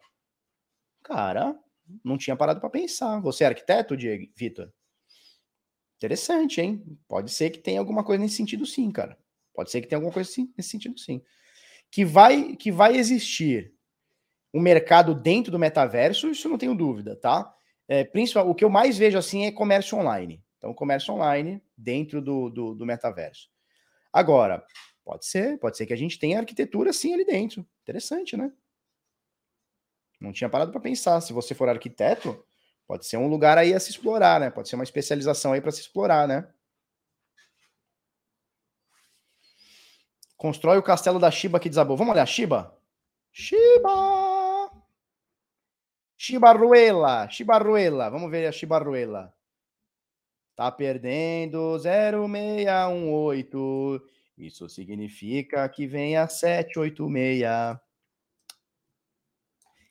Cara, 1.04 1.56
não 2.04 2.18
tinha 2.18 2.36
parado 2.36 2.60
para 2.60 2.72
pensar. 2.72 3.22
Você 3.22 3.44
é 3.44 3.48
arquiteto, 3.48 3.96
Diego, 3.96 4.26
Vitor? 4.36 4.74
Interessante, 5.98 6.62
hein? 6.62 6.84
Pode 7.08 7.30
ser 7.30 7.52
que 7.52 7.60
tenha 7.60 7.80
alguma 7.80 8.04
coisa 8.04 8.24
nesse 8.24 8.38
sentido, 8.38 8.66
sim, 8.66 8.90
cara. 8.90 9.23
Pode 9.54 9.72
ser 9.72 9.82
que 9.82 9.88
tenha 9.88 9.98
alguma 9.98 10.14
coisa 10.14 10.30
assim, 10.30 10.52
nesse 10.58 10.70
sentido, 10.70 11.00
sim. 11.00 11.22
Que 11.92 12.04
vai, 12.04 12.56
que 12.56 12.72
vai 12.72 12.96
existir 12.96 13.74
um 14.54 14.62
mercado 14.62 15.16
dentro 15.16 15.52
do 15.52 15.60
metaverso, 15.60 16.30
isso 16.30 16.50
não 16.50 16.58
tenho 16.58 16.76
dúvida, 16.76 17.16
tá? 17.16 17.54
É, 17.88 18.04
principal, 18.04 18.50
o 18.50 18.56
que 18.56 18.64
eu 18.64 18.70
mais 18.70 18.98
vejo 18.98 19.18
assim 19.18 19.46
é 19.46 19.52
comércio 19.52 19.98
online. 19.98 20.44
Então, 20.58 20.74
comércio 20.74 21.14
online 21.14 21.62
dentro 21.78 22.22
do, 22.22 22.50
do, 22.50 22.76
do 22.76 22.86
metaverso. 22.86 23.50
Agora, 24.12 24.64
pode 25.04 25.26
ser, 25.26 25.60
pode 25.60 25.76
ser 25.76 25.86
que 25.86 25.94
a 25.94 25.98
gente 25.98 26.18
tenha 26.18 26.40
arquitetura 26.40 26.94
sim 26.94 27.14
ali 27.14 27.26
dentro. 27.26 27.68
Interessante, 27.82 28.38
né? 28.38 28.52
Não 30.22 30.32
tinha 30.32 30.50
parado 30.50 30.72
para 30.72 30.80
pensar. 30.80 31.20
Se 31.20 31.34
você 31.34 31.54
for 31.54 31.68
arquiteto, 31.68 32.42
pode 32.88 33.06
ser 33.06 33.18
um 33.18 33.28
lugar 33.28 33.58
aí 33.58 33.74
a 33.74 33.80
se 33.80 33.90
explorar, 33.90 34.40
né? 34.40 34.50
Pode 34.50 34.70
ser 34.70 34.76
uma 34.76 34.86
especialização 34.86 35.52
aí 35.52 35.60
para 35.60 35.72
se 35.72 35.82
explorar, 35.82 36.28
né? 36.28 36.48
Constrói 40.44 40.78
o 40.78 40.84
castelo 40.84 41.20
da 41.20 41.32
Shiba 41.32 41.58
que 41.58 41.70
desabou. 41.70 41.96
Vamos 41.96 42.14
olhar, 42.14 42.26
Shiba. 42.26 42.78
Shiba! 43.32 44.70
Shibaruela, 46.18 47.30
Shibaruela. 47.30 48.10
Vamos 48.10 48.30
ver 48.30 48.48
a 48.48 48.52
Shibaruela. 48.52 49.34
Tá 50.54 50.70
perdendo 50.70 51.80
0618. 51.80 54.06
Isso 54.38 54.68
significa 54.68 55.70
que 55.70 55.88
vem 55.88 56.18
a 56.18 56.28
786. 56.28 57.80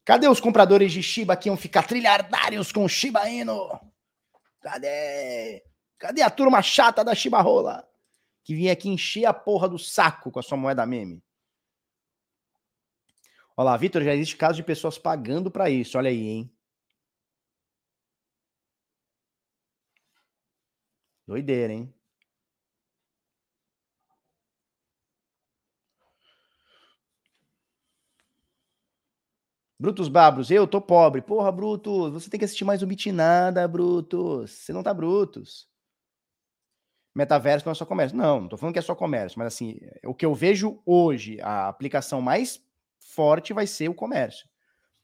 Cadê 0.05 0.29
os 0.29 0.39
compradores 0.39 0.93
de 0.93 1.03
Shiba 1.03 1.35
que 1.35 1.49
iam 1.49 1.57
ficar 1.57 1.85
trilhardários 1.85 2.71
com 2.71 2.87
Shiba 2.87 3.27
Inu? 3.27 3.71
Cadê? 4.61 5.65
Cadê 5.99 6.21
a 6.21 6.29
turma 6.29 6.61
chata 6.61 7.03
da 7.03 7.15
Shiba 7.15 7.41
Rola? 7.41 7.91
Que 8.45 8.55
vinha 8.55 8.73
aqui 8.73 8.89
encher 8.89 9.25
a 9.27 9.35
porra 9.35 9.69
do 9.69 9.79
saco 9.79 10.31
com 10.31 10.39
a 10.41 10.43
sua 10.43 10.57
moeda 10.59 10.85
meme. 10.87 11.23
Olha 13.57 13.67
lá, 13.71 13.77
Vitor, 13.77 14.03
já 14.03 14.15
existe 14.15 14.37
caso 14.37 14.57
de 14.57 14.63
pessoas 14.63 14.99
pagando 14.99 15.51
para 15.51 15.71
isso. 15.71 15.99
Olha 15.99 16.11
aí, 16.11 16.27
hein? 16.29 16.51
Doideira, 21.27 21.73
hein? 21.73 21.93
Brutus 29.79 30.09
Babros, 30.09 30.51
eu 30.51 30.67
tô 30.67 30.81
pobre. 30.81 31.21
Porra, 31.21 31.51
Brutus, 31.51 32.13
você 32.13 32.31
tem 32.31 32.39
que 32.39 32.45
assistir 32.45 32.65
mais 32.65 32.83
o 32.83 32.87
Bitinada, 32.87 33.67
Brutus. 33.67 34.51
Você 34.51 34.73
não 34.73 34.83
tá 34.83 34.95
Brutus 34.95 35.72
metaverso 37.15 37.67
não 37.67 37.73
é 37.73 37.75
só 37.75 37.85
comércio. 37.85 38.17
Não, 38.17 38.39
não 38.39 38.45
estou 38.45 38.59
falando 38.59 38.73
que 38.73 38.79
é 38.79 38.83
só 38.83 38.95
comércio, 38.95 39.39
mas 39.39 39.49
assim, 39.55 39.79
o 40.05 40.15
que 40.15 40.25
eu 40.25 40.35
vejo 40.35 40.83
hoje, 40.87 41.41
a 41.41 41.69
aplicação 41.69 42.21
mais 42.21 42.61
forte 42.99 43.53
vai 43.53 43.67
ser 43.67 43.89
o 43.89 43.95
comércio. 43.95 44.49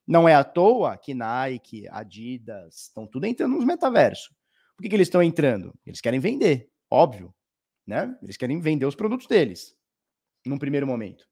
Não 0.06 0.28
é 0.28 0.34
à 0.34 0.42
toa 0.42 0.96
que 0.96 1.12
Nike, 1.12 1.86
Adidas, 1.90 2.84
estão 2.84 3.06
tudo 3.06 3.26
entrando 3.26 3.56
nos 3.56 3.64
metaversos. 3.64 4.28
Por 4.76 4.82
que, 4.82 4.88
que 4.88 4.96
eles 4.96 5.08
estão 5.08 5.22
entrando? 5.22 5.74
Eles 5.84 6.00
querem 6.00 6.20
vender, 6.20 6.70
óbvio, 6.90 7.34
né? 7.86 8.16
Eles 8.22 8.36
querem 8.36 8.60
vender 8.60 8.86
os 8.86 8.94
produtos 8.94 9.26
deles, 9.26 9.76
num 10.46 10.58
primeiro 10.58 10.86
momento. 10.86 11.28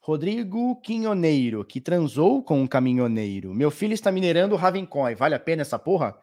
Rodrigo 0.00 0.80
Quinhoneiro, 0.80 1.62
que 1.62 1.82
transou 1.82 2.42
com 2.42 2.62
um 2.62 2.66
caminhoneiro. 2.66 3.52
Meu 3.52 3.70
filho 3.70 3.92
está 3.92 4.10
minerando 4.10 4.56
Ravencoin. 4.56 5.14
Vale 5.14 5.34
a 5.34 5.38
pena 5.38 5.60
essa 5.60 5.78
porra? 5.78 6.18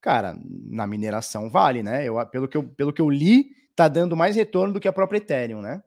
Cara, 0.00 0.36
na 0.44 0.86
mineração 0.86 1.50
vale, 1.50 1.82
né? 1.82 2.06
Eu, 2.06 2.24
pelo, 2.28 2.48
que 2.48 2.56
eu, 2.56 2.62
pelo 2.62 2.92
que 2.92 3.02
eu 3.02 3.10
li, 3.10 3.50
tá 3.74 3.88
dando 3.88 4.16
mais 4.16 4.36
retorno 4.36 4.72
do 4.74 4.80
que 4.80 4.88
a 4.88 4.92
própria 4.92 5.18
Ethereum, 5.18 5.60
né? 5.60 5.82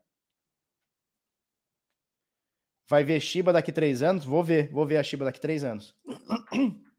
Vai 2.90 3.04
ver 3.06 3.22
Shiba 3.22 3.54
daqui 3.54 3.72
três 3.72 4.02
anos? 4.04 4.26
Vou 4.26 4.44
ver, 4.44 4.70
vou 4.70 4.86
ver 4.86 4.98
a 4.98 5.04
Shiba 5.04 5.24
daqui 5.24 5.40
três 5.40 5.64
anos. 5.64 5.96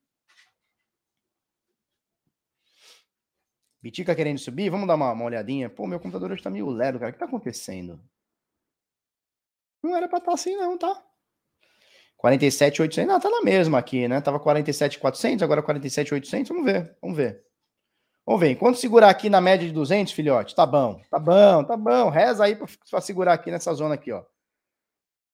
Bitica 3.82 4.14
querendo 4.14 4.38
subir? 4.38 4.70
Vamos 4.70 4.86
dar 4.86 4.94
uma, 4.94 5.12
uma 5.12 5.24
olhadinha. 5.24 5.68
Pô, 5.68 5.86
meu 5.86 6.00
computador 6.00 6.30
hoje 6.30 6.42
tá 6.42 6.48
meio 6.48 6.70
lerdo, 6.70 6.98
cara. 6.98 7.10
O 7.10 7.12
que 7.12 7.18
tá 7.18 7.26
acontecendo? 7.26 8.00
Não 9.82 9.94
era 9.94 10.08
pra 10.08 10.18
estar 10.18 10.30
tá 10.30 10.34
assim, 10.34 10.56
não, 10.56 10.78
tá? 10.78 11.04
47,800. 12.22 13.12
Não, 13.12 13.18
tá 13.18 13.28
na 13.28 13.42
mesma 13.42 13.78
aqui, 13.78 14.06
né? 14.06 14.20
Tava 14.20 14.38
47,400, 14.38 15.42
agora 15.42 15.60
47,800. 15.60 16.50
Vamos 16.50 16.64
ver, 16.64 16.96
vamos 17.02 17.16
ver. 17.16 17.44
Vamos 18.24 18.40
ver. 18.40 18.52
Enquanto 18.52 18.78
segurar 18.78 19.10
aqui 19.10 19.28
na 19.28 19.40
média 19.40 19.66
de 19.66 19.74
200, 19.74 20.12
filhote, 20.12 20.54
tá 20.54 20.64
bom, 20.64 21.02
tá 21.10 21.18
bom, 21.18 21.64
tá 21.64 21.76
bom. 21.76 22.10
Reza 22.10 22.44
aí 22.44 22.54
para 22.54 23.00
segurar 23.00 23.32
aqui 23.32 23.50
nessa 23.50 23.74
zona 23.74 23.94
aqui, 23.96 24.12
ó. 24.12 24.24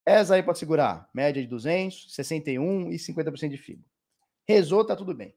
Reza 0.07 0.37
aí 0.37 0.43
para 0.43 0.55
segurar. 0.55 1.11
Média 1.13 1.43
de 1.43 1.47
200, 1.47 2.15
61 2.15 2.91
e 2.91 2.97
50% 2.97 3.51
de 3.51 3.59
fibra. 3.59 3.85
Rezou, 4.49 4.83
tá 4.83 4.97
tudo 4.97 5.13
bem. 5.15 5.35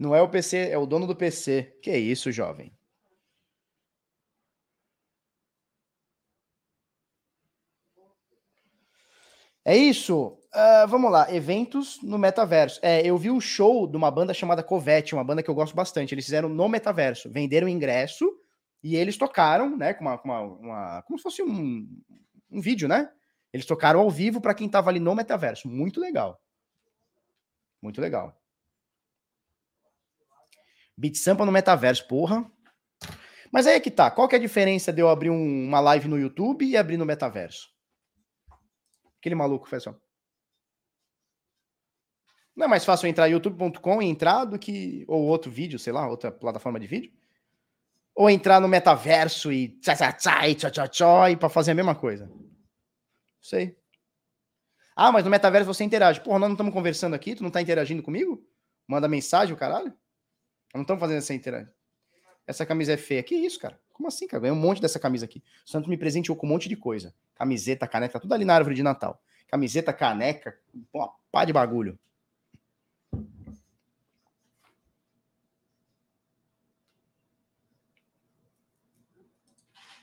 Não 0.00 0.14
é 0.14 0.22
o 0.22 0.28
PC, 0.30 0.70
é 0.70 0.78
o 0.78 0.86
dono 0.86 1.06
do 1.06 1.14
PC. 1.14 1.78
Que 1.82 1.94
isso, 1.94 2.32
jovem? 2.32 2.72
É 9.62 9.76
isso. 9.76 10.38
Uh, 10.54 10.88
vamos 10.88 11.12
lá. 11.12 11.30
Eventos 11.30 12.02
no 12.02 12.16
metaverso. 12.16 12.80
É, 12.82 13.06
eu 13.06 13.18
vi 13.18 13.28
o 13.28 13.34
um 13.34 13.40
show 13.42 13.86
de 13.86 13.94
uma 13.94 14.10
banda 14.10 14.32
chamada 14.32 14.62
Covete, 14.62 15.14
uma 15.14 15.22
banda 15.22 15.42
que 15.42 15.50
eu 15.50 15.54
gosto 15.54 15.76
bastante. 15.76 16.14
Eles 16.14 16.24
fizeram 16.24 16.48
no 16.48 16.66
metaverso. 16.66 17.30
Venderam 17.30 17.68
ingresso 17.68 18.26
e 18.82 18.96
eles 18.96 19.18
tocaram, 19.18 19.76
né? 19.76 19.92
Com 19.92 20.06
uma, 20.06 20.18
uma, 20.22 20.40
uma 20.40 21.02
como 21.02 21.18
se 21.18 21.22
fosse 21.22 21.42
um, 21.42 21.86
um 22.50 22.60
vídeo, 22.62 22.88
né? 22.88 23.10
Eles 23.52 23.66
tocaram 23.66 24.00
ao 24.00 24.10
vivo 24.10 24.40
para 24.40 24.54
quem 24.54 24.66
tava 24.66 24.88
ali 24.88 24.98
no 24.98 25.14
metaverso. 25.14 25.68
Muito 25.68 26.00
legal. 26.00 26.40
Muito 27.82 28.00
legal. 28.00 28.39
Beat 31.00 31.16
Sampa 31.16 31.46
no 31.46 31.52
metaverso, 31.52 32.06
porra. 32.06 32.44
Mas 33.50 33.66
aí 33.66 33.74
é 33.74 33.80
que 33.80 33.90
tá. 33.90 34.10
Qual 34.10 34.28
que 34.28 34.36
é 34.36 34.38
a 34.38 34.40
diferença 34.40 34.92
de 34.92 35.00
eu 35.00 35.08
abrir 35.08 35.30
um, 35.30 35.66
uma 35.66 35.80
live 35.80 36.06
no 36.06 36.18
YouTube 36.18 36.66
e 36.66 36.76
abrir 36.76 36.98
no 36.98 37.06
metaverso? 37.06 37.70
Aquele 39.18 39.34
maluco 39.34 39.66
fez 39.66 39.86
assim, 39.86 39.98
Não 42.54 42.66
é 42.66 42.68
mais 42.68 42.84
fácil 42.84 43.08
entrar 43.08 43.28
youtube.com 43.28 44.02
e 44.02 44.06
entrar 44.06 44.44
do 44.44 44.58
que. 44.58 45.06
Ou 45.08 45.22
outro 45.22 45.50
vídeo, 45.50 45.78
sei 45.78 45.92
lá, 45.92 46.06
outra 46.06 46.30
plataforma 46.30 46.78
de 46.78 46.86
vídeo? 46.86 47.10
Ou 48.14 48.28
entrar 48.28 48.60
no 48.60 48.68
metaverso 48.68 49.50
e 49.50 49.68
tchá, 49.80 49.96
tchá, 49.96 50.12
tchá, 50.12 50.54
tchá, 50.54 50.70
tchá, 50.70 50.88
tchá, 50.88 51.30
e 51.30 51.36
pra 51.36 51.48
fazer 51.48 51.70
a 51.70 51.74
mesma 51.74 51.94
coisa? 51.94 52.26
Não 52.26 52.44
sei. 53.40 53.74
Ah, 54.94 55.10
mas 55.10 55.24
no 55.24 55.30
metaverso 55.30 55.72
você 55.72 55.82
interage. 55.82 56.20
Porra, 56.20 56.40
nós 56.40 56.48
não 56.50 56.54
estamos 56.54 56.74
conversando 56.74 57.14
aqui, 57.14 57.34
tu 57.34 57.42
não 57.42 57.50
tá 57.50 57.62
interagindo 57.62 58.02
comigo? 58.02 58.46
Manda 58.86 59.08
mensagem, 59.08 59.54
o 59.54 59.56
caralho? 59.56 59.94
Não 60.74 60.82
estão 60.82 60.98
fazendo 60.98 61.18
essa 61.18 61.34
interação. 61.34 61.72
Essa 62.46 62.66
camisa 62.66 62.92
é 62.92 62.96
feia. 62.96 63.22
Que 63.22 63.34
isso, 63.34 63.58
cara? 63.58 63.78
Como 63.92 64.08
assim, 64.08 64.26
cara? 64.26 64.40
Ganhei 64.42 64.56
um 64.56 64.60
monte 64.60 64.80
dessa 64.80 64.98
camisa 64.98 65.24
aqui. 65.24 65.42
O 65.66 65.70
Santos 65.70 65.88
me 65.88 65.96
presenteou 65.96 66.36
com 66.36 66.46
um 66.46 66.50
monte 66.50 66.68
de 66.68 66.76
coisa. 66.76 67.14
Camiseta, 67.34 67.86
caneca, 67.86 68.18
tudo 68.18 68.34
ali 68.34 68.44
na 68.44 68.54
árvore 68.54 68.74
de 68.74 68.82
Natal. 68.82 69.22
Camiseta, 69.48 69.92
caneca, 69.92 70.58
uma 70.92 71.12
pá 71.30 71.44
de 71.44 71.52
bagulho. 71.52 71.98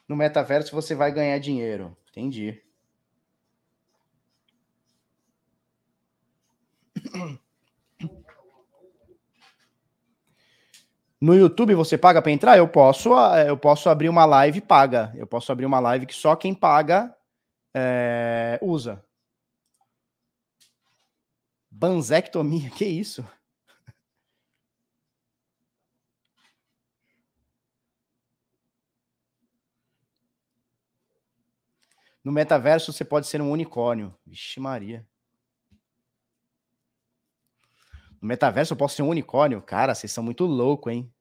No 0.07 0.15
metaverso 0.15 0.73
você 0.73 0.95
vai 0.95 1.11
ganhar 1.11 1.37
dinheiro. 1.39 1.97
Entendi. 2.09 2.61
No 11.19 11.33
YouTube 11.35 11.73
você 11.73 11.97
paga 11.97 12.21
para 12.21 12.31
entrar? 12.31 12.57
Eu 12.57 12.67
posso, 12.67 13.13
ah, 13.13 13.39
eu 13.39 13.57
posso 13.57 13.89
abrir 13.89 14.09
uma 14.09 14.25
live 14.25 14.61
paga. 14.61 15.11
Eu 15.15 15.25
posso 15.25 15.51
abrir 15.51 15.65
uma 15.65 15.79
live 15.79 16.05
que 16.05 16.13
só 16.13 16.35
quem 16.35 16.53
paga 16.53 17.15
é, 17.75 18.59
usa. 18.61 19.03
Banzectomia, 21.71 22.69
que 22.71 22.85
isso? 22.85 23.25
No 32.23 32.31
metaverso 32.31 32.91
você 32.91 33.05
pode 33.05 33.25
ser 33.25 33.41
um 33.41 33.51
unicórnio. 33.51 34.13
Vixe 34.25 34.59
Maria. 34.59 35.07
No 38.21 38.27
metaverso 38.27 38.73
eu 38.73 38.77
posso 38.77 38.95
ser 38.95 39.03
um 39.03 39.09
unicórnio? 39.09 39.61
Cara, 39.61 39.93
vocês 39.93 40.11
são 40.11 40.23
muito 40.23 40.45
loucos, 40.45 40.91
hein? 40.91 41.11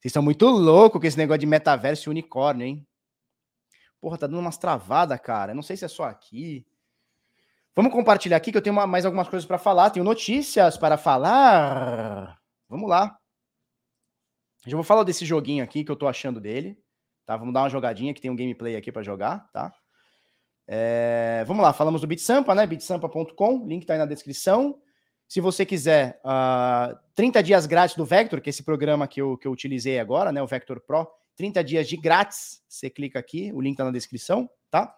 Vocês 0.00 0.12
são 0.12 0.22
muito 0.22 0.46
loucos 0.46 1.00
com 1.00 1.06
esse 1.06 1.18
negócio 1.18 1.40
de 1.40 1.46
metaverso 1.46 2.08
e 2.08 2.10
unicórnio, 2.10 2.66
hein? 2.66 2.86
Porra, 4.00 4.18
tá 4.18 4.26
dando 4.26 4.40
umas 4.40 4.58
travadas, 4.58 5.20
cara. 5.20 5.54
não 5.54 5.62
sei 5.62 5.76
se 5.76 5.84
é 5.84 5.88
só 5.88 6.04
aqui. 6.04 6.66
Vamos 7.74 7.92
compartilhar 7.92 8.36
aqui 8.36 8.50
que 8.50 8.58
eu 8.58 8.62
tenho 8.62 8.74
mais 8.86 9.04
algumas 9.04 9.28
coisas 9.28 9.46
para 9.46 9.58
falar. 9.58 9.90
Tenho 9.90 10.04
notícias 10.04 10.76
para 10.76 10.96
falar. 10.96 12.38
Vamos 12.68 12.88
lá. 12.88 13.18
Já 14.66 14.76
vou 14.76 14.84
falar 14.84 15.04
desse 15.04 15.24
joguinho 15.24 15.62
aqui 15.62 15.84
que 15.84 15.90
eu 15.90 15.96
tô 15.96 16.08
achando 16.08 16.40
dele. 16.40 16.78
Tá? 17.26 17.36
Vamos 17.36 17.52
dar 17.52 17.62
uma 17.62 17.68
jogadinha 17.68 18.14
que 18.14 18.20
tem 18.20 18.30
um 18.30 18.36
gameplay 18.36 18.76
aqui 18.76 18.90
para 18.90 19.02
jogar, 19.02 19.50
tá? 19.52 19.72
É, 20.68 21.44
vamos 21.46 21.62
lá, 21.62 21.72
falamos 21.72 22.00
do 22.00 22.06
BitSampa, 22.06 22.54
né? 22.54 22.66
bitsampa.com, 22.66 23.66
link 23.66 23.84
tá 23.84 23.92
aí 23.92 23.98
na 23.98 24.06
descrição. 24.06 24.80
Se 25.28 25.40
você 25.40 25.66
quiser 25.66 26.20
uh, 26.24 26.28
ah, 26.28 27.00
30 27.14 27.42
dias 27.42 27.66
grátis 27.66 27.96
do 27.96 28.04
Vector, 28.04 28.40
que 28.40 28.48
é 28.48 28.50
esse 28.50 28.62
programa 28.62 29.08
que 29.08 29.20
eu, 29.20 29.36
que 29.36 29.46
eu 29.46 29.52
utilizei 29.52 29.98
agora, 29.98 30.30
né? 30.30 30.40
O 30.42 30.46
Vector 30.46 30.80
Pro, 30.80 31.06
30 31.36 31.64
dias 31.64 31.88
de 31.88 31.96
grátis. 31.96 32.62
Você 32.68 32.88
clica 32.88 33.18
aqui, 33.18 33.50
o 33.52 33.60
link 33.60 33.76
tá 33.76 33.84
na 33.84 33.90
descrição, 33.90 34.48
tá? 34.70 34.96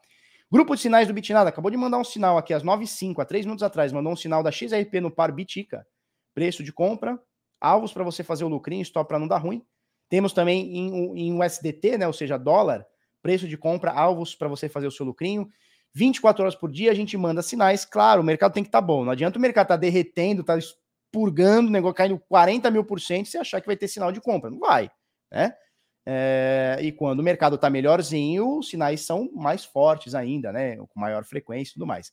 Grupo 0.51 0.75
de 0.75 0.83
sinais 0.83 1.07
do 1.07 1.15
Bitnada, 1.15 1.49
acabou 1.49 1.71
de 1.71 1.77
mandar 1.77 1.99
um 1.99 2.05
sinal 2.05 2.39
aqui 2.39 2.55
às 2.55 2.63
9h05, 2.63 3.21
há 3.21 3.25
3 3.25 3.45
minutos 3.45 3.63
atrás, 3.63 3.93
mandou 3.93 4.13
um 4.13 4.17
sinal 4.17 4.43
da 4.43 4.51
XRP 4.51 5.01
no 5.01 5.11
par 5.11 5.31
Bitica. 5.33 5.87
Preço 6.35 6.63
de 6.63 6.73
compra, 6.73 7.21
alvos 7.61 7.93
para 7.93 8.05
você 8.05 8.23
fazer 8.23 8.45
o 8.45 8.49
lucrinho, 8.49 8.83
stop 8.83 9.09
para 9.09 9.19
não 9.19 9.29
dar 9.29 9.39
ruim. 9.39 9.63
Temos 10.09 10.33
também 10.33 10.75
em, 10.75 11.19
em 11.19 11.39
USDT, 11.39 11.99
né? 11.99 12.07
Ou 12.07 12.13
seja, 12.13 12.39
dólar, 12.39 12.87
preço 13.23 13.47
de 13.47 13.59
compra, 13.59 13.93
alvos 13.93 14.35
para 14.35 14.49
você 14.49 14.69
fazer 14.69 14.87
o 14.87 14.91
seu 14.91 15.05
lucrinho. 15.05 15.49
24 15.95 16.43
horas 16.43 16.55
por 16.55 16.71
dia 16.71 16.91
a 16.91 16.95
gente 16.95 17.17
manda 17.17 17.43
sinais. 17.43 17.85
Claro, 17.85 18.23
o 18.23 18.25
mercado 18.25 18.53
tem 18.53 18.63
que 18.63 18.69
estar 18.69 18.81
tá 18.81 18.87
bom. 18.87 19.05
Não 19.05 19.13
adianta 19.13 19.39
o 19.39 19.43
mercado 19.43 19.65
estar 19.67 19.75
tá 19.75 19.81
derretendo, 19.81 20.45
tá 20.45 20.57
expurgando, 20.57 21.69
o 21.69 21.73
negócio 21.73 21.95
caindo 21.95 22.19
40 22.29 22.71
mil 22.71 22.85
por 22.85 23.01
cento, 23.01 23.29
você 23.29 23.39
achar 23.39 23.61
que 23.61 23.67
vai 23.67 23.77
ter 23.77 23.89
sinal 23.89 24.13
de 24.13 24.21
compra. 24.21 24.51
Não 24.51 24.59
vai, 24.59 24.91
né? 25.33 25.55
É, 26.07 26.79
e 26.81 26.91
quando 26.93 27.21
o 27.21 27.23
mercado 27.23 27.57
está 27.57 27.69
melhorzinho, 27.69 28.59
os 28.59 28.71
sinais 28.71 29.05
são 29.05 29.31
mais 29.35 29.65
fortes 29.65 30.15
ainda, 30.15 30.53
né? 30.53 30.77
Com 30.77 31.01
maior 31.01 31.25
frequência 31.25 31.71
e 31.71 31.75
tudo 31.75 31.87
mais. 31.87 32.13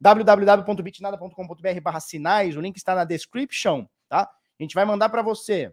www.bitnada.com.br 0.00 1.80
barra 1.82 2.00
sinais, 2.00 2.56
o 2.56 2.60
link 2.60 2.76
está 2.76 2.94
na 2.94 3.04
description, 3.04 3.86
tá? 4.08 4.22
A 4.58 4.62
gente 4.62 4.74
vai 4.74 4.84
mandar 4.84 5.10
para 5.10 5.22
você 5.22 5.72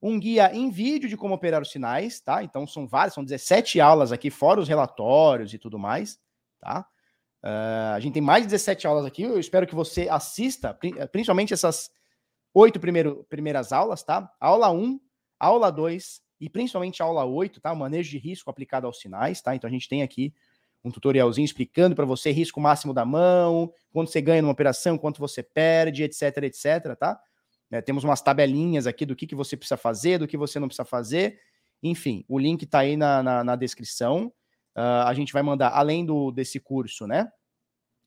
um 0.00 0.18
guia 0.18 0.52
em 0.54 0.70
vídeo 0.70 1.08
de 1.08 1.16
como 1.16 1.34
operar 1.34 1.60
os 1.60 1.70
sinais, 1.70 2.20
tá? 2.20 2.42
Então 2.42 2.66
são 2.66 2.88
várias, 2.88 3.14
são 3.14 3.24
17 3.24 3.80
aulas 3.80 4.12
aqui, 4.12 4.30
fora 4.30 4.60
os 4.60 4.68
relatórios 4.68 5.52
e 5.52 5.58
tudo 5.58 5.78
mais 5.78 6.18
tá? 6.58 6.86
Uh, 7.44 7.94
a 7.94 8.00
gente 8.00 8.14
tem 8.14 8.22
mais 8.22 8.42
de 8.42 8.48
17 8.48 8.86
aulas 8.86 9.04
aqui. 9.04 9.22
Eu 9.22 9.38
espero 9.38 9.66
que 9.66 9.74
você 9.74 10.08
assista, 10.08 10.76
principalmente 11.12 11.54
essas 11.54 11.90
oito 12.52 12.80
primeiras 12.80 13.72
aulas, 13.72 14.02
tá? 14.02 14.30
Aula 14.40 14.70
1, 14.70 15.00
aula 15.38 15.70
2 15.70 16.20
e 16.40 16.48
principalmente 16.48 17.02
aula 17.02 17.24
8, 17.24 17.60
tá? 17.60 17.72
O 17.72 17.76
manejo 17.76 18.10
de 18.10 18.18
risco 18.18 18.50
aplicado 18.50 18.86
aos 18.86 19.00
sinais, 19.00 19.40
tá? 19.40 19.54
Então 19.54 19.68
a 19.68 19.70
gente 19.72 19.88
tem 19.88 20.02
aqui 20.02 20.34
um 20.84 20.90
tutorialzinho 20.90 21.44
explicando 21.44 21.94
para 21.94 22.04
você 22.04 22.30
risco 22.30 22.60
máximo 22.60 22.94
da 22.94 23.04
mão, 23.04 23.72
quanto 23.92 24.10
você 24.10 24.20
ganha 24.20 24.42
numa 24.42 24.52
operação, 24.52 24.96
quanto 24.96 25.18
você 25.18 25.42
perde, 25.42 26.02
etc, 26.02 26.38
etc, 26.44 26.96
tá? 26.98 27.20
É, 27.70 27.82
temos 27.82 28.02
umas 28.02 28.22
tabelinhas 28.22 28.86
aqui 28.86 29.04
do 29.04 29.14
que, 29.14 29.26
que 29.26 29.34
você 29.34 29.56
precisa 29.56 29.76
fazer, 29.76 30.18
do 30.18 30.26
que 30.26 30.36
você 30.36 30.58
não 30.58 30.68
precisa 30.68 30.86
fazer. 30.86 31.38
Enfim, 31.82 32.24
o 32.28 32.38
link 32.38 32.62
está 32.62 32.80
aí 32.80 32.96
na, 32.96 33.22
na, 33.22 33.44
na 33.44 33.56
descrição. 33.56 34.32
Uh, 34.78 35.06
a 35.06 35.14
gente 35.14 35.32
vai 35.32 35.42
mandar, 35.42 35.70
além 35.70 36.04
do 36.04 36.30
desse 36.30 36.60
curso, 36.60 37.06
né? 37.06 37.30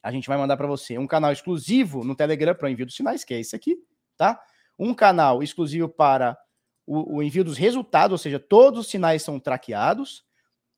A 0.02 0.12
gente 0.12 0.28
vai 0.28 0.38
mandar 0.38 0.56
para 0.56 0.68
você 0.68 0.98
um 0.98 1.06
canal 1.06 1.32
exclusivo 1.32 2.04
no 2.04 2.16
Telegram 2.16 2.56
para 2.56 2.68
o 2.68 2.70
envio 2.70 2.86
dos 2.86 2.96
sinais, 2.96 3.24
que 3.24 3.34
é 3.34 3.40
esse 3.40 3.56
aqui, 3.56 3.78
tá? 4.18 4.42
um 4.82 4.96
canal 4.96 5.44
exclusivo 5.44 5.88
para 5.88 6.36
o, 6.88 7.18
o 7.18 7.24
envio 7.24 7.44
dos 7.44 7.56
resultados, 7.56 8.14
ou 8.14 8.18
seja, 8.18 8.40
todos 8.40 8.80
os 8.80 8.88
sinais 8.90 9.22
são 9.22 9.40
traqueados. 9.40 10.24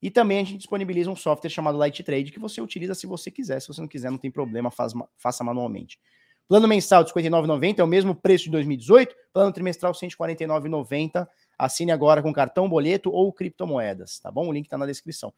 E 0.02 0.11
também 0.11 0.40
a 0.40 0.44
gente 0.44 0.57
disponibiliza 0.57 1.10
um 1.10 1.15
software 1.15 1.49
chamado 1.49 1.78
Light 1.78 2.03
Trade 2.03 2.30
que 2.30 2.40
você 2.40 2.60
utiliza 2.60 2.94
se 2.94 3.07
você 3.07 3.32
quiser. 3.32 3.61
Se 3.61 3.70
você 3.70 3.80
não 3.80 3.88
quiser, 3.88 4.11
não 4.11 4.18
tem 4.18 4.30
problema, 4.30 4.70
faz, 4.70 4.91
faça 5.18 5.41
manualmente. 5.45 5.98
Plano 6.45 6.68
mensal 6.68 7.06
de 7.06 7.14
R$ 7.14 7.22
59,90 7.22 7.80
é 7.80 7.84
o 7.84 7.88
mesmo 7.88 8.14
preço 8.14 8.44
de 8.44 8.52
2018. 8.52 9.15
Plano 9.32 9.53
trimestral 9.53 9.94
R$ 9.94 10.06
149,90. 10.06 11.26
Assine 11.57 11.94
agora 11.94 12.22
com 12.22 12.34
cartão, 12.34 12.68
boleto 12.68 13.10
ou 13.10 13.32
criptomoedas, 13.32 14.20
tá 14.20 14.30
bom? 14.30 14.49
O 14.49 14.52
link 14.52 14.65
está 14.65 14.78
na 14.78 14.86
descrição. 14.86 15.34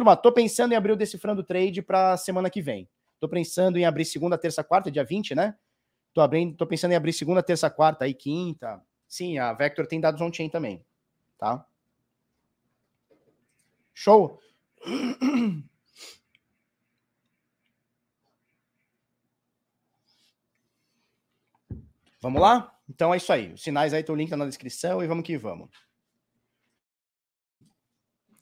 Turma, 0.00 0.16
tô 0.16 0.32
pensando 0.32 0.72
em 0.72 0.76
abrir 0.76 0.92
o 0.92 0.96
Decifrando 0.96 1.44
Trade 1.44 1.82
para 1.82 2.16
semana 2.16 2.48
que 2.48 2.62
vem. 2.62 2.88
Tô 3.20 3.28
pensando 3.28 3.76
em 3.76 3.84
abrir 3.84 4.06
segunda, 4.06 4.38
terça, 4.38 4.64
quarta, 4.64 4.90
dia 4.90 5.04
20, 5.04 5.34
né? 5.34 5.54
Tô, 6.14 6.22
abrindo, 6.22 6.56
tô 6.56 6.66
pensando 6.66 6.92
em 6.92 6.94
abrir 6.94 7.12
segunda, 7.12 7.42
terça, 7.42 7.68
quarta 7.68 8.08
e 8.08 8.14
quinta. 8.14 8.80
Sim, 9.06 9.36
a 9.36 9.52
Vector 9.52 9.86
tem 9.86 10.00
dados 10.00 10.22
on-chain 10.22 10.48
também, 10.48 10.82
tá? 11.36 11.66
Show? 13.92 14.40
Vamos 22.22 22.40
lá? 22.40 22.74
Então 22.88 23.12
é 23.12 23.18
isso 23.18 23.30
aí. 23.30 23.52
Os 23.52 23.62
sinais 23.62 23.92
aí, 23.92 24.02
o 24.08 24.14
link 24.14 24.30
tá 24.30 24.36
na 24.38 24.46
descrição 24.46 25.04
e 25.04 25.06
vamos 25.06 25.26
que 25.26 25.36
vamos. 25.36 25.68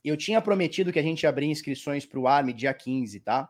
Eu 0.04 0.16
tinha 0.16 0.40
prometido 0.40 0.92
que 0.92 0.98
a 0.98 1.02
gente 1.02 1.22
ia 1.22 1.28
abrir 1.28 1.46
inscrições 1.46 2.06
para 2.06 2.18
o 2.18 2.26
ARM 2.26 2.52
dia 2.52 2.72
15, 2.72 3.20
tá? 3.20 3.48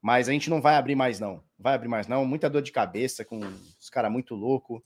Mas 0.00 0.28
a 0.28 0.32
gente 0.32 0.50
não 0.50 0.60
vai 0.60 0.74
abrir 0.74 0.94
mais, 0.94 1.20
não. 1.20 1.42
Vai 1.58 1.74
abrir 1.74 1.88
mais, 1.88 2.08
não. 2.08 2.24
Muita 2.24 2.50
dor 2.50 2.62
de 2.62 2.72
cabeça 2.72 3.24
com 3.24 3.38
os 3.38 3.88
caras 3.88 4.10
muito 4.10 4.34
louco. 4.34 4.84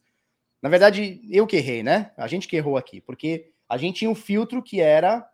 Na 0.61 0.69
verdade, 0.69 1.21
eu 1.31 1.47
que 1.47 1.57
errei, 1.57 1.83
né? 1.83 2.13
A 2.17 2.27
gente 2.27 2.49
que 2.49 2.57
errou 2.57 2.77
aqui, 2.77 3.01
porque 3.01 3.51
a 3.69 3.77
gente 3.77 4.01
tinha 4.01 4.11
um 4.11 4.15
filtro 4.15 4.63
que 4.63 4.81
era 4.81 5.27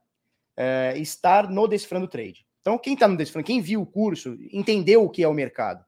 é, 0.56 0.94
estar 0.98 1.48
no 1.48 1.66
Decifrando 1.66 2.06
Trade. 2.08 2.46
Então, 2.60 2.78
quem 2.78 2.94
está 2.94 3.08
no 3.08 3.16
Decifrando, 3.16 3.46
quem 3.46 3.60
viu 3.60 3.82
o 3.82 3.86
curso, 3.86 4.36
entendeu 4.52 5.04
o 5.04 5.10
que 5.10 5.22
é 5.22 5.28
o 5.28 5.34
mercado. 5.34 5.84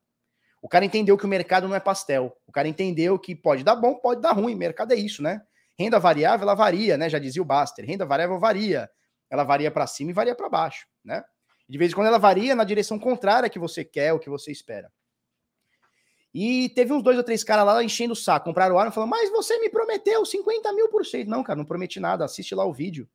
O 0.60 0.68
cara 0.68 0.84
entendeu 0.84 1.18
que 1.18 1.26
o 1.26 1.28
mercado 1.28 1.68
não 1.68 1.76
é 1.76 1.80
pastel. 1.80 2.36
O 2.46 2.52
cara 2.52 2.66
entendeu 2.66 3.18
que 3.18 3.34
pode 3.34 3.62
dar 3.62 3.76
bom, 3.76 3.94
pode 3.96 4.22
dar 4.22 4.32
ruim. 4.32 4.54
Mercado 4.54 4.92
é 4.92 4.96
isso, 4.96 5.22
né? 5.22 5.42
Renda 5.78 5.98
variável, 5.98 6.44
ela 6.44 6.54
varia, 6.54 6.96
né? 6.96 7.08
Já 7.08 7.18
dizia 7.18 7.42
o 7.42 7.44
Baster. 7.44 7.84
Renda 7.84 8.06
variável 8.06 8.38
varia. 8.38 8.88
Ela 9.30 9.44
varia 9.44 9.70
para 9.70 9.86
cima 9.86 10.10
e 10.10 10.14
varia 10.14 10.34
para 10.34 10.48
baixo, 10.48 10.86
né? 11.04 11.24
De 11.68 11.78
vez 11.78 11.92
em 11.92 11.94
quando 11.94 12.08
ela 12.08 12.18
varia 12.18 12.54
na 12.54 12.64
direção 12.64 12.98
contrária 12.98 13.48
que 13.48 13.58
você 13.58 13.84
quer, 13.84 14.12
o 14.12 14.18
que 14.18 14.28
você 14.28 14.52
espera. 14.52 14.92
E 16.34 16.68
teve 16.70 16.92
uns 16.92 17.02
dois 17.02 17.16
ou 17.16 17.22
três 17.22 17.44
caras 17.44 17.64
lá 17.64 17.82
enchendo 17.82 18.12
o 18.12 18.16
saco, 18.16 18.46
compraram 18.46 18.74
o 18.74 18.78
e 18.78 18.90
falaram, 18.90 19.08
mas 19.08 19.30
você 19.30 19.58
me 19.60 19.70
prometeu 19.70 20.24
50 20.26 20.72
mil 20.72 20.88
por 20.88 21.06
cento. 21.06 21.28
Não, 21.28 21.44
cara, 21.44 21.56
não 21.56 21.64
prometi 21.64 22.00
nada, 22.00 22.24
assiste 22.24 22.54
lá 22.54 22.64
o 22.64 22.72
vídeo. 22.72 23.08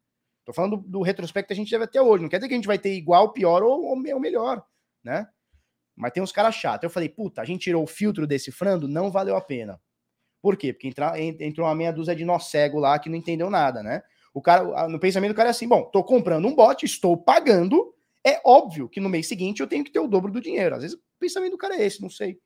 Tô 0.45 0.53
falando 0.53 0.77
do, 0.77 1.01
retrospecto 1.01 1.47
que 1.47 1.53
a 1.53 1.55
gente 1.55 1.69
deve 1.69 1.85
ter 1.85 1.99
hoje. 1.99 2.23
Não 2.23 2.29
quer 2.29 2.37
dizer 2.37 2.47
que 2.47 2.53
a 2.53 2.57
gente 2.57 2.67
vai 2.67 2.79
ter 2.79 2.93
igual, 2.93 3.33
pior 3.33 3.61
ou, 3.61 3.83
ou, 3.83 4.19
melhor, 4.19 4.65
né? 5.03 5.27
Mas 5.95 6.13
tem 6.13 6.23
uns 6.23 6.31
caras 6.31 6.55
chatos. 6.55 6.85
Eu 6.85 6.89
falei, 6.89 7.09
puta, 7.09 7.41
a 7.41 7.45
gente 7.45 7.61
tirou 7.61 7.83
o 7.83 7.87
filtro 7.87 8.25
decifrando, 8.25 8.87
não 8.87 9.11
valeu 9.11 9.35
a 9.35 9.41
pena. 9.41 9.79
Por 10.41 10.55
quê? 10.55 10.71
Porque 10.71 10.87
entrou 10.87 11.67
uma 11.67 11.75
meia 11.75 11.91
dúzia 11.91 12.15
de 12.15 12.23
nó 12.23 12.39
cego 12.39 12.79
lá 12.79 12.97
que 12.97 13.09
não 13.09 13.17
entendeu 13.17 13.49
nada, 13.49 13.83
né? 13.83 14.01
O 14.33 14.41
cara, 14.41 14.87
no 14.87 14.99
pensamento 14.99 15.31
do 15.31 15.35
cara 15.35 15.49
é 15.49 15.51
assim: 15.51 15.67
bom, 15.67 15.83
tô 15.83 16.03
comprando 16.03 16.47
um 16.47 16.55
bot, 16.55 16.85
estou 16.85 17.17
pagando. 17.17 17.93
É 18.25 18.41
óbvio 18.45 18.89
que 18.89 18.99
no 18.99 19.09
mês 19.09 19.27
seguinte 19.27 19.61
eu 19.61 19.67
tenho 19.67 19.83
que 19.83 19.91
ter 19.91 19.99
o 19.99 20.07
dobro 20.07 20.31
do 20.31 20.41
dinheiro. 20.41 20.75
Às 20.75 20.81
vezes 20.81 20.97
o 20.97 21.01
pensamento 21.19 21.51
do 21.51 21.57
cara 21.57 21.75
é 21.75 21.85
esse, 21.85 22.01
não 22.01 22.09
sei. 22.09 22.37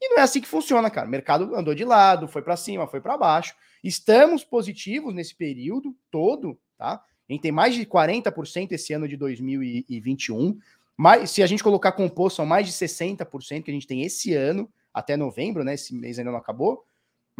E 0.00 0.08
não 0.08 0.18
é 0.18 0.22
assim 0.22 0.40
que 0.40 0.48
funciona, 0.48 0.90
cara. 0.90 1.06
O 1.06 1.10
mercado 1.10 1.54
andou 1.54 1.74
de 1.74 1.84
lado, 1.84 2.26
foi 2.26 2.42
para 2.42 2.56
cima, 2.56 2.88
foi 2.88 3.00
para 3.00 3.16
baixo. 3.16 3.54
Estamos 3.84 4.42
positivos 4.44 5.14
nesse 5.14 5.34
período 5.34 5.96
todo, 6.10 6.58
tá? 6.76 7.02
A 7.28 7.32
gente 7.32 7.42
tem 7.42 7.52
mais 7.52 7.74
de 7.74 7.86
40% 7.86 8.72
esse 8.72 8.92
ano 8.92 9.06
de 9.06 9.16
2021. 9.16 10.58
Mas 10.96 11.30
se 11.30 11.42
a 11.42 11.46
gente 11.46 11.62
colocar 11.62 11.92
composto, 11.92 12.36
são 12.36 12.46
mais 12.46 12.66
de 12.66 12.72
60% 12.72 13.62
que 13.62 13.70
a 13.70 13.74
gente 13.74 13.86
tem 13.86 14.02
esse 14.02 14.34
ano, 14.34 14.68
até 14.92 15.16
novembro, 15.16 15.64
né? 15.64 15.74
Esse 15.74 15.94
mês 15.94 16.18
ainda 16.18 16.32
não 16.32 16.38
acabou. 16.38 16.84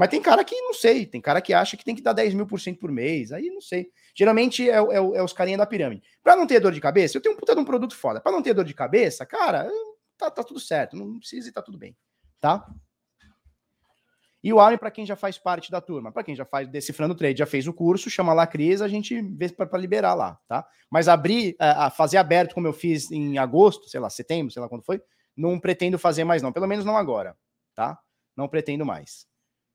Mas 0.03 0.11
tem 0.11 0.21
cara 0.21 0.43
que 0.43 0.61
não 0.61 0.75
sei, 0.75 1.07
tem 1.07 1.21
cara 1.21 1.41
que 1.41 1.55
acha 1.55 1.77
que 1.77 1.85
tem 1.85 1.95
que 1.95 2.03
dar 2.03 2.13
10 2.13 2.35
mil 2.35 2.45
por 2.45 2.59
cento 2.59 2.81
por 2.81 2.91
mês. 2.91 3.31
Aí 3.31 3.49
não 3.51 3.61
sei. 3.61 3.89
Geralmente 4.17 4.69
é, 4.69 4.75
é, 4.75 4.97
é 4.97 5.23
os 5.23 5.33
carinha 5.33 5.57
da 5.57 5.65
pirâmide. 5.65 6.03
Para 6.25 6.35
não 6.35 6.45
ter 6.45 6.59
dor 6.59 6.73
de 6.73 6.81
cabeça, 6.81 7.17
eu 7.17 7.21
tenho 7.23 7.37
um 7.37 7.39
puta 7.39 7.55
de 7.55 7.61
um 7.61 7.65
produto 7.65 7.95
foda. 7.95 8.21
Para 8.21 8.33
não 8.33 8.43
ter 8.43 8.53
dor 8.53 8.65
de 8.65 8.75
cabeça, 8.75 9.25
cara, 9.25 9.71
tá, 10.19 10.29
tá 10.29 10.43
tudo 10.43 10.59
certo. 10.59 10.97
Não 10.97 11.21
precisa 11.21 11.49
e 11.49 11.53
tá 11.53 11.63
tudo 11.63 11.79
bem. 11.79 11.97
Tá? 12.41 12.69
E 14.43 14.53
o 14.53 14.59
ARM, 14.59 14.77
para 14.77 14.91
quem 14.91 15.07
já 15.07 15.15
faz 15.15 15.39
parte 15.39 15.71
da 15.71 15.81
turma, 15.81 16.11
para 16.11 16.25
quem 16.25 16.35
já 16.35 16.45
faz 16.45 16.67
Decifrando 16.67 17.15
Trade, 17.15 17.39
já 17.39 17.47
fez 17.47 17.69
o 17.69 17.73
curso, 17.73 18.11
chama 18.11 18.35
lá 18.35 18.43
a 18.43 18.47
Cris, 18.49 18.83
a 18.83 18.89
gente 18.89 19.23
vê 19.23 19.51
para 19.51 19.79
liberar 19.79 20.15
lá, 20.15 20.37
tá? 20.49 20.67
Mas 20.91 21.07
abrir, 21.07 21.55
a, 21.61 21.91
fazer 21.91 22.17
aberto 22.17 22.55
como 22.55 22.67
eu 22.67 22.73
fiz 22.73 23.09
em 23.13 23.39
agosto, 23.39 23.89
sei 23.89 24.01
lá, 24.01 24.11
setembro, 24.11 24.53
sei 24.53 24.61
lá 24.61 24.69
quando 24.69 24.83
foi, 24.83 25.01
não 25.37 25.61
pretendo 25.61 25.97
fazer 25.97 26.25
mais 26.25 26.43
não, 26.43 26.53
pelo 26.53 26.67
menos 26.67 26.85
não 26.85 26.97
agora, 26.97 27.37
tá? 27.73 27.97
Não 28.37 28.49
pretendo 28.49 28.85
mais. 28.85 29.31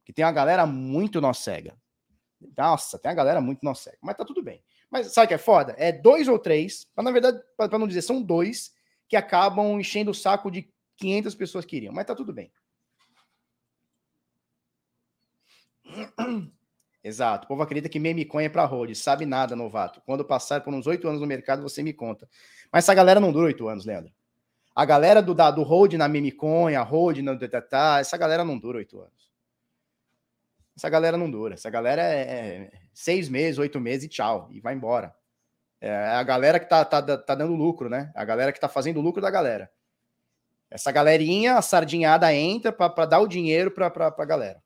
Que 0.07 0.13
tem 0.13 0.23
uma 0.23 0.31
galera 0.31 0.65
muito 0.65 1.19
nó 1.19 1.34
cega. 1.34 1.77
Nossa, 2.57 2.97
tem 2.97 3.09
uma 3.09 3.15
galera 3.15 3.41
muito 3.41 3.59
nó 3.61 3.73
cega, 3.73 3.97
mas 4.01 4.15
tá 4.15 4.23
tudo 4.23 4.41
bem. 4.41 4.63
Mas 4.89 5.11
sabe 5.11 5.25
o 5.25 5.27
que 5.27 5.34
é 5.34 5.38
foda? 5.38 5.75
É 5.77 5.91
dois 5.91 6.29
ou 6.29 6.39
três, 6.39 6.88
mas 6.95 7.03
na 7.03 7.11
verdade, 7.11 7.43
para 7.57 7.77
não 7.77 7.85
dizer, 7.85 8.01
são 8.01 8.21
dois 8.21 8.71
que 9.09 9.17
acabam 9.17 9.77
enchendo 9.77 10.11
o 10.11 10.13
saco 10.13 10.49
de 10.49 10.71
500 10.95 11.35
pessoas 11.35 11.65
que 11.65 11.75
iriam, 11.75 11.93
mas 11.93 12.05
tá 12.05 12.15
tudo 12.15 12.31
bem. 12.31 12.49
Exato. 17.03 17.43
O 17.43 17.49
povo 17.49 17.61
acredita 17.61 17.89
que 17.89 17.99
meme 17.99 18.23
coin 18.23 18.45
é 18.45 18.49
para 18.49 18.63
hold. 18.63 18.95
Sabe 18.95 19.25
nada, 19.25 19.57
novato. 19.57 20.01
Quando 20.05 20.23
passar 20.23 20.63
por 20.63 20.73
uns 20.73 20.88
oito 20.88 21.05
anos 21.05 21.19
no 21.19 21.27
mercado, 21.27 21.61
você 21.61 21.84
me 21.84 21.91
conta. 21.91 22.29
Mas 22.71 22.85
essa 22.85 22.93
galera 22.93 23.19
não 23.19 23.34
dura 23.34 23.47
oito 23.47 23.67
anos, 23.67 23.85
Leandro. 23.85 24.13
A 24.73 24.85
galera 24.85 25.21
do, 25.21 25.35
da, 25.35 25.51
do 25.51 25.63
hold 25.63 25.95
na 25.95 26.05
a 26.05 26.84
hold 26.84 27.17
no 27.17 27.38
tá, 27.69 27.99
essa 27.99 28.15
galera 28.15 28.45
não 28.45 28.57
dura 28.57 28.77
oito 28.77 29.01
anos. 29.01 29.27
Essa 30.78 30.90
galera 30.90 31.18
não 31.18 31.30
dura. 31.30 31.56
Essa 31.56 31.72
galera 31.72 32.04
é, 32.04 32.22
é 32.22 32.72
seis 32.94 33.28
meses, 33.28 33.58
oito 33.58 33.80
meses 33.80 34.06
e 34.06 34.10
tchau. 34.10 34.48
E 34.52 34.60
vai 34.62 34.76
embora. 34.76 35.14
É 35.82 35.91
a 35.91 36.22
galera 36.22 36.60
que 36.60 36.70
tá, 36.70 36.86
tá, 36.86 37.02
tá 37.02 37.34
dando 37.34 37.56
lucro, 37.56 37.90
né? 37.90 38.12
A 38.14 38.24
galera 38.24 38.54
que 38.54 38.60
tá 38.60 38.70
fazendo 38.70 39.02
lucro 39.02 39.20
da 39.20 39.32
galera. 39.32 39.72
Essa 40.70 40.91
galerinha, 40.91 41.56
a 41.56 41.62
sardinhada 41.64 42.32
entra 42.32 42.72
para 42.72 43.06
dar 43.08 43.20
o 43.20 43.28
dinheiro 43.28 43.72
para 43.72 43.88
a 43.88 44.26
galera. 44.26 44.62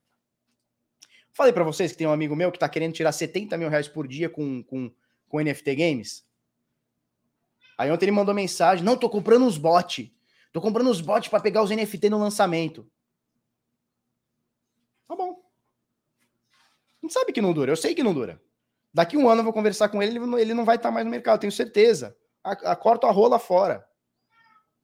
Falei 1.32 1.54
para 1.54 1.64
vocês 1.64 1.94
que 1.94 1.98
tem 1.98 2.08
um 2.08 2.12
amigo 2.12 2.36
meu 2.36 2.52
que 2.52 2.60
tá 2.60 2.68
querendo 2.68 2.94
tirar 2.94 3.14
70 3.14 3.58
mil 3.58 3.70
reais 3.70 3.88
por 3.88 4.06
dia 4.06 4.30
com, 4.30 4.62
com, 4.64 4.92
com 5.30 5.40
NFT 5.40 5.76
Games. 5.76 6.26
Aí 7.78 7.90
ontem 7.90 8.06
ele 8.06 8.12
mandou 8.12 8.36
mensagem: 8.36 8.84
Não, 8.84 8.98
tô 8.98 9.10
comprando 9.10 9.46
uns 9.46 9.58
bots. 9.58 10.12
Tô 10.52 10.60
comprando 10.60 10.90
uns 10.90 11.00
bots 11.00 11.30
para 11.30 11.40
pegar 11.40 11.64
os 11.64 11.70
NFT 11.70 12.10
no 12.10 12.20
lançamento. 12.20 12.86
Tá 15.08 15.16
bom. 15.16 15.41
Não 17.02 17.10
sabe 17.10 17.32
que 17.32 17.42
não 17.42 17.54
dura. 17.54 17.72
Eu 17.72 17.76
sei 17.76 17.96
que 17.96 18.04
não 18.04 18.14
dura. 18.14 18.42
Daqui 18.94 19.18
um 19.18 19.30
ano 19.30 19.40
eu 19.40 19.46
vou 19.46 19.54
conversar 19.54 19.90
com 19.90 20.04
ele, 20.04 20.20
ele 20.40 20.54
não 20.54 20.66
vai 20.66 20.76
estar 20.76 20.90
tá 20.90 20.94
mais 20.94 21.06
no 21.06 21.12
mercado, 21.12 21.40
tenho 21.40 21.52
certeza. 21.52 22.16
A, 22.44 22.52
a, 22.72 22.76
corta 22.76 23.08
a 23.08 23.12
rola 23.12 23.40
fora. 23.40 23.88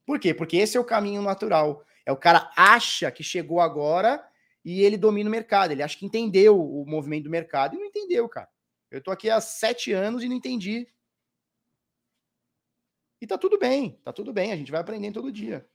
Por 0.05 0.19
quê? 0.19 0.33
Porque 0.33 0.57
esse 0.57 0.77
é 0.77 0.79
o 0.79 0.85
caminho 0.85 1.21
natural. 1.21 1.83
É 2.05 2.11
o 2.11 2.17
cara 2.17 2.51
acha 2.55 3.11
que 3.11 3.23
chegou 3.23 3.59
agora 3.59 4.25
e 4.63 4.81
ele 4.81 4.97
domina 4.97 5.29
o 5.29 5.31
mercado. 5.31 5.71
Ele 5.71 5.83
acha 5.83 5.97
que 5.97 6.05
entendeu 6.05 6.59
o 6.59 6.85
movimento 6.85 7.25
do 7.25 7.29
mercado 7.29 7.75
e 7.75 7.79
não 7.79 7.85
entendeu, 7.85 8.27
cara. 8.29 8.49
Eu 8.89 9.01
tô 9.01 9.11
aqui 9.11 9.29
há 9.29 9.41
sete 9.41 9.91
anos 9.91 10.23
e 10.23 10.29
não 10.29 10.35
entendi. 10.35 10.87
E 13.19 13.27
tá 13.27 13.37
tudo 13.37 13.57
bem, 13.57 13.99
tá 14.03 14.13
tudo 14.13 14.31
bem, 14.31 14.51
a 14.51 14.55
gente 14.55 14.71
vai 14.71 14.79
aprendendo 14.79 15.15
todo 15.15 15.31
dia. 15.31 15.67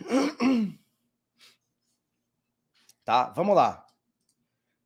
Tá, 3.04 3.28
vamos 3.28 3.54
lá. 3.54 3.83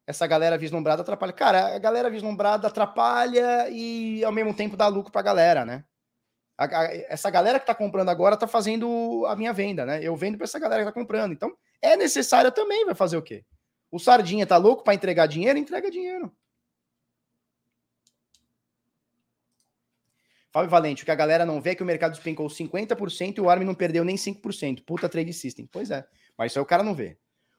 Essa 0.08 0.26
galera 0.26 0.56
vislumbrada 0.56 1.02
atrapalha. 1.02 1.34
Cara, 1.34 1.76
a 1.76 1.78
galera 1.78 2.08
vislumbrada 2.08 2.66
atrapalha 2.66 3.68
e 3.68 4.24
ao 4.24 4.32
mesmo 4.32 4.54
tempo 4.54 4.74
dá 4.74 4.88
lucro 4.88 5.12
pra 5.12 5.20
galera, 5.20 5.66
né? 5.66 5.84
A, 6.56 6.64
a, 6.64 6.84
essa 7.10 7.28
galera 7.28 7.60
que 7.60 7.66
tá 7.66 7.74
comprando 7.74 8.08
agora 8.08 8.34
tá 8.34 8.46
fazendo 8.46 9.26
a 9.26 9.36
minha 9.36 9.52
venda, 9.52 9.84
né? 9.84 10.02
Eu 10.02 10.16
vendo 10.16 10.38
para 10.38 10.44
essa 10.44 10.58
galera 10.58 10.80
que 10.80 10.88
tá 10.88 10.92
comprando. 10.94 11.32
Então, 11.32 11.54
é 11.82 11.94
necessária 11.94 12.50
também, 12.50 12.86
vai 12.86 12.94
fazer 12.94 13.18
o 13.18 13.22
quê? 13.22 13.44
O 13.90 13.98
Sardinha 13.98 14.46
tá 14.46 14.56
louco 14.56 14.82
para 14.82 14.94
entregar 14.94 15.26
dinheiro? 15.26 15.58
Entrega 15.58 15.90
dinheiro. 15.90 16.34
Fábio 20.50 20.70
Valente, 20.70 21.02
o 21.02 21.04
que 21.04 21.12
a 21.12 21.14
galera 21.14 21.44
não 21.44 21.60
vê 21.60 21.72
é 21.72 21.74
que 21.74 21.82
o 21.82 21.86
mercado 21.86 22.12
despencou 22.12 22.46
50% 22.48 23.36
e 23.36 23.40
o 23.42 23.50
ARM 23.50 23.62
não 23.62 23.74
perdeu 23.74 24.06
nem 24.06 24.16
5%. 24.16 24.84
Puta 24.86 25.06
trade 25.06 25.34
system. 25.34 25.68
Pois 25.70 25.90
é. 25.90 26.02
Mas 26.34 26.52
isso 26.52 26.58
aí 26.58 26.62
o 26.62 26.66
cara 26.66 26.82
não 26.82 26.94
vê. 26.94 27.18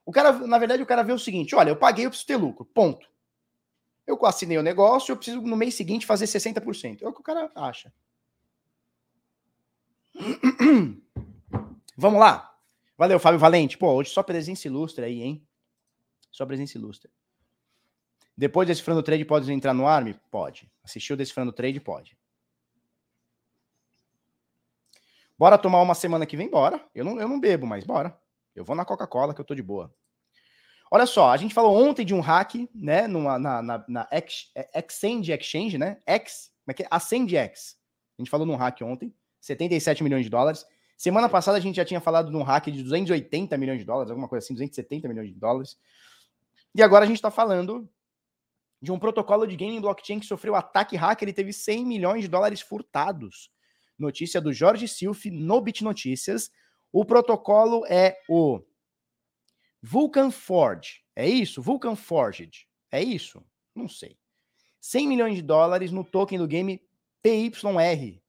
O 0.10 0.12
cara, 0.12 0.32
na 0.32 0.58
verdade, 0.58 0.82
o 0.82 0.88
cara 0.88 1.04
vê 1.04 1.14
o 1.14 1.20
seguinte: 1.20 1.54
olha, 1.54 1.70
eu 1.70 1.76
paguei, 1.76 2.04
eu 2.04 2.10
preciso 2.10 2.26
ter 2.26 2.36
lucro. 2.36 2.66
Ponto. 2.66 3.08
Eu 4.08 4.18
assinei 4.26 4.58
o 4.58 4.64
negócio, 4.64 5.12
eu 5.12 5.16
preciso 5.16 5.40
no 5.40 5.56
mês 5.56 5.76
seguinte 5.76 6.04
fazer 6.04 6.26
60%. 6.26 7.04
É 7.04 7.08
o 7.08 7.14
que 7.14 7.20
o 7.20 7.24
cara 7.24 7.52
acha. 7.54 7.94
Vamos 11.96 12.20
lá. 12.20 12.58
Valeu, 12.98 13.20
Fábio 13.20 13.40
Valente. 13.40 13.78
Pô, 13.78 13.94
hoje 13.94 14.10
só 14.10 14.24
presença 14.24 14.68
ilustre 14.68 15.06
aí, 15.06 15.22
hein? 15.22 15.48
Só 16.32 16.44
presença 16.44 16.76
ilustre. 16.76 17.12
Depois 18.36 18.68
desse 18.68 18.80
Decifrando 18.80 19.04
Trade, 19.04 19.26
pode 19.26 19.54
entrar 19.54 19.76
no 19.76 19.86
ARM? 19.86 20.16
Pode. 20.32 20.72
Assistiu 20.84 21.16
Decifrando 21.16 21.54
Trade? 21.54 21.80
Pode. 21.80 22.18
Bora 25.38 25.56
tomar 25.56 25.84
uma 25.84 25.94
semana 25.94 26.26
que 26.26 26.36
vem? 26.36 26.50
Bora. 26.50 26.84
Eu 26.96 27.06
não, 27.06 27.22
eu 27.22 27.28
não 27.28 27.40
bebo, 27.40 27.68
mas 27.68 27.84
bora. 27.84 28.20
Eu 28.56 28.66
vou 28.66 28.76
na 28.76 28.86
Coca-Cola 28.86 29.34
que 29.34 29.42
eu 29.42 29.46
tô 29.46 29.56
de 29.56 29.64
boa. 29.64 29.94
Olha 30.92 31.06
só, 31.06 31.30
a 31.30 31.38
gente 31.38 31.54
falou 31.54 31.78
ontem 31.78 32.04
de 32.04 32.14
um 32.14 32.20
hack, 32.20 32.56
né? 32.74 33.08
Numa, 33.08 33.38
na, 33.38 33.62
na, 33.62 33.86
na 33.88 34.08
Ex, 34.12 34.52
é, 34.56 34.80
Exchange 34.80 35.32
Exchange, 35.32 35.78
né? 35.78 36.02
X, 36.06 36.52
como 36.66 36.72
é 36.72 36.74
que 36.74 36.84
é? 36.84 36.88
Ascend 36.90 37.36
X. 37.36 37.78
A 38.18 38.22
gente 38.22 38.32
falou 38.32 38.46
num 38.46 38.56
hack 38.56 38.82
ontem, 38.82 39.14
77 39.40 40.04
milhões 40.04 40.24
de 40.24 40.30
dólares. 40.30 40.66
Semana 40.98 41.30
passada 41.30 41.58
a 41.58 41.62
gente 41.62 41.76
já 41.76 41.86
tinha 41.86 42.02
falado 42.02 42.32
num 42.32 42.44
hack 42.44 42.66
de 42.66 42.84
280 42.84 43.56
milhões 43.58 43.80
de 43.80 43.86
dólares, 43.86 44.10
alguma 44.10 44.28
coisa 44.28 44.44
assim, 44.44 44.54
270 44.54 45.08
milhões 45.08 45.30
de 45.30 45.36
dólares. 45.36 45.78
E 46.74 46.82
agora 46.82 47.06
a 47.06 47.08
gente 47.08 47.18
está 47.18 47.32
falando 47.32 47.88
de 48.82 48.92
um 48.92 49.00
protocolo 49.00 49.46
de 49.46 49.56
gaming 49.56 49.82
blockchain 49.82 50.20
que 50.20 50.26
sofreu 50.26 50.56
ataque 50.56 50.96
hacker 50.96 51.30
e 51.30 51.34
teve 51.34 51.54
100 51.54 51.86
milhões 51.86 52.22
de 52.24 52.28
dólares 52.28 52.62
furtados. 52.62 53.52
Notícia 53.98 54.42
do 54.42 54.54
Jorge 54.54 54.88
Silf 54.88 55.26
no 55.26 55.62
Bit 55.62 55.84
Notícias. 55.84 56.52
O 56.92 57.06
protocolo 57.06 57.86
é 57.88 58.20
o 58.28 58.62
Vulcan 59.82 60.32
Forge. 60.32 61.02
É 61.16 61.28
isso? 61.28 61.62
Vulcan 61.62 61.96
Forged. 61.96 62.68
É 62.92 63.02
isso? 63.02 63.44
Não 63.76 63.88
sei. 63.88 64.18
100 64.82 65.08
milhões 65.08 65.36
de 65.36 65.42
dólares 65.42 65.92
no 65.92 66.04
token 66.04 66.40
do 66.40 66.48
game 66.48 66.82
PYR. 67.22 68.22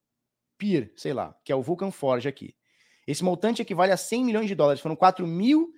PIR, 0.58 0.92
sei 0.96 1.12
lá, 1.12 1.34
que 1.44 1.52
é 1.52 1.56
o 1.56 1.62
Vulcan 1.62 1.90
Forge 1.90 2.28
aqui. 2.28 2.54
Esse 3.06 3.24
montante 3.24 3.62
equivale 3.62 3.92
a 3.92 3.96
100 3.96 4.24
milhões 4.24 4.48
de 4.48 4.54
dólares. 4.54 4.80
Foram 4.80 4.96
4 4.96 5.26
mil 5.26 5.72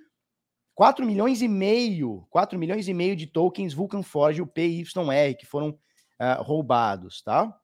4 0.75 1.05
milhões 1.05 1.43
e 1.43 1.49
meio, 1.49 2.27
4 2.31 2.59
milhões 2.59 2.89
e 2.89 2.95
meio 2.95 3.15
de 3.15 3.27
tokens 3.27 3.75
Vulcan 3.75 4.03
Forge, 4.03 4.41
o 4.41 4.47
PYR, 4.47 5.37
que 5.39 5.47
foram 5.47 5.71
uh, 5.71 6.43
roubados, 6.43 7.23
tá? 7.23 7.55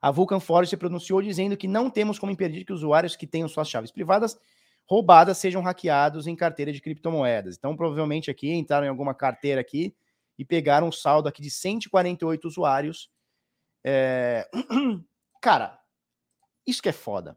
A 0.00 0.10
Vulcan 0.10 0.40
Forge 0.40 0.70
se 0.70 0.76
pronunciou 0.76 1.22
dizendo 1.22 1.56
que 1.56 1.66
não 1.66 1.90
temos 1.90 2.18
como 2.18 2.32
impedir 2.32 2.64
que 2.64 2.72
usuários 2.72 3.16
que 3.16 3.26
tenham 3.26 3.48
suas 3.48 3.68
chaves 3.68 3.90
privadas 3.90 4.38
roubadas 4.88 5.38
sejam 5.38 5.62
hackeados 5.62 6.26
em 6.26 6.36
carteira 6.36 6.72
de 6.72 6.80
criptomoedas. 6.80 7.56
Então, 7.56 7.76
provavelmente 7.76 8.30
aqui 8.30 8.52
entraram 8.52 8.86
em 8.86 8.90
alguma 8.90 9.14
carteira 9.14 9.60
aqui 9.60 9.94
e 10.38 10.44
pegaram 10.44 10.88
um 10.88 10.92
saldo 10.92 11.28
aqui 11.28 11.42
de 11.42 11.50
148 11.50 12.46
usuários. 12.46 13.10
É... 13.84 14.48
Cara, 15.42 15.78
isso 16.66 16.82
que 16.82 16.88
é 16.88 16.92
foda. 16.92 17.36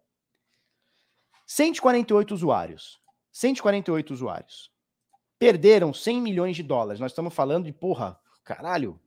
148 1.48 2.34
usuários. 2.34 3.02
148 3.31 4.14
usuários. 4.14 4.72
Perderam 5.40 5.94
100 5.94 6.22
milhões 6.22 6.56
de 6.56 6.64
dólares. 6.64 6.99
Nós 6.99 7.11
estamos 7.11 7.34
falando 7.34 7.65
de, 7.65 7.73
porra, 7.73 8.19
caralho, 8.44 8.99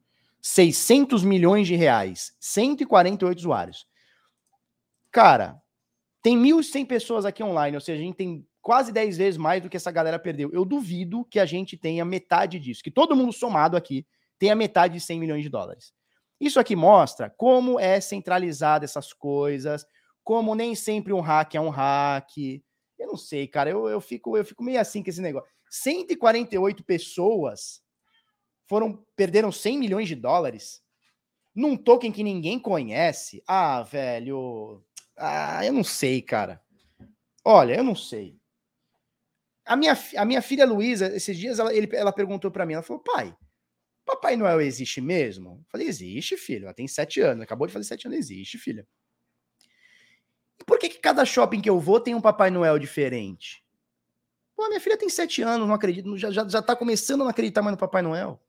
600 0.42 1.22
milhões 1.22 1.68
de 1.68 1.76
reais. 1.76 2.34
148 2.40 3.38
usuários. 3.38 3.86
Cara, 5.12 5.62
tem 6.20 6.36
1.100 6.36 6.86
pessoas 6.86 7.24
aqui 7.24 7.42
online, 7.42 7.76
ou 7.76 7.80
seja, 7.80 8.00
a 8.00 8.04
gente 8.04 8.16
tem 8.16 8.46
quase 8.60 8.92
10 8.92 9.16
vezes 9.16 9.38
mais 9.38 9.62
do 9.62 9.68
que 9.68 9.76
essa 9.76 9.90
galera 9.90 10.18
perdeu. 10.18 10.50
Eu 10.52 10.64
duvido 10.64 11.24
que 11.24 11.38
a 11.38 11.44
gente 11.44 11.76
tenha 11.76 12.04
metade 12.04 12.58
disso, 12.58 12.82
que 12.82 12.90
todo 12.90 13.16
mundo 13.16 13.32
somado 13.32 13.76
aqui 13.76 14.06
tenha 14.38 14.54
metade 14.54 14.94
de 14.94 15.00
100 15.00 15.20
milhões 15.20 15.42
de 15.42 15.48
dólares. 15.48 15.92
Isso 16.40 16.58
aqui 16.58 16.74
mostra 16.74 17.30
como 17.30 17.78
é 17.78 18.00
centralizada 18.00 18.84
essas 18.84 19.12
coisas, 19.12 19.86
como 20.24 20.54
nem 20.54 20.74
sempre 20.74 21.12
um 21.12 21.20
hack 21.20 21.54
é 21.54 21.60
um 21.60 21.68
hack. 21.68 22.36
Eu 22.98 23.08
não 23.08 23.16
sei, 23.16 23.46
cara, 23.46 23.70
eu, 23.70 23.88
eu, 23.88 24.00
fico, 24.00 24.36
eu 24.36 24.44
fico 24.44 24.62
meio 24.62 24.80
assim 24.80 25.02
com 25.02 25.10
esse 25.10 25.20
negócio. 25.20 25.48
148 25.70 26.84
pessoas 26.84 27.81
foram 28.66 29.04
perderam 29.16 29.52
100 29.52 29.78
milhões 29.78 30.08
de 30.08 30.14
dólares 30.14 30.82
num 31.54 31.76
token 31.76 32.10
que 32.10 32.22
ninguém 32.22 32.58
conhece. 32.58 33.42
Ah, 33.46 33.82
velho, 33.82 34.82
ah, 35.16 35.64
eu 35.64 35.72
não 35.72 35.84
sei, 35.84 36.22
cara. 36.22 36.62
Olha, 37.44 37.74
eu 37.74 37.84
não 37.84 37.94
sei. 37.94 38.36
A 39.64 39.76
minha, 39.76 39.96
a 40.16 40.24
minha 40.24 40.42
filha 40.42 40.66
Luísa, 40.66 41.14
esses 41.14 41.36
dias, 41.36 41.58
ela, 41.58 41.74
ele, 41.74 41.88
ela 41.94 42.12
perguntou 42.12 42.50
para 42.50 42.66
mim, 42.66 42.74
ela 42.74 42.82
falou, 42.82 43.02
pai, 43.02 43.36
Papai 44.04 44.36
Noel 44.36 44.60
existe 44.60 45.00
mesmo? 45.00 45.60
Eu 45.60 45.70
falei, 45.70 45.86
existe, 45.86 46.36
filho. 46.36 46.64
Ela 46.64 46.74
tem 46.74 46.88
sete 46.88 47.20
anos, 47.20 47.42
acabou 47.42 47.66
de 47.66 47.72
fazer 47.72 47.84
sete 47.84 48.06
anos, 48.06 48.18
existe, 48.18 48.58
filha. 48.58 48.86
E 50.60 50.64
por 50.64 50.78
que, 50.78 50.88
que 50.88 50.98
cada 50.98 51.24
shopping 51.24 51.60
que 51.60 51.70
eu 51.70 51.78
vou 51.78 52.00
tem 52.00 52.14
um 52.14 52.20
Papai 52.20 52.50
Noel 52.50 52.78
diferente? 52.78 53.64
Pô, 54.56 54.68
minha 54.68 54.80
filha 54.80 54.98
tem 54.98 55.08
sete 55.08 55.42
anos, 55.42 55.66
não 55.66 55.74
acredito, 55.74 56.16
já, 56.16 56.30
já, 56.30 56.46
já 56.46 56.62
tá 56.62 56.76
começando 56.76 57.22
a 57.22 57.24
não 57.24 57.30
acreditar 57.30 57.62
mais 57.62 57.72
no 57.72 57.78
Papai 57.78 58.02
Noel. 58.02 58.40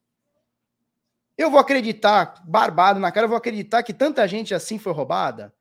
Eu 1.36 1.50
vou 1.50 1.58
acreditar, 1.58 2.42
barbado 2.46 3.00
na 3.00 3.10
cara, 3.10 3.24
eu 3.24 3.28
vou 3.28 3.38
acreditar 3.38 3.82
que 3.82 3.92
tanta 3.92 4.26
gente 4.28 4.54
assim 4.54 4.78
foi 4.78 4.92
roubada? 4.92 5.52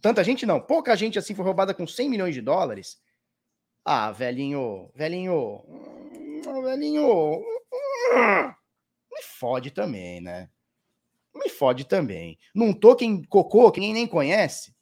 Tanta 0.00 0.24
gente 0.24 0.46
não, 0.46 0.60
pouca 0.60 0.96
gente 0.96 1.18
assim 1.18 1.34
foi 1.34 1.44
roubada 1.44 1.74
com 1.74 1.86
100 1.86 2.08
milhões 2.08 2.34
de 2.34 2.40
dólares. 2.40 2.98
Ah, 3.84 4.10
velhinho, 4.12 4.90
velhinho, 4.94 5.62
velhinho, 6.62 7.42
me 9.12 9.22
fode 9.22 9.70
também, 9.70 10.20
né? 10.20 10.48
Me 11.34 11.48
fode 11.50 11.84
também. 11.84 12.38
Num 12.54 12.72
token 12.72 13.24
cocô 13.24 13.70
que 13.70 13.80
ninguém 13.80 13.94
nem 13.94 14.06
conhece? 14.06 14.74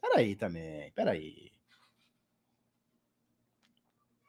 Peraí 0.00 0.34
também, 0.34 0.90
peraí. 0.92 1.52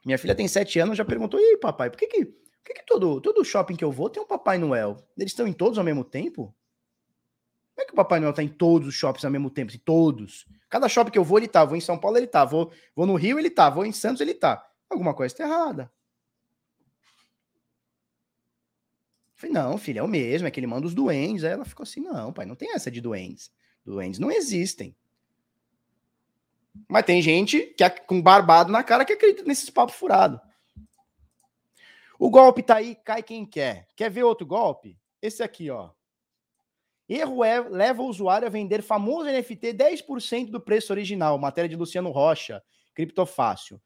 Minha 0.04 0.18
filha 0.18 0.34
tem 0.34 0.46
sete 0.46 0.78
anos, 0.78 0.98
já 0.98 1.04
perguntou, 1.04 1.40
e 1.40 1.42
aí, 1.42 1.56
papai, 1.56 1.90
por 1.90 1.98
que 1.98 2.06
que, 2.06 2.26
por 2.64 2.72
que, 2.72 2.80
que 2.80 2.86
todo, 2.86 3.20
todo 3.20 3.44
shopping 3.44 3.76
que 3.76 3.84
eu 3.84 3.92
vou 3.92 4.08
tem 4.08 4.22
um 4.22 4.26
Papai 4.26 4.56
Noel? 4.56 4.96
Eles 5.18 5.32
estão 5.32 5.46
em 5.46 5.52
todos 5.52 5.76
ao 5.76 5.84
mesmo 5.84 6.02
tempo? 6.02 6.54
Como 7.74 7.82
é 7.82 7.84
que 7.84 7.92
o 7.92 7.96
Papai 7.96 8.20
Noel 8.20 8.32
tá 8.32 8.42
em 8.42 8.48
todos 8.48 8.88
os 8.88 8.94
shoppings 8.94 9.22
ao 9.22 9.30
mesmo 9.30 9.50
tempo? 9.50 9.74
Em 9.74 9.78
todos. 9.78 10.46
Cada 10.70 10.88
shopping 10.88 11.10
que 11.10 11.18
eu 11.18 11.24
vou, 11.24 11.36
ele 11.36 11.46
tá. 11.46 11.62
Vou 11.62 11.76
em 11.76 11.80
São 11.82 11.98
Paulo, 11.98 12.16
ele 12.16 12.26
tá. 12.26 12.42
Vou, 12.42 12.72
vou 12.96 13.04
no 13.04 13.16
Rio, 13.16 13.38
ele 13.38 13.50
tá. 13.50 13.68
Vou 13.68 13.84
em 13.84 13.92
Santos, 13.92 14.22
ele 14.22 14.32
tá. 14.32 14.66
Alguma 14.88 15.12
coisa 15.12 15.36
tá 15.36 15.44
errada. 15.44 15.92
falei, 19.36 19.52
não, 19.52 19.76
filho, 19.76 19.98
é 19.98 20.02
o 20.02 20.08
mesmo, 20.08 20.48
é 20.48 20.50
que 20.50 20.58
ele 20.58 20.66
manda 20.66 20.86
os 20.86 20.94
duendes. 20.94 21.44
Aí 21.44 21.52
ela 21.52 21.66
ficou 21.66 21.84
assim, 21.84 22.00
não, 22.00 22.32
pai, 22.32 22.46
não 22.46 22.54
tem 22.54 22.72
essa 22.72 22.90
de 22.90 23.02
duendes. 23.02 23.52
Duendes 23.84 24.18
não 24.18 24.30
existem. 24.30 24.96
Mas 26.88 27.04
tem 27.04 27.20
gente 27.20 27.60
que 27.76 27.84
é 27.84 27.90
com 27.90 28.22
barbado 28.22 28.72
na 28.72 28.82
cara 28.82 29.04
que 29.04 29.12
acredita 29.12 29.44
nesses 29.44 29.68
papos 29.68 29.94
furados. 29.94 30.40
O 32.18 32.30
golpe 32.30 32.62
tá 32.62 32.76
aí, 32.76 32.94
cai 32.94 33.22
quem 33.22 33.44
quer. 33.44 33.88
Quer 33.96 34.10
ver 34.10 34.22
outro 34.22 34.46
golpe? 34.46 34.98
Esse 35.20 35.42
aqui, 35.42 35.70
ó. 35.70 35.90
Erro 37.08 37.44
é, 37.44 37.60
leva 37.60 38.02
o 38.02 38.06
usuário 38.06 38.46
a 38.46 38.50
vender 38.50 38.82
famoso 38.82 39.30
NFT 39.30 39.74
10% 39.74 40.50
do 40.50 40.60
preço 40.60 40.92
original. 40.92 41.38
Matéria 41.38 41.68
de 41.68 41.76
Luciano 41.76 42.10
Rocha, 42.10 42.62
Criptofácil. 42.94 43.80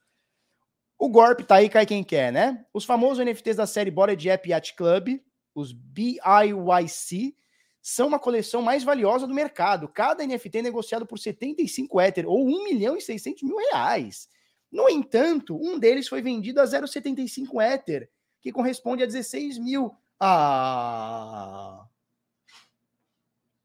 O 0.98 1.09
golpe 1.09 1.44
tá 1.44 1.56
aí, 1.56 1.68
cai 1.68 1.86
quem 1.86 2.02
quer, 2.02 2.32
né? 2.32 2.64
Os 2.72 2.84
famosos 2.84 3.24
NFTs 3.24 3.56
da 3.56 3.66
série 3.66 3.90
Bored 3.90 4.28
App 4.28 4.48
Yacht 4.48 4.74
Club, 4.74 5.20
os 5.55 5.72
BIYC, 5.72 7.36
são 7.80 8.09
uma 8.09 8.18
coleção 8.18 8.60
mais 8.60 8.82
valiosa 8.82 9.26
do 9.26 9.34
mercado. 9.34 9.88
Cada 9.88 10.26
NFT 10.26 10.59
é 10.59 10.62
negociado 10.62 11.06
por 11.06 11.18
75 11.18 12.00
Ether, 12.00 12.28
ou 12.28 12.44
1 12.44 12.64
milhão 12.64 12.96
e 12.96 13.00
600 13.00 13.42
mil 13.44 13.56
reais. 13.56 14.28
No 14.70 14.88
entanto, 14.88 15.56
um 15.56 15.78
deles 15.78 16.09
foi 16.09 16.20
vendido 16.20 16.60
a 16.60 16.64
0,75 16.64 17.62
Ether, 17.62 18.10
que 18.40 18.52
corresponde 18.52 19.02
a 19.02 19.06
16 19.06 19.59
mil. 19.59 19.97
Ah! 20.20 21.86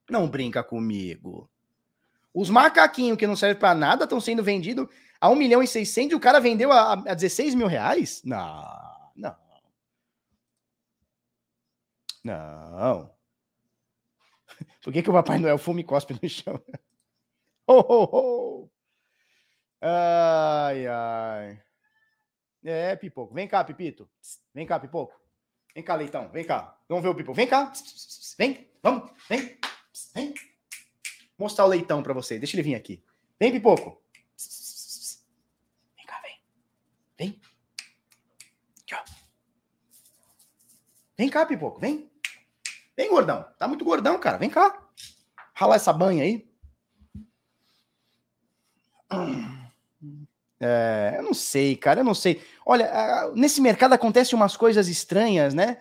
Não 0.09 0.27
brinca 0.27 0.63
comigo. 0.63 1.49
Os 2.33 2.49
macaquinhos 2.49 3.17
que 3.17 3.27
não 3.27 3.35
servem 3.35 3.59
para 3.59 3.75
nada 3.75 4.03
estão 4.05 4.19
sendo 4.19 4.43
vendidos 4.43 4.87
a 5.21 5.29
1 5.29 5.35
milhão 5.35 5.63
e 5.63 5.67
600 5.67 6.11
e 6.11 6.15
o 6.15 6.19
cara 6.19 6.39
vendeu 6.39 6.71
a, 6.71 6.93
a 6.93 7.13
16 7.13 7.55
mil 7.55 7.67
reais? 7.67 8.21
Não, 8.23 9.11
não. 9.15 9.35
Não. 12.23 13.13
Por 14.81 14.91
que, 14.91 15.01
que 15.01 15.09
o 15.09 15.13
Papai 15.13 15.39
Noel 15.39 15.57
fuma 15.57 15.79
e 15.79 15.83
cospe 15.83 16.17
no 16.21 16.29
chão? 16.29 16.61
Oh, 17.65 17.85
oh, 17.87 18.09
oh. 18.11 18.69
Ai, 19.81 20.85
ai. 20.85 21.62
É, 22.63 22.95
Pipoco. 22.95 23.33
Vem 23.33 23.47
cá, 23.47 23.63
Pipito. 23.63 24.09
Vem 24.53 24.65
cá, 24.65 24.79
Pipoco. 24.79 25.13
Vem 25.75 25.83
cá, 25.83 25.95
Leitão. 25.95 26.29
Vem 26.29 26.45
cá. 26.45 26.77
Vamos 26.87 27.03
ver 27.03 27.09
o 27.09 27.15
Pipoco. 27.15 27.35
Vem 27.35 27.47
cá. 27.47 27.71
Vem. 28.37 28.69
Vamos. 28.81 29.11
Vem. 29.27 29.57
Vem. 30.13 30.33
Mostrar 31.37 31.65
o 31.65 31.67
leitão 31.67 32.01
para 32.01 32.13
você. 32.13 32.37
Deixa 32.37 32.55
ele 32.55 32.63
vir 32.63 32.75
aqui. 32.75 33.03
Vem, 33.39 33.51
Pipoco. 33.51 34.01
Vem 35.97 36.05
cá, 36.05 36.21
vem. 36.21 36.39
Vem. 37.17 37.41
Aqui, 38.81 38.95
ó. 38.95 39.03
Vem 41.17 41.29
cá, 41.29 41.45
Pipoco. 41.45 41.79
Vem. 41.79 42.09
Vem, 42.95 43.09
gordão. 43.09 43.43
Tá 43.57 43.67
muito 43.67 43.83
gordão, 43.83 44.19
cara. 44.19 44.37
Vem 44.37 44.49
cá. 44.49 44.87
Ralar 45.53 45.75
essa 45.75 45.91
banha 45.91 46.23
aí. 46.23 46.47
É, 50.59 51.15
eu 51.17 51.23
não 51.23 51.33
sei, 51.33 51.75
cara. 51.75 51.99
Eu 51.99 52.03
não 52.03 52.13
sei. 52.13 52.41
Olha, 52.65 53.31
nesse 53.35 53.59
mercado 53.61 53.93
acontecem 53.93 54.35
umas 54.35 54.55
coisas 54.55 54.87
estranhas, 54.87 55.53
né? 55.53 55.77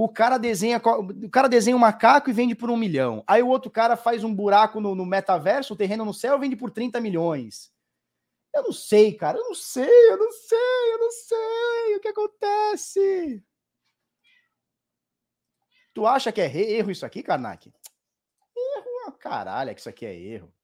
o 0.00 0.08
cara 0.08 0.38
desenha 0.38 0.80
o 0.80 1.28
cara 1.28 1.48
desenha 1.48 1.76
um 1.76 1.80
macaco 1.80 2.30
e 2.30 2.32
vende 2.32 2.54
por 2.54 2.70
um 2.70 2.76
milhão. 2.76 3.24
Aí 3.26 3.42
o 3.42 3.48
outro 3.48 3.68
cara 3.68 3.96
faz 3.96 4.22
um 4.22 4.32
buraco 4.32 4.80
no, 4.80 4.94
no 4.94 5.04
metaverso, 5.04 5.74
o 5.74 5.76
terreno 5.76 6.04
no 6.04 6.14
céu, 6.14 6.38
vende 6.38 6.54
por 6.54 6.70
30 6.70 7.00
milhões. 7.00 7.72
Eu 8.54 8.62
não 8.62 8.72
sei, 8.72 9.12
cara. 9.12 9.38
Eu 9.38 9.42
não 9.42 9.56
sei, 9.56 10.12
eu 10.12 10.16
não 10.16 10.30
sei, 10.30 10.92
eu 10.92 10.98
não 10.98 11.10
sei. 11.10 11.96
O 11.96 12.00
que 12.00 12.08
acontece? 12.08 13.44
Tu 15.92 16.06
acha 16.06 16.30
que 16.30 16.40
é 16.40 16.56
erro 16.56 16.92
isso 16.92 17.04
aqui, 17.04 17.20
Karnak? 17.20 17.72
Erro, 18.56 19.12
caralho, 19.18 19.70
é 19.70 19.74
que 19.74 19.80
isso 19.80 19.88
aqui 19.88 20.06
é 20.06 20.14
erro. 20.14 20.54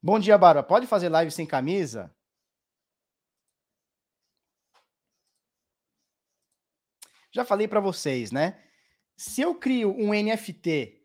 Bom 0.00 0.20
dia, 0.20 0.38
Barba. 0.38 0.62
Pode 0.62 0.86
fazer 0.86 1.08
live 1.08 1.32
sem 1.32 1.44
camisa? 1.44 2.14
Já 7.38 7.44
falei 7.44 7.68
para 7.68 7.78
vocês, 7.78 8.32
né? 8.32 8.58
Se 9.16 9.40
eu 9.40 9.54
crio 9.54 9.94
um 9.96 10.08
NFT 10.12 11.00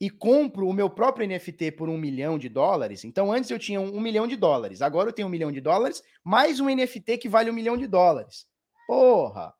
e 0.00 0.10
compro 0.10 0.66
o 0.66 0.72
meu 0.72 0.90
próprio 0.90 1.28
NFT 1.28 1.70
por 1.70 1.88
um 1.88 1.96
milhão 1.96 2.36
de 2.36 2.48
dólares, 2.48 3.04
então 3.04 3.32
antes 3.32 3.50
eu 3.52 3.58
tinha 3.58 3.80
um, 3.80 4.00
milhão 4.00 4.26
de 4.26 4.34
dólares, 4.34 4.82
agora 4.82 5.10
eu 5.10 5.12
tenho 5.12 5.28
um 5.28 5.30
milhão 5.30 5.52
de 5.52 5.60
dólares, 5.60 6.02
mais 6.24 6.58
um 6.58 6.68
NFT 6.68 7.18
que 7.18 7.28
vale 7.28 7.50
um 7.50 7.54
milhão 7.54 7.76
de 7.76 7.86
dólares. 7.86 8.48
Porra! 8.84 9.54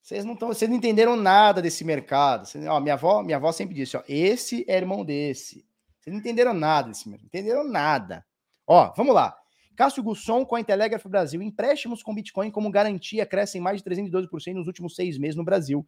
Vocês 0.00 0.24
não, 0.24 0.34
tão, 0.34 0.48
vocês 0.48 0.70
não 0.70 0.78
entenderam 0.78 1.16
nada 1.16 1.60
desse 1.60 1.84
mercado. 1.84 2.48
Ó, 2.70 2.80
minha, 2.80 2.94
avó, 2.94 3.22
minha 3.22 3.36
avó 3.36 3.52
sempre 3.52 3.74
disse: 3.74 3.98
ó, 3.98 4.02
esse 4.08 4.64
é 4.66 4.78
irmão 4.78 5.04
desse. 5.04 5.66
Vocês 6.00 6.14
não 6.14 6.20
entenderam 6.20 6.54
nada 6.54 6.88
desse 6.88 7.06
mercado. 7.10 7.26
Entenderam 7.26 7.68
nada. 7.68 8.24
Ó, 8.66 8.90
vamos 8.96 9.14
lá. 9.14 9.38
Cássio 9.76 10.02
Gusson, 10.02 10.44
com 10.44 10.56
a 10.56 10.60
Intelegraph 10.60 11.06
Brasil. 11.06 11.42
Empréstimos 11.42 12.02
com 12.02 12.14
Bitcoin 12.14 12.50
como 12.50 12.70
garantia 12.70 13.26
crescem 13.26 13.60
mais 13.60 13.82
de 13.82 13.90
312% 13.90 14.54
nos 14.54 14.66
últimos 14.66 14.94
seis 14.94 15.18
meses 15.18 15.36
no 15.36 15.44
Brasil. 15.44 15.86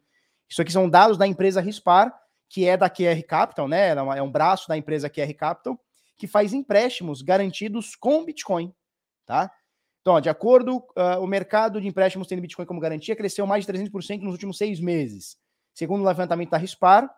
Isso 0.49 0.61
aqui 0.61 0.71
são 0.71 0.89
dados 0.89 1.17
da 1.17 1.25
empresa 1.25 1.61
Rispar, 1.61 2.13
que 2.49 2.67
é 2.67 2.77
da 2.77 2.89
QR 2.89 3.21
Capital, 3.27 3.67
né? 3.67 3.89
É 3.89 4.21
um 4.21 4.31
braço 4.31 4.67
da 4.67 4.77
empresa 4.77 5.09
QR 5.09 5.33
Capital, 5.33 5.79
que 6.17 6.27
faz 6.27 6.53
empréstimos 6.53 7.21
garantidos 7.21 7.95
com 7.95 8.23
Bitcoin, 8.23 8.73
tá? 9.25 9.51
Então, 10.01 10.21
de 10.21 10.29
acordo, 10.29 10.77
uh, 10.77 11.19
o 11.19 11.25
mercado 11.25 11.81
de 11.81 11.87
empréstimos 11.87 12.27
tendo 12.27 12.41
Bitcoin 12.41 12.65
como 12.65 12.79
garantia 12.79 13.15
cresceu 13.15 13.47
mais 13.47 13.65
de 13.65 13.73
300% 13.73 14.21
nos 14.21 14.33
últimos 14.33 14.57
seis 14.57 14.79
meses, 14.79 15.35
segundo 15.73 16.03
o 16.03 16.07
levantamento 16.07 16.51
da 16.51 16.57
Rispar, 16.57 17.09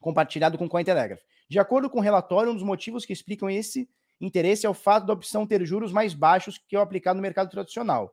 compartilhado 0.00 0.58
com 0.58 0.66
o 0.66 0.68
Cointelegraph. 0.68 1.20
De 1.48 1.58
acordo 1.58 1.88
com 1.88 1.98
o 1.98 2.02
relatório, 2.02 2.50
um 2.50 2.54
dos 2.54 2.64
motivos 2.64 3.06
que 3.06 3.12
explicam 3.12 3.48
esse 3.48 3.88
interesse 4.20 4.66
é 4.66 4.68
o 4.70 4.74
fato 4.74 5.06
da 5.06 5.12
opção 5.12 5.46
ter 5.46 5.64
juros 5.64 5.92
mais 5.92 6.14
baixos 6.14 6.58
que 6.58 6.76
o 6.76 6.80
aplicado 6.80 7.16
no 7.16 7.22
mercado 7.22 7.50
tradicional, 7.50 8.12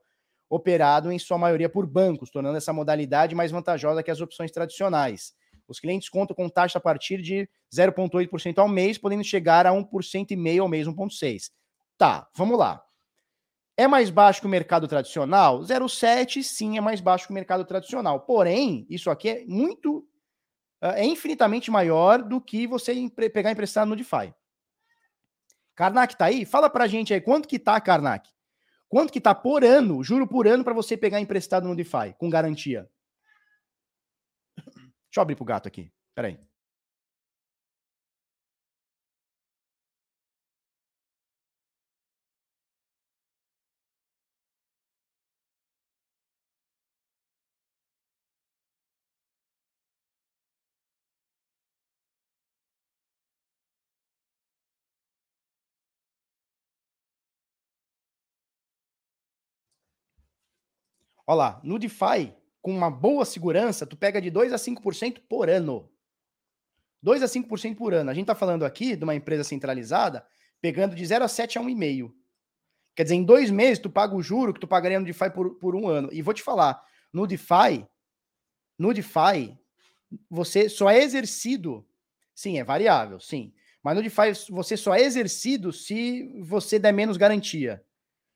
operado 0.49 1.11
em 1.11 1.19
sua 1.19 1.38
maioria 1.38 1.69
por 1.69 1.86
bancos, 1.86 2.30
tornando 2.30 2.57
essa 2.57 2.73
modalidade 2.73 3.36
mais 3.36 3.52
vantajosa 3.52 4.03
que 4.03 4.11
as 4.11 4.22
opções 4.22 4.52
tradicionais. 4.52 5.34
Os 5.68 5.80
clientes 5.80 6.10
contam 6.10 6.36
com 6.36 6.48
taxa 6.48 6.77
a 6.77 6.82
partir 6.82 7.22
de 7.22 7.49
0,8% 7.73 8.60
ao 8.60 8.68
mês, 8.68 8.98
podendo 8.98 9.23
chegar 9.23 9.65
a 9.65 9.72
1,5% 9.72 10.60
ao 10.61 10.69
mês, 10.69 10.88
1,6%. 10.88 11.49
Tá, 11.98 12.27
vamos 12.36 12.57
lá. 12.57 12.84
É 13.77 13.88
mais 13.88 14.10
baixo 14.10 14.41
que 14.41 14.48
o 14.48 14.49
mercado 14.49 14.88
tradicional? 14.88 15.61
0,7 15.61 16.44
sim 16.44 16.77
é 16.77 16.82
mais 16.82 17.02
baixo 17.02 17.26
que 17.26 17.32
o 17.32 17.34
mercado 17.34 17.65
tradicional. 17.65 18.22
Porém, 18.22 18.86
isso 18.90 19.10
aqui 19.10 19.30
é 19.30 19.45
muito 19.45 20.07
é 20.82 21.03
infinitamente 21.03 21.72
maior 21.72 22.22
do 22.22 22.40
que 22.40 22.68
você 22.68 22.94
pegar 23.34 23.52
emprestado 23.52 23.90
no 23.90 23.95
DeFi. 23.95 24.34
Karnak 25.76 26.18
tá 26.18 26.26
aí? 26.26 26.45
Fala 26.45 26.69
pra 26.69 26.88
gente 26.88 27.14
aí, 27.14 27.22
quanto 27.22 27.47
que 27.47 27.60
tá, 27.60 27.80
Karnak? 27.80 28.30
Quanto 28.88 29.11
que 29.11 29.19
tá 29.19 29.35
por 29.35 29.64
ano, 29.64 30.03
juro 30.03 30.27
por 30.27 30.47
ano, 30.47 30.64
para 30.64 30.73
você 30.73 30.95
pegar 30.95 31.19
emprestado 31.19 31.68
no 31.68 31.76
DeFi, 31.76 32.15
com 32.18 32.30
garantia? 32.30 32.89
Deixa 34.56 35.18
eu 35.18 35.22
abrir 35.22 35.35
pro 35.35 35.45
gato 35.45 35.68
aqui. 35.68 35.91
Peraí. 36.14 36.39
Olha 61.27 61.38
lá, 61.38 61.61
no 61.64 61.80
DeFi, 61.80 62.34
com 62.61 62.72
uma 62.72 62.89
boa 62.89 63.26
segurança, 63.26 63.85
tu 63.85 63.97
pega 63.97 64.22
de 64.22 64.30
2 64.30 64.53
a 64.53 64.57
5% 64.57 65.22
por 65.27 65.49
ano. 65.49 65.89
2 67.02 67.23
a 67.23 67.27
5% 67.27 67.76
por 67.76 67.93
ano. 67.93 68.10
A 68.10 68.14
gente 68.14 68.23
está 68.23 68.35
falando 68.35 68.65
aqui 68.65 68.95
de 68.95 69.03
uma 69.03 69.15
empresa 69.15 69.43
centralizada, 69.43 70.26
pegando 70.61 70.95
de 70.95 71.06
0 71.06 71.26
a 71.26 71.27
7 71.27 71.60
a 71.60 71.61
1,5. 71.61 72.11
Quer 72.95 73.03
dizer, 73.03 73.15
em 73.15 73.23
dois 73.23 73.52
meses, 73.52 73.77
tu 73.77 73.89
paga 73.89 74.15
o 74.15 74.23
juro 74.23 74.53
que 74.53 74.60
tu 74.60 74.68
pagaria 74.68 74.99
no 74.99 75.06
DeFi 75.06 75.30
por, 75.30 75.56
por 75.60 75.76
um 75.76 75.88
ano. 75.88 76.10
E 76.11 76.22
vou 76.22 76.34
te 76.34 76.41
falar, 76.41 76.84
no 77.14 77.27
DeFi, 77.27 77.85
no 78.80 78.93
DeFi, 78.93 79.56
você 80.27 80.68
só 80.68 80.89
é 80.89 81.03
exercido. 81.03 81.85
Sim, 82.34 82.57
é 82.57 82.64
variável, 82.64 83.19
sim. 83.19 83.53
Mas 83.84 83.95
no 83.95 84.02
DeFi, 84.02 84.34
você 84.49 84.76
só 84.76 84.95
é 84.95 85.02
exercido 85.02 85.72
se 85.72 86.41
você 86.41 86.80
der 86.80 86.93
menos 86.93 87.15
garantia 87.15 87.84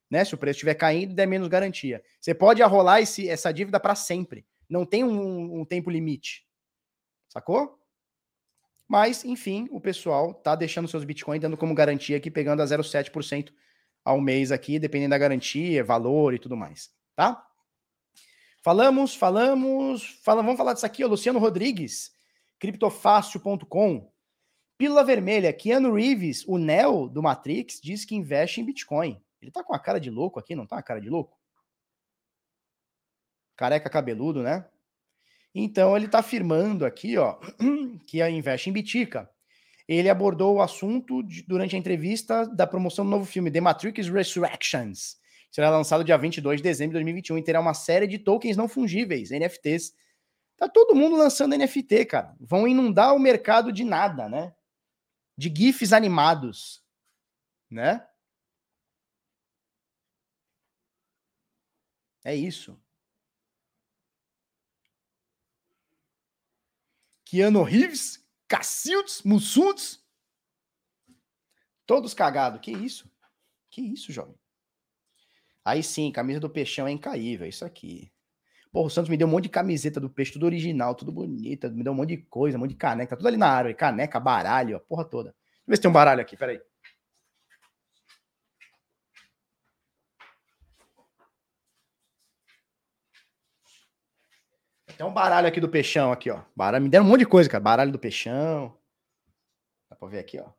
né? 0.09 0.25
Se 0.25 0.33
o 0.33 0.37
preço 0.37 0.57
estiver 0.57 0.73
caindo, 0.75 1.13
der 1.13 1.27
menos 1.27 1.47
garantia. 1.47 2.03
Você 2.19 2.33
pode 2.33 2.63
arrolar 2.63 3.01
esse, 3.01 3.29
essa 3.29 3.51
dívida 3.51 3.79
para 3.79 3.95
sempre. 3.95 4.45
Não 4.67 4.85
tem 4.85 5.03
um, 5.03 5.61
um, 5.61 5.65
tempo 5.65 5.89
limite. 5.89 6.45
Sacou? 7.27 7.77
Mas, 8.87 9.23
enfim, 9.23 9.67
o 9.71 9.79
pessoal 9.79 10.33
tá 10.33 10.55
deixando 10.55 10.87
seus 10.87 11.03
bitcoins 11.03 11.41
dando 11.41 11.57
como 11.57 11.75
garantia 11.75 12.17
aqui, 12.17 12.31
pegando 12.31 12.61
a 12.61 12.65
0,7% 12.65 13.51
ao 14.03 14.19
mês 14.19 14.51
aqui, 14.51 14.79
dependendo 14.79 15.11
da 15.11 15.17
garantia, 15.17 15.83
valor 15.83 16.33
e 16.33 16.39
tudo 16.39 16.57
mais, 16.57 16.89
tá? 17.15 17.45
Falamos, 18.63 19.15
falamos, 19.15 20.19
fala, 20.23 20.41
vamos 20.41 20.57
falar 20.57 20.73
disso 20.73 20.85
aqui, 20.85 21.03
ó, 21.03 21.07
Luciano 21.07 21.39
Rodrigues, 21.39 22.11
criptofácil.com. 22.59 24.11
Pílula 24.77 25.03
vermelha, 25.03 25.53
Keanu 25.53 25.93
Reeves, 25.93 26.43
o 26.47 26.57
Neo 26.57 27.07
do 27.07 27.21
Matrix, 27.21 27.79
diz 27.81 28.05
que 28.05 28.15
investe 28.15 28.61
em 28.61 28.65
Bitcoin. 28.65 29.21
Ele 29.41 29.51
tá 29.51 29.63
com 29.63 29.73
a 29.73 29.79
cara 29.79 29.99
de 29.99 30.09
louco 30.09 30.39
aqui, 30.39 30.55
não 30.55 30.65
tá 30.65 30.77
a 30.77 30.83
cara 30.83 30.99
de 30.99 31.09
louco? 31.09 31.37
Careca 33.55 33.89
cabeludo, 33.89 34.41
né? 34.41 34.65
Então 35.53 35.95
ele 35.95 36.07
tá 36.07 36.19
afirmando 36.19 36.85
aqui, 36.85 37.17
ó, 37.17 37.39
que 38.05 38.21
a 38.21 38.29
investe 38.29 38.69
em 38.69 38.73
Bitica. 38.73 39.29
Ele 39.87 40.07
abordou 40.07 40.55
o 40.55 40.61
assunto 40.61 41.23
de, 41.23 41.41
durante 41.41 41.75
a 41.75 41.79
entrevista 41.79 42.45
da 42.45 42.67
promoção 42.67 43.03
do 43.03 43.11
novo 43.11 43.25
filme 43.25 43.49
The 43.49 43.59
Matrix 43.59 44.07
Resurrections. 44.07 45.17
Será 45.49 45.71
lançado 45.71 46.03
dia 46.03 46.17
22 46.17 46.57
de 46.57 46.63
dezembro 46.63 46.91
de 46.91 46.99
2021 46.99 47.39
e 47.39 47.43
terá 47.43 47.59
uma 47.59 47.73
série 47.73 48.05
de 48.05 48.19
tokens 48.19 48.55
não 48.55 48.69
fungíveis, 48.69 49.31
NFTs. 49.31 49.93
Tá 50.55 50.69
todo 50.69 50.95
mundo 50.95 51.15
lançando 51.15 51.57
NFT, 51.57 52.05
cara. 52.05 52.35
Vão 52.39 52.67
inundar 52.67 53.15
o 53.15 53.19
mercado 53.19 53.71
de 53.71 53.83
nada, 53.83 54.29
né? 54.29 54.53
De 55.35 55.51
GIFs 55.55 55.91
animados, 55.91 56.83
né? 57.69 58.05
É 62.23 62.35
isso. 62.35 62.79
Keanu 67.25 67.63
Reeves, 67.63 68.25
Cacildes, 68.47 69.21
Mussundes. 69.23 70.03
Todos 71.85 72.13
cagados. 72.13 72.59
Que 72.61 72.71
isso? 72.71 73.11
Que 73.69 73.81
isso, 73.81 74.11
jovem? 74.11 74.35
Aí 75.63 75.83
sim, 75.83 76.11
camisa 76.11 76.39
do 76.39 76.49
Peixão 76.49 76.87
é 76.87 76.91
incaível. 76.91 77.45
É 77.45 77.49
isso 77.49 77.63
aqui. 77.63 78.11
Porra, 78.71 78.87
o 78.87 78.89
Santos 78.89 79.09
me 79.09 79.17
deu 79.17 79.27
um 79.27 79.31
monte 79.31 79.43
de 79.43 79.49
camiseta 79.49 79.99
do 79.99 80.09
peixe, 80.09 80.33
tudo 80.33 80.45
original, 80.45 80.93
tudo 80.93 81.11
bonita. 81.11 81.69
Me 81.69 81.83
deu 81.83 81.91
um 81.91 81.95
monte 81.95 82.09
de 82.09 82.17
coisa, 82.17 82.57
um 82.57 82.61
monte 82.61 82.71
de 82.71 82.77
caneca. 82.77 83.11
Tá 83.11 83.15
tudo 83.15 83.27
ali 83.27 83.37
na 83.37 83.47
árvore. 83.47 83.73
Caneca, 83.73 84.19
baralho, 84.19 84.77
a 84.77 84.79
porra 84.79 85.05
toda. 85.05 85.29
Deixa 85.29 85.37
eu 85.67 85.71
ver 85.71 85.75
se 85.75 85.81
tem 85.81 85.89
um 85.89 85.93
baralho 85.93 86.21
aqui, 86.21 86.37
peraí. 86.37 86.61
Tem 94.99 95.07
um 95.07 95.13
baralho 95.13 95.47
aqui 95.47 95.61
do 95.61 95.69
peixão, 95.69 96.11
aqui, 96.11 96.29
ó. 96.29 96.43
Baralho, 96.53 96.83
me 96.83 96.89
deram 96.89 97.05
um 97.05 97.07
monte 97.07 97.19
de 97.19 97.25
coisa, 97.25 97.49
cara. 97.49 97.63
Baralho 97.63 97.89
do 97.89 97.97
peixão. 97.97 98.77
Dá 99.89 99.95
pra 99.95 100.09
ver 100.09 100.19
aqui, 100.19 100.37
ó. 100.37 100.51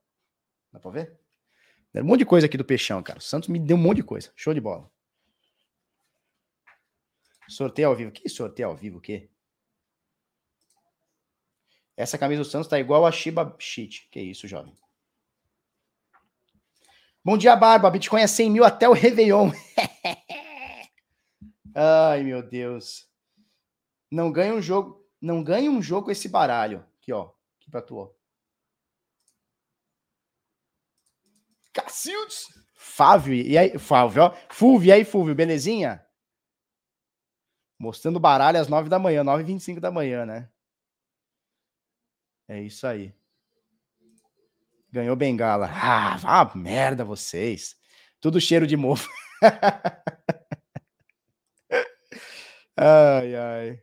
Dá 0.73 0.81
pra 0.81 0.91
ver? 0.91 1.21
Deram 1.93 2.07
um 2.07 2.09
monte 2.09 2.21
de 2.21 2.25
coisa 2.25 2.47
aqui 2.47 2.57
do 2.57 2.65
peixão, 2.65 3.03
cara. 3.03 3.19
O 3.19 3.23
Santos 3.23 3.51
me 3.51 3.59
deu 3.59 3.77
um 3.77 3.81
monte 3.81 3.99
de 3.99 4.03
coisa. 4.03 4.33
Show 4.35 4.55
de 4.55 4.61
bola. 4.63 4.91
Sorteio 7.51 7.89
ao 7.89 7.95
vivo. 7.95 8.13
Que 8.13 8.27
sorteio 8.31 8.71
ao 8.71 8.75
vivo? 8.75 8.97
O 8.97 9.01
quê? 9.03 9.29
Essa 11.95 12.17
camisa 12.17 12.43
do 12.43 12.49
Santos 12.49 12.67
tá 12.67 12.81
igual 12.81 13.05
a 13.05 13.13
Shiba 13.13 13.55
Shit. 13.59 14.09
Que 14.11 14.23
isso, 14.23 14.49
jovem. 14.49 14.75
Bom 17.23 17.37
dia, 17.37 17.55
Barba. 17.57 17.91
Bitcoin 17.91 18.23
é 18.23 18.27
100 18.27 18.51
mil 18.51 18.65
até 18.65 18.89
o 18.89 18.95
Réveillon. 18.95 19.51
Ai, 21.77 22.23
meu 22.23 22.43
Deus. 22.43 23.10
Não 24.11 24.33
ganha 24.33 24.55
um 24.55 24.61
jogo, 24.61 25.07
não 25.21 25.43
ganha 25.43 25.71
um 25.71 25.81
jogo 25.81 26.11
esse 26.11 26.29
baralho. 26.29 26.85
Aqui, 27.01 27.13
ó. 27.13 27.31
Aqui 27.59 27.71
pra 27.71 27.81
tu, 27.81 27.97
ó. 27.97 28.11
Cacildes! 31.73 32.47
Fávio, 32.75 33.35
e 33.35 33.57
aí, 33.57 33.79
Fávio, 33.79 34.25
ó. 34.25 34.31
Fulvio, 34.51 34.89
e 34.89 34.93
aí, 34.93 35.05
Fulvio, 35.05 35.35
belezinha? 35.35 36.05
Mostrando 37.79 38.21
baralho 38.21 38.61
às 38.61 38.69
9 38.69 38.89
da 38.89 38.99
manhã, 38.99 39.25
9h25 39.25 39.81
da 39.81 39.91
manhã, 39.91 40.27
né? 40.27 40.51
É 42.49 42.61
isso 42.61 42.87
aí. 42.87 43.15
Ganhou 44.91 45.15
bengala. 45.15 45.71
Ah, 45.73 46.17
vá 46.17 46.53
merda 46.55 47.05
vocês. 47.05 47.77
Tudo 48.21 48.41
cheiro 48.41 48.67
de 48.67 48.77
mofo. 48.77 49.09
ai, 52.77 53.35
ai. 53.37 53.83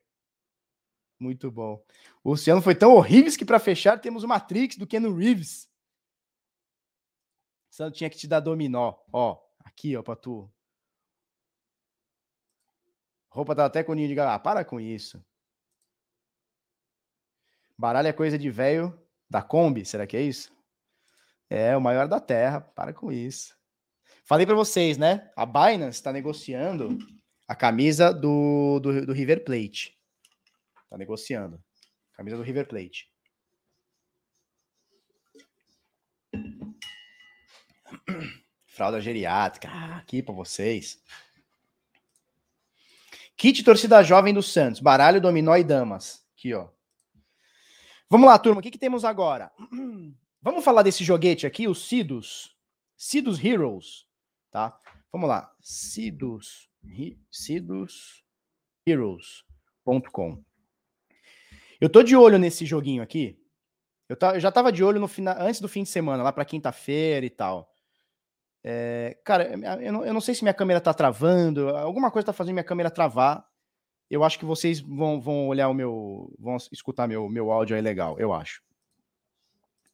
Muito 1.19 1.49
bom. 1.51 1.83
O 2.23 2.31
Luciano 2.31 2.61
foi 2.61 2.75
tão 2.75 2.93
horrível 2.93 3.35
que 3.37 3.45
para 3.45 3.59
fechar 3.59 3.99
temos 3.99 4.23
o 4.23 4.27
Matrix 4.27 4.77
do 4.77 4.85
Keanu 4.85 5.15
Reeves. 5.15 5.67
Santo 7.69 7.95
tinha 7.95 8.09
que 8.09 8.17
te 8.17 8.27
dar 8.27 8.39
dominó. 8.39 8.95
Ó, 9.11 9.39
aqui, 9.59 9.95
ó, 9.95 10.03
pra 10.03 10.15
tu. 10.15 10.51
Roupa 13.29 13.55
tá 13.55 13.65
até 13.65 13.83
com 13.83 13.93
ninho 13.93 14.07
de 14.07 14.15
gato. 14.15 14.29
Ah, 14.29 14.39
para 14.39 14.65
com 14.65 14.79
isso. 14.79 15.23
Baralho 17.77 18.07
é 18.07 18.13
coisa 18.13 18.37
de 18.37 18.49
velho 18.49 18.99
da 19.29 19.43
Kombi, 19.43 19.85
será 19.85 20.07
que 20.07 20.17
é 20.17 20.21
isso? 20.21 20.51
É, 21.49 21.77
o 21.77 21.81
maior 21.81 22.07
da 22.07 22.19
Terra. 22.19 22.61
Para 22.61 22.93
com 22.93 23.11
isso. 23.11 23.55
Falei 24.25 24.45
para 24.45 24.55
vocês, 24.55 24.97
né? 24.97 25.31
A 25.35 25.45
Binance 25.45 25.97
está 25.97 26.11
negociando 26.11 26.97
a 27.47 27.55
camisa 27.55 28.11
do, 28.11 28.79
do, 28.79 29.05
do 29.05 29.13
River 29.13 29.43
Plate. 29.43 29.96
Tá 30.89 30.97
negociando. 30.97 31.61
Camisa 32.13 32.37
do 32.37 32.43
River 32.43 32.67
Plate. 32.67 33.11
Fralda 38.65 39.01
geriátrica, 39.01 39.69
ah, 39.69 39.97
aqui 39.97 40.21
para 40.21 40.35
vocês. 40.35 41.01
Kit 43.35 43.63
torcida 43.63 44.03
jovem 44.03 44.33
do 44.33 44.41
Santos, 44.41 44.79
baralho, 44.79 45.21
dominó 45.21 45.55
e 45.55 45.63
damas. 45.63 46.25
Aqui, 46.33 46.53
ó. 46.53 46.69
Vamos 48.09 48.27
lá, 48.27 48.39
turma, 48.39 48.59
o 48.59 48.63
que, 48.63 48.71
que 48.71 48.77
temos 48.77 49.03
agora? 49.03 49.51
Vamos 50.41 50.63
falar 50.63 50.81
desse 50.83 51.03
joguete 51.03 51.45
aqui, 51.45 51.67
o 51.67 51.75
Sidus. 51.75 52.55
Sidus 52.95 53.43
Heroes, 53.43 54.07
tá? 54.49 54.79
Vamos 55.11 55.27
lá. 55.27 55.53
Sidus, 55.59 56.69
Sidus 57.29 58.23
Heroes.com. 58.87 60.43
Eu 61.79 61.89
tô 61.89 62.01
de 62.01 62.15
olho 62.15 62.37
nesse 62.37 62.65
joguinho 62.65 63.03
aqui. 63.03 63.39
Eu, 64.09 64.15
tá, 64.15 64.35
eu 64.35 64.39
já 64.39 64.51
tava 64.51 64.71
de 64.71 64.83
olho 64.83 64.99
no 64.99 65.09
antes 65.39 65.59
do 65.59 65.67
fim 65.67 65.83
de 65.83 65.89
semana, 65.89 66.23
lá 66.23 66.31
para 66.31 66.45
quinta-feira 66.45 67.25
e 67.25 67.29
tal. 67.29 67.71
É, 68.63 69.17
cara, 69.23 69.53
eu 69.81 69.93
não, 69.93 70.05
eu 70.05 70.13
não, 70.13 70.21
sei 70.21 70.33
se 70.33 70.43
minha 70.43 70.53
câmera 70.53 70.81
tá 70.81 70.93
travando, 70.93 71.69
alguma 71.69 72.11
coisa 72.11 72.25
tá 72.25 72.33
fazendo 72.33 72.53
minha 72.53 72.63
câmera 72.63 72.89
travar. 72.89 73.45
Eu 74.09 74.23
acho 74.23 74.39
que 74.39 74.45
vocês 74.45 74.79
vão, 74.79 75.19
vão 75.19 75.47
olhar 75.47 75.67
o 75.67 75.73
meu. 75.73 76.33
vão 76.39 76.57
escutar 76.71 77.07
meu, 77.07 77.29
meu 77.29 77.51
áudio 77.51 77.75
aí 77.75 77.81
legal, 77.81 78.17
eu 78.19 78.33
acho. 78.33 78.61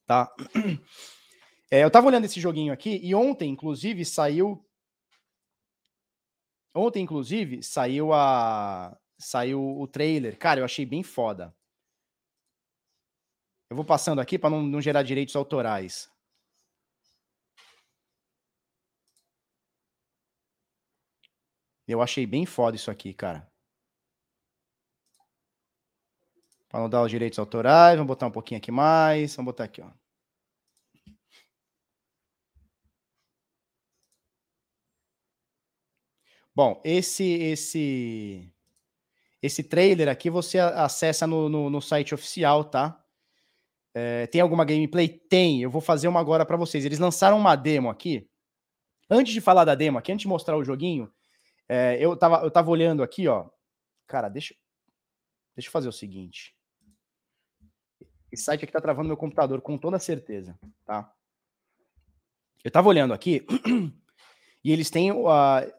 Tá? 0.05 0.33
É, 1.71 1.83
eu 1.83 1.89
tava 1.89 2.05
olhando 2.05 2.25
esse 2.25 2.39
joguinho 2.39 2.71
aqui 2.71 2.99
e 3.01 3.15
ontem, 3.15 3.49
inclusive, 3.49 4.05
saiu. 4.05 4.63
Ontem, 6.71 7.01
inclusive, 7.01 7.63
saiu 7.63 8.13
a. 8.13 8.95
Saiu 9.17 9.79
o 9.79 9.87
trailer. 9.87 10.37
Cara, 10.37 10.59
eu 10.59 10.65
achei 10.65 10.85
bem 10.85 11.01
foda. 11.01 11.51
Eu 13.73 13.75
vou 13.75 13.83
passando 13.83 14.21
aqui 14.21 14.37
para 14.37 14.51
não, 14.51 14.61
não 14.61 14.79
gerar 14.79 15.01
direitos 15.01 15.35
autorais. 15.35 16.07
Eu 21.87 21.99
achei 21.99 22.27
bem 22.27 22.45
foda 22.45 22.75
isso 22.75 22.91
aqui, 22.91 23.15
cara. 23.15 23.51
Para 26.69 26.81
não 26.81 26.87
dar 26.87 27.01
os 27.01 27.09
direitos 27.09 27.39
autorais, 27.39 27.95
vamos 27.97 28.07
botar 28.07 28.27
um 28.27 28.31
pouquinho 28.31 28.59
aqui 28.59 28.71
mais. 28.71 29.35
Vamos 29.35 29.51
botar 29.51 29.63
aqui, 29.63 29.81
ó. 29.81 29.91
Bom, 36.55 36.79
esse 36.85 37.23
esse 37.23 38.53
esse 39.41 39.63
trailer 39.63 40.07
aqui 40.09 40.29
você 40.29 40.59
acessa 40.59 41.25
no, 41.25 41.49
no, 41.49 41.71
no 41.71 41.81
site 41.81 42.13
oficial, 42.13 42.63
tá? 42.63 43.02
É, 43.93 44.27
tem 44.27 44.41
alguma 44.41 44.65
gameplay? 44.65 45.07
Tem. 45.07 45.61
Eu 45.61 45.69
vou 45.69 45.81
fazer 45.81 46.07
uma 46.07 46.19
agora 46.19 46.45
para 46.45 46.57
vocês. 46.57 46.83
Eles 46.83 46.99
lançaram 46.99 47.37
uma 47.37 47.55
demo 47.55 47.89
aqui. 47.89 48.27
Antes 49.09 49.33
de 49.33 49.41
falar 49.41 49.65
da 49.65 49.75
demo 49.75 49.97
aqui, 49.97 50.11
antes 50.11 50.23
de 50.23 50.27
mostrar 50.27 50.57
o 50.57 50.63
joguinho, 50.63 51.11
é, 51.69 51.97
eu, 51.99 52.15
tava, 52.17 52.37
eu 52.43 52.51
tava 52.51 52.71
olhando 52.71 53.03
aqui, 53.03 53.27
ó. 53.27 53.49
Cara, 54.07 54.29
deixa, 54.29 54.55
deixa 55.55 55.67
eu 55.67 55.71
fazer 55.71 55.87
o 55.87 55.93
seguinte. 55.93 56.55
Esse 58.31 58.43
site 58.43 58.63
aqui 58.63 58.73
tá 58.73 58.81
travando 58.81 59.07
meu 59.07 59.17
computador, 59.17 59.61
com 59.61 59.77
toda 59.77 59.99
certeza, 59.99 60.57
tá? 60.83 61.13
Eu 62.63 62.71
tava 62.71 62.89
olhando 62.89 63.13
aqui 63.13 63.45
e 64.63 64.71
eles 64.71 64.89
têm, 64.89 65.11
uh, 65.11 65.27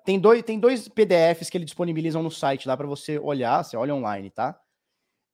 tem, 0.04 0.20
dois, 0.20 0.42
tem 0.42 0.60
dois 0.60 0.86
PDFs 0.86 1.50
que 1.50 1.56
eles 1.56 1.66
disponibilizam 1.66 2.22
no 2.22 2.30
site 2.30 2.68
lá 2.68 2.76
para 2.76 2.86
você 2.86 3.18
olhar, 3.18 3.64
você 3.64 3.76
olha 3.76 3.94
online, 3.94 4.30
tá? 4.30 4.60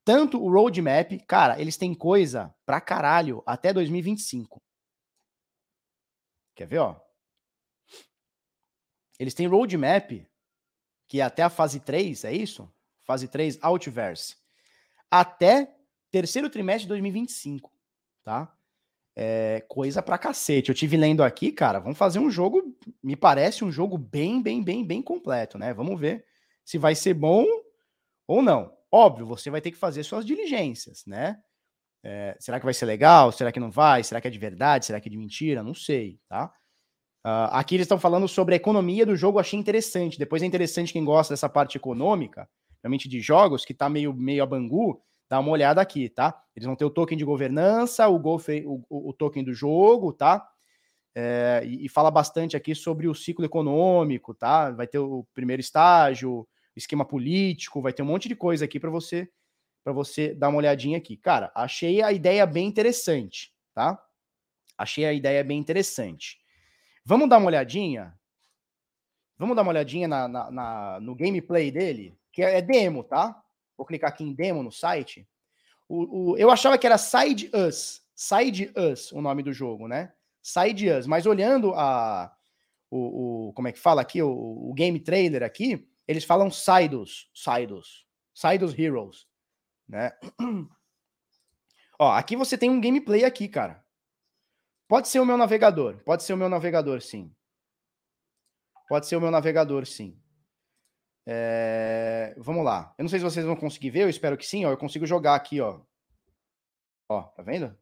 Tanto 0.03 0.41
o 0.41 0.51
roadmap, 0.51 1.11
cara, 1.27 1.59
eles 1.61 1.77
têm 1.77 1.93
coisa 1.93 2.53
pra 2.65 2.81
caralho 2.81 3.43
até 3.45 3.71
2025. 3.71 4.61
Quer 6.55 6.65
ver, 6.65 6.79
ó? 6.79 6.99
Eles 9.19 9.33
têm 9.33 9.47
roadmap 9.47 10.25
que 11.07 11.19
é 11.19 11.23
até 11.23 11.43
a 11.43 11.49
fase 11.49 11.79
3, 11.79 12.23
é 12.23 12.33
isso? 12.33 12.71
Fase 13.05 13.27
3 13.27 13.59
Outverse. 13.61 14.37
Até 15.09 15.75
terceiro 16.09 16.49
trimestre 16.49 16.83
de 16.83 16.87
2025, 16.89 17.71
tá? 18.23 18.55
É 19.15 19.59
coisa 19.67 20.01
pra 20.01 20.17
cacete. 20.17 20.69
Eu 20.69 20.75
tive 20.75 20.95
lendo 20.95 21.21
aqui, 21.21 21.51
cara, 21.51 21.79
vamos 21.79 21.97
fazer 21.97 22.19
um 22.19 22.31
jogo, 22.31 22.63
me 23.03 23.15
parece 23.15 23.63
um 23.63 23.71
jogo 23.71 23.97
bem, 23.97 24.41
bem, 24.41 24.63
bem, 24.63 24.85
bem 24.85 25.01
completo, 25.01 25.57
né? 25.57 25.73
Vamos 25.73 25.99
ver 25.99 26.25
se 26.63 26.77
vai 26.77 26.95
ser 26.95 27.13
bom 27.13 27.45
ou 28.25 28.41
não. 28.41 28.75
Óbvio, 28.91 29.25
você 29.25 29.49
vai 29.49 29.61
ter 29.61 29.71
que 29.71 29.77
fazer 29.77 30.03
suas 30.03 30.25
diligências, 30.25 31.03
né? 31.07 31.39
É, 32.03 32.35
será 32.39 32.59
que 32.59 32.65
vai 32.65 32.73
ser 32.73 32.85
legal? 32.85 33.31
Será 33.31 33.51
que 33.51 33.59
não 33.59 33.71
vai? 33.71 34.03
Será 34.03 34.19
que 34.19 34.27
é 34.27 34.31
de 34.31 34.39
verdade? 34.39 34.85
Será 34.85 34.99
que 34.99 35.07
é 35.07 35.11
de 35.11 35.17
mentira? 35.17 35.63
Não 35.63 35.73
sei, 35.73 36.19
tá? 36.27 36.51
Uh, 37.25 37.47
aqui 37.51 37.75
eles 37.75 37.85
estão 37.85 37.99
falando 37.99 38.27
sobre 38.27 38.55
a 38.55 38.57
economia 38.57 39.05
do 39.05 39.15
jogo, 39.15 39.39
achei 39.39 39.57
interessante. 39.59 40.17
Depois 40.17 40.41
é 40.41 40.45
interessante 40.45 40.91
quem 40.91 41.05
gosta 41.05 41.33
dessa 41.33 41.47
parte 41.47 41.77
econômica, 41.77 42.49
realmente 42.83 43.07
de 43.07 43.21
jogos, 43.21 43.63
que 43.63 43.73
tá 43.73 43.87
meio, 43.87 44.13
meio 44.13 44.41
a 44.41 44.45
bangu, 44.45 45.01
dá 45.29 45.39
uma 45.39 45.51
olhada 45.51 45.79
aqui, 45.79 46.09
tá? 46.09 46.41
Eles 46.55 46.65
vão 46.65 46.75
ter 46.75 46.83
o 46.83 46.89
token 46.89 47.17
de 47.17 47.23
governança, 47.23 48.07
o, 48.07 48.17
golf, 48.17 48.49
o, 48.65 49.09
o 49.09 49.13
token 49.13 49.43
do 49.43 49.53
jogo, 49.53 50.11
tá? 50.11 50.45
É, 51.13 51.61
e, 51.63 51.85
e, 51.85 51.89
fala 51.89 52.09
bastante 52.09 52.57
aqui 52.57 52.73
sobre 52.73 53.07
o 53.07 53.13
ciclo 53.13 53.45
econômico, 53.45 54.33
tá? 54.33 54.71
Vai 54.71 54.87
ter 54.87 54.97
o 54.97 55.25
primeiro 55.33 55.59
estágio, 55.59 56.47
esquema 56.75 57.05
político, 57.05 57.81
vai 57.81 57.93
ter 57.93 58.01
um 58.01 58.05
monte 58.05 58.27
de 58.27 58.35
coisa 58.35 58.65
aqui 58.65 58.79
para 58.79 58.89
você 58.89 59.29
para 59.83 59.93
você 59.93 60.33
dar 60.33 60.49
uma 60.49 60.57
olhadinha 60.57 60.97
aqui. 60.97 61.17
Cara, 61.17 61.51
achei 61.55 62.01
a 62.01 62.11
ideia 62.11 62.45
bem 62.45 62.67
interessante, 62.67 63.53
tá? 63.73 64.01
Achei 64.77 65.05
a 65.05 65.13
ideia 65.13 65.43
bem 65.43 65.59
interessante. 65.59 66.39
Vamos 67.03 67.29
dar 67.29 67.37
uma 67.37 67.47
olhadinha? 67.47 68.17
Vamos 69.37 69.55
dar 69.55 69.63
uma 69.63 69.71
olhadinha 69.71 70.07
na, 70.07 70.27
na, 70.27 70.51
na, 70.51 70.99
no 70.99 71.15
gameplay 71.15 71.71
dele, 71.71 72.15
que 72.31 72.43
é, 72.43 72.57
é 72.57 72.61
demo, 72.61 73.03
tá? 73.03 73.43
Vou 73.75 73.85
clicar 73.85 74.11
aqui 74.11 74.23
em 74.23 74.33
demo 74.33 74.61
no 74.61 74.71
site. 74.71 75.27
O, 75.89 76.31
o, 76.31 76.37
eu 76.37 76.51
achava 76.51 76.77
que 76.77 76.85
era 76.85 76.97
Side 76.97 77.49
Us, 77.53 78.03
Side 78.15 78.71
Us, 78.77 79.11
o 79.11 79.19
nome 79.19 79.41
do 79.41 79.51
jogo, 79.51 79.87
né? 79.87 80.13
Side 80.41 80.89
Us, 80.91 81.07
mas 81.07 81.25
olhando 81.25 81.73
a, 81.73 82.31
o, 82.89 83.47
o 83.49 83.53
como 83.53 83.67
é 83.67 83.71
que 83.71 83.79
fala 83.79 84.01
aqui, 84.01 84.21
o, 84.21 84.29
o 84.29 84.73
game 84.73 84.99
trailer 84.99 85.43
aqui, 85.43 85.87
eles 86.07 86.23
falam 86.23 86.49
Sidos, 86.49 87.29
Sidos, 87.33 88.07
Sidos 88.33 88.77
Heroes, 88.77 89.27
né? 89.87 90.11
Ó, 91.99 92.11
aqui 92.11 92.35
você 92.35 92.57
tem 92.57 92.69
um 92.69 92.81
gameplay 92.81 93.23
aqui, 93.23 93.47
cara. 93.47 93.85
Pode 94.87 95.07
ser 95.07 95.19
o 95.19 95.25
meu 95.25 95.37
navegador. 95.37 96.03
Pode 96.03 96.23
ser 96.23 96.33
o 96.33 96.37
meu 96.37 96.49
navegador, 96.49 97.01
sim. 97.01 97.33
Pode 98.89 99.07
ser 99.07 99.15
o 99.15 99.21
meu 99.21 99.31
navegador, 99.31 99.85
sim. 99.85 100.21
É... 101.25 102.33
Vamos 102.37 102.65
lá. 102.65 102.93
Eu 102.97 103.03
não 103.03 103.09
sei 103.09 103.19
se 103.19 103.23
vocês 103.23 103.45
vão 103.45 103.55
conseguir 103.55 103.91
ver, 103.91 104.01
eu 104.01 104.09
espero 104.09 104.37
que 104.37 104.45
sim. 104.45 104.65
Ó, 104.65 104.71
eu 104.71 104.77
consigo 104.77 105.05
jogar 105.05 105.35
aqui, 105.35 105.61
ó. 105.61 105.81
Ó, 107.07 107.23
tá 107.23 107.43
vendo? 107.43 107.77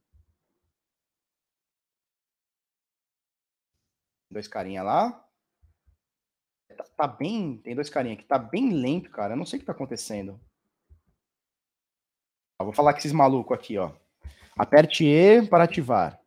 Dois 4.30 4.48
carinha 4.48 4.84
lá. 4.84 5.28
Tá, 7.00 7.08
bem. 7.08 7.58
Tem 7.60 7.74
dois 7.74 7.90
carinha 7.90 8.14
aqui. 8.14 8.26
Tá 8.26 8.38
bem 8.38 8.74
lento, 8.74 9.10
cara. 9.10 9.32
Eu 9.32 9.38
não 9.38 9.46
sei 9.46 9.56
o 9.56 9.60
que 9.62 9.66
tá 9.66 9.72
acontecendo. 9.72 10.38
vou 12.60 12.74
falar 12.74 12.92
com 12.92 13.00
esses 13.00 13.14
malucos 13.14 13.58
aqui, 13.58 13.78
ó. 13.78 13.94
Aperte 14.58 15.06
E 15.06 15.48
para 15.48 15.64
ativar. 15.64 16.20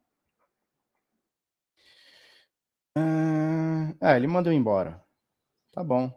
Ah, 2.97 3.93
é, 4.01 4.17
ele 4.17 4.27
mandou 4.27 4.51
embora. 4.51 5.05
Tá 5.73 5.85
bom. 5.85 6.11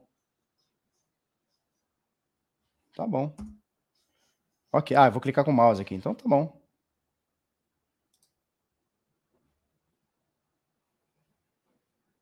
Tá 2.95 3.05
bom. 3.05 3.35
Ok. 4.71 4.95
Ah, 4.95 5.07
eu 5.07 5.11
vou 5.11 5.21
clicar 5.21 5.43
com 5.43 5.51
o 5.51 5.53
mouse 5.53 5.81
aqui. 5.81 5.95
Então 5.95 6.15
tá 6.15 6.23
bom. 6.29 6.61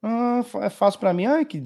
Ah, 0.01 0.41
é 0.64 0.69
fácil 0.69 0.99
para 0.99 1.14
mim. 1.14 1.26
Ai, 1.26 1.45
que 1.45 1.61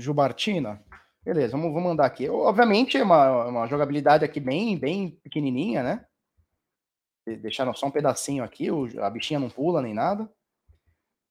Jubartina. 0.00 0.82
Beleza, 1.24 1.52
vamos, 1.52 1.72
vamos 1.72 1.88
mandar 1.88 2.06
aqui. 2.06 2.28
Obviamente, 2.28 2.98
é 2.98 3.02
uma, 3.02 3.46
uma 3.46 3.66
jogabilidade 3.66 4.24
aqui 4.24 4.38
bem, 4.38 4.78
bem 4.78 5.12
pequenininha, 5.22 5.82
né? 5.82 6.06
Deixaram 7.26 7.74
só 7.74 7.86
um 7.86 7.90
pedacinho 7.90 8.44
aqui, 8.44 8.68
a 9.00 9.08
bichinha 9.08 9.40
não 9.40 9.48
pula 9.48 9.80
nem 9.80 9.94
nada. 9.94 10.30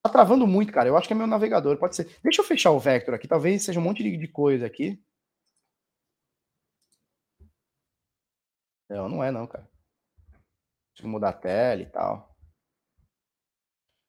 Tá 0.02 0.10
travando 0.10 0.46
muito, 0.46 0.72
cara. 0.72 0.88
Eu 0.88 0.96
acho 0.96 1.06
que 1.06 1.14
é 1.14 1.16
meu 1.16 1.26
navegador, 1.26 1.78
pode 1.78 1.94
ser. 1.94 2.18
Deixa 2.22 2.42
eu 2.42 2.44
fechar 2.44 2.72
o 2.72 2.80
Vector 2.80 3.14
aqui, 3.14 3.28
talvez 3.28 3.64
seja 3.64 3.78
um 3.78 3.82
monte 3.82 4.02
de, 4.02 4.28
coisa 4.28 4.66
aqui. 4.66 5.00
Não, 8.90 9.08
não 9.08 9.24
é 9.24 9.30
não, 9.30 9.46
cara. 9.46 9.68
Preciso 10.92 11.08
mudar 11.08 11.30
a 11.30 11.32
tela 11.32 11.82
e 11.82 11.86
tal. 11.86 12.33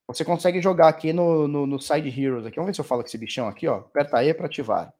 Você 0.07 0.23
consegue 0.23 0.61
jogar 0.61 0.87
aqui 0.87 1.11
no, 1.11 1.47
no, 1.47 1.65
no 1.65 1.79
Side 1.79 2.07
Heroes 2.09 2.45
aqui. 2.45 2.57
Vamos 2.57 2.67
ver 2.67 2.75
se 2.75 2.81
eu 2.81 2.85
falo 2.85 3.01
com 3.01 3.07
esse 3.07 3.17
bichão 3.17 3.47
aqui, 3.47 3.67
ó. 3.67 3.79
Aperta 3.79 4.23
E 4.23 4.33
para 4.33 4.45
ativar. 4.45 4.93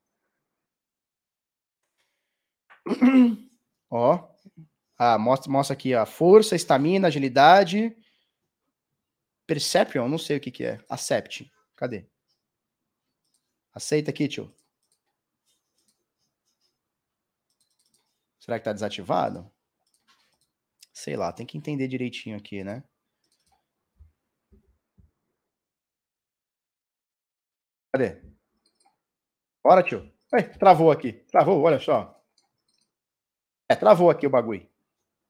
ó. 3.89 4.27
Ah, 4.97 5.17
mostra, 5.17 5.51
mostra 5.51 5.73
aqui 5.73 5.93
a 5.93 6.05
força, 6.05 6.55
estamina, 6.55 7.07
agilidade. 7.07 7.95
Perception, 9.45 10.07
não 10.07 10.17
sei 10.17 10.37
o 10.37 10.41
que, 10.41 10.49
que 10.51 10.63
é. 10.63 10.83
Accept. 10.89 11.51
Cadê? 11.75 12.07
Aceita 13.73 14.09
aqui, 14.09 14.27
tio. 14.27 14.53
Será 18.39 18.57
que 18.57 18.65
tá 18.65 18.73
desativado? 18.73 19.51
Sei 20.93 21.15
lá, 21.17 21.31
tem 21.31 21.45
que 21.45 21.57
entender 21.57 21.87
direitinho 21.87 22.37
aqui, 22.37 22.63
né? 22.63 22.83
Cadê? 27.95 28.21
Bora, 29.63 29.81
tio. 29.81 30.13
Travou 30.59 30.91
aqui. 30.91 31.13
Travou, 31.31 31.61
olha 31.61 31.79
só. 31.79 32.21
É, 33.69 33.75
travou 33.77 34.09
aqui 34.09 34.27
o 34.27 34.29
bagulho. 34.29 34.69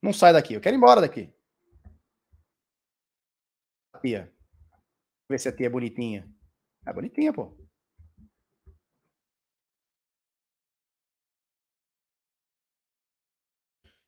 Não 0.02 0.12
sai 0.12 0.34
daqui. 0.34 0.56
Eu 0.56 0.62
quero 0.62 0.76
ir 0.76 0.78
embora 0.78 1.00
daqui. 1.00 1.32
A 3.94 4.00
tia. 4.00 4.34
Ver 5.30 5.38
se 5.38 5.48
a 5.48 5.56
tia 5.56 5.68
é 5.68 5.70
bonitinha. 5.70 6.28
É 6.88 6.92
bonitinha, 6.92 7.32
pô. 7.32 7.56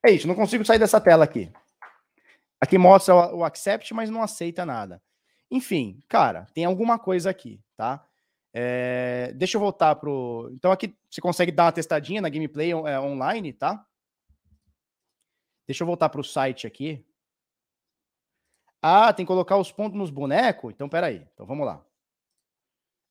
É 0.04 0.10
isso, 0.10 0.28
não 0.28 0.34
consigo 0.34 0.66
sair 0.66 0.80
dessa 0.80 1.00
tela 1.00 1.26
aqui. 1.26 1.54
Aqui 2.60 2.80
mostra 2.80 3.14
o 3.36 3.44
accept, 3.44 3.94
mas 3.94 4.10
não 4.10 4.24
aceita 4.24 4.66
nada. 4.66 5.00
Enfim, 5.52 6.00
cara, 6.10 6.48
tem 6.56 6.66
alguma 6.66 6.98
coisa 6.98 7.30
aqui, 7.30 7.64
tá? 7.76 8.04
É, 8.54 9.32
deixa 9.34 9.58
eu 9.58 9.62
voltar 9.62 9.96
pro. 9.96 10.50
Então 10.54 10.72
aqui 10.72 10.96
você 11.10 11.22
consegue 11.22 11.52
dar 11.52 11.66
uma 11.66 11.72
testadinha 11.72 12.22
na 12.22 12.30
gameplay 12.30 12.72
é, 12.72 13.00
online, 13.00 13.54
tá? 13.54 13.86
Deixa 15.68 15.84
eu 15.84 15.88
voltar 15.88 16.10
para 16.10 16.22
o 16.22 16.24
site 16.24 16.66
aqui. 16.66 17.06
Ah, 18.82 19.12
tem 19.12 19.26
que 19.26 19.28
colocar 19.28 19.58
os 19.58 19.72
pontos 19.72 19.98
nos 19.98 20.10
bonecos? 20.10 20.72
Então, 20.74 20.88
peraí. 20.88 21.28
Então, 21.34 21.46
vamos 21.46 21.66
lá. 21.66 21.86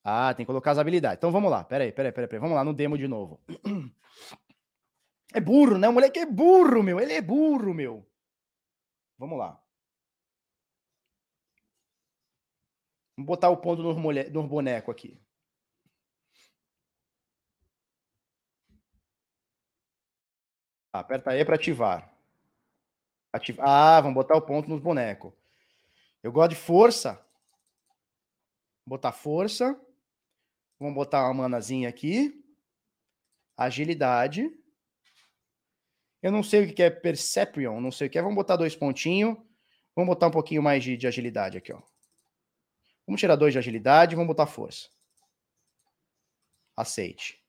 Ah, 0.02 0.32
tem 0.32 0.46
que 0.46 0.48
colocar 0.48 0.70
as 0.70 0.78
habilidades. 0.78 1.18
Então, 1.18 1.30
vamos 1.30 1.50
lá. 1.50 1.64
Peraí, 1.64 1.92
peraí, 1.92 2.12
peraí. 2.12 2.28
peraí. 2.28 2.40
Vamos 2.40 2.56
lá 2.56 2.64
no 2.64 2.72
demo 2.72 2.96
de 2.96 3.06
novo. 3.06 3.40
É 5.34 5.40
burro, 5.40 5.76
né? 5.76 5.86
O 5.88 5.92
moleque 5.92 6.20
é 6.20 6.24
burro, 6.24 6.82
meu. 6.82 6.98
Ele 6.98 7.12
é 7.12 7.20
burro, 7.20 7.74
meu. 7.74 8.08
Vamos 9.18 9.36
lá. 9.36 9.60
Vamos 13.16 13.26
botar 13.26 13.50
o 13.50 13.56
ponto 13.56 13.82
no, 13.82 13.94
mole... 13.98 14.20
aqui. 14.88 15.20
Aperta 21.00 21.36
E 21.36 21.44
para 21.44 21.54
ativar. 21.56 22.12
Ativa... 23.32 23.62
Ah, 23.64 24.00
vamos 24.00 24.14
botar 24.14 24.36
o 24.36 24.42
ponto 24.42 24.68
nos 24.68 24.80
bonecos. 24.80 25.32
Eu 26.22 26.32
gosto 26.32 26.50
de 26.50 26.56
força. 26.56 27.24
Botar 28.86 29.12
força. 29.12 29.78
Vamos 30.78 30.94
botar 30.94 31.24
uma 31.24 31.42
manazinha 31.42 31.88
aqui. 31.88 32.44
Agilidade. 33.56 34.50
Eu 36.22 36.32
não 36.32 36.42
sei 36.42 36.64
o 36.64 36.74
que 36.74 36.82
é 36.82 36.90
Perception, 36.90 37.80
não 37.80 37.92
sei 37.92 38.08
o 38.08 38.10
que 38.10 38.18
é. 38.18 38.22
Vamos 38.22 38.36
botar 38.36 38.56
dois 38.56 38.74
pontinhos. 38.74 39.36
Vamos 39.94 40.08
botar 40.08 40.26
um 40.26 40.32
pouquinho 40.32 40.62
mais 40.62 40.82
de, 40.82 40.96
de 40.96 41.06
agilidade 41.06 41.56
aqui, 41.56 41.72
ó. 41.72 41.80
Vamos 43.06 43.20
tirar 43.20 43.36
dois 43.36 43.52
de 43.52 43.58
agilidade 43.58 44.16
vamos 44.16 44.28
botar 44.28 44.46
força. 44.46 44.88
Aceite. 46.76 47.42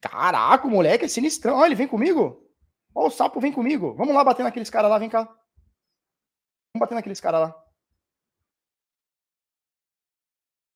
Caraca, 0.00 0.66
o 0.66 0.70
moleque 0.70 1.04
é 1.04 1.08
sinistrão. 1.08 1.56
Olha, 1.56 1.68
ele 1.68 1.74
vem 1.74 1.88
comigo. 1.88 2.48
Ó, 2.94 3.06
o 3.06 3.10
sapo 3.10 3.40
vem 3.40 3.52
comigo. 3.52 3.94
Vamos 3.94 4.14
lá 4.14 4.24
bater 4.24 4.42
naqueles 4.42 4.70
caras 4.70 4.90
lá, 4.90 4.98
vem 4.98 5.10
cá. 5.10 5.24
Vamos 5.24 6.80
bater 6.80 6.94
naqueles 6.94 7.20
caras 7.20 7.40
lá. 7.40 7.70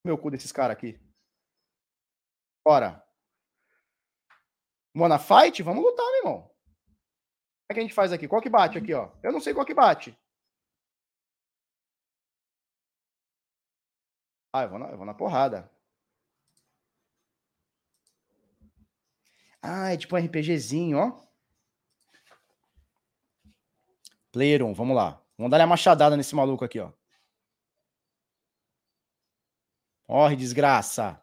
Meu 0.05 0.17
cu 0.17 0.29
desses 0.29 0.51
caras 0.51 0.77
aqui. 0.77 0.99
Bora. 2.63 3.03
Wanna 4.95 5.19
fight? 5.19 5.61
Vamos 5.63 5.83
lutar, 5.83 6.05
meu 6.05 6.17
irmão. 6.17 6.41
Como 6.41 7.71
é 7.71 7.73
que 7.73 7.79
a 7.79 7.83
gente 7.83 7.93
faz 7.93 8.13
aqui? 8.13 8.27
Qual 8.27 8.41
que 8.41 8.49
bate 8.49 8.77
aqui, 8.77 8.93
ó? 8.93 9.11
Eu 9.23 9.31
não 9.31 9.41
sei 9.41 9.53
qual 9.53 9.65
que 9.65 9.73
bate. 9.73 10.15
Ah, 14.53 14.63
eu 14.63 14.69
vou 14.69 14.79
na, 14.79 14.89
eu 14.91 14.97
vou 14.97 15.05
na 15.05 15.13
porrada. 15.13 15.69
Ah, 19.67 19.91
é 19.93 19.97
tipo 19.97 20.15
um 20.15 20.19
RPGzinho, 20.19 20.97
ó. 20.99 21.25
Player 24.31 24.61
1, 24.63 24.73
vamos 24.75 24.95
lá. 24.95 25.19
Vamos 25.37 25.49
dar 25.49 25.59
uma 25.61 25.67
machadada 25.67 26.15
nesse 26.15 26.35
maluco 26.35 26.63
aqui, 26.63 26.79
ó. 26.79 26.91
Morre, 30.07 30.35
desgraça. 30.35 31.13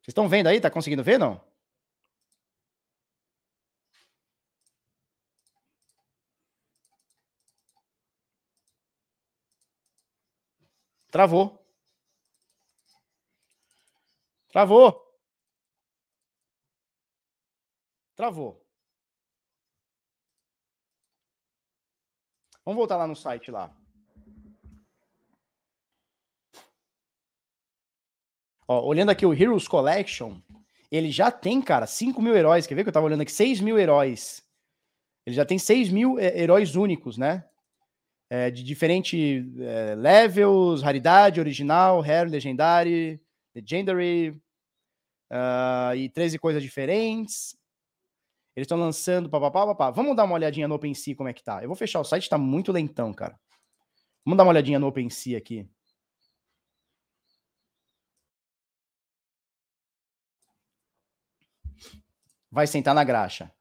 Vocês 0.00 0.08
estão 0.12 0.28
vendo 0.28 0.46
aí? 0.46 0.60
Tá 0.60 0.70
conseguindo 0.70 1.02
ver, 1.02 1.18
não? 1.18 1.40
Travou. 11.10 11.58
Travou. 14.52 15.09
Travou. 18.20 18.62
Vamos 22.62 22.76
voltar 22.76 22.98
lá 22.98 23.06
no 23.06 23.16
site 23.16 23.50
lá. 23.50 23.74
Ó, 28.68 28.84
olhando 28.84 29.08
aqui 29.08 29.24
o 29.24 29.32
Heroes 29.32 29.66
Collection, 29.66 30.38
ele 30.92 31.10
já 31.10 31.30
tem, 31.30 31.62
cara, 31.62 31.86
5 31.86 32.20
mil 32.20 32.36
heróis. 32.36 32.66
Quer 32.66 32.74
ver 32.74 32.82
que 32.82 32.90
eu 32.90 32.92
tava 32.92 33.06
olhando 33.06 33.22
aqui? 33.22 33.32
6 33.32 33.62
mil 33.62 33.78
heróis. 33.78 34.46
Ele 35.24 35.34
já 35.34 35.46
tem 35.46 35.58
6 35.58 35.88
mil 35.88 36.18
é, 36.18 36.38
heróis 36.38 36.76
únicos, 36.76 37.16
né? 37.16 37.48
É, 38.28 38.50
de 38.50 38.62
diferentes 38.62 39.46
é, 39.60 39.94
levels, 39.94 40.82
raridade, 40.82 41.40
original, 41.40 42.02
rare, 42.02 42.28
legendary, 42.28 43.18
legendary, 43.54 44.38
uh, 45.30 45.96
e 45.96 46.08
13 46.10 46.38
coisas 46.38 46.62
diferentes. 46.62 47.58
Eles 48.56 48.66
estão 48.66 48.78
lançando, 48.78 49.30
papapá, 49.30 49.66
papá. 49.66 49.90
Vamos 49.90 50.16
dar 50.16 50.24
uma 50.24 50.34
olhadinha 50.34 50.68
no 50.68 50.74
OpenSea 50.74 51.16
como 51.16 51.28
é 51.28 51.32
que 51.32 51.42
tá. 51.42 51.62
Eu 51.62 51.68
vou 51.68 51.76
fechar 51.76 52.00
o 52.00 52.04
site, 52.04 52.28
tá 52.28 52.36
muito 52.38 52.72
lentão, 52.72 53.12
cara. 53.12 53.38
Vamos 54.24 54.36
dar 54.36 54.44
uma 54.44 54.50
olhadinha 54.50 54.78
no 54.78 54.86
OpenSea 54.86 55.38
aqui. 55.38 55.68
Vai 62.50 62.66
sentar 62.66 62.94
na 62.94 63.04
graxa. 63.04 63.52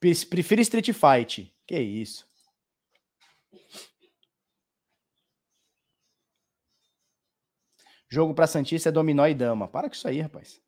Prefiro 0.00 0.60
Street 0.60 0.90
Fight. 0.92 1.54
Que 1.66 1.78
isso? 1.78 2.26
Jogo 8.08 8.34
para 8.34 8.46
Santista 8.46 8.90
é 8.90 8.92
dominó 8.92 9.26
e 9.26 9.34
dama. 9.34 9.66
Para 9.66 9.88
com 9.88 9.94
isso 9.94 10.06
aí, 10.06 10.20
rapaz. 10.20 10.61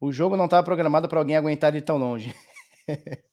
O 0.00 0.10
jogo 0.10 0.36
não 0.36 0.46
estava 0.46 0.64
programado 0.64 1.08
para 1.08 1.18
alguém 1.18 1.36
aguentar 1.36 1.72
de 1.72 1.82
tão 1.82 1.98
longe. 1.98 2.34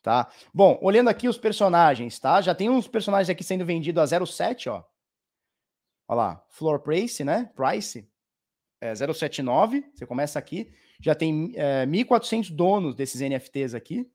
tá? 0.00 0.32
Bom, 0.54 0.78
olhando 0.80 1.08
aqui 1.08 1.28
os 1.28 1.36
personagens, 1.36 2.18
tá? 2.18 2.40
Já 2.40 2.54
tem 2.54 2.70
uns 2.70 2.86
personagens 2.86 3.28
aqui 3.28 3.42
sendo 3.42 3.66
vendidos 3.66 4.12
a 4.12 4.18
0,7, 4.18 4.70
ó. 4.70 4.84
Olha 6.06 6.16
lá, 6.16 6.46
floor 6.50 6.80
price, 6.80 7.24
né? 7.24 7.50
Price 7.56 8.08
é 8.80 8.94
079, 8.94 9.84
você 9.94 10.06
começa 10.06 10.38
aqui, 10.38 10.72
já 11.00 11.14
tem 11.14 11.52
é, 11.56 11.86
1.400 11.86 12.54
donos 12.54 12.94
desses 12.94 13.20
NFTs 13.20 13.74
aqui, 13.74 14.10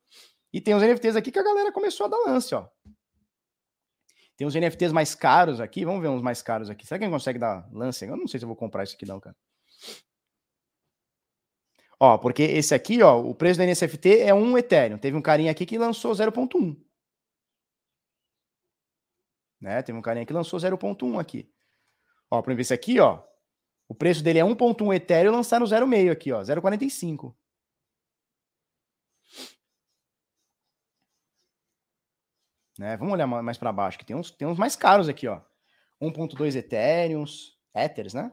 e 0.54 0.62
tem 0.62 0.76
os 0.76 0.84
NFTs 0.84 1.16
aqui 1.16 1.32
que 1.32 1.40
a 1.40 1.44
galera 1.44 1.72
começou 1.72 2.06
a 2.06 2.10
dar 2.10 2.18
lance, 2.18 2.54
ó. 2.54 2.68
Tem 4.36 4.46
uns 4.46 4.54
NFTs 4.54 4.92
mais 4.92 5.16
caros 5.16 5.60
aqui, 5.60 5.84
vamos 5.84 6.02
ver 6.02 6.10
uns 6.10 6.22
mais 6.22 6.42
caros 6.42 6.70
aqui. 6.70 6.86
Será 6.86 7.00
que 7.00 7.06
a 7.06 7.08
gente 7.08 7.16
consegue 7.16 7.40
dar 7.40 7.68
lance? 7.72 8.06
Eu 8.06 8.16
não 8.16 8.28
sei 8.28 8.40
se 8.40 8.46
eu 8.46 8.48
vou 8.48 8.56
comprar 8.56 8.84
isso 8.84 8.94
aqui 8.96 9.06
não, 9.06 9.20
cara. 9.20 9.36
Ó, 12.00 12.18
porque 12.18 12.44
esse 12.44 12.76
aqui, 12.76 13.02
ó, 13.02 13.20
o 13.20 13.34
preço 13.34 13.58
da 13.58 13.66
NSFT 13.66 14.20
é 14.20 14.34
1 14.34 14.58
Ethereum. 14.58 14.98
Teve 14.98 15.18
um 15.18 15.22
carinha 15.22 15.52
aqui 15.52 15.66
que 15.66 15.78
lançou 15.78 16.12
0.1. 16.12 16.80
Né? 19.60 19.82
Teve 19.82 19.98
um 19.98 20.02
carinha 20.02 20.26
que 20.26 20.34
lançou 20.34 20.60
0.1 20.60 21.20
aqui. 21.20 21.52
Ó, 22.30 22.42
por 22.42 22.52
exemplo, 22.52 22.62
esse 22.62 22.74
aqui, 22.74 23.00
ó, 23.00 23.24
o 23.88 23.96
preço 23.96 24.24
dele 24.24 24.40
é 24.40 24.44
1.1 24.44 24.94
Ethereum, 24.94 25.32
lançaram 25.32 25.66
0,5 25.66 26.12
aqui, 26.12 26.32
ó, 26.32 26.42
0,45. 26.42 27.36
Né? 32.78 32.96
Vamos 32.98 33.14
olhar 33.14 33.26
mais 33.26 33.58
para 33.58 33.72
baixo, 33.72 33.98
que 33.98 34.06
tem 34.06 34.16
uns, 34.16 34.30
tem 34.30 34.48
uns 34.48 34.60
mais 34.60 34.76
caros 34.76 35.10
aqui, 35.10 35.28
ó. 35.28 35.42
1.2 36.00 36.56
Ethereums, 36.56 37.58
Ethers, 37.76 38.14
né? 38.14 38.32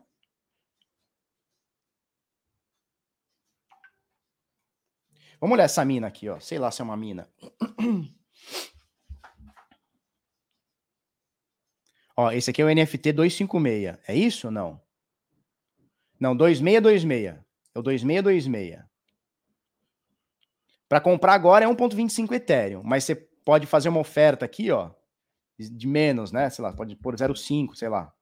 Vamos 5.40 5.55
olhar 5.55 5.65
essa 5.65 5.85
mina 5.85 6.06
aqui, 6.06 6.28
ó. 6.28 6.39
Sei 6.40 6.59
lá 6.59 6.70
se 6.70 6.81
é 6.81 6.85
uma 6.85 6.97
mina. 6.97 7.28
ó, 12.16 12.31
esse 12.32 12.51
aqui 12.51 12.62
é 12.62 12.65
o 12.65 12.74
NFT 12.74 13.12
256. 13.12 13.98
É 14.06 14.15
isso 14.15 14.47
ou 14.48 14.52
não? 14.52 14.81
Não, 16.19 16.36
2626. 16.36 17.44
É 17.74 17.78
o 17.78 17.82
2626. 17.82 18.85
Para 20.89 21.01
comprar 21.01 21.35
agora 21.35 21.65
é 21.65 21.69
1.25 21.69 22.32
Ethereum, 22.32 22.82
mas 22.85 23.05
você 23.05 23.15
pode 23.16 23.66
fazer 23.66 23.89
uma 23.89 24.01
oferta 24.01 24.44
aqui, 24.44 24.70
ó, 24.70 24.90
de 25.59 25.86
menos, 25.86 26.31
né? 26.31 26.48
Sei 26.51 26.62
lá, 26.62 26.73
pode 26.73 26.94
pôr 26.97 27.15
0.5, 27.15 27.74
sei 27.74 27.89
lá. 27.89 28.12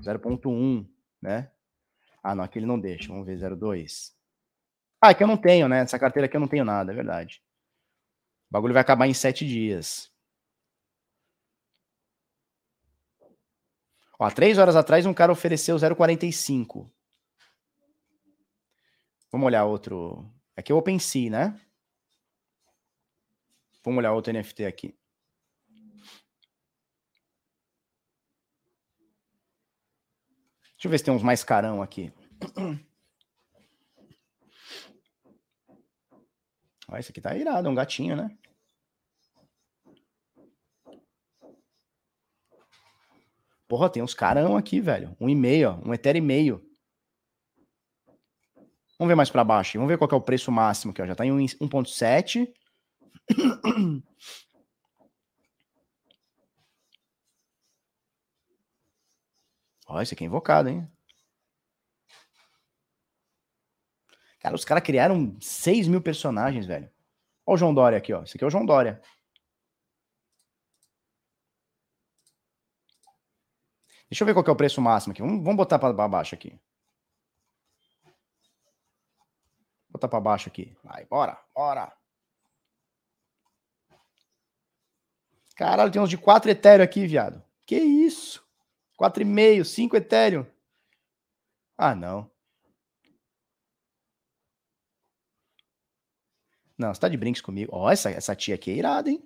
0.1, 0.00 0.88
né? 1.20 1.50
Ah, 2.22 2.34
não, 2.34 2.44
aqui 2.44 2.58
ele 2.58 2.66
não 2.66 2.78
deixa. 2.80 3.08
Vamos 3.08 3.26
ver 3.26 3.38
0.2. 3.38 4.19
Ah, 5.00 5.10
é 5.10 5.14
que 5.14 5.22
eu 5.22 5.26
não 5.26 5.36
tenho, 5.36 5.66
né? 5.68 5.80
Essa 5.80 5.98
carteira 5.98 6.26
aqui 6.26 6.36
eu 6.36 6.40
não 6.40 6.48
tenho 6.48 6.64
nada, 6.64 6.92
é 6.92 6.94
verdade. 6.94 7.42
O 8.50 8.52
bagulho 8.52 8.74
vai 8.74 8.82
acabar 8.82 9.06
em 9.06 9.14
sete 9.14 9.46
dias. 9.46 10.10
Ó, 14.18 14.30
três 14.30 14.58
horas 14.58 14.76
atrás 14.76 15.06
um 15.06 15.14
cara 15.14 15.32
ofereceu 15.32 15.76
0,45. 15.76 16.90
Vamos 19.32 19.46
olhar 19.46 19.64
outro. 19.64 20.30
Aqui 20.54 20.72
é 20.72 20.74
o 20.74 20.78
OpenSea, 20.78 21.30
né? 21.30 21.60
Vamos 23.82 23.98
olhar 23.98 24.12
outro 24.12 24.32
NFT 24.32 24.66
aqui. 24.66 24.94
Deixa 30.72 30.86
eu 30.86 30.90
ver 30.90 30.98
se 30.98 31.04
tem 31.04 31.14
uns 31.14 31.22
mais 31.22 31.42
carão 31.42 31.80
aqui. 31.80 32.12
Ó, 36.90 36.96
esse 36.96 37.12
aqui 37.12 37.20
tá 37.20 37.36
irado, 37.36 37.68
é 37.68 37.70
um 37.70 37.74
gatinho, 37.74 38.16
né? 38.16 38.36
Porra, 43.68 43.88
tem 43.88 44.02
uns 44.02 44.12
carão 44.14 44.56
aqui, 44.56 44.80
velho. 44.80 45.16
Um 45.20 45.28
e 45.28 45.34
meio, 45.34 45.70
ó. 45.70 45.88
Um 45.88 45.94
Ether 45.94 46.16
e 46.16 46.20
meio. 46.20 46.60
Vamos 48.98 49.08
ver 49.08 49.14
mais 49.14 49.30
para 49.30 49.44
baixo. 49.44 49.78
Vamos 49.78 49.88
ver 49.88 49.96
qual 49.96 50.10
é 50.10 50.14
o 50.16 50.20
preço 50.20 50.50
máximo 50.50 50.90
aqui, 50.90 51.00
ó. 51.00 51.06
Já 51.06 51.14
tá 51.14 51.24
em 51.24 51.30
1.7. 51.30 52.52
Ó, 59.86 60.00
esse 60.00 60.14
aqui 60.14 60.24
é 60.24 60.26
invocado, 60.26 60.68
hein? 60.68 60.88
Cara, 64.40 64.54
os 64.54 64.64
caras 64.64 64.82
criaram 64.82 65.36
6 65.40 65.86
mil 65.86 66.00
personagens, 66.00 66.66
velho. 66.66 66.90
Ó 67.46 67.54
o 67.54 67.56
João 67.56 67.74
Dória 67.74 67.98
aqui, 67.98 68.12
ó. 68.12 68.22
Esse 68.22 68.36
aqui 68.36 68.44
é 68.44 68.46
o 68.46 68.50
João 68.50 68.64
Dória. 68.64 69.00
Deixa 74.08 74.24
eu 74.24 74.26
ver 74.26 74.34
qual 74.34 74.44
é 74.44 74.50
o 74.50 74.56
preço 74.56 74.80
máximo 74.80 75.12
aqui. 75.12 75.22
Vamos, 75.22 75.56
botar 75.56 75.78
para 75.78 75.92
baixo 75.92 76.34
aqui. 76.34 76.58
Botar 79.88 80.08
para 80.08 80.20
baixo 80.20 80.48
aqui. 80.48 80.76
Vai, 80.82 81.04
bora, 81.04 81.38
bora. 81.54 81.92
Caralho, 85.54 85.92
tem 85.92 86.00
uns 86.00 86.08
de 86.08 86.16
4 86.16 86.50
Ethereum 86.50 86.84
aqui, 86.84 87.06
viado. 87.06 87.44
Que 87.66 87.76
isso? 87.76 88.42
4,5, 88.98 89.64
5 89.64 89.96
Ethereum. 89.96 90.46
Ah, 91.76 91.94
não. 91.94 92.29
Não, 96.80 96.94
você 96.94 97.00
tá 97.02 97.08
de 97.10 97.16
brinks 97.18 97.42
comigo. 97.42 97.70
Ó, 97.74 97.90
essa, 97.90 98.10
essa 98.10 98.34
tia 98.34 98.54
aqui 98.54 98.70
é 98.70 98.74
irada, 98.74 99.10
hein? 99.10 99.22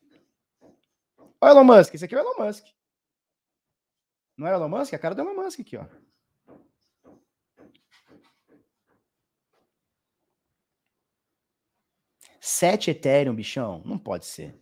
Ó, 1.41 1.49
Elon 1.49 1.63
Musk. 1.63 1.95
Esse 1.95 2.05
aqui 2.05 2.13
é 2.17 2.19
o 2.19 2.21
Elon 2.21 2.45
Musk. 2.45 2.67
Não 4.37 4.49
é 4.49 4.51
o 4.51 4.55
Elon 4.55 4.69
Musk? 4.69 4.93
É 4.93 4.97
a 4.97 4.99
cara 4.99 5.15
do 5.15 5.21
Elon 5.21 5.37
Musk 5.37 5.61
aqui, 5.61 5.77
ó. 5.77 5.87
Sete 12.41 12.91
Ethereum, 12.91 13.37
bichão? 13.37 13.81
Não 13.85 13.99
pode 13.99 14.27
ser. 14.27 14.61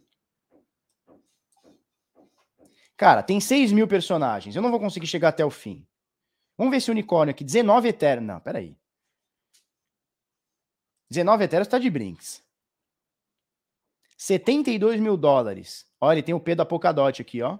Cara, 2.94 3.22
tem 3.22 3.40
6 3.40 3.72
mil 3.72 3.88
personagens. 3.88 4.54
Eu 4.54 4.60
não 4.60 4.70
vou 4.70 4.78
conseguir 4.78 5.06
chegar 5.06 5.30
até 5.30 5.42
o 5.42 5.50
fim. 5.50 5.88
Vamos 6.58 6.70
ver 6.70 6.76
esse 6.76 6.90
unicórnio 6.90 7.32
aqui. 7.32 7.42
19 7.42 7.88
Ethereum. 7.88 8.22
Não, 8.22 8.38
peraí. 8.38 8.76
19 11.08 11.44
Ethereum 11.44 11.62
está 11.62 11.78
de 11.78 11.88
brinks. 11.88 12.51
72 14.22 15.00
mil 15.00 15.16
dólares. 15.16 15.84
Olha, 16.00 16.14
ele 16.14 16.22
tem 16.22 16.34
o 16.34 16.38
P 16.40 16.54
da 16.54 16.64
Polkadot 16.64 17.20
aqui, 17.20 17.42
ó. 17.42 17.58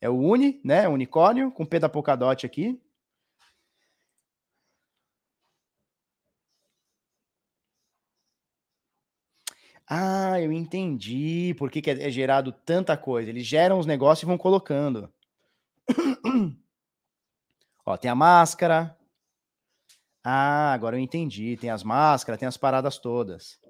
É 0.00 0.08
o 0.08 0.16
Uni, 0.16 0.60
né? 0.64 0.88
Unicórnio, 0.88 1.52
com 1.52 1.66
P 1.66 1.78
da 1.78 1.90
Polkadot 1.90 2.46
aqui. 2.46 2.80
Ah, 9.86 10.40
eu 10.40 10.50
entendi 10.52 11.54
por 11.58 11.70
que, 11.70 11.82
que 11.82 11.90
é, 11.90 12.08
é 12.08 12.10
gerado 12.10 12.50
tanta 12.50 12.96
coisa. 12.96 13.28
Eles 13.28 13.46
geram 13.46 13.78
os 13.78 13.84
negócios 13.86 14.22
e 14.22 14.26
vão 14.26 14.38
colocando. 14.38 15.12
Ó, 17.84 17.96
tem 17.98 18.10
a 18.10 18.14
máscara. 18.14 18.96
Ah, 20.24 20.72
agora 20.72 20.96
eu 20.96 21.00
entendi. 21.00 21.58
Tem 21.58 21.68
as 21.68 21.82
máscaras, 21.82 22.38
tem 22.38 22.48
as 22.48 22.56
paradas 22.56 22.96
todas. 22.98 23.60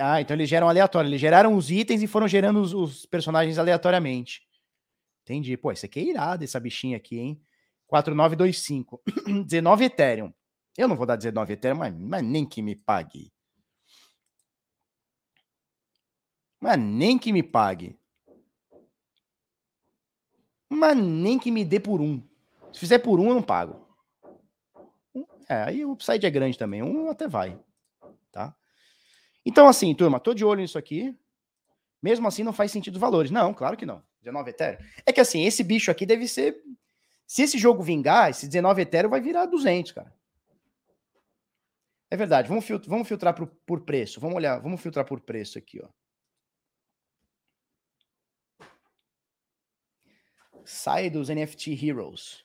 Ah, 0.00 0.20
então 0.20 0.36
eles 0.36 0.48
geram 0.48 0.68
aleatório. 0.68 1.08
Eles 1.08 1.20
geraram 1.20 1.54
os 1.54 1.70
itens 1.70 2.02
e 2.02 2.06
foram 2.06 2.28
gerando 2.28 2.60
os, 2.60 2.72
os 2.72 3.06
personagens 3.06 3.58
aleatoriamente. 3.58 4.42
Entendi. 5.22 5.56
Pô, 5.56 5.72
esse 5.72 5.86
aqui 5.86 6.00
é 6.00 6.04
irado, 6.04 6.44
essa 6.44 6.60
bichinha 6.60 6.96
aqui, 6.96 7.18
hein? 7.18 7.40
4925. 7.86 9.02
19 9.46 9.84
Ethereum. 9.86 10.32
Eu 10.76 10.88
não 10.88 10.96
vou 10.96 11.06
dar 11.06 11.16
19 11.16 11.52
Ethereum, 11.52 11.78
mas, 11.78 11.94
mas 11.94 12.22
nem 12.22 12.46
que 12.46 12.62
me 12.62 12.74
pague. 12.74 13.32
Mas 16.60 16.78
nem 16.78 17.18
que 17.18 17.32
me 17.32 17.42
pague. 17.42 17.98
Mas 20.70 20.96
nem 20.96 21.38
que 21.38 21.50
me 21.50 21.64
dê 21.64 21.78
por 21.78 22.00
um. 22.00 22.22
Se 22.72 22.80
fizer 22.80 22.98
por 22.98 23.20
um, 23.20 23.28
eu 23.28 23.34
não 23.34 23.42
pago. 23.42 23.86
É, 25.48 25.64
aí 25.64 25.84
o 25.84 25.92
upside 25.92 26.24
é 26.24 26.30
grande 26.30 26.56
também. 26.56 26.82
Um 26.82 27.10
até 27.10 27.28
vai. 27.28 27.58
Então, 29.44 29.68
assim, 29.68 29.94
turma, 29.94 30.20
tô 30.20 30.34
de 30.34 30.44
olho 30.44 30.60
nisso 30.60 30.78
aqui. 30.78 31.16
Mesmo 32.02 32.26
assim, 32.26 32.42
não 32.42 32.52
faz 32.52 32.72
sentido 32.72 32.94
os 32.94 33.00
valores. 33.00 33.30
Não, 33.30 33.52
claro 33.54 33.76
que 33.76 33.86
não. 33.86 34.02
19 34.20 34.50
Ethereum. 34.50 34.78
É 35.04 35.12
que 35.12 35.20
assim, 35.20 35.44
esse 35.44 35.62
bicho 35.62 35.90
aqui 35.90 36.06
deve 36.06 36.26
ser. 36.28 36.62
Se 37.26 37.42
esse 37.42 37.58
jogo 37.58 37.82
vingar, 37.82 38.30
esse 38.30 38.46
19 38.46 38.82
Ethereum 38.82 39.10
vai 39.10 39.20
virar 39.20 39.46
200, 39.46 39.92
cara. 39.92 40.12
É 42.10 42.16
verdade. 42.16 42.48
Vamos, 42.48 42.64
filtrar, 42.64 42.90
vamos 42.90 43.08
filtrar 43.08 43.34
por, 43.34 43.46
por 43.66 43.80
preço. 43.80 44.20
Vamos 44.20 44.36
olhar, 44.36 44.58
vamos 44.60 44.80
filtrar 44.80 45.04
por 45.04 45.20
preço 45.20 45.58
aqui, 45.58 45.80
ó. 45.82 45.88
Sai 50.64 51.10
dos 51.10 51.28
NFT 51.28 51.70
Heroes. 51.84 52.44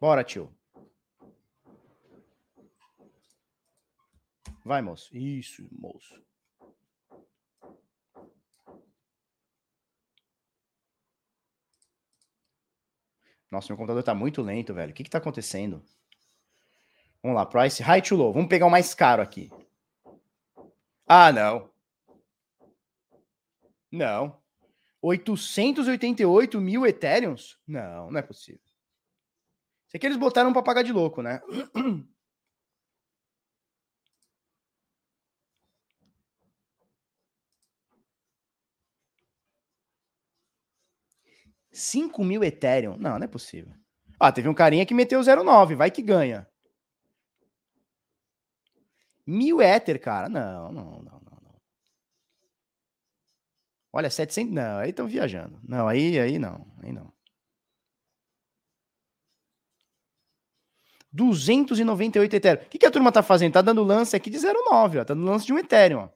Bora, 0.00 0.22
tio. 0.22 0.54
Vai, 4.64 4.80
moço. 4.80 5.16
Isso, 5.16 5.66
moço. 5.72 6.22
Nossa, 13.50 13.68
meu 13.68 13.76
computador 13.76 14.02
tá 14.02 14.14
muito 14.14 14.40
lento, 14.40 14.72
velho. 14.72 14.92
O 14.92 14.94
que 14.94 15.04
que 15.04 15.10
tá 15.10 15.18
acontecendo? 15.18 15.82
Vamos 17.22 17.36
lá, 17.36 17.44
price 17.44 17.82
high 17.82 18.00
to 18.00 18.16
low. 18.16 18.32
Vamos 18.32 18.48
pegar 18.48 18.66
o 18.66 18.70
mais 18.70 18.94
caro 18.94 19.20
aqui. 19.20 19.50
Ah, 21.06 21.30
não. 21.30 21.70
Não. 23.90 24.40
888 25.02 26.60
mil 26.60 26.86
Ethereums? 26.86 27.58
Não, 27.66 28.10
não 28.10 28.18
é 28.18 28.22
possível. 28.22 28.62
Isso 29.86 29.96
aqui 29.96 30.06
eles 30.06 30.16
botaram 30.16 30.52
para 30.52 30.62
pagar 30.62 30.82
de 30.82 30.92
louco, 30.92 31.20
né? 31.20 31.42
5 41.72 42.22
mil 42.24 42.44
Ethereum? 42.44 42.96
Não, 42.96 43.18
não 43.18 43.24
é 43.24 43.28
possível. 43.28 43.72
Ah, 44.20 44.30
teve 44.30 44.48
um 44.48 44.54
carinha 44.54 44.86
que 44.86 44.94
meteu 44.94 45.20
0,9, 45.20 45.74
vai 45.74 45.90
que 45.90 46.02
ganha. 46.02 46.46
Mil 49.26 49.60
Ether, 49.62 50.00
cara? 50.00 50.28
Não, 50.28 50.72
não, 50.72 50.84
não, 50.84 51.02
não. 51.02 51.38
não. 51.42 51.60
Olha, 53.92 54.10
700. 54.10 54.52
Não, 54.52 54.78
aí 54.78 54.90
estão 54.90 55.06
viajando. 55.06 55.58
Não, 55.62 55.88
aí, 55.88 56.18
aí 56.18 56.38
não. 56.38 56.66
Aí 56.82 56.92
não. 56.92 57.12
298 61.12 62.36
Ethereum. 62.36 62.62
O 62.64 62.68
que, 62.68 62.78
que 62.78 62.86
a 62.86 62.90
turma 62.90 63.12
tá 63.12 63.22
fazendo? 63.22 63.52
Tá 63.52 63.62
dando 63.62 63.82
lance 63.82 64.16
aqui 64.16 64.30
de 64.30 64.38
0,9, 64.38 65.00
ó. 65.00 65.04
Tá 65.04 65.14
dando 65.14 65.24
lance 65.24 65.44
de 65.44 65.52
um 65.52 65.58
Ethereum, 65.58 66.00
ó. 66.00 66.08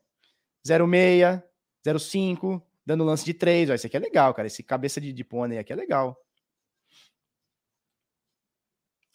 0,6, 0.67 1.43
0,5, 1.87 2.63
dando 2.87 3.05
lance 3.05 3.25
de 3.25 3.35
três. 3.35 3.69
Ó, 3.69 3.75
esse 3.75 3.87
aqui 3.87 3.97
é 3.97 4.01
legal, 4.01 4.33
cara. 4.33 4.47
Esse 4.47 4.63
cabeça 4.63 5.01
de, 5.01 5.13
de 5.13 5.25
pônei 5.25 5.59
aqui 5.59 5.73
é 5.73 5.77
legal. 5.77 6.17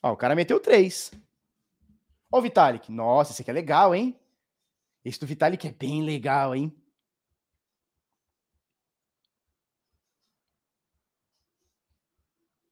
Ó, 0.04 0.12
o 0.12 0.18
cara 0.18 0.36
meteu 0.36 0.60
três. 0.60 1.12
Ó 2.32 2.40
o 2.40 2.42
Vitalik. 2.42 2.92
Nossa, 2.92 3.32
esse 3.32 3.42
aqui 3.42 3.52
é 3.52 3.54
legal, 3.54 3.96
hein? 3.96 4.20
Esse 5.04 5.20
do 5.20 5.26
Vitalik 5.26 5.68
é 5.68 5.72
bem 5.72 6.04
legal, 6.04 6.56
hein? 6.56 6.76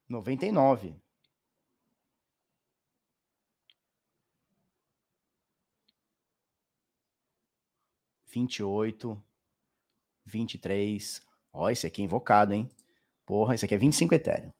Noventa 0.07 0.45
e 0.45 0.51
nove. 0.51 0.95
Vinte 8.31 8.57
e 8.57 8.63
oito. 8.63 9.23
23. 10.30 11.22
Ó, 11.53 11.69
esse 11.69 11.88
aqui 11.88 12.01
é 12.01 12.06
invocado, 12.06 12.53
hein? 12.53 12.69
Porra, 13.26 13.56
esse 13.56 13.65
aqui 13.65 13.76
é 13.76 13.77
25 13.77 14.15
Ethereum. 14.15 14.51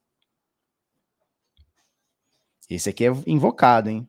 Esse 2.69 2.89
aqui 2.89 3.05
é 3.05 3.09
invocado, 3.25 3.89
hein? 3.89 4.07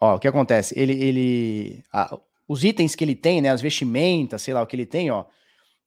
Ó, 0.00 0.16
o 0.16 0.18
que 0.18 0.28
acontece? 0.28 0.78
Ele, 0.78 0.92
ele, 0.92 1.84
ah, 1.92 2.18
os 2.46 2.64
itens 2.64 2.94
que 2.94 3.04
ele 3.04 3.14
tem, 3.16 3.40
né, 3.40 3.50
as 3.50 3.60
vestimentas, 3.60 4.42
sei 4.42 4.54
lá 4.54 4.62
o 4.62 4.66
que 4.66 4.76
ele 4.76 4.86
tem, 4.86 5.10
ó, 5.10 5.24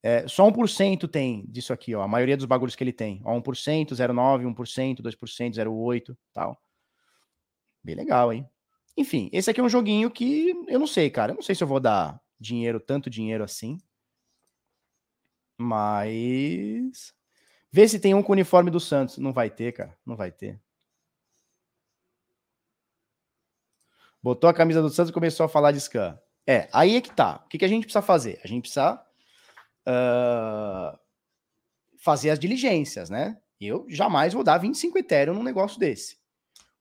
é, 0.02 0.28
só 0.28 0.46
1% 0.48 1.08
tem 1.08 1.46
disso 1.48 1.74
aqui, 1.74 1.94
ó, 1.94 2.02
a 2.02 2.08
maioria 2.08 2.38
dos 2.38 2.46
bagulhos 2.46 2.76
que 2.76 2.84
ele 2.84 2.94
tem. 2.94 3.22
Ó, 3.26 3.36
1%, 3.36 3.94
0,9, 3.94 4.46
1%, 4.46 5.02
2%, 5.02 5.56
0,8, 5.56 6.18
tal. 6.34 6.60
Bem 7.84 7.96
legal, 7.96 8.32
hein? 8.34 8.50
Enfim, 8.98 9.30
esse 9.32 9.50
aqui 9.50 9.60
é 9.60 9.64
um 9.64 9.70
joguinho 9.70 10.12
que 10.12 10.50
eu 10.68 10.80
não 10.80 10.88
sei, 10.88 11.10
cara. 11.10 11.32
Eu 11.32 11.36
não 11.36 11.42
sei 11.42 11.56
se 11.56 11.64
eu 11.64 11.68
vou 11.68 11.80
dar 11.80 12.22
dinheiro, 12.40 12.80
tanto 12.80 13.10
dinheiro 13.10 13.44
assim. 13.44 13.78
Mas. 15.58 17.14
Vê 17.72 17.88
se 17.88 18.00
tem 18.00 18.14
um 18.14 18.24
com 18.24 18.32
o 18.32 18.36
uniforme 18.36 18.72
do 18.72 18.80
Santos. 18.80 19.18
Não 19.18 19.32
vai 19.32 19.50
ter, 19.50 19.74
cara. 19.74 19.98
Não 20.06 20.16
vai 20.16 20.32
ter. 20.32 20.60
Botou 24.22 24.50
a 24.50 24.54
camisa 24.54 24.82
do 24.82 24.90
Santos 24.90 25.12
e 25.12 25.14
começou 25.14 25.46
a 25.46 25.50
falar 25.50 25.72
de 25.72 25.80
scan. 25.80 26.20
É, 26.46 26.68
aí 26.74 26.96
é 26.96 27.02
que 27.02 27.12
tá. 27.14 27.42
O 27.46 27.48
que, 27.48 27.58
que 27.58 27.66
a 27.66 27.68
gente 27.68 27.84
precisa 27.84 28.02
fazer? 28.02 28.40
A 28.44 28.48
gente 28.48 28.64
precisa 28.64 29.02
uh, 29.88 31.00
fazer 32.00 32.32
as 32.32 32.40
diligências, 32.40 33.10
né? 33.10 33.40
Eu 33.62 33.86
jamais 33.88 34.34
vou 34.34 34.44
dar 34.44 34.58
25 34.58 34.98
Ethereum 34.98 35.36
num 35.36 35.44
negócio 35.44 35.80
desse. 35.80 36.19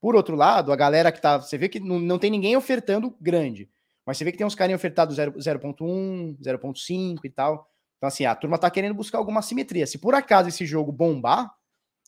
Por 0.01 0.15
outro 0.15 0.37
lado, 0.37 0.73
a 0.73 0.77
galera 0.77 1.11
que 1.11 1.21
tá. 1.21 1.39
Você 1.39 1.59
vê 1.59 1.69
que 1.69 1.81
não, 1.81 1.99
não 1.99 2.19
tem 2.19 2.31
ninguém 2.31 2.57
ofertando 2.57 3.17
grande. 3.21 3.69
Mas 4.07 4.17
você 4.17 4.25
vê 4.25 4.33
que 4.33 4.39
tem 4.39 4.47
uns 4.47 4.55
carinhos 4.55 4.79
ofertados 4.81 5.19
0.1, 5.19 6.39
0.5 6.41 7.21
e 7.25 7.31
tal. 7.31 7.69
Então, 7.97 8.07
assim, 8.07 8.25
a 8.25 8.35
turma 8.35 8.57
tá 8.57 8.71
querendo 8.71 8.95
buscar 8.95 9.19
alguma 9.19 9.43
simetria. 9.43 9.87
Se 9.87 9.99
por 9.99 10.15
acaso 10.15 10.49
esse 10.49 10.65
jogo 10.65 10.93
bombar, 10.93 11.53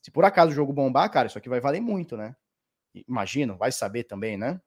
se 0.00 0.10
por 0.10 0.24
acaso 0.24 0.52
o 0.52 0.54
jogo 0.54 0.72
bombar, 0.72 1.10
cara, 1.10 1.26
isso 1.26 1.36
aqui 1.36 1.48
vai 1.48 1.60
valer 1.60 1.80
muito, 1.80 2.16
né? 2.16 2.34
Imagino, 3.06 3.56
vai 3.56 3.72
saber 3.72 4.04
também, 4.04 4.36
né? 4.36 4.60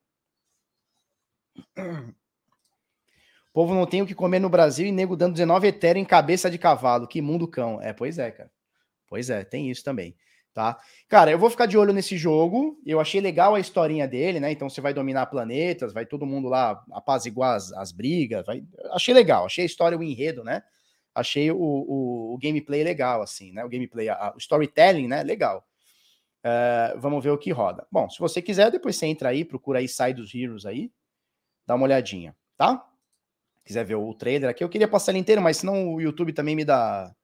O 3.46 3.54
povo 3.54 3.74
não 3.74 3.86
tem 3.86 4.02
o 4.02 4.08
que 4.08 4.16
comer 4.16 4.40
no 4.40 4.50
Brasil 4.50 4.86
e 4.86 4.92
nego 4.92 5.16
dando 5.16 5.34
19 5.34 5.68
Ethereum 5.68 6.02
em 6.02 6.06
cabeça 6.06 6.52
de 6.52 6.58
cavalo. 6.58 7.08
Que 7.08 7.22
mundo 7.22 7.48
cão. 7.48 7.82
É, 7.82 7.94
pois 7.94 8.18
é, 8.18 8.32
cara. 8.32 8.52
Pois 9.08 9.30
é, 9.30 9.44
tem 9.44 9.70
isso 9.70 9.84
também 9.84 10.16
tá? 10.54 10.80
Cara, 11.10 11.32
eu 11.32 11.40
vou 11.40 11.50
ficar 11.50 11.66
de 11.66 11.78
olho 11.78 11.92
nesse 11.92 12.18
jogo. 12.18 12.80
Eu 12.86 13.00
achei 13.00 13.20
legal 13.20 13.56
a 13.56 13.60
historinha 13.60 14.08
dele, 14.08 14.40
né? 14.40 14.52
Então 14.52 14.70
você 14.70 14.80
vai 14.80 14.94
dominar 14.94 15.26
planetas, 15.26 15.94
vai 15.94 16.06
todo 16.06 16.26
mundo 16.26 16.48
lá 16.48 16.84
apaziguar 16.92 17.56
as, 17.56 17.74
as 17.74 17.92
brigas. 17.92 18.46
Vai... 18.46 18.64
Achei 18.92 19.14
legal, 19.14 19.46
achei 19.46 19.64
a 19.64 19.66
história, 19.66 19.98
o 19.98 20.04
enredo, 20.04 20.44
né? 20.44 20.62
Achei 21.16 21.52
o, 21.52 21.58
o, 21.58 22.34
o 22.34 22.38
gameplay 22.42 22.84
legal, 22.84 23.22
assim, 23.22 23.52
né? 23.52 23.64
O 23.66 23.70
gameplay, 23.70 24.10
a, 24.10 24.34
o 24.36 24.38
storytelling, 24.38 25.08
né? 25.08 25.24
Legal. 25.24 25.66
Uh, 26.46 27.00
vamos 27.00 27.24
ver 27.24 27.32
o 27.32 27.38
que 27.38 27.52
roda. 27.52 27.88
Bom, 27.92 28.10
se 28.10 28.20
você 28.20 28.42
quiser, 28.42 28.70
depois 28.70 28.96
você 28.98 29.06
entra 29.06 29.30
aí, 29.30 29.46
procura 29.46 29.80
aí 29.80 29.88
Side 29.88 30.14
dos 30.14 30.36
Heroes 30.36 30.66
aí, 30.66 30.92
dá 31.66 31.76
uma 31.76 31.86
olhadinha, 31.86 32.36
tá? 32.58 32.86
Quiser 33.64 33.86
ver 33.86 33.96
o 33.96 34.14
trailer 34.14 34.50
aqui, 34.50 34.62
eu 34.62 34.68
queria 34.68 34.88
passar 34.88 35.14
ele 35.14 35.20
inteiro, 35.20 35.42
mas 35.42 35.58
senão 35.58 35.94
o 35.94 36.02
YouTube 36.02 36.34
também 36.34 36.54
me 36.54 36.66
dá 36.66 37.16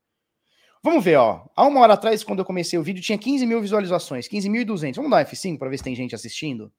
Vamos 0.81 1.03
ver, 1.03 1.17
ó. 1.17 1.45
Há 1.55 1.67
uma 1.67 1.81
hora 1.81 1.93
atrás, 1.93 2.23
quando 2.23 2.39
eu 2.39 2.45
comecei 2.45 2.79
o 2.79 2.83
vídeo, 2.83 3.03
tinha 3.03 3.17
15 3.17 3.45
mil 3.45 3.61
visualizações, 3.61 4.27
15.200. 4.27 4.95
Vamos 4.95 5.11
dar 5.11 5.25
F5 5.25 5.57
para 5.57 5.69
ver 5.69 5.77
se 5.77 5.83
tem 5.83 5.95
gente 5.95 6.15
assistindo? 6.15 6.71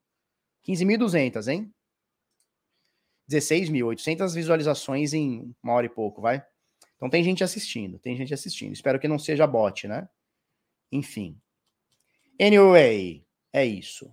15.200, 0.67 1.49
hein? 1.49 1.73
16.800 3.31 4.35
visualizações 4.35 5.13
em 5.13 5.55
uma 5.63 5.75
hora 5.75 5.87
e 5.87 5.91
pouco, 5.91 6.21
vai? 6.21 6.45
Então 6.97 7.09
tem 7.09 7.23
gente 7.23 7.45
assistindo, 7.45 7.99
tem 7.99 8.17
gente 8.17 8.35
assistindo. 8.35 8.73
Espero 8.73 8.99
que 8.99 9.09
não 9.09 9.19
seja 9.19 9.47
bot, 9.47 9.87
né? 9.87 10.09
Enfim. 10.91 11.41
Anyway, 12.41 13.25
é 13.53 13.65
isso. 13.65 14.11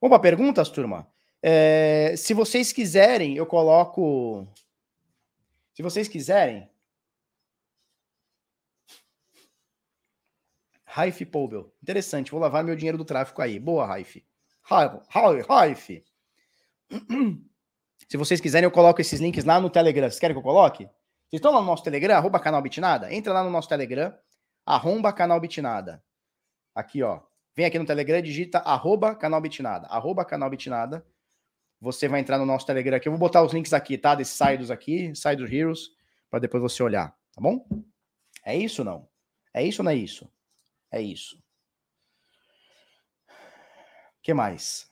Vamos 0.00 0.14
para 0.14 0.22
perguntas, 0.22 0.68
turma? 0.68 1.06
É, 1.42 2.14
se 2.16 2.34
vocês 2.34 2.72
quiserem, 2.72 3.36
eu 3.36 3.46
coloco. 3.46 4.48
Se 5.74 5.82
vocês 5.82 6.08
quiserem, 6.08 6.68
Raif 10.92 11.24
Poubel. 11.24 11.72
Interessante, 11.80 12.32
vou 12.32 12.40
lavar 12.40 12.64
meu 12.64 12.74
dinheiro 12.74 12.98
do 12.98 13.04
tráfico 13.04 13.40
aí. 13.40 13.60
Boa, 13.60 13.86
Raif. 13.86 14.24
Raif. 15.48 16.04
Se 18.08 18.16
vocês 18.16 18.40
quiserem, 18.40 18.66
eu 18.66 18.72
coloco 18.72 19.00
esses 19.00 19.20
links 19.20 19.44
lá 19.44 19.60
no 19.60 19.70
Telegram. 19.70 20.10
Vocês 20.10 20.18
querem 20.18 20.34
que 20.34 20.38
eu 20.38 20.42
coloque? 20.42 20.84
Vocês 20.84 21.38
estão 21.38 21.52
lá 21.52 21.60
no 21.60 21.66
nosso 21.66 21.84
Telegram, 21.84 22.16
arroba 22.16 22.40
canal 22.40 22.60
Bitnada? 22.60 23.14
Entra 23.14 23.32
lá 23.32 23.44
no 23.44 23.50
nosso 23.50 23.68
Telegram, 23.68 24.12
arroba 24.66 25.12
canal 25.12 25.38
Bitnada. 25.38 26.02
Aqui, 26.74 27.04
ó. 27.04 27.20
Vem 27.54 27.66
aqui 27.66 27.78
no 27.78 27.86
Telegram, 27.86 28.20
digita 28.20 28.58
arroba 28.58 29.14
canal 29.14 29.40
Bitnada. 29.40 29.86
Arroba 29.86 30.24
canal 30.24 30.50
Bitnada. 30.50 31.06
Você 31.80 32.08
vai 32.08 32.18
entrar 32.18 32.36
no 32.36 32.44
nosso 32.44 32.66
Telegram 32.66 32.96
aqui. 32.96 33.06
Eu 33.06 33.12
vou 33.12 33.20
botar 33.20 33.44
os 33.44 33.52
links 33.52 33.72
aqui, 33.72 33.96
tá? 33.96 34.16
Desses 34.16 34.36
sides 34.36 34.72
aqui, 34.72 35.14
Sides 35.14 35.52
Heroes, 35.52 35.90
para 36.28 36.40
depois 36.40 36.60
você 36.60 36.82
olhar, 36.82 37.10
tá 37.32 37.40
bom? 37.40 37.64
É 38.44 38.56
isso 38.56 38.82
ou 38.82 38.86
não? 38.86 39.08
É 39.54 39.64
isso 39.64 39.82
ou 39.82 39.84
não 39.84 39.92
é 39.92 39.94
isso? 39.94 40.28
É 40.90 41.00
isso. 41.00 41.36
O 43.28 44.22
que 44.22 44.34
mais? 44.34 44.90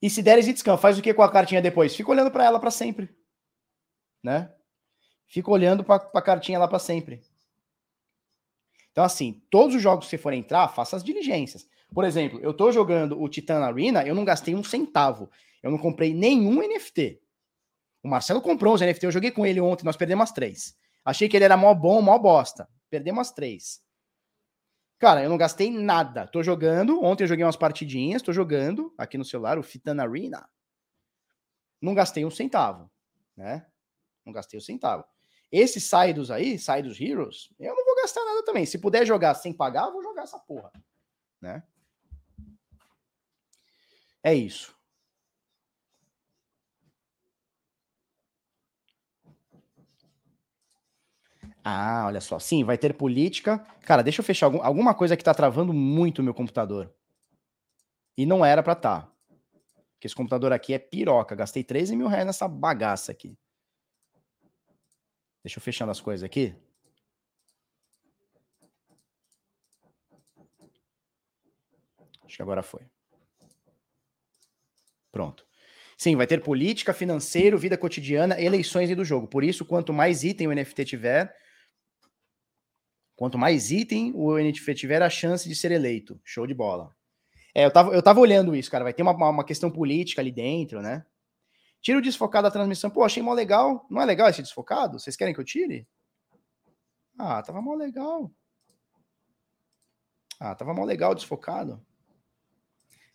E 0.00 0.08
se 0.08 0.22
deres 0.22 0.46
Itzcan, 0.46 0.76
faz 0.76 0.98
o 0.98 1.02
que 1.02 1.12
com 1.12 1.22
a 1.22 1.30
cartinha 1.30 1.60
depois? 1.60 1.94
Fica 1.94 2.10
olhando 2.10 2.30
para 2.30 2.44
ela 2.44 2.60
para 2.60 2.70
sempre. 2.70 3.08
Né? 4.22 4.52
Fica 5.26 5.50
olhando 5.50 5.82
para 5.84 6.08
a 6.14 6.22
cartinha 6.22 6.58
lá 6.58 6.68
para 6.68 6.78
sempre. 6.78 7.20
Então, 8.92 9.04
assim, 9.04 9.42
todos 9.50 9.76
os 9.76 9.82
jogos 9.82 10.06
que 10.06 10.10
você 10.10 10.18
for 10.18 10.32
entrar, 10.32 10.68
faça 10.68 10.96
as 10.96 11.04
diligências. 11.04 11.68
Por 11.92 12.04
exemplo, 12.04 12.38
eu 12.40 12.54
tô 12.54 12.70
jogando 12.72 13.20
o 13.20 13.28
Titan 13.28 13.60
Arena, 13.60 14.06
eu 14.06 14.14
não 14.14 14.24
gastei 14.24 14.54
um 14.54 14.64
centavo. 14.64 15.30
Eu 15.62 15.70
não 15.70 15.78
comprei 15.78 16.14
nenhum 16.14 16.62
NFT. 16.62 17.20
O 18.02 18.08
Marcelo 18.08 18.40
comprou 18.40 18.74
os 18.74 18.80
NFT, 18.80 19.06
eu 19.06 19.12
joguei 19.12 19.30
com 19.30 19.44
ele 19.44 19.60
ontem, 19.60 19.84
nós 19.84 19.96
perdemos 19.96 20.24
as 20.24 20.32
três. 20.32 20.76
Achei 21.04 21.28
que 21.28 21.36
ele 21.36 21.44
era 21.44 21.56
mó 21.56 21.72
bom, 21.74 22.00
mó 22.00 22.18
bosta. 22.18 22.68
Perdemos 22.90 23.20
as 23.20 23.32
três. 23.32 23.82
Cara, 24.98 25.22
eu 25.22 25.30
não 25.30 25.36
gastei 25.36 25.70
nada. 25.70 26.26
Tô 26.26 26.42
jogando. 26.42 27.02
Ontem 27.02 27.24
eu 27.24 27.28
joguei 27.28 27.44
umas 27.44 27.56
partidinhas, 27.56 28.22
tô 28.22 28.32
jogando 28.32 28.92
aqui 28.98 29.16
no 29.16 29.24
celular, 29.24 29.58
o 29.58 29.62
Fitan 29.62 30.00
Arena. 30.00 30.48
Não 31.80 31.94
gastei 31.94 32.24
um 32.24 32.30
centavo, 32.30 32.90
né? 33.36 33.66
Não 34.26 34.32
gastei 34.32 34.58
um 34.58 34.62
centavo. 34.62 35.04
Esses 35.50 35.84
Saidos 35.84 36.30
aí, 36.30 36.58
Saidos 36.58 37.00
Heroes, 37.00 37.48
eu 37.58 37.74
não 37.74 37.84
vou 37.84 37.96
gastar 37.96 38.24
nada 38.24 38.44
também. 38.44 38.66
Se 38.66 38.78
puder 38.78 39.06
jogar 39.06 39.34
sem 39.34 39.52
pagar, 39.52 39.86
eu 39.86 39.92
vou 39.92 40.02
jogar 40.02 40.22
essa 40.22 40.38
porra, 40.38 40.70
né? 41.40 41.62
É 44.22 44.34
isso. 44.34 44.77
Ah, 51.70 52.06
olha 52.06 52.20
só. 52.20 52.38
Sim, 52.38 52.64
vai 52.64 52.78
ter 52.78 52.94
política. 52.94 53.58
Cara, 53.82 54.00
deixa 54.00 54.20
eu 54.20 54.24
fechar 54.24 54.46
algum, 54.46 54.62
alguma 54.62 54.94
coisa 54.94 55.18
que 55.18 55.22
tá 55.22 55.34
travando 55.34 55.70
muito 55.74 56.20
o 56.20 56.22
meu 56.22 56.32
computador. 56.32 56.90
E 58.16 58.24
não 58.24 58.42
era 58.42 58.62
para 58.62 58.74
tá. 58.74 59.12
Porque 59.92 60.06
esse 60.06 60.14
computador 60.14 60.50
aqui 60.50 60.72
é 60.72 60.78
piroca. 60.78 61.34
Gastei 61.34 61.62
13 61.62 61.94
mil 61.94 62.06
reais 62.08 62.24
nessa 62.24 62.48
bagaça 62.48 63.12
aqui. 63.12 63.36
Deixa 65.44 65.58
eu 65.58 65.62
fechando 65.62 65.90
as 65.90 66.00
coisas 66.00 66.24
aqui. 66.24 66.54
Acho 72.24 72.36
que 72.36 72.42
agora 72.42 72.62
foi. 72.62 72.80
Pronto. 75.12 75.46
Sim, 75.98 76.16
vai 76.16 76.26
ter 76.26 76.42
política, 76.42 76.94
financeiro, 76.94 77.58
vida 77.58 77.76
cotidiana, 77.76 78.40
eleições 78.40 78.88
e 78.88 78.94
do 78.94 79.04
jogo. 79.04 79.26
Por 79.26 79.44
isso, 79.44 79.66
quanto 79.66 79.92
mais 79.92 80.24
item 80.24 80.46
o 80.46 80.52
NFT 80.54 80.84
tiver, 80.86 81.36
quanto 83.18 83.36
mais 83.36 83.72
item 83.72 84.12
o 84.14 84.38
NFT 84.38 84.74
tiver, 84.76 85.02
a 85.02 85.10
chance 85.10 85.48
de 85.48 85.54
ser 85.56 85.72
eleito. 85.72 86.20
Show 86.22 86.46
de 86.46 86.54
bola. 86.54 86.94
É, 87.52 87.64
eu 87.64 87.70
tava, 87.72 87.92
eu 87.92 88.00
tava 88.00 88.20
olhando 88.20 88.54
isso, 88.54 88.70
cara. 88.70 88.84
Vai 88.84 88.94
ter 88.94 89.02
uma, 89.02 89.10
uma 89.10 89.42
questão 89.42 89.68
política 89.68 90.22
ali 90.22 90.30
dentro, 90.30 90.80
né? 90.80 91.04
Tira 91.80 91.98
o 91.98 92.02
desfocado 92.02 92.44
da 92.46 92.50
transmissão. 92.52 92.88
Pô, 92.88 93.02
achei 93.02 93.20
mó 93.20 93.32
legal. 93.32 93.84
Não 93.90 94.00
é 94.00 94.04
legal 94.04 94.28
esse 94.28 94.40
desfocado? 94.40 95.00
Vocês 95.00 95.16
querem 95.16 95.34
que 95.34 95.40
eu 95.40 95.44
tire? 95.44 95.84
Ah, 97.18 97.42
tava 97.42 97.60
mó 97.60 97.74
legal. 97.74 98.30
Ah, 100.38 100.54
tava 100.54 100.72
mó 100.72 100.84
legal 100.84 101.12
desfocado. 101.12 101.84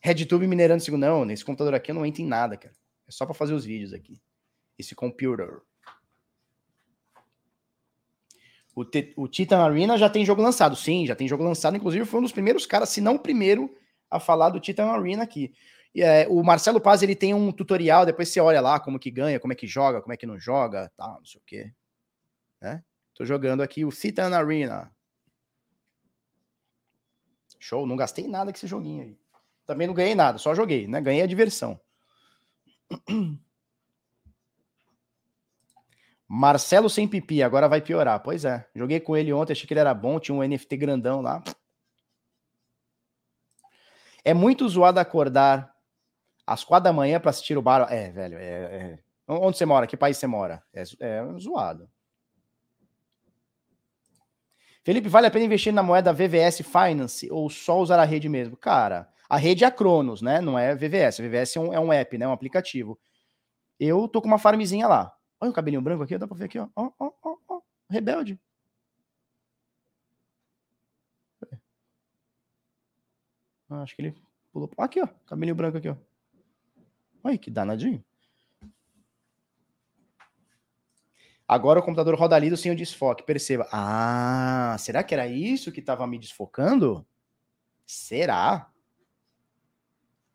RedTube 0.02 0.46
minerando 0.46 0.84
segundo. 0.84 1.00
Não, 1.00 1.24
nesse 1.24 1.46
computador 1.46 1.76
aqui 1.76 1.92
eu 1.92 1.96
não 1.96 2.06
entro 2.06 2.22
em 2.22 2.28
nada, 2.28 2.58
cara. 2.58 2.76
É 3.08 3.12
só 3.12 3.26
para 3.26 3.34
fazer 3.34 3.54
os 3.54 3.64
vídeos 3.64 3.94
aqui. 3.94 4.22
Esse 4.78 4.96
computer. 4.96 5.62
O, 8.76 8.84
o 9.18 9.28
Titan 9.28 9.60
Arena 9.60 9.98
já 9.98 10.10
tem 10.10 10.26
jogo 10.26 10.41
lançado. 10.41 10.76
Sim, 10.76 11.06
já 11.06 11.16
tem 11.16 11.28
jogo 11.28 11.44
lançado. 11.44 11.78
Inclusive, 11.78 12.06
foi 12.06 12.20
um 12.20 12.24
dos 12.24 12.32
primeiros 12.32 12.66
caras, 12.66 12.90
se 12.90 13.02
não 13.02 13.16
o 13.16 13.20
primeiro, 13.20 13.76
a 14.10 14.20
falar 14.20 14.50
do 14.50 14.60
Titan 14.60 14.86
Arena 14.86 15.24
aqui. 15.24 15.54
E, 15.94 16.02
é, 16.02 16.28
o 16.28 16.44
Marcelo 16.44 16.82
Paz 16.82 17.04
ele 17.04 17.16
tem 17.16 17.34
um 17.34 17.52
tutorial, 17.52 18.06
depois 18.06 18.30
você 18.30 18.40
olha 18.40 18.62
lá 18.62 18.80
como 18.80 19.00
que 19.00 19.12
ganha, 19.12 19.40
como 19.40 19.54
é 19.54 19.56
que 19.56 19.68
joga, 19.68 20.02
como 20.02 20.14
é 20.14 20.18
que 20.18 20.26
não 20.26 20.40
joga, 20.40 20.91
tá, 20.98 21.08
não 21.08 21.26
sei 21.26 21.40
o 21.40 21.44
quê. 21.45 21.72
Né? 22.60 22.84
Tô 23.14 23.24
jogando 23.26 23.62
aqui 23.62 23.86
o 23.86 23.90
Titan 23.90 24.36
Arena. 24.36 24.91
Show, 27.60 27.86
não 27.86 27.95
gastei 27.95 28.28
nada 28.28 28.52
com 28.52 28.58
esse 28.58 28.68
joguinho 28.68 29.04
aí. 29.04 29.18
Também 29.66 29.88
não 29.88 29.94
ganhei 29.94 30.16
nada, 30.16 30.38
só 30.38 30.54
joguei, 30.54 30.86
né? 30.86 31.00
Ganhei 31.00 31.22
a 31.22 31.28
diversão. 31.28 31.80
Marcelo 36.36 36.90
sem 36.90 37.08
pipi, 37.08 37.44
agora 37.44 37.70
vai 37.70 37.80
piorar. 37.80 38.20
Pois 38.20 38.44
é, 38.44 38.68
joguei 38.76 39.00
com 39.00 39.16
ele 39.16 39.32
ontem, 39.32 39.54
achei 39.54 39.68
que 39.68 39.74
ele 39.74 39.82
era 39.82 39.94
bom, 39.94 40.20
tinha 40.20 40.34
um 40.34 40.42
NFT 40.42 40.76
grandão 40.78 41.22
lá. 41.22 41.44
É 44.26 44.34
muito 44.34 44.68
zoado 44.68 45.00
acordar 45.00 45.72
às 46.48 46.64
quatro 46.64 46.86
da 46.86 46.94
manhã 46.94 47.20
para 47.20 47.30
assistir 47.30 47.56
o 47.56 47.62
bar. 47.62 47.86
É, 47.88 48.10
velho, 48.10 48.40
é, 48.40 48.42
é, 48.42 49.00
Onde 49.28 49.60
você 49.60 49.64
mora? 49.64 49.86
Que 49.86 49.96
país 49.96 50.18
você 50.18 50.26
mora? 50.26 50.64
É, 50.74 50.82
é 51.02 51.40
zoado. 51.40 51.88
Felipe, 54.84 55.10
vale 55.10 55.28
a 55.28 55.32
pena 55.32 55.46
investir 55.46 55.72
na 55.72 55.84
moeda 55.84 56.12
VVS 56.12 56.62
Finance 56.64 57.30
ou 57.32 57.48
só 57.48 57.80
usar 57.80 58.00
a 58.00 58.06
rede 58.06 58.28
mesmo? 58.28 58.58
Cara, 58.58 59.08
a 59.30 59.38
rede 59.38 59.66
é 59.66 59.68
a 59.68 59.72
Cronos, 59.72 60.20
né? 60.20 60.42
Não 60.42 60.58
é 60.58 60.74
VVS. 60.74 61.20
A 61.20 61.24
VVS 61.24 61.58
é 61.58 61.60
um, 61.60 61.74
é 61.74 61.80
um 61.80 61.94
app, 61.94 62.18
né? 62.18 62.28
Um 62.28 62.34
aplicativo. 62.34 63.00
Eu 63.80 64.08
tô 64.08 64.20
com 64.20 64.28
uma 64.28 64.40
farmzinha 64.40 64.88
lá. 64.88 65.14
Olha 65.44 65.52
o 65.52 65.53
cabelinho 65.53 65.82
branco 65.82 66.02
aqui, 66.02 66.18
dá 66.18 66.26
pra 66.26 66.38
ver 66.38 66.45
aqui, 66.45 66.57
ó. 66.57 66.70
Ó, 66.74 66.90
ó, 66.98 67.11
ó, 67.22 67.38
ó. 67.49 67.61
Rebelde. 67.90 68.40
Ah, 73.70 73.82
acho 73.82 73.94
que 73.94 74.03
ele 74.03 74.15
pulou. 74.53 74.72
Aqui, 74.78 75.02
ó. 75.02 75.07
Cabelinho 75.26 75.53
branco 75.53 75.78
aqui, 75.78 75.90
ó. 75.90 75.98
Olha 77.22 77.38
que 77.38 77.52
danadinho. 77.52 78.02
Agora 81.45 81.82
o 81.82 81.84
computador 81.84 82.15
roda 82.18 82.40
lido 82.40 82.56
sem 82.56 82.72
o 82.72 82.76
desfoque. 82.76 83.26
Perceba. 83.26 83.68
Ah, 83.70 84.78
será 84.80 85.03
que 85.03 85.14
era 85.14 85.28
isso 85.28 85.74
que 85.74 85.82
estava 85.82 86.07
me 86.07 86.18
desfocando? 86.18 87.06
Será? 87.86 88.72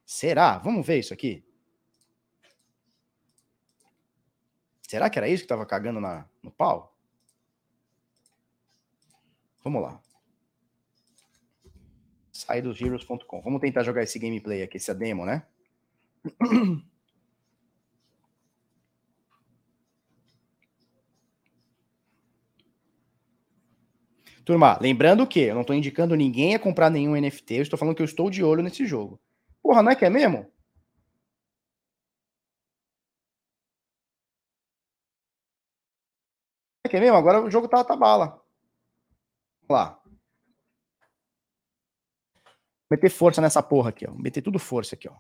Será? 0.05 0.59
Vamos 0.59 0.87
ver 0.87 0.99
isso 0.99 1.15
aqui. 1.15 1.48
Será 4.89 5.09
que 5.11 5.19
era 5.19 5.29
isso 5.29 5.43
que 5.43 5.45
estava 5.45 5.67
cagando 5.67 6.01
na, 6.01 6.27
no 6.43 6.51
pau? 6.51 6.97
Vamos 9.63 9.83
lá. 9.83 10.01
Sai 12.33 12.63
dos 12.63 12.81
heroes.com. 12.81 13.43
Vamos 13.43 13.61
tentar 13.61 13.83
jogar 13.83 14.03
esse 14.03 14.19
gameplay 14.19 14.63
aqui, 14.63 14.79
essa 14.79 14.95
demo, 14.95 15.27
né? 15.27 15.43
Turma, 24.43 24.79
lembrando 24.81 25.27
que 25.27 25.41
eu 25.41 25.55
não 25.55 25.61
estou 25.61 25.77
indicando 25.77 26.17
ninguém 26.17 26.55
a 26.55 26.59
comprar 26.59 26.89
nenhum 26.89 27.15
NFT, 27.15 27.57
eu 27.57 27.63
estou 27.63 27.79
falando 27.79 27.95
que 27.95 28.01
eu 28.01 28.07
estou 28.07 28.31
de 28.31 28.43
olho 28.43 28.63
nesse 28.63 28.87
jogo. 28.87 29.21
Porra, 29.63 29.83
não 29.83 29.93
é 29.93 29.95
que 29.95 30.07
é 30.07 30.09
mesmo? 30.09 30.51
Que 36.89 36.97
é 36.97 37.01
mesmo? 37.01 37.17
Agora 37.17 37.43
o 37.43 37.51
jogo 37.51 37.69
tá, 37.69 37.85
tá 37.85 37.95
bala. 37.95 38.43
Vamos 39.69 39.83
lá. 39.83 40.03
Meter 42.91 43.11
força 43.11 43.41
nessa 43.41 43.63
porra 43.63 43.91
aqui, 43.91 44.09
ó. 44.09 44.15
Meter 44.15 44.43
tudo 44.43 44.59
força 44.59 44.95
aqui, 44.95 45.09
ó. 45.09 45.17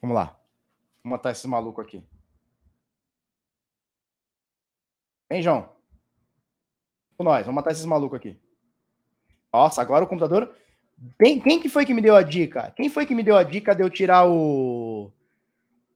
Vamos 0.00 0.14
lá. 0.14 0.40
Vamos 1.02 1.18
matar 1.18 1.32
esse 1.32 1.46
maluco 1.48 1.80
aqui. 1.80 2.02
Vem, 5.28 5.42
João. 5.42 5.76
Com 7.16 7.24
nós, 7.24 7.44
vamos 7.44 7.56
matar 7.56 7.72
esses 7.72 7.84
malucos 7.84 8.16
aqui. 8.16 8.47
Nossa, 9.58 9.82
agora 9.82 10.04
o 10.04 10.06
computador. 10.06 10.54
Quem, 11.20 11.40
quem 11.40 11.60
que 11.60 11.68
foi 11.68 11.84
que 11.84 11.92
me 11.92 12.00
deu 12.00 12.14
a 12.14 12.22
dica? 12.22 12.72
Quem 12.76 12.88
foi 12.88 13.04
que 13.04 13.12
me 13.12 13.24
deu 13.24 13.36
a 13.36 13.42
dica 13.42 13.74
de 13.74 13.82
eu 13.82 13.90
tirar 13.90 14.24
o. 14.24 15.10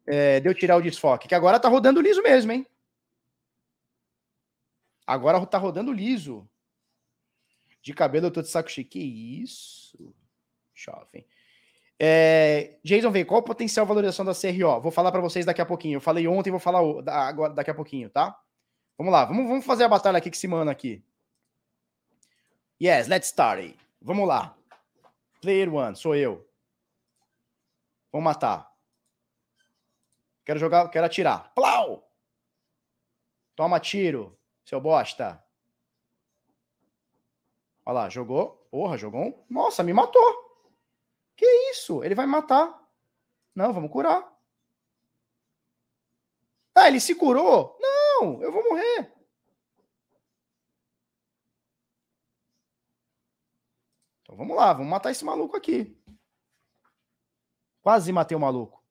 É, 0.05 0.41
de 0.41 0.49
eu 0.49 0.55
tirar 0.55 0.77
o 0.77 0.83
desfoque? 0.83 1.29
Que 1.29 1.35
agora 1.35 1.61
tá 1.61 1.69
rodando 1.69 2.01
liso 2.01 2.21
mesmo, 2.25 2.51
hein? 2.51 2.67
Agora 5.07 5.45
tá 5.47 5.59
rodando 5.59 5.93
liso. 5.93 6.49
De 7.81 7.95
cabelo 7.95 8.27
eu 8.27 8.31
tô 8.33 8.43
de 8.43 8.49
saco 8.49 8.69
cheio. 8.69 8.89
Que 8.89 8.99
isso? 8.99 10.13
Jovem. 10.75 11.25
É, 12.01 12.79
Jason 12.83 13.13
vem, 13.13 13.25
qual 13.25 13.43
o 13.43 13.45
potencial 13.45 13.87
valorização 13.87 14.25
da 14.25 14.35
CRO? 14.35 14.81
Vou 14.81 14.91
falar 14.91 15.13
para 15.13 15.21
vocês 15.21 15.47
daqui 15.47 15.61
a 15.61 15.67
pouquinho. 15.67 15.99
Eu 15.99 16.01
falei 16.01 16.27
ontem, 16.27 16.51
vou 16.51 16.59
falar 16.59 16.81
agora 17.07 17.55
daqui 17.55 17.71
a 17.71 17.75
pouquinho, 17.75 18.11
tá? 18.11 18.37
Vamos 18.99 19.13
lá, 19.13 19.25
vamos, 19.25 19.47
vamos 19.47 19.65
fazer 19.65 19.85
a 19.85 19.89
batalha 19.89 20.19
aqui 20.19 20.33
que 20.33 20.37
se 20.37 20.49
manda 20.49 20.73
aqui. 20.73 21.05
Yes, 22.83 23.07
let's 23.07 23.29
start. 23.29 23.77
Vamos 24.01 24.27
lá. 24.27 24.59
Player 25.41 25.73
one, 25.73 25.95
sou 25.95 26.17
eu. 26.17 26.45
Vamos 28.11 28.25
matar. 28.25 28.77
Quero 30.45 30.59
jogar, 30.59 30.89
quero 30.89 31.07
atirar. 31.07 31.55
Plau! 31.55 32.13
Toma 33.55 33.79
tiro, 33.79 34.37
seu 34.65 34.81
bosta. 34.81 35.41
Olha 37.87 37.95
lá, 37.95 38.09
jogou. 38.09 38.67
Porra, 38.69 38.99
jogou 38.99 39.27
um. 39.27 39.45
Nossa, 39.49 39.85
me 39.85 39.93
matou. 39.93 40.67
Que 41.37 41.47
isso? 41.71 42.03
Ele 42.03 42.17
vai 42.17 42.27
matar. 42.27 42.83
Não, 43.55 43.73
vamos 43.73 43.93
curar. 43.93 44.29
Ah, 46.75 46.89
ele 46.89 46.99
se 46.99 47.15
curou? 47.15 47.79
Não, 47.81 48.43
eu 48.43 48.51
vou 48.51 48.65
morrer. 48.65 49.22
Então 54.33 54.47
vamos 54.47 54.57
lá, 54.57 54.73
vamos 54.73 54.89
matar 54.89 55.11
esse 55.11 55.23
maluco 55.27 55.55
aqui. 55.55 55.95
Quase 57.83 58.11
matei 58.11 58.35
o 58.35 58.41
maluco. 58.41 58.83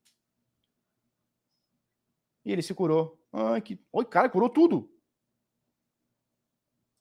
E 2.46 2.52
ele 2.52 2.62
se 2.62 2.76
curou. 2.76 3.20
Ai, 3.34 3.60
que. 3.60 3.84
Oi, 3.92 4.06
cara, 4.06 4.30
curou 4.30 4.48
tudo. 4.48 4.96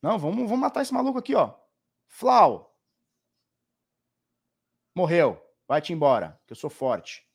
Não, 0.00 0.18
vamos, 0.18 0.44
vamos 0.44 0.58
matar 0.58 0.80
esse 0.80 0.94
maluco 0.94 1.18
aqui, 1.18 1.34
ó. 1.34 1.54
Flau. 2.06 2.74
Morreu. 4.96 5.38
Vai-te 5.68 5.92
embora, 5.92 6.40
que 6.46 6.52
eu 6.54 6.56
sou 6.56 6.70
forte. 6.70 7.28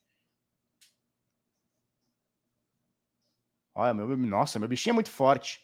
Olha, 3.76 3.94
meu, 3.94 4.18
nossa, 4.18 4.58
meu 4.58 4.68
bichinho 4.68 4.94
é 4.94 4.96
muito 4.96 5.12
forte. 5.12 5.64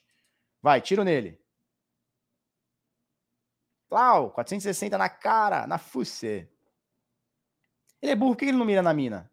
Vai, 0.62 0.80
tiro 0.82 1.04
nele. 1.04 1.41
Flau, 3.92 4.32
460 4.32 4.98
na 4.98 5.10
cara, 5.10 5.68
na 5.68 5.78
fuce. 5.78 6.50
Ele 8.02 8.12
é 8.14 8.16
burro, 8.16 8.32
por 8.32 8.38
que 8.38 8.46
ele 8.46 8.58
não 8.58 8.66
mira 8.66 8.82
na 8.82 8.94
mina? 8.94 9.30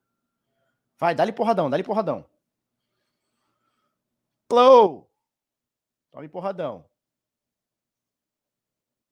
Vai, 0.99 1.15
dá-lhe 1.15 1.33
porradão, 1.33 1.71
dá-lhe 1.71 1.85
porradão. 1.85 2.29
Flow! 4.51 5.09
Tome 6.11 6.29
porradão. 6.29 6.85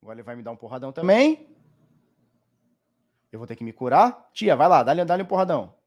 Agora 0.02 0.16
ele 0.16 0.24
vai 0.24 0.34
me 0.34 0.42
dar 0.42 0.50
um 0.50 0.56
porradão 0.56 0.92
também. 0.92 1.48
Eu 3.30 3.38
vou 3.38 3.46
ter 3.46 3.54
que 3.54 3.62
me 3.62 3.72
curar. 3.72 4.28
Tia, 4.32 4.56
vai 4.56 4.66
lá, 4.66 4.82
dá-lhe 4.82 5.04
dá 5.04 5.14
um 5.14 5.24
porradão. 5.24 5.78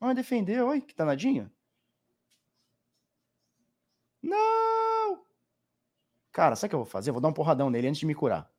Ah, 0.00 0.14
defendeu. 0.14 0.68
Oi, 0.68 0.80
que 0.80 0.94
danadinho. 0.94 1.52
Não! 4.22 4.95
Cara, 6.36 6.54
sabe 6.54 6.66
o 6.66 6.68
que 6.68 6.74
eu 6.74 6.80
vou 6.80 6.86
fazer? 6.86 7.08
Eu 7.08 7.14
vou 7.14 7.20
dar 7.22 7.28
um 7.28 7.32
porradão 7.32 7.70
nele 7.70 7.88
antes 7.88 7.98
de 7.98 8.04
me 8.04 8.14
curar. 8.14 8.52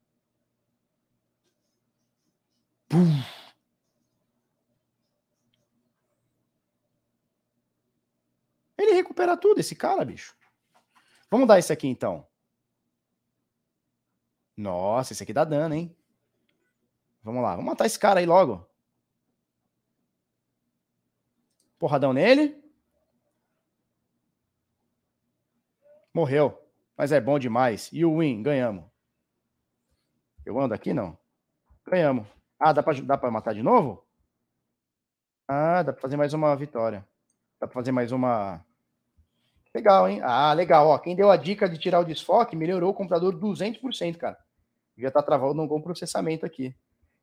Pum. 2.89 3.21
Ele 8.75 8.93
recupera 8.93 9.37
tudo, 9.37 9.59
esse 9.59 9.75
cara, 9.75 10.03
bicho. 10.03 10.35
Vamos 11.29 11.47
dar 11.47 11.59
esse 11.59 11.71
aqui, 11.71 11.85
então. 11.87 12.27
Nossa, 14.57 15.13
esse 15.13 15.21
aqui 15.21 15.31
dá 15.31 15.43
dano, 15.43 15.75
hein? 15.75 15.95
Vamos 17.21 17.43
lá, 17.43 17.51
vamos 17.51 17.65
matar 17.65 17.85
esse 17.85 17.99
cara 17.99 18.19
aí 18.19 18.25
logo. 18.25 18.67
Porradão 21.77 22.11
nele. 22.11 22.59
Morreu. 26.11 26.66
Mas 26.97 27.11
é 27.11 27.21
bom 27.21 27.37
demais. 27.37 27.89
E 27.93 28.03
o 28.03 28.19
win, 28.19 28.41
ganhamos. 28.41 28.83
Eu 30.45 30.59
ando 30.59 30.73
aqui, 30.73 30.93
não? 30.93 31.17
Ganhamos. 31.85 32.25
Ah, 32.59 32.73
dá 32.73 32.81
pra, 32.81 32.93
dá 33.01 33.17
pra 33.17 33.29
matar 33.29 33.53
de 33.53 33.61
novo? 33.61 34.03
Ah, 35.47 35.83
dá 35.83 35.93
pra 35.93 36.01
fazer 36.01 36.17
mais 36.17 36.33
uma 36.33 36.55
vitória. 36.55 37.07
Dá 37.59 37.67
pra 37.67 37.73
fazer 37.73 37.91
mais 37.91 38.11
uma. 38.11 38.65
Legal, 39.73 40.09
hein? 40.09 40.21
Ah, 40.23 40.51
legal. 40.53 40.87
Ó, 40.87 40.97
quem 40.97 41.15
deu 41.15 41.29
a 41.29 41.37
dica 41.37 41.69
de 41.69 41.77
tirar 41.77 41.99
o 41.99 42.05
desfoque 42.05 42.55
melhorou 42.55 42.89
o 42.89 42.93
computador 42.93 43.35
200%, 43.39 44.17
cara. 44.17 44.37
Já 44.97 45.11
tá 45.11 45.21
travando 45.21 45.61
um 45.61 45.67
bom 45.67 45.79
processamento 45.79 46.45
aqui. 46.45 46.75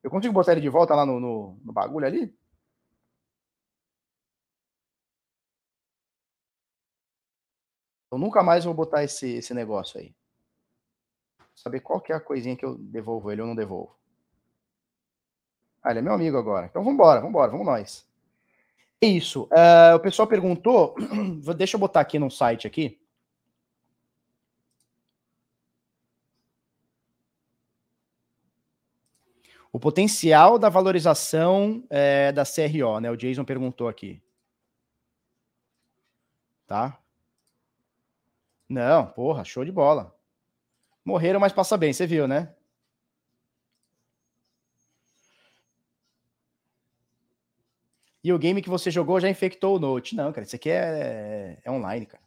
Eu 0.02 0.10
consigo 0.10 0.32
botar 0.32 0.52
ele 0.52 0.60
de 0.60 0.68
volta 0.68 0.94
lá 0.94 1.05
no, 1.05 1.18
no, 1.18 1.59
no 1.64 1.72
bagulho 1.72 2.06
ali? 2.06 2.32
Eu 8.15 8.19
nunca 8.19 8.45
mais 8.45 8.65
vou 8.65 8.73
botar 8.73 9.03
esse, 9.03 9.28
esse 9.39 9.53
negócio 9.53 9.99
aí. 9.99 10.15
Saber 11.53 11.81
qual 11.81 12.01
que 12.01 12.12
é 12.12 12.15
a 12.15 12.20
coisinha 12.20 12.57
que 12.57 12.65
eu 12.65 12.77
devolvo 12.78 13.32
ele 13.32 13.41
ou 13.41 13.49
não 13.49 13.57
devolvo. 13.57 13.93
Ah, 15.82 15.91
ele 15.91 15.99
é 15.99 16.03
meu 16.03 16.12
amigo 16.12 16.39
agora. 16.39 16.66
Então 16.66 16.85
vamos 16.85 16.95
embora, 16.95 17.51
vamos 17.51 17.66
nós. 17.66 18.07
É 19.01 19.07
isso. 19.07 19.45
Uh, 19.45 19.97
o 19.97 20.01
pessoal 20.01 20.28
perguntou, 20.28 20.95
deixa 21.57 21.74
eu 21.74 21.81
botar 21.81 22.01
aqui 22.01 22.16
no 22.16 22.31
site 22.31 22.69
aqui. 22.69 23.01
O 29.73 29.81
potencial 29.81 30.57
da 30.57 30.69
valorização 30.69 31.82
é, 31.91 32.31
da 32.31 32.45
CRO, 32.45 33.01
né? 33.01 33.11
O 33.11 33.16
Jason 33.16 33.45
perguntou 33.45 33.89
aqui. 33.89 34.23
Tá? 36.65 37.03
Não, 38.69 39.07
porra, 39.07 39.45
show 39.45 39.65
de 39.65 39.73
bola. 39.73 40.15
Morreram, 41.05 41.41
mas 41.41 41.53
passa 41.53 41.77
bem, 41.77 41.93
você 41.93 42.07
viu, 42.07 42.27
né? 42.28 42.55
E 48.24 48.32
o 48.32 48.39
game 48.39 48.62
que 48.62 48.70
você 48.70 48.91
jogou 48.91 49.20
já 49.20 49.28
infectou 49.28 49.77
o 49.77 49.78
Note. 49.78 50.16
Não, 50.16 50.32
cara, 50.32 50.47
isso 50.47 50.57
aqui 50.57 50.70
é, 50.70 51.59
é 51.62 51.70
online, 51.70 52.07
cara. 52.07 52.24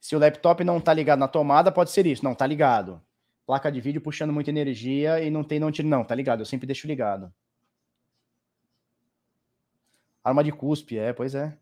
Se 0.00 0.14
o 0.14 0.18
laptop 0.20 0.62
não 0.62 0.80
tá 0.80 0.94
ligado 0.94 1.18
na 1.18 1.26
tomada, 1.26 1.72
pode 1.72 1.90
ser 1.90 2.06
isso. 2.06 2.24
Não, 2.24 2.32
tá 2.34 2.46
ligado. 2.46 3.02
Placa 3.46 3.70
de 3.70 3.80
vídeo 3.80 4.00
puxando 4.00 4.32
muita 4.32 4.50
energia 4.50 5.22
e 5.22 5.30
não 5.30 5.44
tem 5.44 5.60
não 5.60 5.70
tira. 5.70 5.88
Não, 5.88 6.04
tá 6.04 6.14
ligado. 6.14 6.40
Eu 6.40 6.46
sempre 6.46 6.66
deixo 6.66 6.86
ligado. 6.86 7.32
Arma 10.24 10.42
de 10.42 10.50
cuspe, 10.52 10.98
é, 10.98 11.12
pois 11.12 11.34
é. 11.34 11.56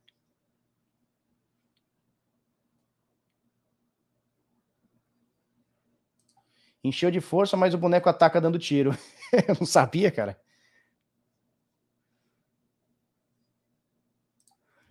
Encheu 6.83 7.11
de 7.11 7.21
força, 7.21 7.57
mas 7.57 7.75
o 7.75 7.79
boneco 7.79 8.09
ataca 8.09 8.41
dando 8.41 8.59
tiro. 8.59 8.91
Eu 9.49 9.55
não 9.59 9.67
sabia, 9.67 10.11
cara. 10.11 10.39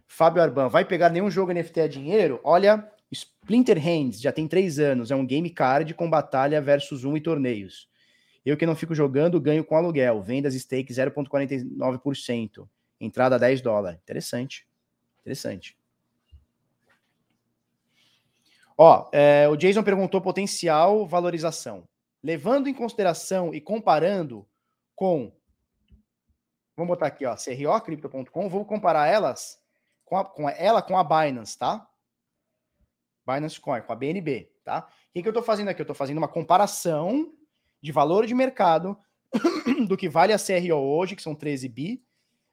Fábio 0.08 0.44
Arban, 0.44 0.70
vai 0.70 0.86
pegar 0.86 1.10
nenhum 1.10 1.30
jogo 1.30 1.52
NFT 1.52 1.82
a 1.82 1.88
dinheiro? 1.88 2.40
Olha, 2.44 2.88
Splinter 3.14 3.78
Hands, 3.80 4.20
já 4.20 4.32
tem 4.32 4.48
três 4.48 4.80
anos, 4.80 5.12
é 5.12 5.16
um 5.16 5.26
game 5.26 5.50
card 5.50 5.94
com 5.94 6.10
batalha 6.10 6.62
versus 6.62 7.06
um 7.06 7.16
e 7.16 7.22
torneios. 7.22 7.88
Eu 8.46 8.58
que 8.58 8.66
não 8.66 8.76
fico 8.76 8.94
jogando, 8.94 9.40
ganho 9.40 9.64
com 9.64 9.78
aluguel. 9.78 10.22
Vendas 10.22 10.54
stake 10.54 10.92
0,49%. 10.92 12.68
Entrada 13.00 13.40
10 13.40 13.62
dólares. 13.62 14.00
Interessante. 14.02 14.68
Interessante. 15.22 15.78
Ó, 18.78 19.10
é, 19.14 19.48
o 19.48 19.56
Jason 19.56 19.84
perguntou 19.84 20.20
potencial 20.20 21.08
valorização. 21.08 21.88
Levando 22.22 22.68
em 22.68 22.74
consideração 22.74 23.54
e 23.54 23.62
comparando 23.62 24.46
com. 24.96 25.32
Vamos 26.76 26.90
botar 26.90 27.08
aqui, 27.08 27.26
ó, 27.26 27.36
CROcrypto.com. 27.36 28.50
Vou 28.50 28.66
comparar 28.66 29.08
elas 29.08 29.62
com, 30.04 30.18
a, 30.18 30.26
com 30.26 30.48
a, 30.48 30.52
ela 30.52 30.82
com 30.82 30.98
a 30.98 31.04
Binance, 31.04 31.58
tá? 31.58 31.88
Binance 33.26 33.60
Coin, 33.60 33.82
com 33.82 33.94
a 33.94 33.96
BNB, 33.96 34.50
tá? 34.64 34.88
O 35.10 35.14
que, 35.14 35.22
que 35.22 35.28
eu 35.28 35.32
estou 35.32 35.44
fazendo 35.44 35.70
aqui? 35.70 35.82
Eu 35.82 35.84
estou 35.84 35.96
fazendo 35.96 36.18
uma 36.18 36.28
comparação 36.28 37.34
de 37.82 37.92
valor 37.92 38.26
de 38.26 38.34
mercado 38.34 38.98
do 39.88 39.98
que 39.98 40.10
vale 40.10 40.34
a 40.34 40.38
CRO 40.38 40.76
hoje, 40.76 41.16
que 41.16 41.22
são 41.22 41.36
13 41.36 41.68
bi, 41.70 42.04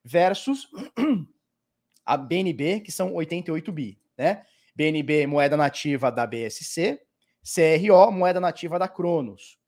versus 0.05 0.69
a 2.05 2.17
BNB, 2.17 2.81
que 2.81 2.93
são 2.93 3.15
88 3.15 3.73
bi, 3.73 3.99
né? 4.17 4.45
BNB, 4.75 5.27
moeda 5.27 5.57
nativa 5.57 6.11
da 6.11 6.27
BSC, 6.27 7.01
CRO, 7.43 8.11
moeda 8.11 8.41
nativa 8.41 8.79
da 8.79 8.89
Cronos. 8.89 9.59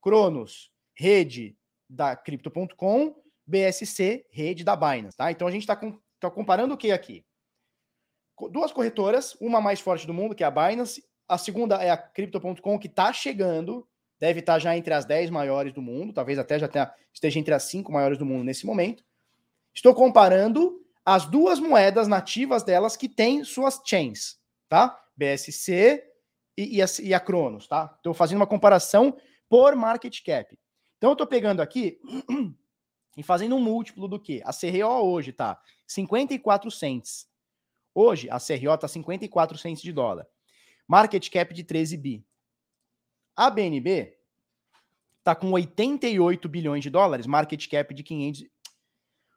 Cronos, 0.00 0.70
rede 0.94 1.56
da 1.88 2.16
Crypto.com, 2.16 3.14
BSC, 3.46 4.26
rede 4.30 4.64
da 4.64 4.76
Binance, 4.76 5.16
tá? 5.16 5.30
Então 5.30 5.46
a 5.46 5.50
gente 5.50 5.62
está 5.62 5.76
com, 5.76 5.98
tá 6.18 6.30
comparando 6.30 6.74
o 6.74 6.76
que 6.76 6.92
aqui? 6.92 7.24
Duas 8.50 8.72
corretoras, 8.72 9.36
uma 9.40 9.60
mais 9.60 9.80
forte 9.80 10.06
do 10.06 10.14
mundo, 10.14 10.34
que 10.34 10.42
é 10.42 10.46
a 10.46 10.50
Binance, 10.50 11.04
a 11.28 11.38
segunda 11.38 11.76
é 11.76 11.90
a 11.90 11.96
Crypto.com, 11.96 12.78
que 12.78 12.88
está 12.88 13.12
chegando, 13.12 13.86
deve 14.18 14.40
estar 14.40 14.54
tá 14.54 14.58
já 14.58 14.76
entre 14.76 14.92
as 14.92 15.04
10 15.04 15.30
maiores 15.30 15.72
do 15.72 15.80
mundo, 15.80 16.12
talvez 16.12 16.38
até 16.38 16.58
já 16.58 16.68
tenha, 16.68 16.92
esteja 17.12 17.38
entre 17.38 17.54
as 17.54 17.64
5 17.64 17.90
maiores 17.92 18.18
do 18.18 18.26
mundo 18.26 18.44
nesse 18.44 18.66
momento. 18.66 19.04
Estou 19.72 19.94
comparando 19.94 20.80
as 21.04 21.26
duas 21.26 21.60
moedas 21.60 22.08
nativas 22.08 22.62
delas 22.62 22.96
que 22.96 23.08
têm 23.08 23.44
suas 23.44 23.80
chains 23.84 24.42
tá? 24.74 25.00
BSC 25.16 26.02
e, 26.56 26.78
e, 26.78 26.82
a, 26.82 26.86
e 27.00 27.14
a 27.14 27.20
Cronos, 27.20 27.68
tá? 27.68 27.92
Estou 27.96 28.12
fazendo 28.14 28.38
uma 28.38 28.46
comparação 28.46 29.16
por 29.48 29.76
market 29.76 30.20
cap. 30.24 30.58
Então 30.98 31.10
eu 31.10 31.14
estou 31.14 31.26
pegando 31.26 31.60
aqui 31.60 32.00
e 33.16 33.22
fazendo 33.22 33.54
um 33.54 33.60
múltiplo 33.60 34.08
do 34.08 34.18
que? 34.18 34.42
A 34.44 34.52
CRO 34.52 35.06
hoje 35.06 35.32
tá 35.32 35.60
54 35.86 36.70
cents. 36.70 37.28
Hoje 37.94 38.28
a 38.28 38.38
CRO 38.38 38.76
tá 38.76 38.88
54 38.88 39.56
cents 39.56 39.80
de 39.80 39.92
dólar. 39.92 40.26
Market 40.86 41.30
cap 41.30 41.54
de 41.54 41.62
13 41.62 41.96
bi. 41.96 42.26
A 43.36 43.48
BNB 43.50 44.16
está 45.18 45.34
com 45.34 45.50
88 45.52 46.48
bilhões 46.48 46.82
de 46.82 46.90
dólares, 46.90 47.26
market 47.26 47.66
cap 47.68 47.94
de 47.94 48.02
500. 48.02 48.44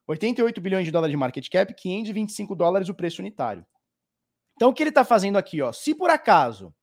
88 0.08 0.62
bilhões 0.62 0.86
de 0.86 0.92
dólares 0.92 1.12
de 1.12 1.18
market 1.18 1.50
cap, 1.50 1.74
525 1.74 2.56
dólares 2.56 2.90
o 2.90 2.94
preço 2.94 3.22
unitário. 3.22 3.66
Então, 4.56 4.70
o 4.70 4.74
que 4.74 4.82
ele 4.82 4.90
está 4.90 5.04
fazendo 5.04 5.38
aqui? 5.38 5.62
Ó, 5.62 5.72
se 5.72 5.94
por 5.94 6.10
acaso 6.10 6.74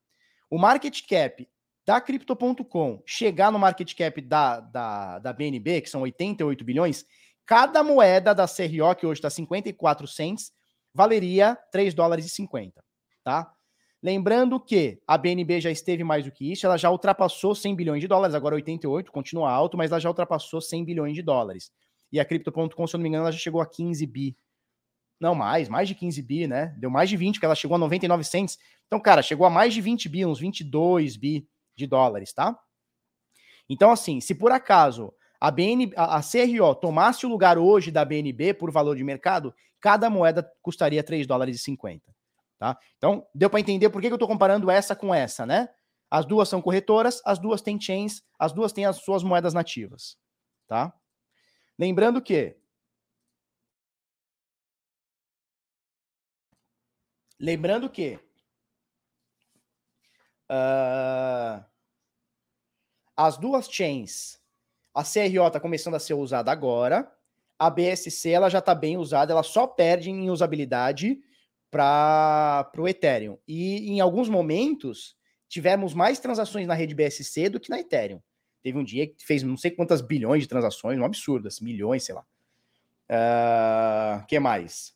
o 0.49 0.57
market 0.57 1.01
cap 1.07 1.47
da 1.85 1.99
Crypto.com 1.99 3.01
chegar 3.05 3.51
no 3.51 3.59
market 3.59 3.93
cap 3.95 4.21
da, 4.21 4.59
da, 4.59 5.19
da 5.19 5.33
BNB, 5.33 5.81
que 5.81 5.89
são 5.89 6.01
88 6.01 6.63
bilhões, 6.63 7.05
cada 7.45 7.83
moeda 7.83 8.33
da 8.33 8.47
CRO, 8.47 8.95
que 8.95 9.05
hoje 9.05 9.19
está 9.19 9.29
54 9.29 10.07
cents, 10.07 10.51
valeria 10.95 11.55
3 11.71 11.93
dólares 11.93 12.25
e 12.25 12.29
50, 12.29 12.83
tá? 13.23 13.51
Lembrando 14.01 14.59
que 14.59 14.99
a 15.07 15.17
BNB 15.17 15.61
já 15.61 15.69
esteve 15.69 16.03
mais 16.03 16.23
do 16.23 16.31
que 16.31 16.51
isso, 16.51 16.65
ela 16.65 16.77
já 16.77 16.89
ultrapassou 16.89 17.53
100 17.53 17.75
bilhões 17.75 18.01
de 18.01 18.07
dólares, 18.07 18.35
agora 18.35 18.55
88, 18.55 19.11
continua 19.11 19.51
alto, 19.51 19.77
mas 19.77 19.91
ela 19.91 19.99
já 19.99 20.09
ultrapassou 20.09 20.61
100 20.61 20.85
bilhões 20.85 21.15
de 21.15 21.21
dólares. 21.21 21.71
E 22.11 22.19
a 22.19 22.25
Crypto.com, 22.25 22.87
se 22.87 22.95
eu 22.95 22.97
não 22.97 23.03
me 23.03 23.09
engano, 23.09 23.25
ela 23.25 23.31
já 23.31 23.39
chegou 23.39 23.61
a 23.61 23.65
15 23.65 24.05
bi 24.07 24.37
não, 25.19 25.33
mais, 25.33 25.69
mais 25.69 25.87
de 25.87 25.95
15 25.95 26.21
bi, 26.21 26.47
né? 26.47 26.75
Deu 26.77 26.89
mais 26.89 27.09
de 27.09 27.15
20, 27.15 27.35
porque 27.35 27.45
ela 27.45 27.55
chegou 27.55 27.75
a 27.75 27.79
99 27.79 28.23
cents. 28.23 28.59
Então, 28.85 28.99
cara, 28.99 29.21
chegou 29.21 29.47
a 29.47 29.49
mais 29.49 29.73
de 29.73 29.81
20 29.81 30.09
bi, 30.09 30.25
uns 30.25 30.39
22 30.39 31.15
bi 31.15 31.47
de 31.75 31.87
dólares, 31.87 32.33
tá? 32.33 32.57
Então, 33.69 33.91
assim, 33.91 34.19
se 34.19 34.35
por 34.35 34.51
acaso 34.51 35.13
a, 35.39 35.49
BN, 35.49 35.91
a, 35.95 36.17
a 36.17 36.21
CRO 36.21 36.75
tomasse 36.75 37.25
o 37.25 37.29
lugar 37.29 37.57
hoje 37.57 37.91
da 37.91 38.03
BNB 38.03 38.53
por 38.53 38.71
valor 38.71 38.95
de 38.95 39.03
mercado, 39.03 39.53
cada 39.85 40.09
moeda 40.09 40.51
custaria 40.63 41.03
3 41.03 41.27
dólares 41.27 41.57
e 41.57 41.59
50, 41.59 42.11
tá? 42.57 42.75
Então, 42.97 43.27
deu 43.35 43.51
para 43.51 43.59
entender 43.59 43.87
por 43.91 44.01
que, 44.01 44.07
que 44.07 44.13
eu 44.15 44.17
tô 44.17 44.25
comparando 44.25 44.71
essa 44.71 44.95
com 44.95 45.13
essa, 45.13 45.45
né? 45.45 45.69
As 46.09 46.25
duas 46.25 46.49
são 46.49 46.59
corretoras, 46.59 47.21
as 47.23 47.37
duas 47.37 47.61
têm 47.61 47.79
chains, 47.79 48.23
as 48.39 48.51
duas 48.51 48.73
têm 48.73 48.87
as 48.87 48.95
suas 49.03 49.21
moedas 49.21 49.53
nativas, 49.53 50.17
tá? 50.65 50.91
Lembrando 51.77 52.19
que 52.19 52.57
Lembrando 57.39 57.87
que 57.87 58.19
uh, 60.49 61.63
as 63.15 63.37
duas 63.37 63.69
chains, 63.69 64.41
a 64.95 65.03
CRO 65.03 65.45
está 65.45 65.59
começando 65.59 65.93
a 65.93 65.99
ser 65.99 66.15
usada 66.15 66.51
agora, 66.51 67.14
a 67.57 67.69
BSC 67.69 68.29
ela 68.29 68.49
já 68.49 68.59
está 68.59 68.75
bem 68.75 68.97
usada, 68.97 69.31
ela 69.31 69.43
só 69.43 69.65
perde 69.65 70.09
em 70.09 70.29
usabilidade 70.29 71.19
para 71.71 72.69
o 72.77 72.87
Ethereum. 72.87 73.37
E 73.47 73.91
em 73.91 73.99
alguns 73.99 74.29
momentos 74.29 75.15
tivemos 75.47 75.93
mais 75.93 76.19
transações 76.19 76.67
na 76.67 76.73
rede 76.73 76.95
BSC 76.95 77.49
do 77.49 77.59
que 77.59 77.69
na 77.69 77.79
Ethereum. 77.79 78.21
Teve 78.61 78.77
um 78.77 78.83
dia 78.83 79.07
que 79.07 79.25
fez 79.25 79.43
não 79.43 79.57
sei 79.57 79.71
quantas 79.71 80.01
bilhões 80.01 80.43
de 80.43 80.49
transações, 80.49 80.99
um 80.99 81.05
absurdo, 81.05 81.47
assim, 81.47 81.63
milhões, 81.63 82.03
sei 82.03 82.15
lá. 82.15 82.25
Uh, 83.07 84.25
que 84.25 84.39
mais? 84.39 84.95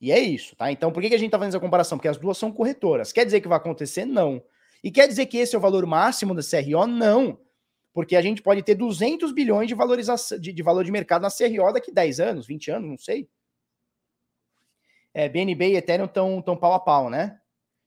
E 0.00 0.10
é 0.10 0.18
isso, 0.18 0.56
tá? 0.56 0.72
Então, 0.72 0.90
por 0.90 1.02
que, 1.02 1.10
que 1.10 1.14
a 1.14 1.18
gente 1.18 1.30
tá 1.30 1.38
fazendo 1.38 1.52
essa 1.52 1.60
comparação? 1.60 1.98
Porque 1.98 2.08
as 2.08 2.16
duas 2.16 2.38
são 2.38 2.50
corretoras. 2.50 3.12
Quer 3.12 3.24
dizer 3.24 3.40
que 3.40 3.48
vai 3.48 3.58
acontecer? 3.58 4.04
Não. 4.04 4.42
E 4.82 4.90
quer 4.90 5.06
dizer 5.06 5.26
que 5.26 5.36
esse 5.36 5.54
é 5.54 5.58
o 5.58 5.60
valor 5.60 5.86
máximo 5.86 6.34
da 6.34 6.42
CRO? 6.42 6.86
Não. 6.86 7.38
Porque 7.92 8.16
a 8.16 8.22
gente 8.22 8.40
pode 8.40 8.62
ter 8.62 8.74
200 8.74 9.32
bilhões 9.32 9.68
de 9.68 9.74
valorização 9.74 10.38
de, 10.38 10.52
de 10.52 10.62
valor 10.62 10.84
de 10.84 10.90
mercado 10.90 11.22
na 11.22 11.30
CRO 11.30 11.72
daqui 11.72 11.92
10 11.92 12.20
anos, 12.20 12.46
20 12.46 12.70
anos, 12.70 12.88
não 12.88 12.98
sei. 12.98 13.28
É, 15.12 15.28
BNB 15.28 15.72
e 15.72 15.76
Ethereum 15.76 16.06
estão 16.06 16.40
tão 16.40 16.56
pau 16.56 16.72
a 16.72 16.80
pau, 16.80 17.10
né? 17.10 17.38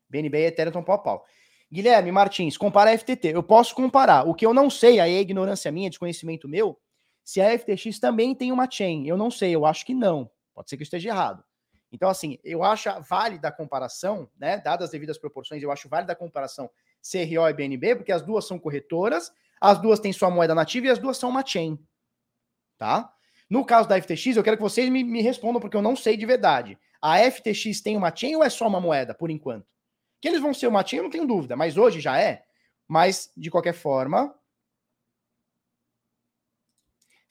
BNB 0.08 0.38
e 0.38 0.46
Ethereum 0.46 0.70
estão 0.70 0.84
pau 0.84 0.96
a 0.96 1.00
pau. 1.00 1.26
Guilherme 1.72 2.12
Martins, 2.12 2.56
compara 2.56 2.92
a 2.92 2.98
FTT. 2.98 3.30
Eu 3.30 3.42
posso 3.42 3.74
comparar. 3.74 4.28
O 4.28 4.36
que 4.36 4.46
eu 4.46 4.54
não 4.54 4.70
sei, 4.70 5.00
aí 5.00 5.16
é 5.16 5.20
ignorância 5.20 5.72
minha, 5.72 5.90
desconhecimento 5.90 6.48
meu, 6.48 6.80
se 7.24 7.42
a 7.42 7.58
FTX 7.58 8.00
também 8.00 8.36
tem 8.36 8.52
uma 8.52 8.70
chain. 8.70 9.08
Eu 9.08 9.18
não 9.18 9.32
sei, 9.32 9.56
eu 9.56 9.66
acho 9.66 9.86
que 9.86 9.94
não. 9.96 10.30
Pode 10.54 10.70
ser 10.70 10.78
que 10.78 10.84
eu 10.84 10.86
esteja 10.86 11.10
errado. 11.10 11.44
Então, 11.92 12.10
assim, 12.10 12.38
eu 12.44 12.64
acho 12.64 12.90
válida 13.02 13.48
a 13.48 13.52
comparação, 13.52 14.30
né? 14.38 14.58
Dadas 14.60 14.86
as 14.86 14.92
devidas 14.92 15.18
proporções, 15.18 15.64
eu 15.64 15.72
acho 15.72 15.90
válida 15.90 16.14
a 16.14 16.16
comparação 16.16 16.70
CRO 17.12 17.48
e 17.48 17.54
BNB, 17.54 17.96
porque 17.96 18.12
as 18.12 18.22
duas 18.22 18.48
são 18.48 18.58
corretoras, 18.58 19.32
as 19.62 19.80
duas 19.80 20.00
têm 20.00 20.12
sua 20.12 20.30
moeda 20.30 20.56
nativa 20.56 20.88
e 20.88 20.90
as 20.90 21.00
duas 21.00 21.18
são 21.18 21.30
uma 21.30 21.46
chain. 21.46 21.78
Tá? 22.78 23.14
No 23.50 23.66
caso 23.66 23.88
da 23.88 24.02
FTX, 24.02 24.36
eu 24.38 24.44
quero 24.44 24.58
que 24.58 24.64
vocês 24.64 24.90
me, 24.90 25.04
me 25.04 25.22
respondam, 25.22 25.62
porque 25.62 25.78
eu 25.78 25.82
não 25.82 25.96
sei 25.96 26.18
de 26.18 26.26
verdade. 26.26 26.78
A 27.02 27.20
FTX 27.20 27.82
tem 27.82 27.96
uma 27.96 28.16
chain 28.16 28.36
ou 28.36 28.44
é 28.44 28.50
só 28.50 28.68
uma 28.68 28.82
moeda, 28.82 29.14
por 29.14 29.30
enquanto? 29.30 29.68
Que 30.20 30.28
eles 30.28 30.42
vão 30.42 30.54
ser 30.54 30.68
uma 30.68 30.86
chain, 30.86 30.98
eu 30.98 31.04
não 31.04 31.12
tenho 31.12 31.28
dúvida, 31.28 31.56
mas 31.56 31.78
hoje 31.78 32.00
já 32.00 32.20
é. 32.20 32.44
Mas, 32.88 33.32
de 33.36 33.52
qualquer 33.52 33.74
forma, 33.74 34.34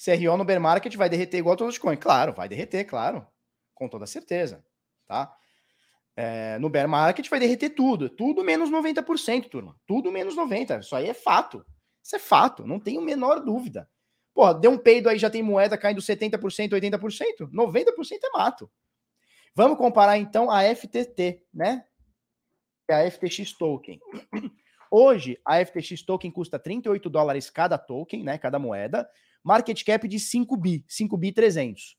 CRO 0.02 0.36
no 0.36 0.44
bear 0.44 0.60
market 0.60 0.94
vai 0.96 1.08
derreter 1.08 1.38
igual 1.38 1.56
todos 1.56 1.74
os 1.74 1.78
coins. 1.78 1.98
Claro, 1.98 2.32
vai 2.32 2.48
derreter, 2.48 2.84
claro 2.84 3.26
com 3.74 3.88
toda 3.88 4.06
certeza, 4.06 4.64
tá? 5.06 5.36
É, 6.16 6.58
no 6.60 6.68
bear 6.68 6.88
market 6.88 7.28
vai 7.28 7.40
derreter 7.40 7.70
tudo, 7.70 8.08
tudo 8.08 8.44
menos 8.44 8.70
90%, 8.70 9.48
turma, 9.48 9.76
tudo 9.84 10.12
menos 10.12 10.36
90%, 10.36 10.80
isso 10.80 10.94
aí 10.94 11.08
é 11.08 11.14
fato, 11.14 11.66
isso 12.02 12.14
é 12.14 12.20
fato, 12.20 12.64
não 12.64 12.78
tenho 12.78 13.00
a 13.00 13.04
menor 13.04 13.40
dúvida. 13.40 13.88
Pô, 14.32 14.52
deu 14.52 14.72
um 14.72 14.78
peido 14.78 15.08
aí, 15.08 15.18
já 15.18 15.30
tem 15.30 15.42
moeda 15.42 15.78
caindo 15.78 16.00
70%, 16.00 16.70
80%, 16.70 17.50
90% 17.50 18.18
é 18.22 18.30
mato. 18.36 18.70
Vamos 19.54 19.78
comparar 19.78 20.18
então 20.18 20.50
a 20.50 20.62
FTT, 20.74 21.42
né? 21.52 21.84
É 22.88 22.94
a 22.94 23.10
FTX 23.10 23.52
Token. 23.52 24.00
Hoje, 24.90 25.40
a 25.44 25.64
FTX 25.64 26.02
Token 26.02 26.30
custa 26.30 26.58
38 26.58 27.08
dólares 27.08 27.48
cada 27.48 27.78
token, 27.78 28.24
né? 28.24 28.36
Cada 28.36 28.58
moeda. 28.58 29.08
Market 29.42 29.84
cap 29.84 30.06
de 30.08 30.18
5 30.18 30.56
bi, 30.56 30.84
5 30.88 31.16
bi 31.16 31.32
300. 31.32 31.96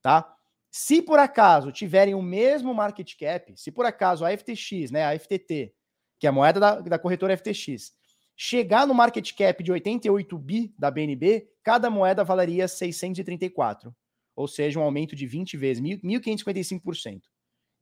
Tá? 0.00 0.36
Se 0.70 1.02
por 1.02 1.18
acaso 1.18 1.72
tiverem 1.72 2.14
o 2.14 2.22
mesmo 2.22 2.72
market 2.72 3.14
cap, 3.18 3.52
se 3.56 3.72
por 3.72 3.84
acaso 3.84 4.24
a 4.24 4.36
FTX, 4.36 4.90
né, 4.90 5.04
a 5.04 5.18
FTT, 5.18 5.74
que 6.18 6.26
é 6.26 6.28
a 6.28 6.32
moeda 6.32 6.60
da, 6.60 6.80
da 6.80 6.98
corretora 6.98 7.36
FTX, 7.36 7.92
chegar 8.36 8.86
no 8.86 8.94
market 8.94 9.34
cap 9.34 9.62
de 9.62 9.72
88 9.72 10.38
bi 10.38 10.74
da 10.78 10.90
BNB, 10.90 11.48
cada 11.62 11.90
moeda 11.90 12.22
valeria 12.22 12.68
634. 12.68 13.94
Ou 14.36 14.46
seja, 14.46 14.78
um 14.78 14.82
aumento 14.82 15.16
de 15.16 15.26
20 15.26 15.56
vezes, 15.56 15.82
1.555%. 15.82 17.22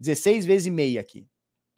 16 0.01 0.47
vezes 0.47 0.66
e 0.66 0.70
meia 0.70 1.01
aqui. 1.01 1.28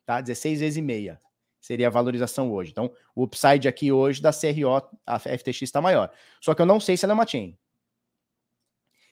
Tá? 0.06 0.20
16 0.20 0.60
vezes 0.60 0.76
e 0.76 0.82
meia 0.82 1.20
seria 1.60 1.88
a 1.88 1.90
valorização 1.90 2.50
hoje. 2.50 2.70
Então, 2.70 2.90
o 3.14 3.24
upside 3.24 3.68
aqui 3.68 3.92
hoje 3.92 4.22
da 4.22 4.32
CRO, 4.32 4.98
a 5.06 5.18
FTX 5.18 5.62
está 5.62 5.80
maior. 5.80 6.10
Só 6.40 6.54
que 6.54 6.62
eu 6.62 6.66
não 6.66 6.80
sei 6.80 6.96
se 6.96 7.04
ela 7.04 7.12
é 7.12 7.14
uma 7.14 7.26
chain. 7.26 7.56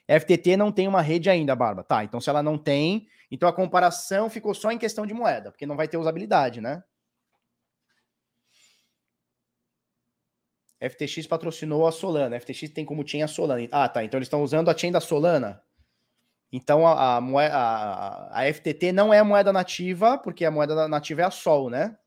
FTT 0.09 0.57
não 0.57 0.73
tem 0.73 0.89
uma 0.89 1.03
rede 1.03 1.29
ainda, 1.29 1.55
Barba. 1.55 1.85
Tá, 1.85 2.03
então 2.03 2.21
se 2.21 2.31
ela 2.31 2.43
não 2.43 2.57
tem, 2.57 3.07
então 3.31 3.49
a 3.49 3.53
comparação 3.53 4.31
ficou 4.31 4.55
só 4.55 4.73
em 4.73 4.79
questão 4.79 5.07
de 5.07 5.13
moeda, 5.13 5.51
porque 5.51 5.67
não 5.67 5.77
vai 5.77 5.87
ter 5.87 5.99
usabilidade, 5.99 6.61
né? 6.61 6.83
FTX 10.81 11.27
patrocinou 11.27 11.87
a 11.87 11.93
Solana. 11.93 12.39
FTX 12.41 12.71
tem 12.71 12.85
como 12.85 13.07
chain 13.07 13.23
a 13.23 13.29
Solana. 13.29 13.69
Ah, 13.73 13.89
tá. 13.89 14.05
Então 14.05 14.17
eles 14.17 14.27
estão 14.27 14.43
usando 14.43 14.71
a 14.71 14.77
chain 14.77 14.93
da 14.93 15.01
Solana. 15.01 15.61
Então 16.53 16.87
a, 16.87 17.19
a, 17.19 17.19
a, 17.19 18.41
a, 18.41 18.53
FTT 18.53 18.93
não 18.93 19.13
é 19.13 19.23
moeda 19.23 19.53
nativa, 19.53 20.17
porque 20.17 20.45
a 20.45 20.51
moeda 20.51 20.89
nativa 20.89 21.23
é 21.23 21.25
a 21.25 21.31
Sol, 21.31 21.69
né? 21.69 21.99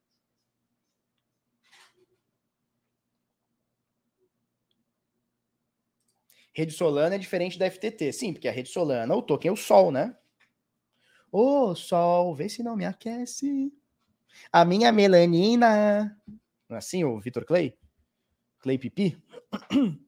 Rede 6.54 6.74
Solana 6.74 7.16
é 7.16 7.18
diferente 7.18 7.58
da 7.58 7.70
FTT. 7.70 8.12
Sim, 8.12 8.34
porque 8.34 8.48
a 8.48 8.52
rede 8.52 8.70
Solana, 8.70 9.16
o 9.16 9.22
token 9.22 9.50
é 9.50 9.52
o 9.52 9.56
Sol, 9.58 9.92
né? 9.92 10.16
Ô, 11.32 11.70
oh, 11.70 11.76
Sol, 11.76 12.36
vê 12.36 12.50
se 12.50 12.62
não 12.62 12.76
me 12.76 12.86
aquece. 12.86 13.72
A 14.52 14.66
minha 14.66 14.92
melanina. 14.92 16.18
Não 16.68 16.76
é 16.76 16.80
assim, 16.80 17.04
o 17.04 17.20
Vitor 17.20 17.46
Clay? 17.46 17.78
Clay 18.60 18.78
Pipi? 18.78 19.18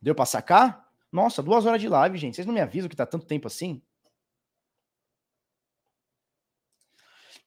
Deu 0.00 0.14
pra 0.14 0.24
sacar? 0.24 0.88
Nossa, 1.12 1.42
duas 1.42 1.66
horas 1.66 1.80
de 1.80 1.88
live, 1.88 2.16
gente. 2.16 2.36
Vocês 2.36 2.46
não 2.46 2.54
me 2.54 2.60
avisam 2.60 2.88
que 2.88 2.96
tá 2.96 3.04
tanto 3.04 3.26
tempo 3.26 3.46
assim? 3.46 3.82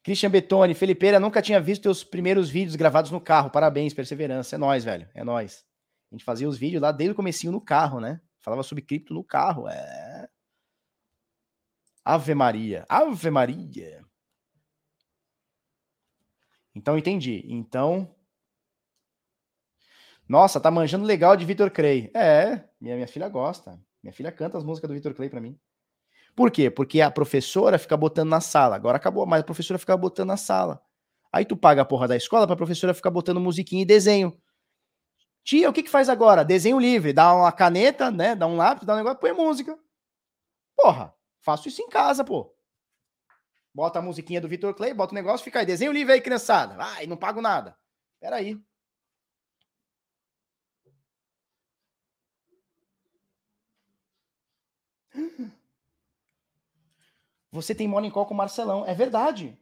Christian 0.04 0.30
Betoni, 0.30 0.74
Felipeira, 0.74 1.18
nunca 1.18 1.40
tinha 1.40 1.60
visto 1.60 1.82
teus 1.82 2.04
primeiros 2.04 2.50
vídeos 2.50 2.76
gravados 2.76 3.10
no 3.10 3.20
carro. 3.20 3.50
Parabéns, 3.50 3.94
perseverança. 3.94 4.54
É 4.54 4.58
nós, 4.58 4.84
velho. 4.84 5.08
É 5.14 5.24
nós. 5.24 5.64
A 6.14 6.16
gente 6.16 6.24
fazia 6.24 6.48
os 6.48 6.56
vídeos 6.56 6.80
lá 6.80 6.92
desde 6.92 7.10
o 7.10 7.16
comecinho 7.16 7.52
no 7.52 7.60
carro, 7.60 7.98
né? 7.98 8.20
Falava 8.40 8.62
sobre 8.62 8.84
cripto 8.84 9.12
no 9.12 9.24
carro. 9.24 9.66
É. 9.66 10.28
Ave 12.04 12.36
Maria. 12.36 12.86
Ave 12.88 13.30
Maria. 13.30 14.06
Então 16.72 16.96
entendi. 16.96 17.44
Então. 17.48 18.14
Nossa, 20.28 20.60
tá 20.60 20.70
manjando 20.70 21.04
legal 21.04 21.36
de 21.36 21.44
Vitor 21.44 21.68
Clay. 21.68 22.12
É, 22.14 22.64
minha, 22.80 22.94
minha 22.94 23.08
filha 23.08 23.28
gosta. 23.28 23.76
Minha 24.00 24.12
filha 24.12 24.30
canta 24.30 24.56
as 24.56 24.62
músicas 24.62 24.86
do 24.86 24.94
Vitor 24.94 25.14
Clay 25.14 25.28
para 25.28 25.40
mim. 25.40 25.58
Por 26.36 26.48
quê? 26.52 26.70
Porque 26.70 27.00
a 27.00 27.10
professora 27.10 27.76
fica 27.76 27.96
botando 27.96 28.28
na 28.28 28.40
sala. 28.40 28.76
Agora 28.76 28.98
acabou, 28.98 29.26
mas 29.26 29.40
a 29.40 29.44
professora 29.44 29.80
fica 29.80 29.96
botando 29.96 30.28
na 30.28 30.36
sala. 30.36 30.80
Aí 31.32 31.44
tu 31.44 31.56
paga 31.56 31.82
a 31.82 31.84
porra 31.84 32.06
da 32.06 32.16
escola 32.16 32.46
pra 32.46 32.54
professora 32.54 32.94
ficar 32.94 33.10
botando 33.10 33.40
musiquinha 33.40 33.82
e 33.82 33.84
desenho. 33.84 34.40
Tia, 35.44 35.68
o 35.68 35.72
que 35.72 35.82
que 35.82 35.90
faz 35.90 36.08
agora? 36.08 36.44
Desenho 36.44 36.78
livre. 36.78 37.12
Dá 37.12 37.34
uma 37.34 37.52
caneta, 37.52 38.10
né? 38.10 38.34
Dá 38.34 38.46
um 38.46 38.56
lápis, 38.56 38.86
dá 38.86 38.94
um 38.94 38.96
negócio, 38.96 39.18
põe 39.20 39.32
música. 39.32 39.78
Porra, 40.74 41.14
faço 41.40 41.68
isso 41.68 41.82
em 41.82 41.88
casa, 41.88 42.24
pô. 42.24 42.52
Bota 43.74 43.98
a 43.98 44.02
musiquinha 44.02 44.40
do 44.40 44.48
Vitor 44.48 44.74
Clay, 44.74 44.94
bota 44.94 45.12
o 45.12 45.14
negócio, 45.14 45.44
fica 45.44 45.60
aí. 45.60 45.66
Desenho 45.66 45.92
livre 45.92 46.14
aí, 46.14 46.20
criançada. 46.20 46.76
Ai, 46.78 47.06
não 47.06 47.16
pago 47.16 47.40
nada. 47.42 47.76
Peraí. 48.20 48.58
Você 57.50 57.74
tem 57.74 57.86
morning 57.86 58.10
call 58.10 58.26
com 58.26 58.34
o 58.34 58.36
Marcelão. 58.36 58.84
É 58.86 58.94
verdade. 58.94 59.58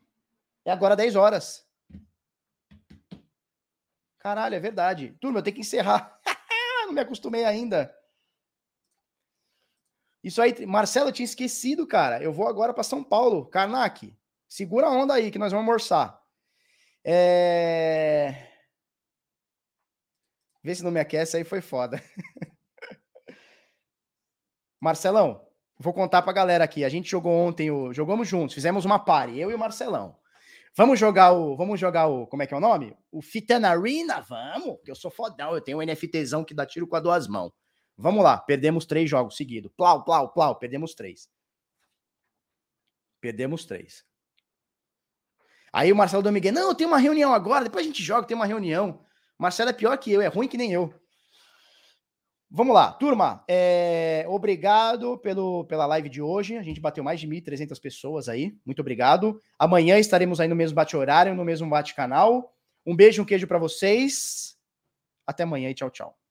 É 0.64 0.70
agora 0.70 0.96
10 0.96 1.16
horas. 1.16 1.66
Caralho, 4.22 4.54
é 4.54 4.60
verdade. 4.60 5.16
Turma, 5.20 5.40
eu 5.40 5.42
tenho 5.42 5.56
que 5.56 5.62
encerrar. 5.62 6.16
não 6.86 6.92
me 6.92 7.00
acostumei 7.00 7.44
ainda. 7.44 7.92
Isso 10.22 10.40
aí, 10.40 10.64
Marcelo, 10.64 11.08
eu 11.08 11.12
tinha 11.12 11.24
esquecido, 11.24 11.84
cara. 11.88 12.22
Eu 12.22 12.32
vou 12.32 12.46
agora 12.46 12.72
para 12.72 12.84
São 12.84 13.02
Paulo. 13.02 13.44
Karnak, 13.46 14.16
segura 14.48 14.86
a 14.86 14.90
onda 14.90 15.14
aí 15.14 15.32
que 15.32 15.40
nós 15.40 15.50
vamos 15.50 15.66
almoçar. 15.66 16.22
É... 17.04 18.48
Vê 20.62 20.72
se 20.72 20.84
não 20.84 20.92
me 20.92 21.00
aquece 21.00 21.36
aí, 21.36 21.42
foi 21.42 21.60
foda. 21.60 22.00
Marcelão, 24.80 25.44
vou 25.76 25.92
contar 25.92 26.22
pra 26.22 26.32
galera 26.32 26.62
aqui. 26.62 26.84
A 26.84 26.88
gente 26.88 27.10
jogou 27.10 27.32
ontem, 27.32 27.72
o... 27.72 27.92
jogamos 27.92 28.28
juntos, 28.28 28.54
fizemos 28.54 28.84
uma 28.84 29.00
party, 29.00 29.36
eu 29.36 29.50
e 29.50 29.54
o 29.54 29.58
Marcelão. 29.58 30.21
Vamos 30.74 30.98
jogar 30.98 31.32
o. 31.32 31.56
Vamos 31.56 31.78
jogar 31.78 32.06
o. 32.06 32.26
Como 32.26 32.42
é 32.42 32.46
que 32.46 32.54
é 32.54 32.56
o 32.56 32.60
nome? 32.60 32.96
O 33.10 33.20
Fitana 33.20 33.70
Arena? 33.70 34.20
Vamos, 34.20 34.78
que 34.82 34.90
eu 34.90 34.94
sou 34.94 35.10
fodão. 35.10 35.54
Eu 35.54 35.60
tenho 35.60 35.78
um 35.78 35.82
NFTzão 35.82 36.44
que 36.44 36.54
dá 36.54 36.64
tiro 36.64 36.86
com 36.86 36.96
as 36.96 37.02
duas 37.02 37.28
mãos. 37.28 37.52
Vamos 37.96 38.24
lá, 38.24 38.38
perdemos 38.38 38.86
três 38.86 39.08
jogos 39.08 39.36
seguidos. 39.36 39.70
Plau, 39.76 40.02
plau, 40.02 40.32
plau, 40.32 40.58
perdemos 40.58 40.94
três. 40.94 41.28
Perdemos 43.20 43.64
três. 43.64 44.04
Aí 45.72 45.92
o 45.92 45.96
Marcelo 45.96 46.22
Domingues, 46.22 46.52
não, 46.52 46.74
tem 46.74 46.86
uma 46.86 46.98
reunião 46.98 47.32
agora, 47.32 47.64
depois 47.64 47.84
a 47.84 47.88
gente 47.88 48.02
joga, 48.02 48.26
tem 48.26 48.34
uma 48.34 48.46
reunião. 48.46 49.04
Marcelo 49.38 49.70
é 49.70 49.72
pior 49.72 49.96
que 49.96 50.12
eu, 50.12 50.20
é 50.20 50.26
ruim 50.26 50.48
que 50.48 50.56
nem 50.56 50.72
eu. 50.72 50.92
Vamos 52.54 52.74
lá, 52.74 52.92
turma. 52.92 53.42
É... 53.48 54.26
Obrigado 54.28 55.16
pelo, 55.16 55.64
pela 55.64 55.86
live 55.86 56.10
de 56.10 56.20
hoje. 56.20 56.58
A 56.58 56.62
gente 56.62 56.82
bateu 56.82 57.02
mais 57.02 57.18
de 57.18 57.26
1.300 57.26 57.80
pessoas 57.80 58.28
aí. 58.28 58.54
Muito 58.66 58.80
obrigado. 58.80 59.40
Amanhã 59.58 59.98
estaremos 59.98 60.38
aí 60.38 60.46
no 60.46 60.54
mesmo 60.54 60.76
bate-horário, 60.76 61.34
no 61.34 61.46
mesmo 61.46 61.66
bate-canal. 61.70 62.54
Um 62.84 62.94
beijo, 62.94 63.22
um 63.22 63.24
queijo 63.24 63.46
para 63.46 63.58
vocês. 63.58 64.54
Até 65.26 65.44
amanhã 65.44 65.70
e 65.70 65.74
tchau, 65.74 65.90
tchau. 65.90 66.21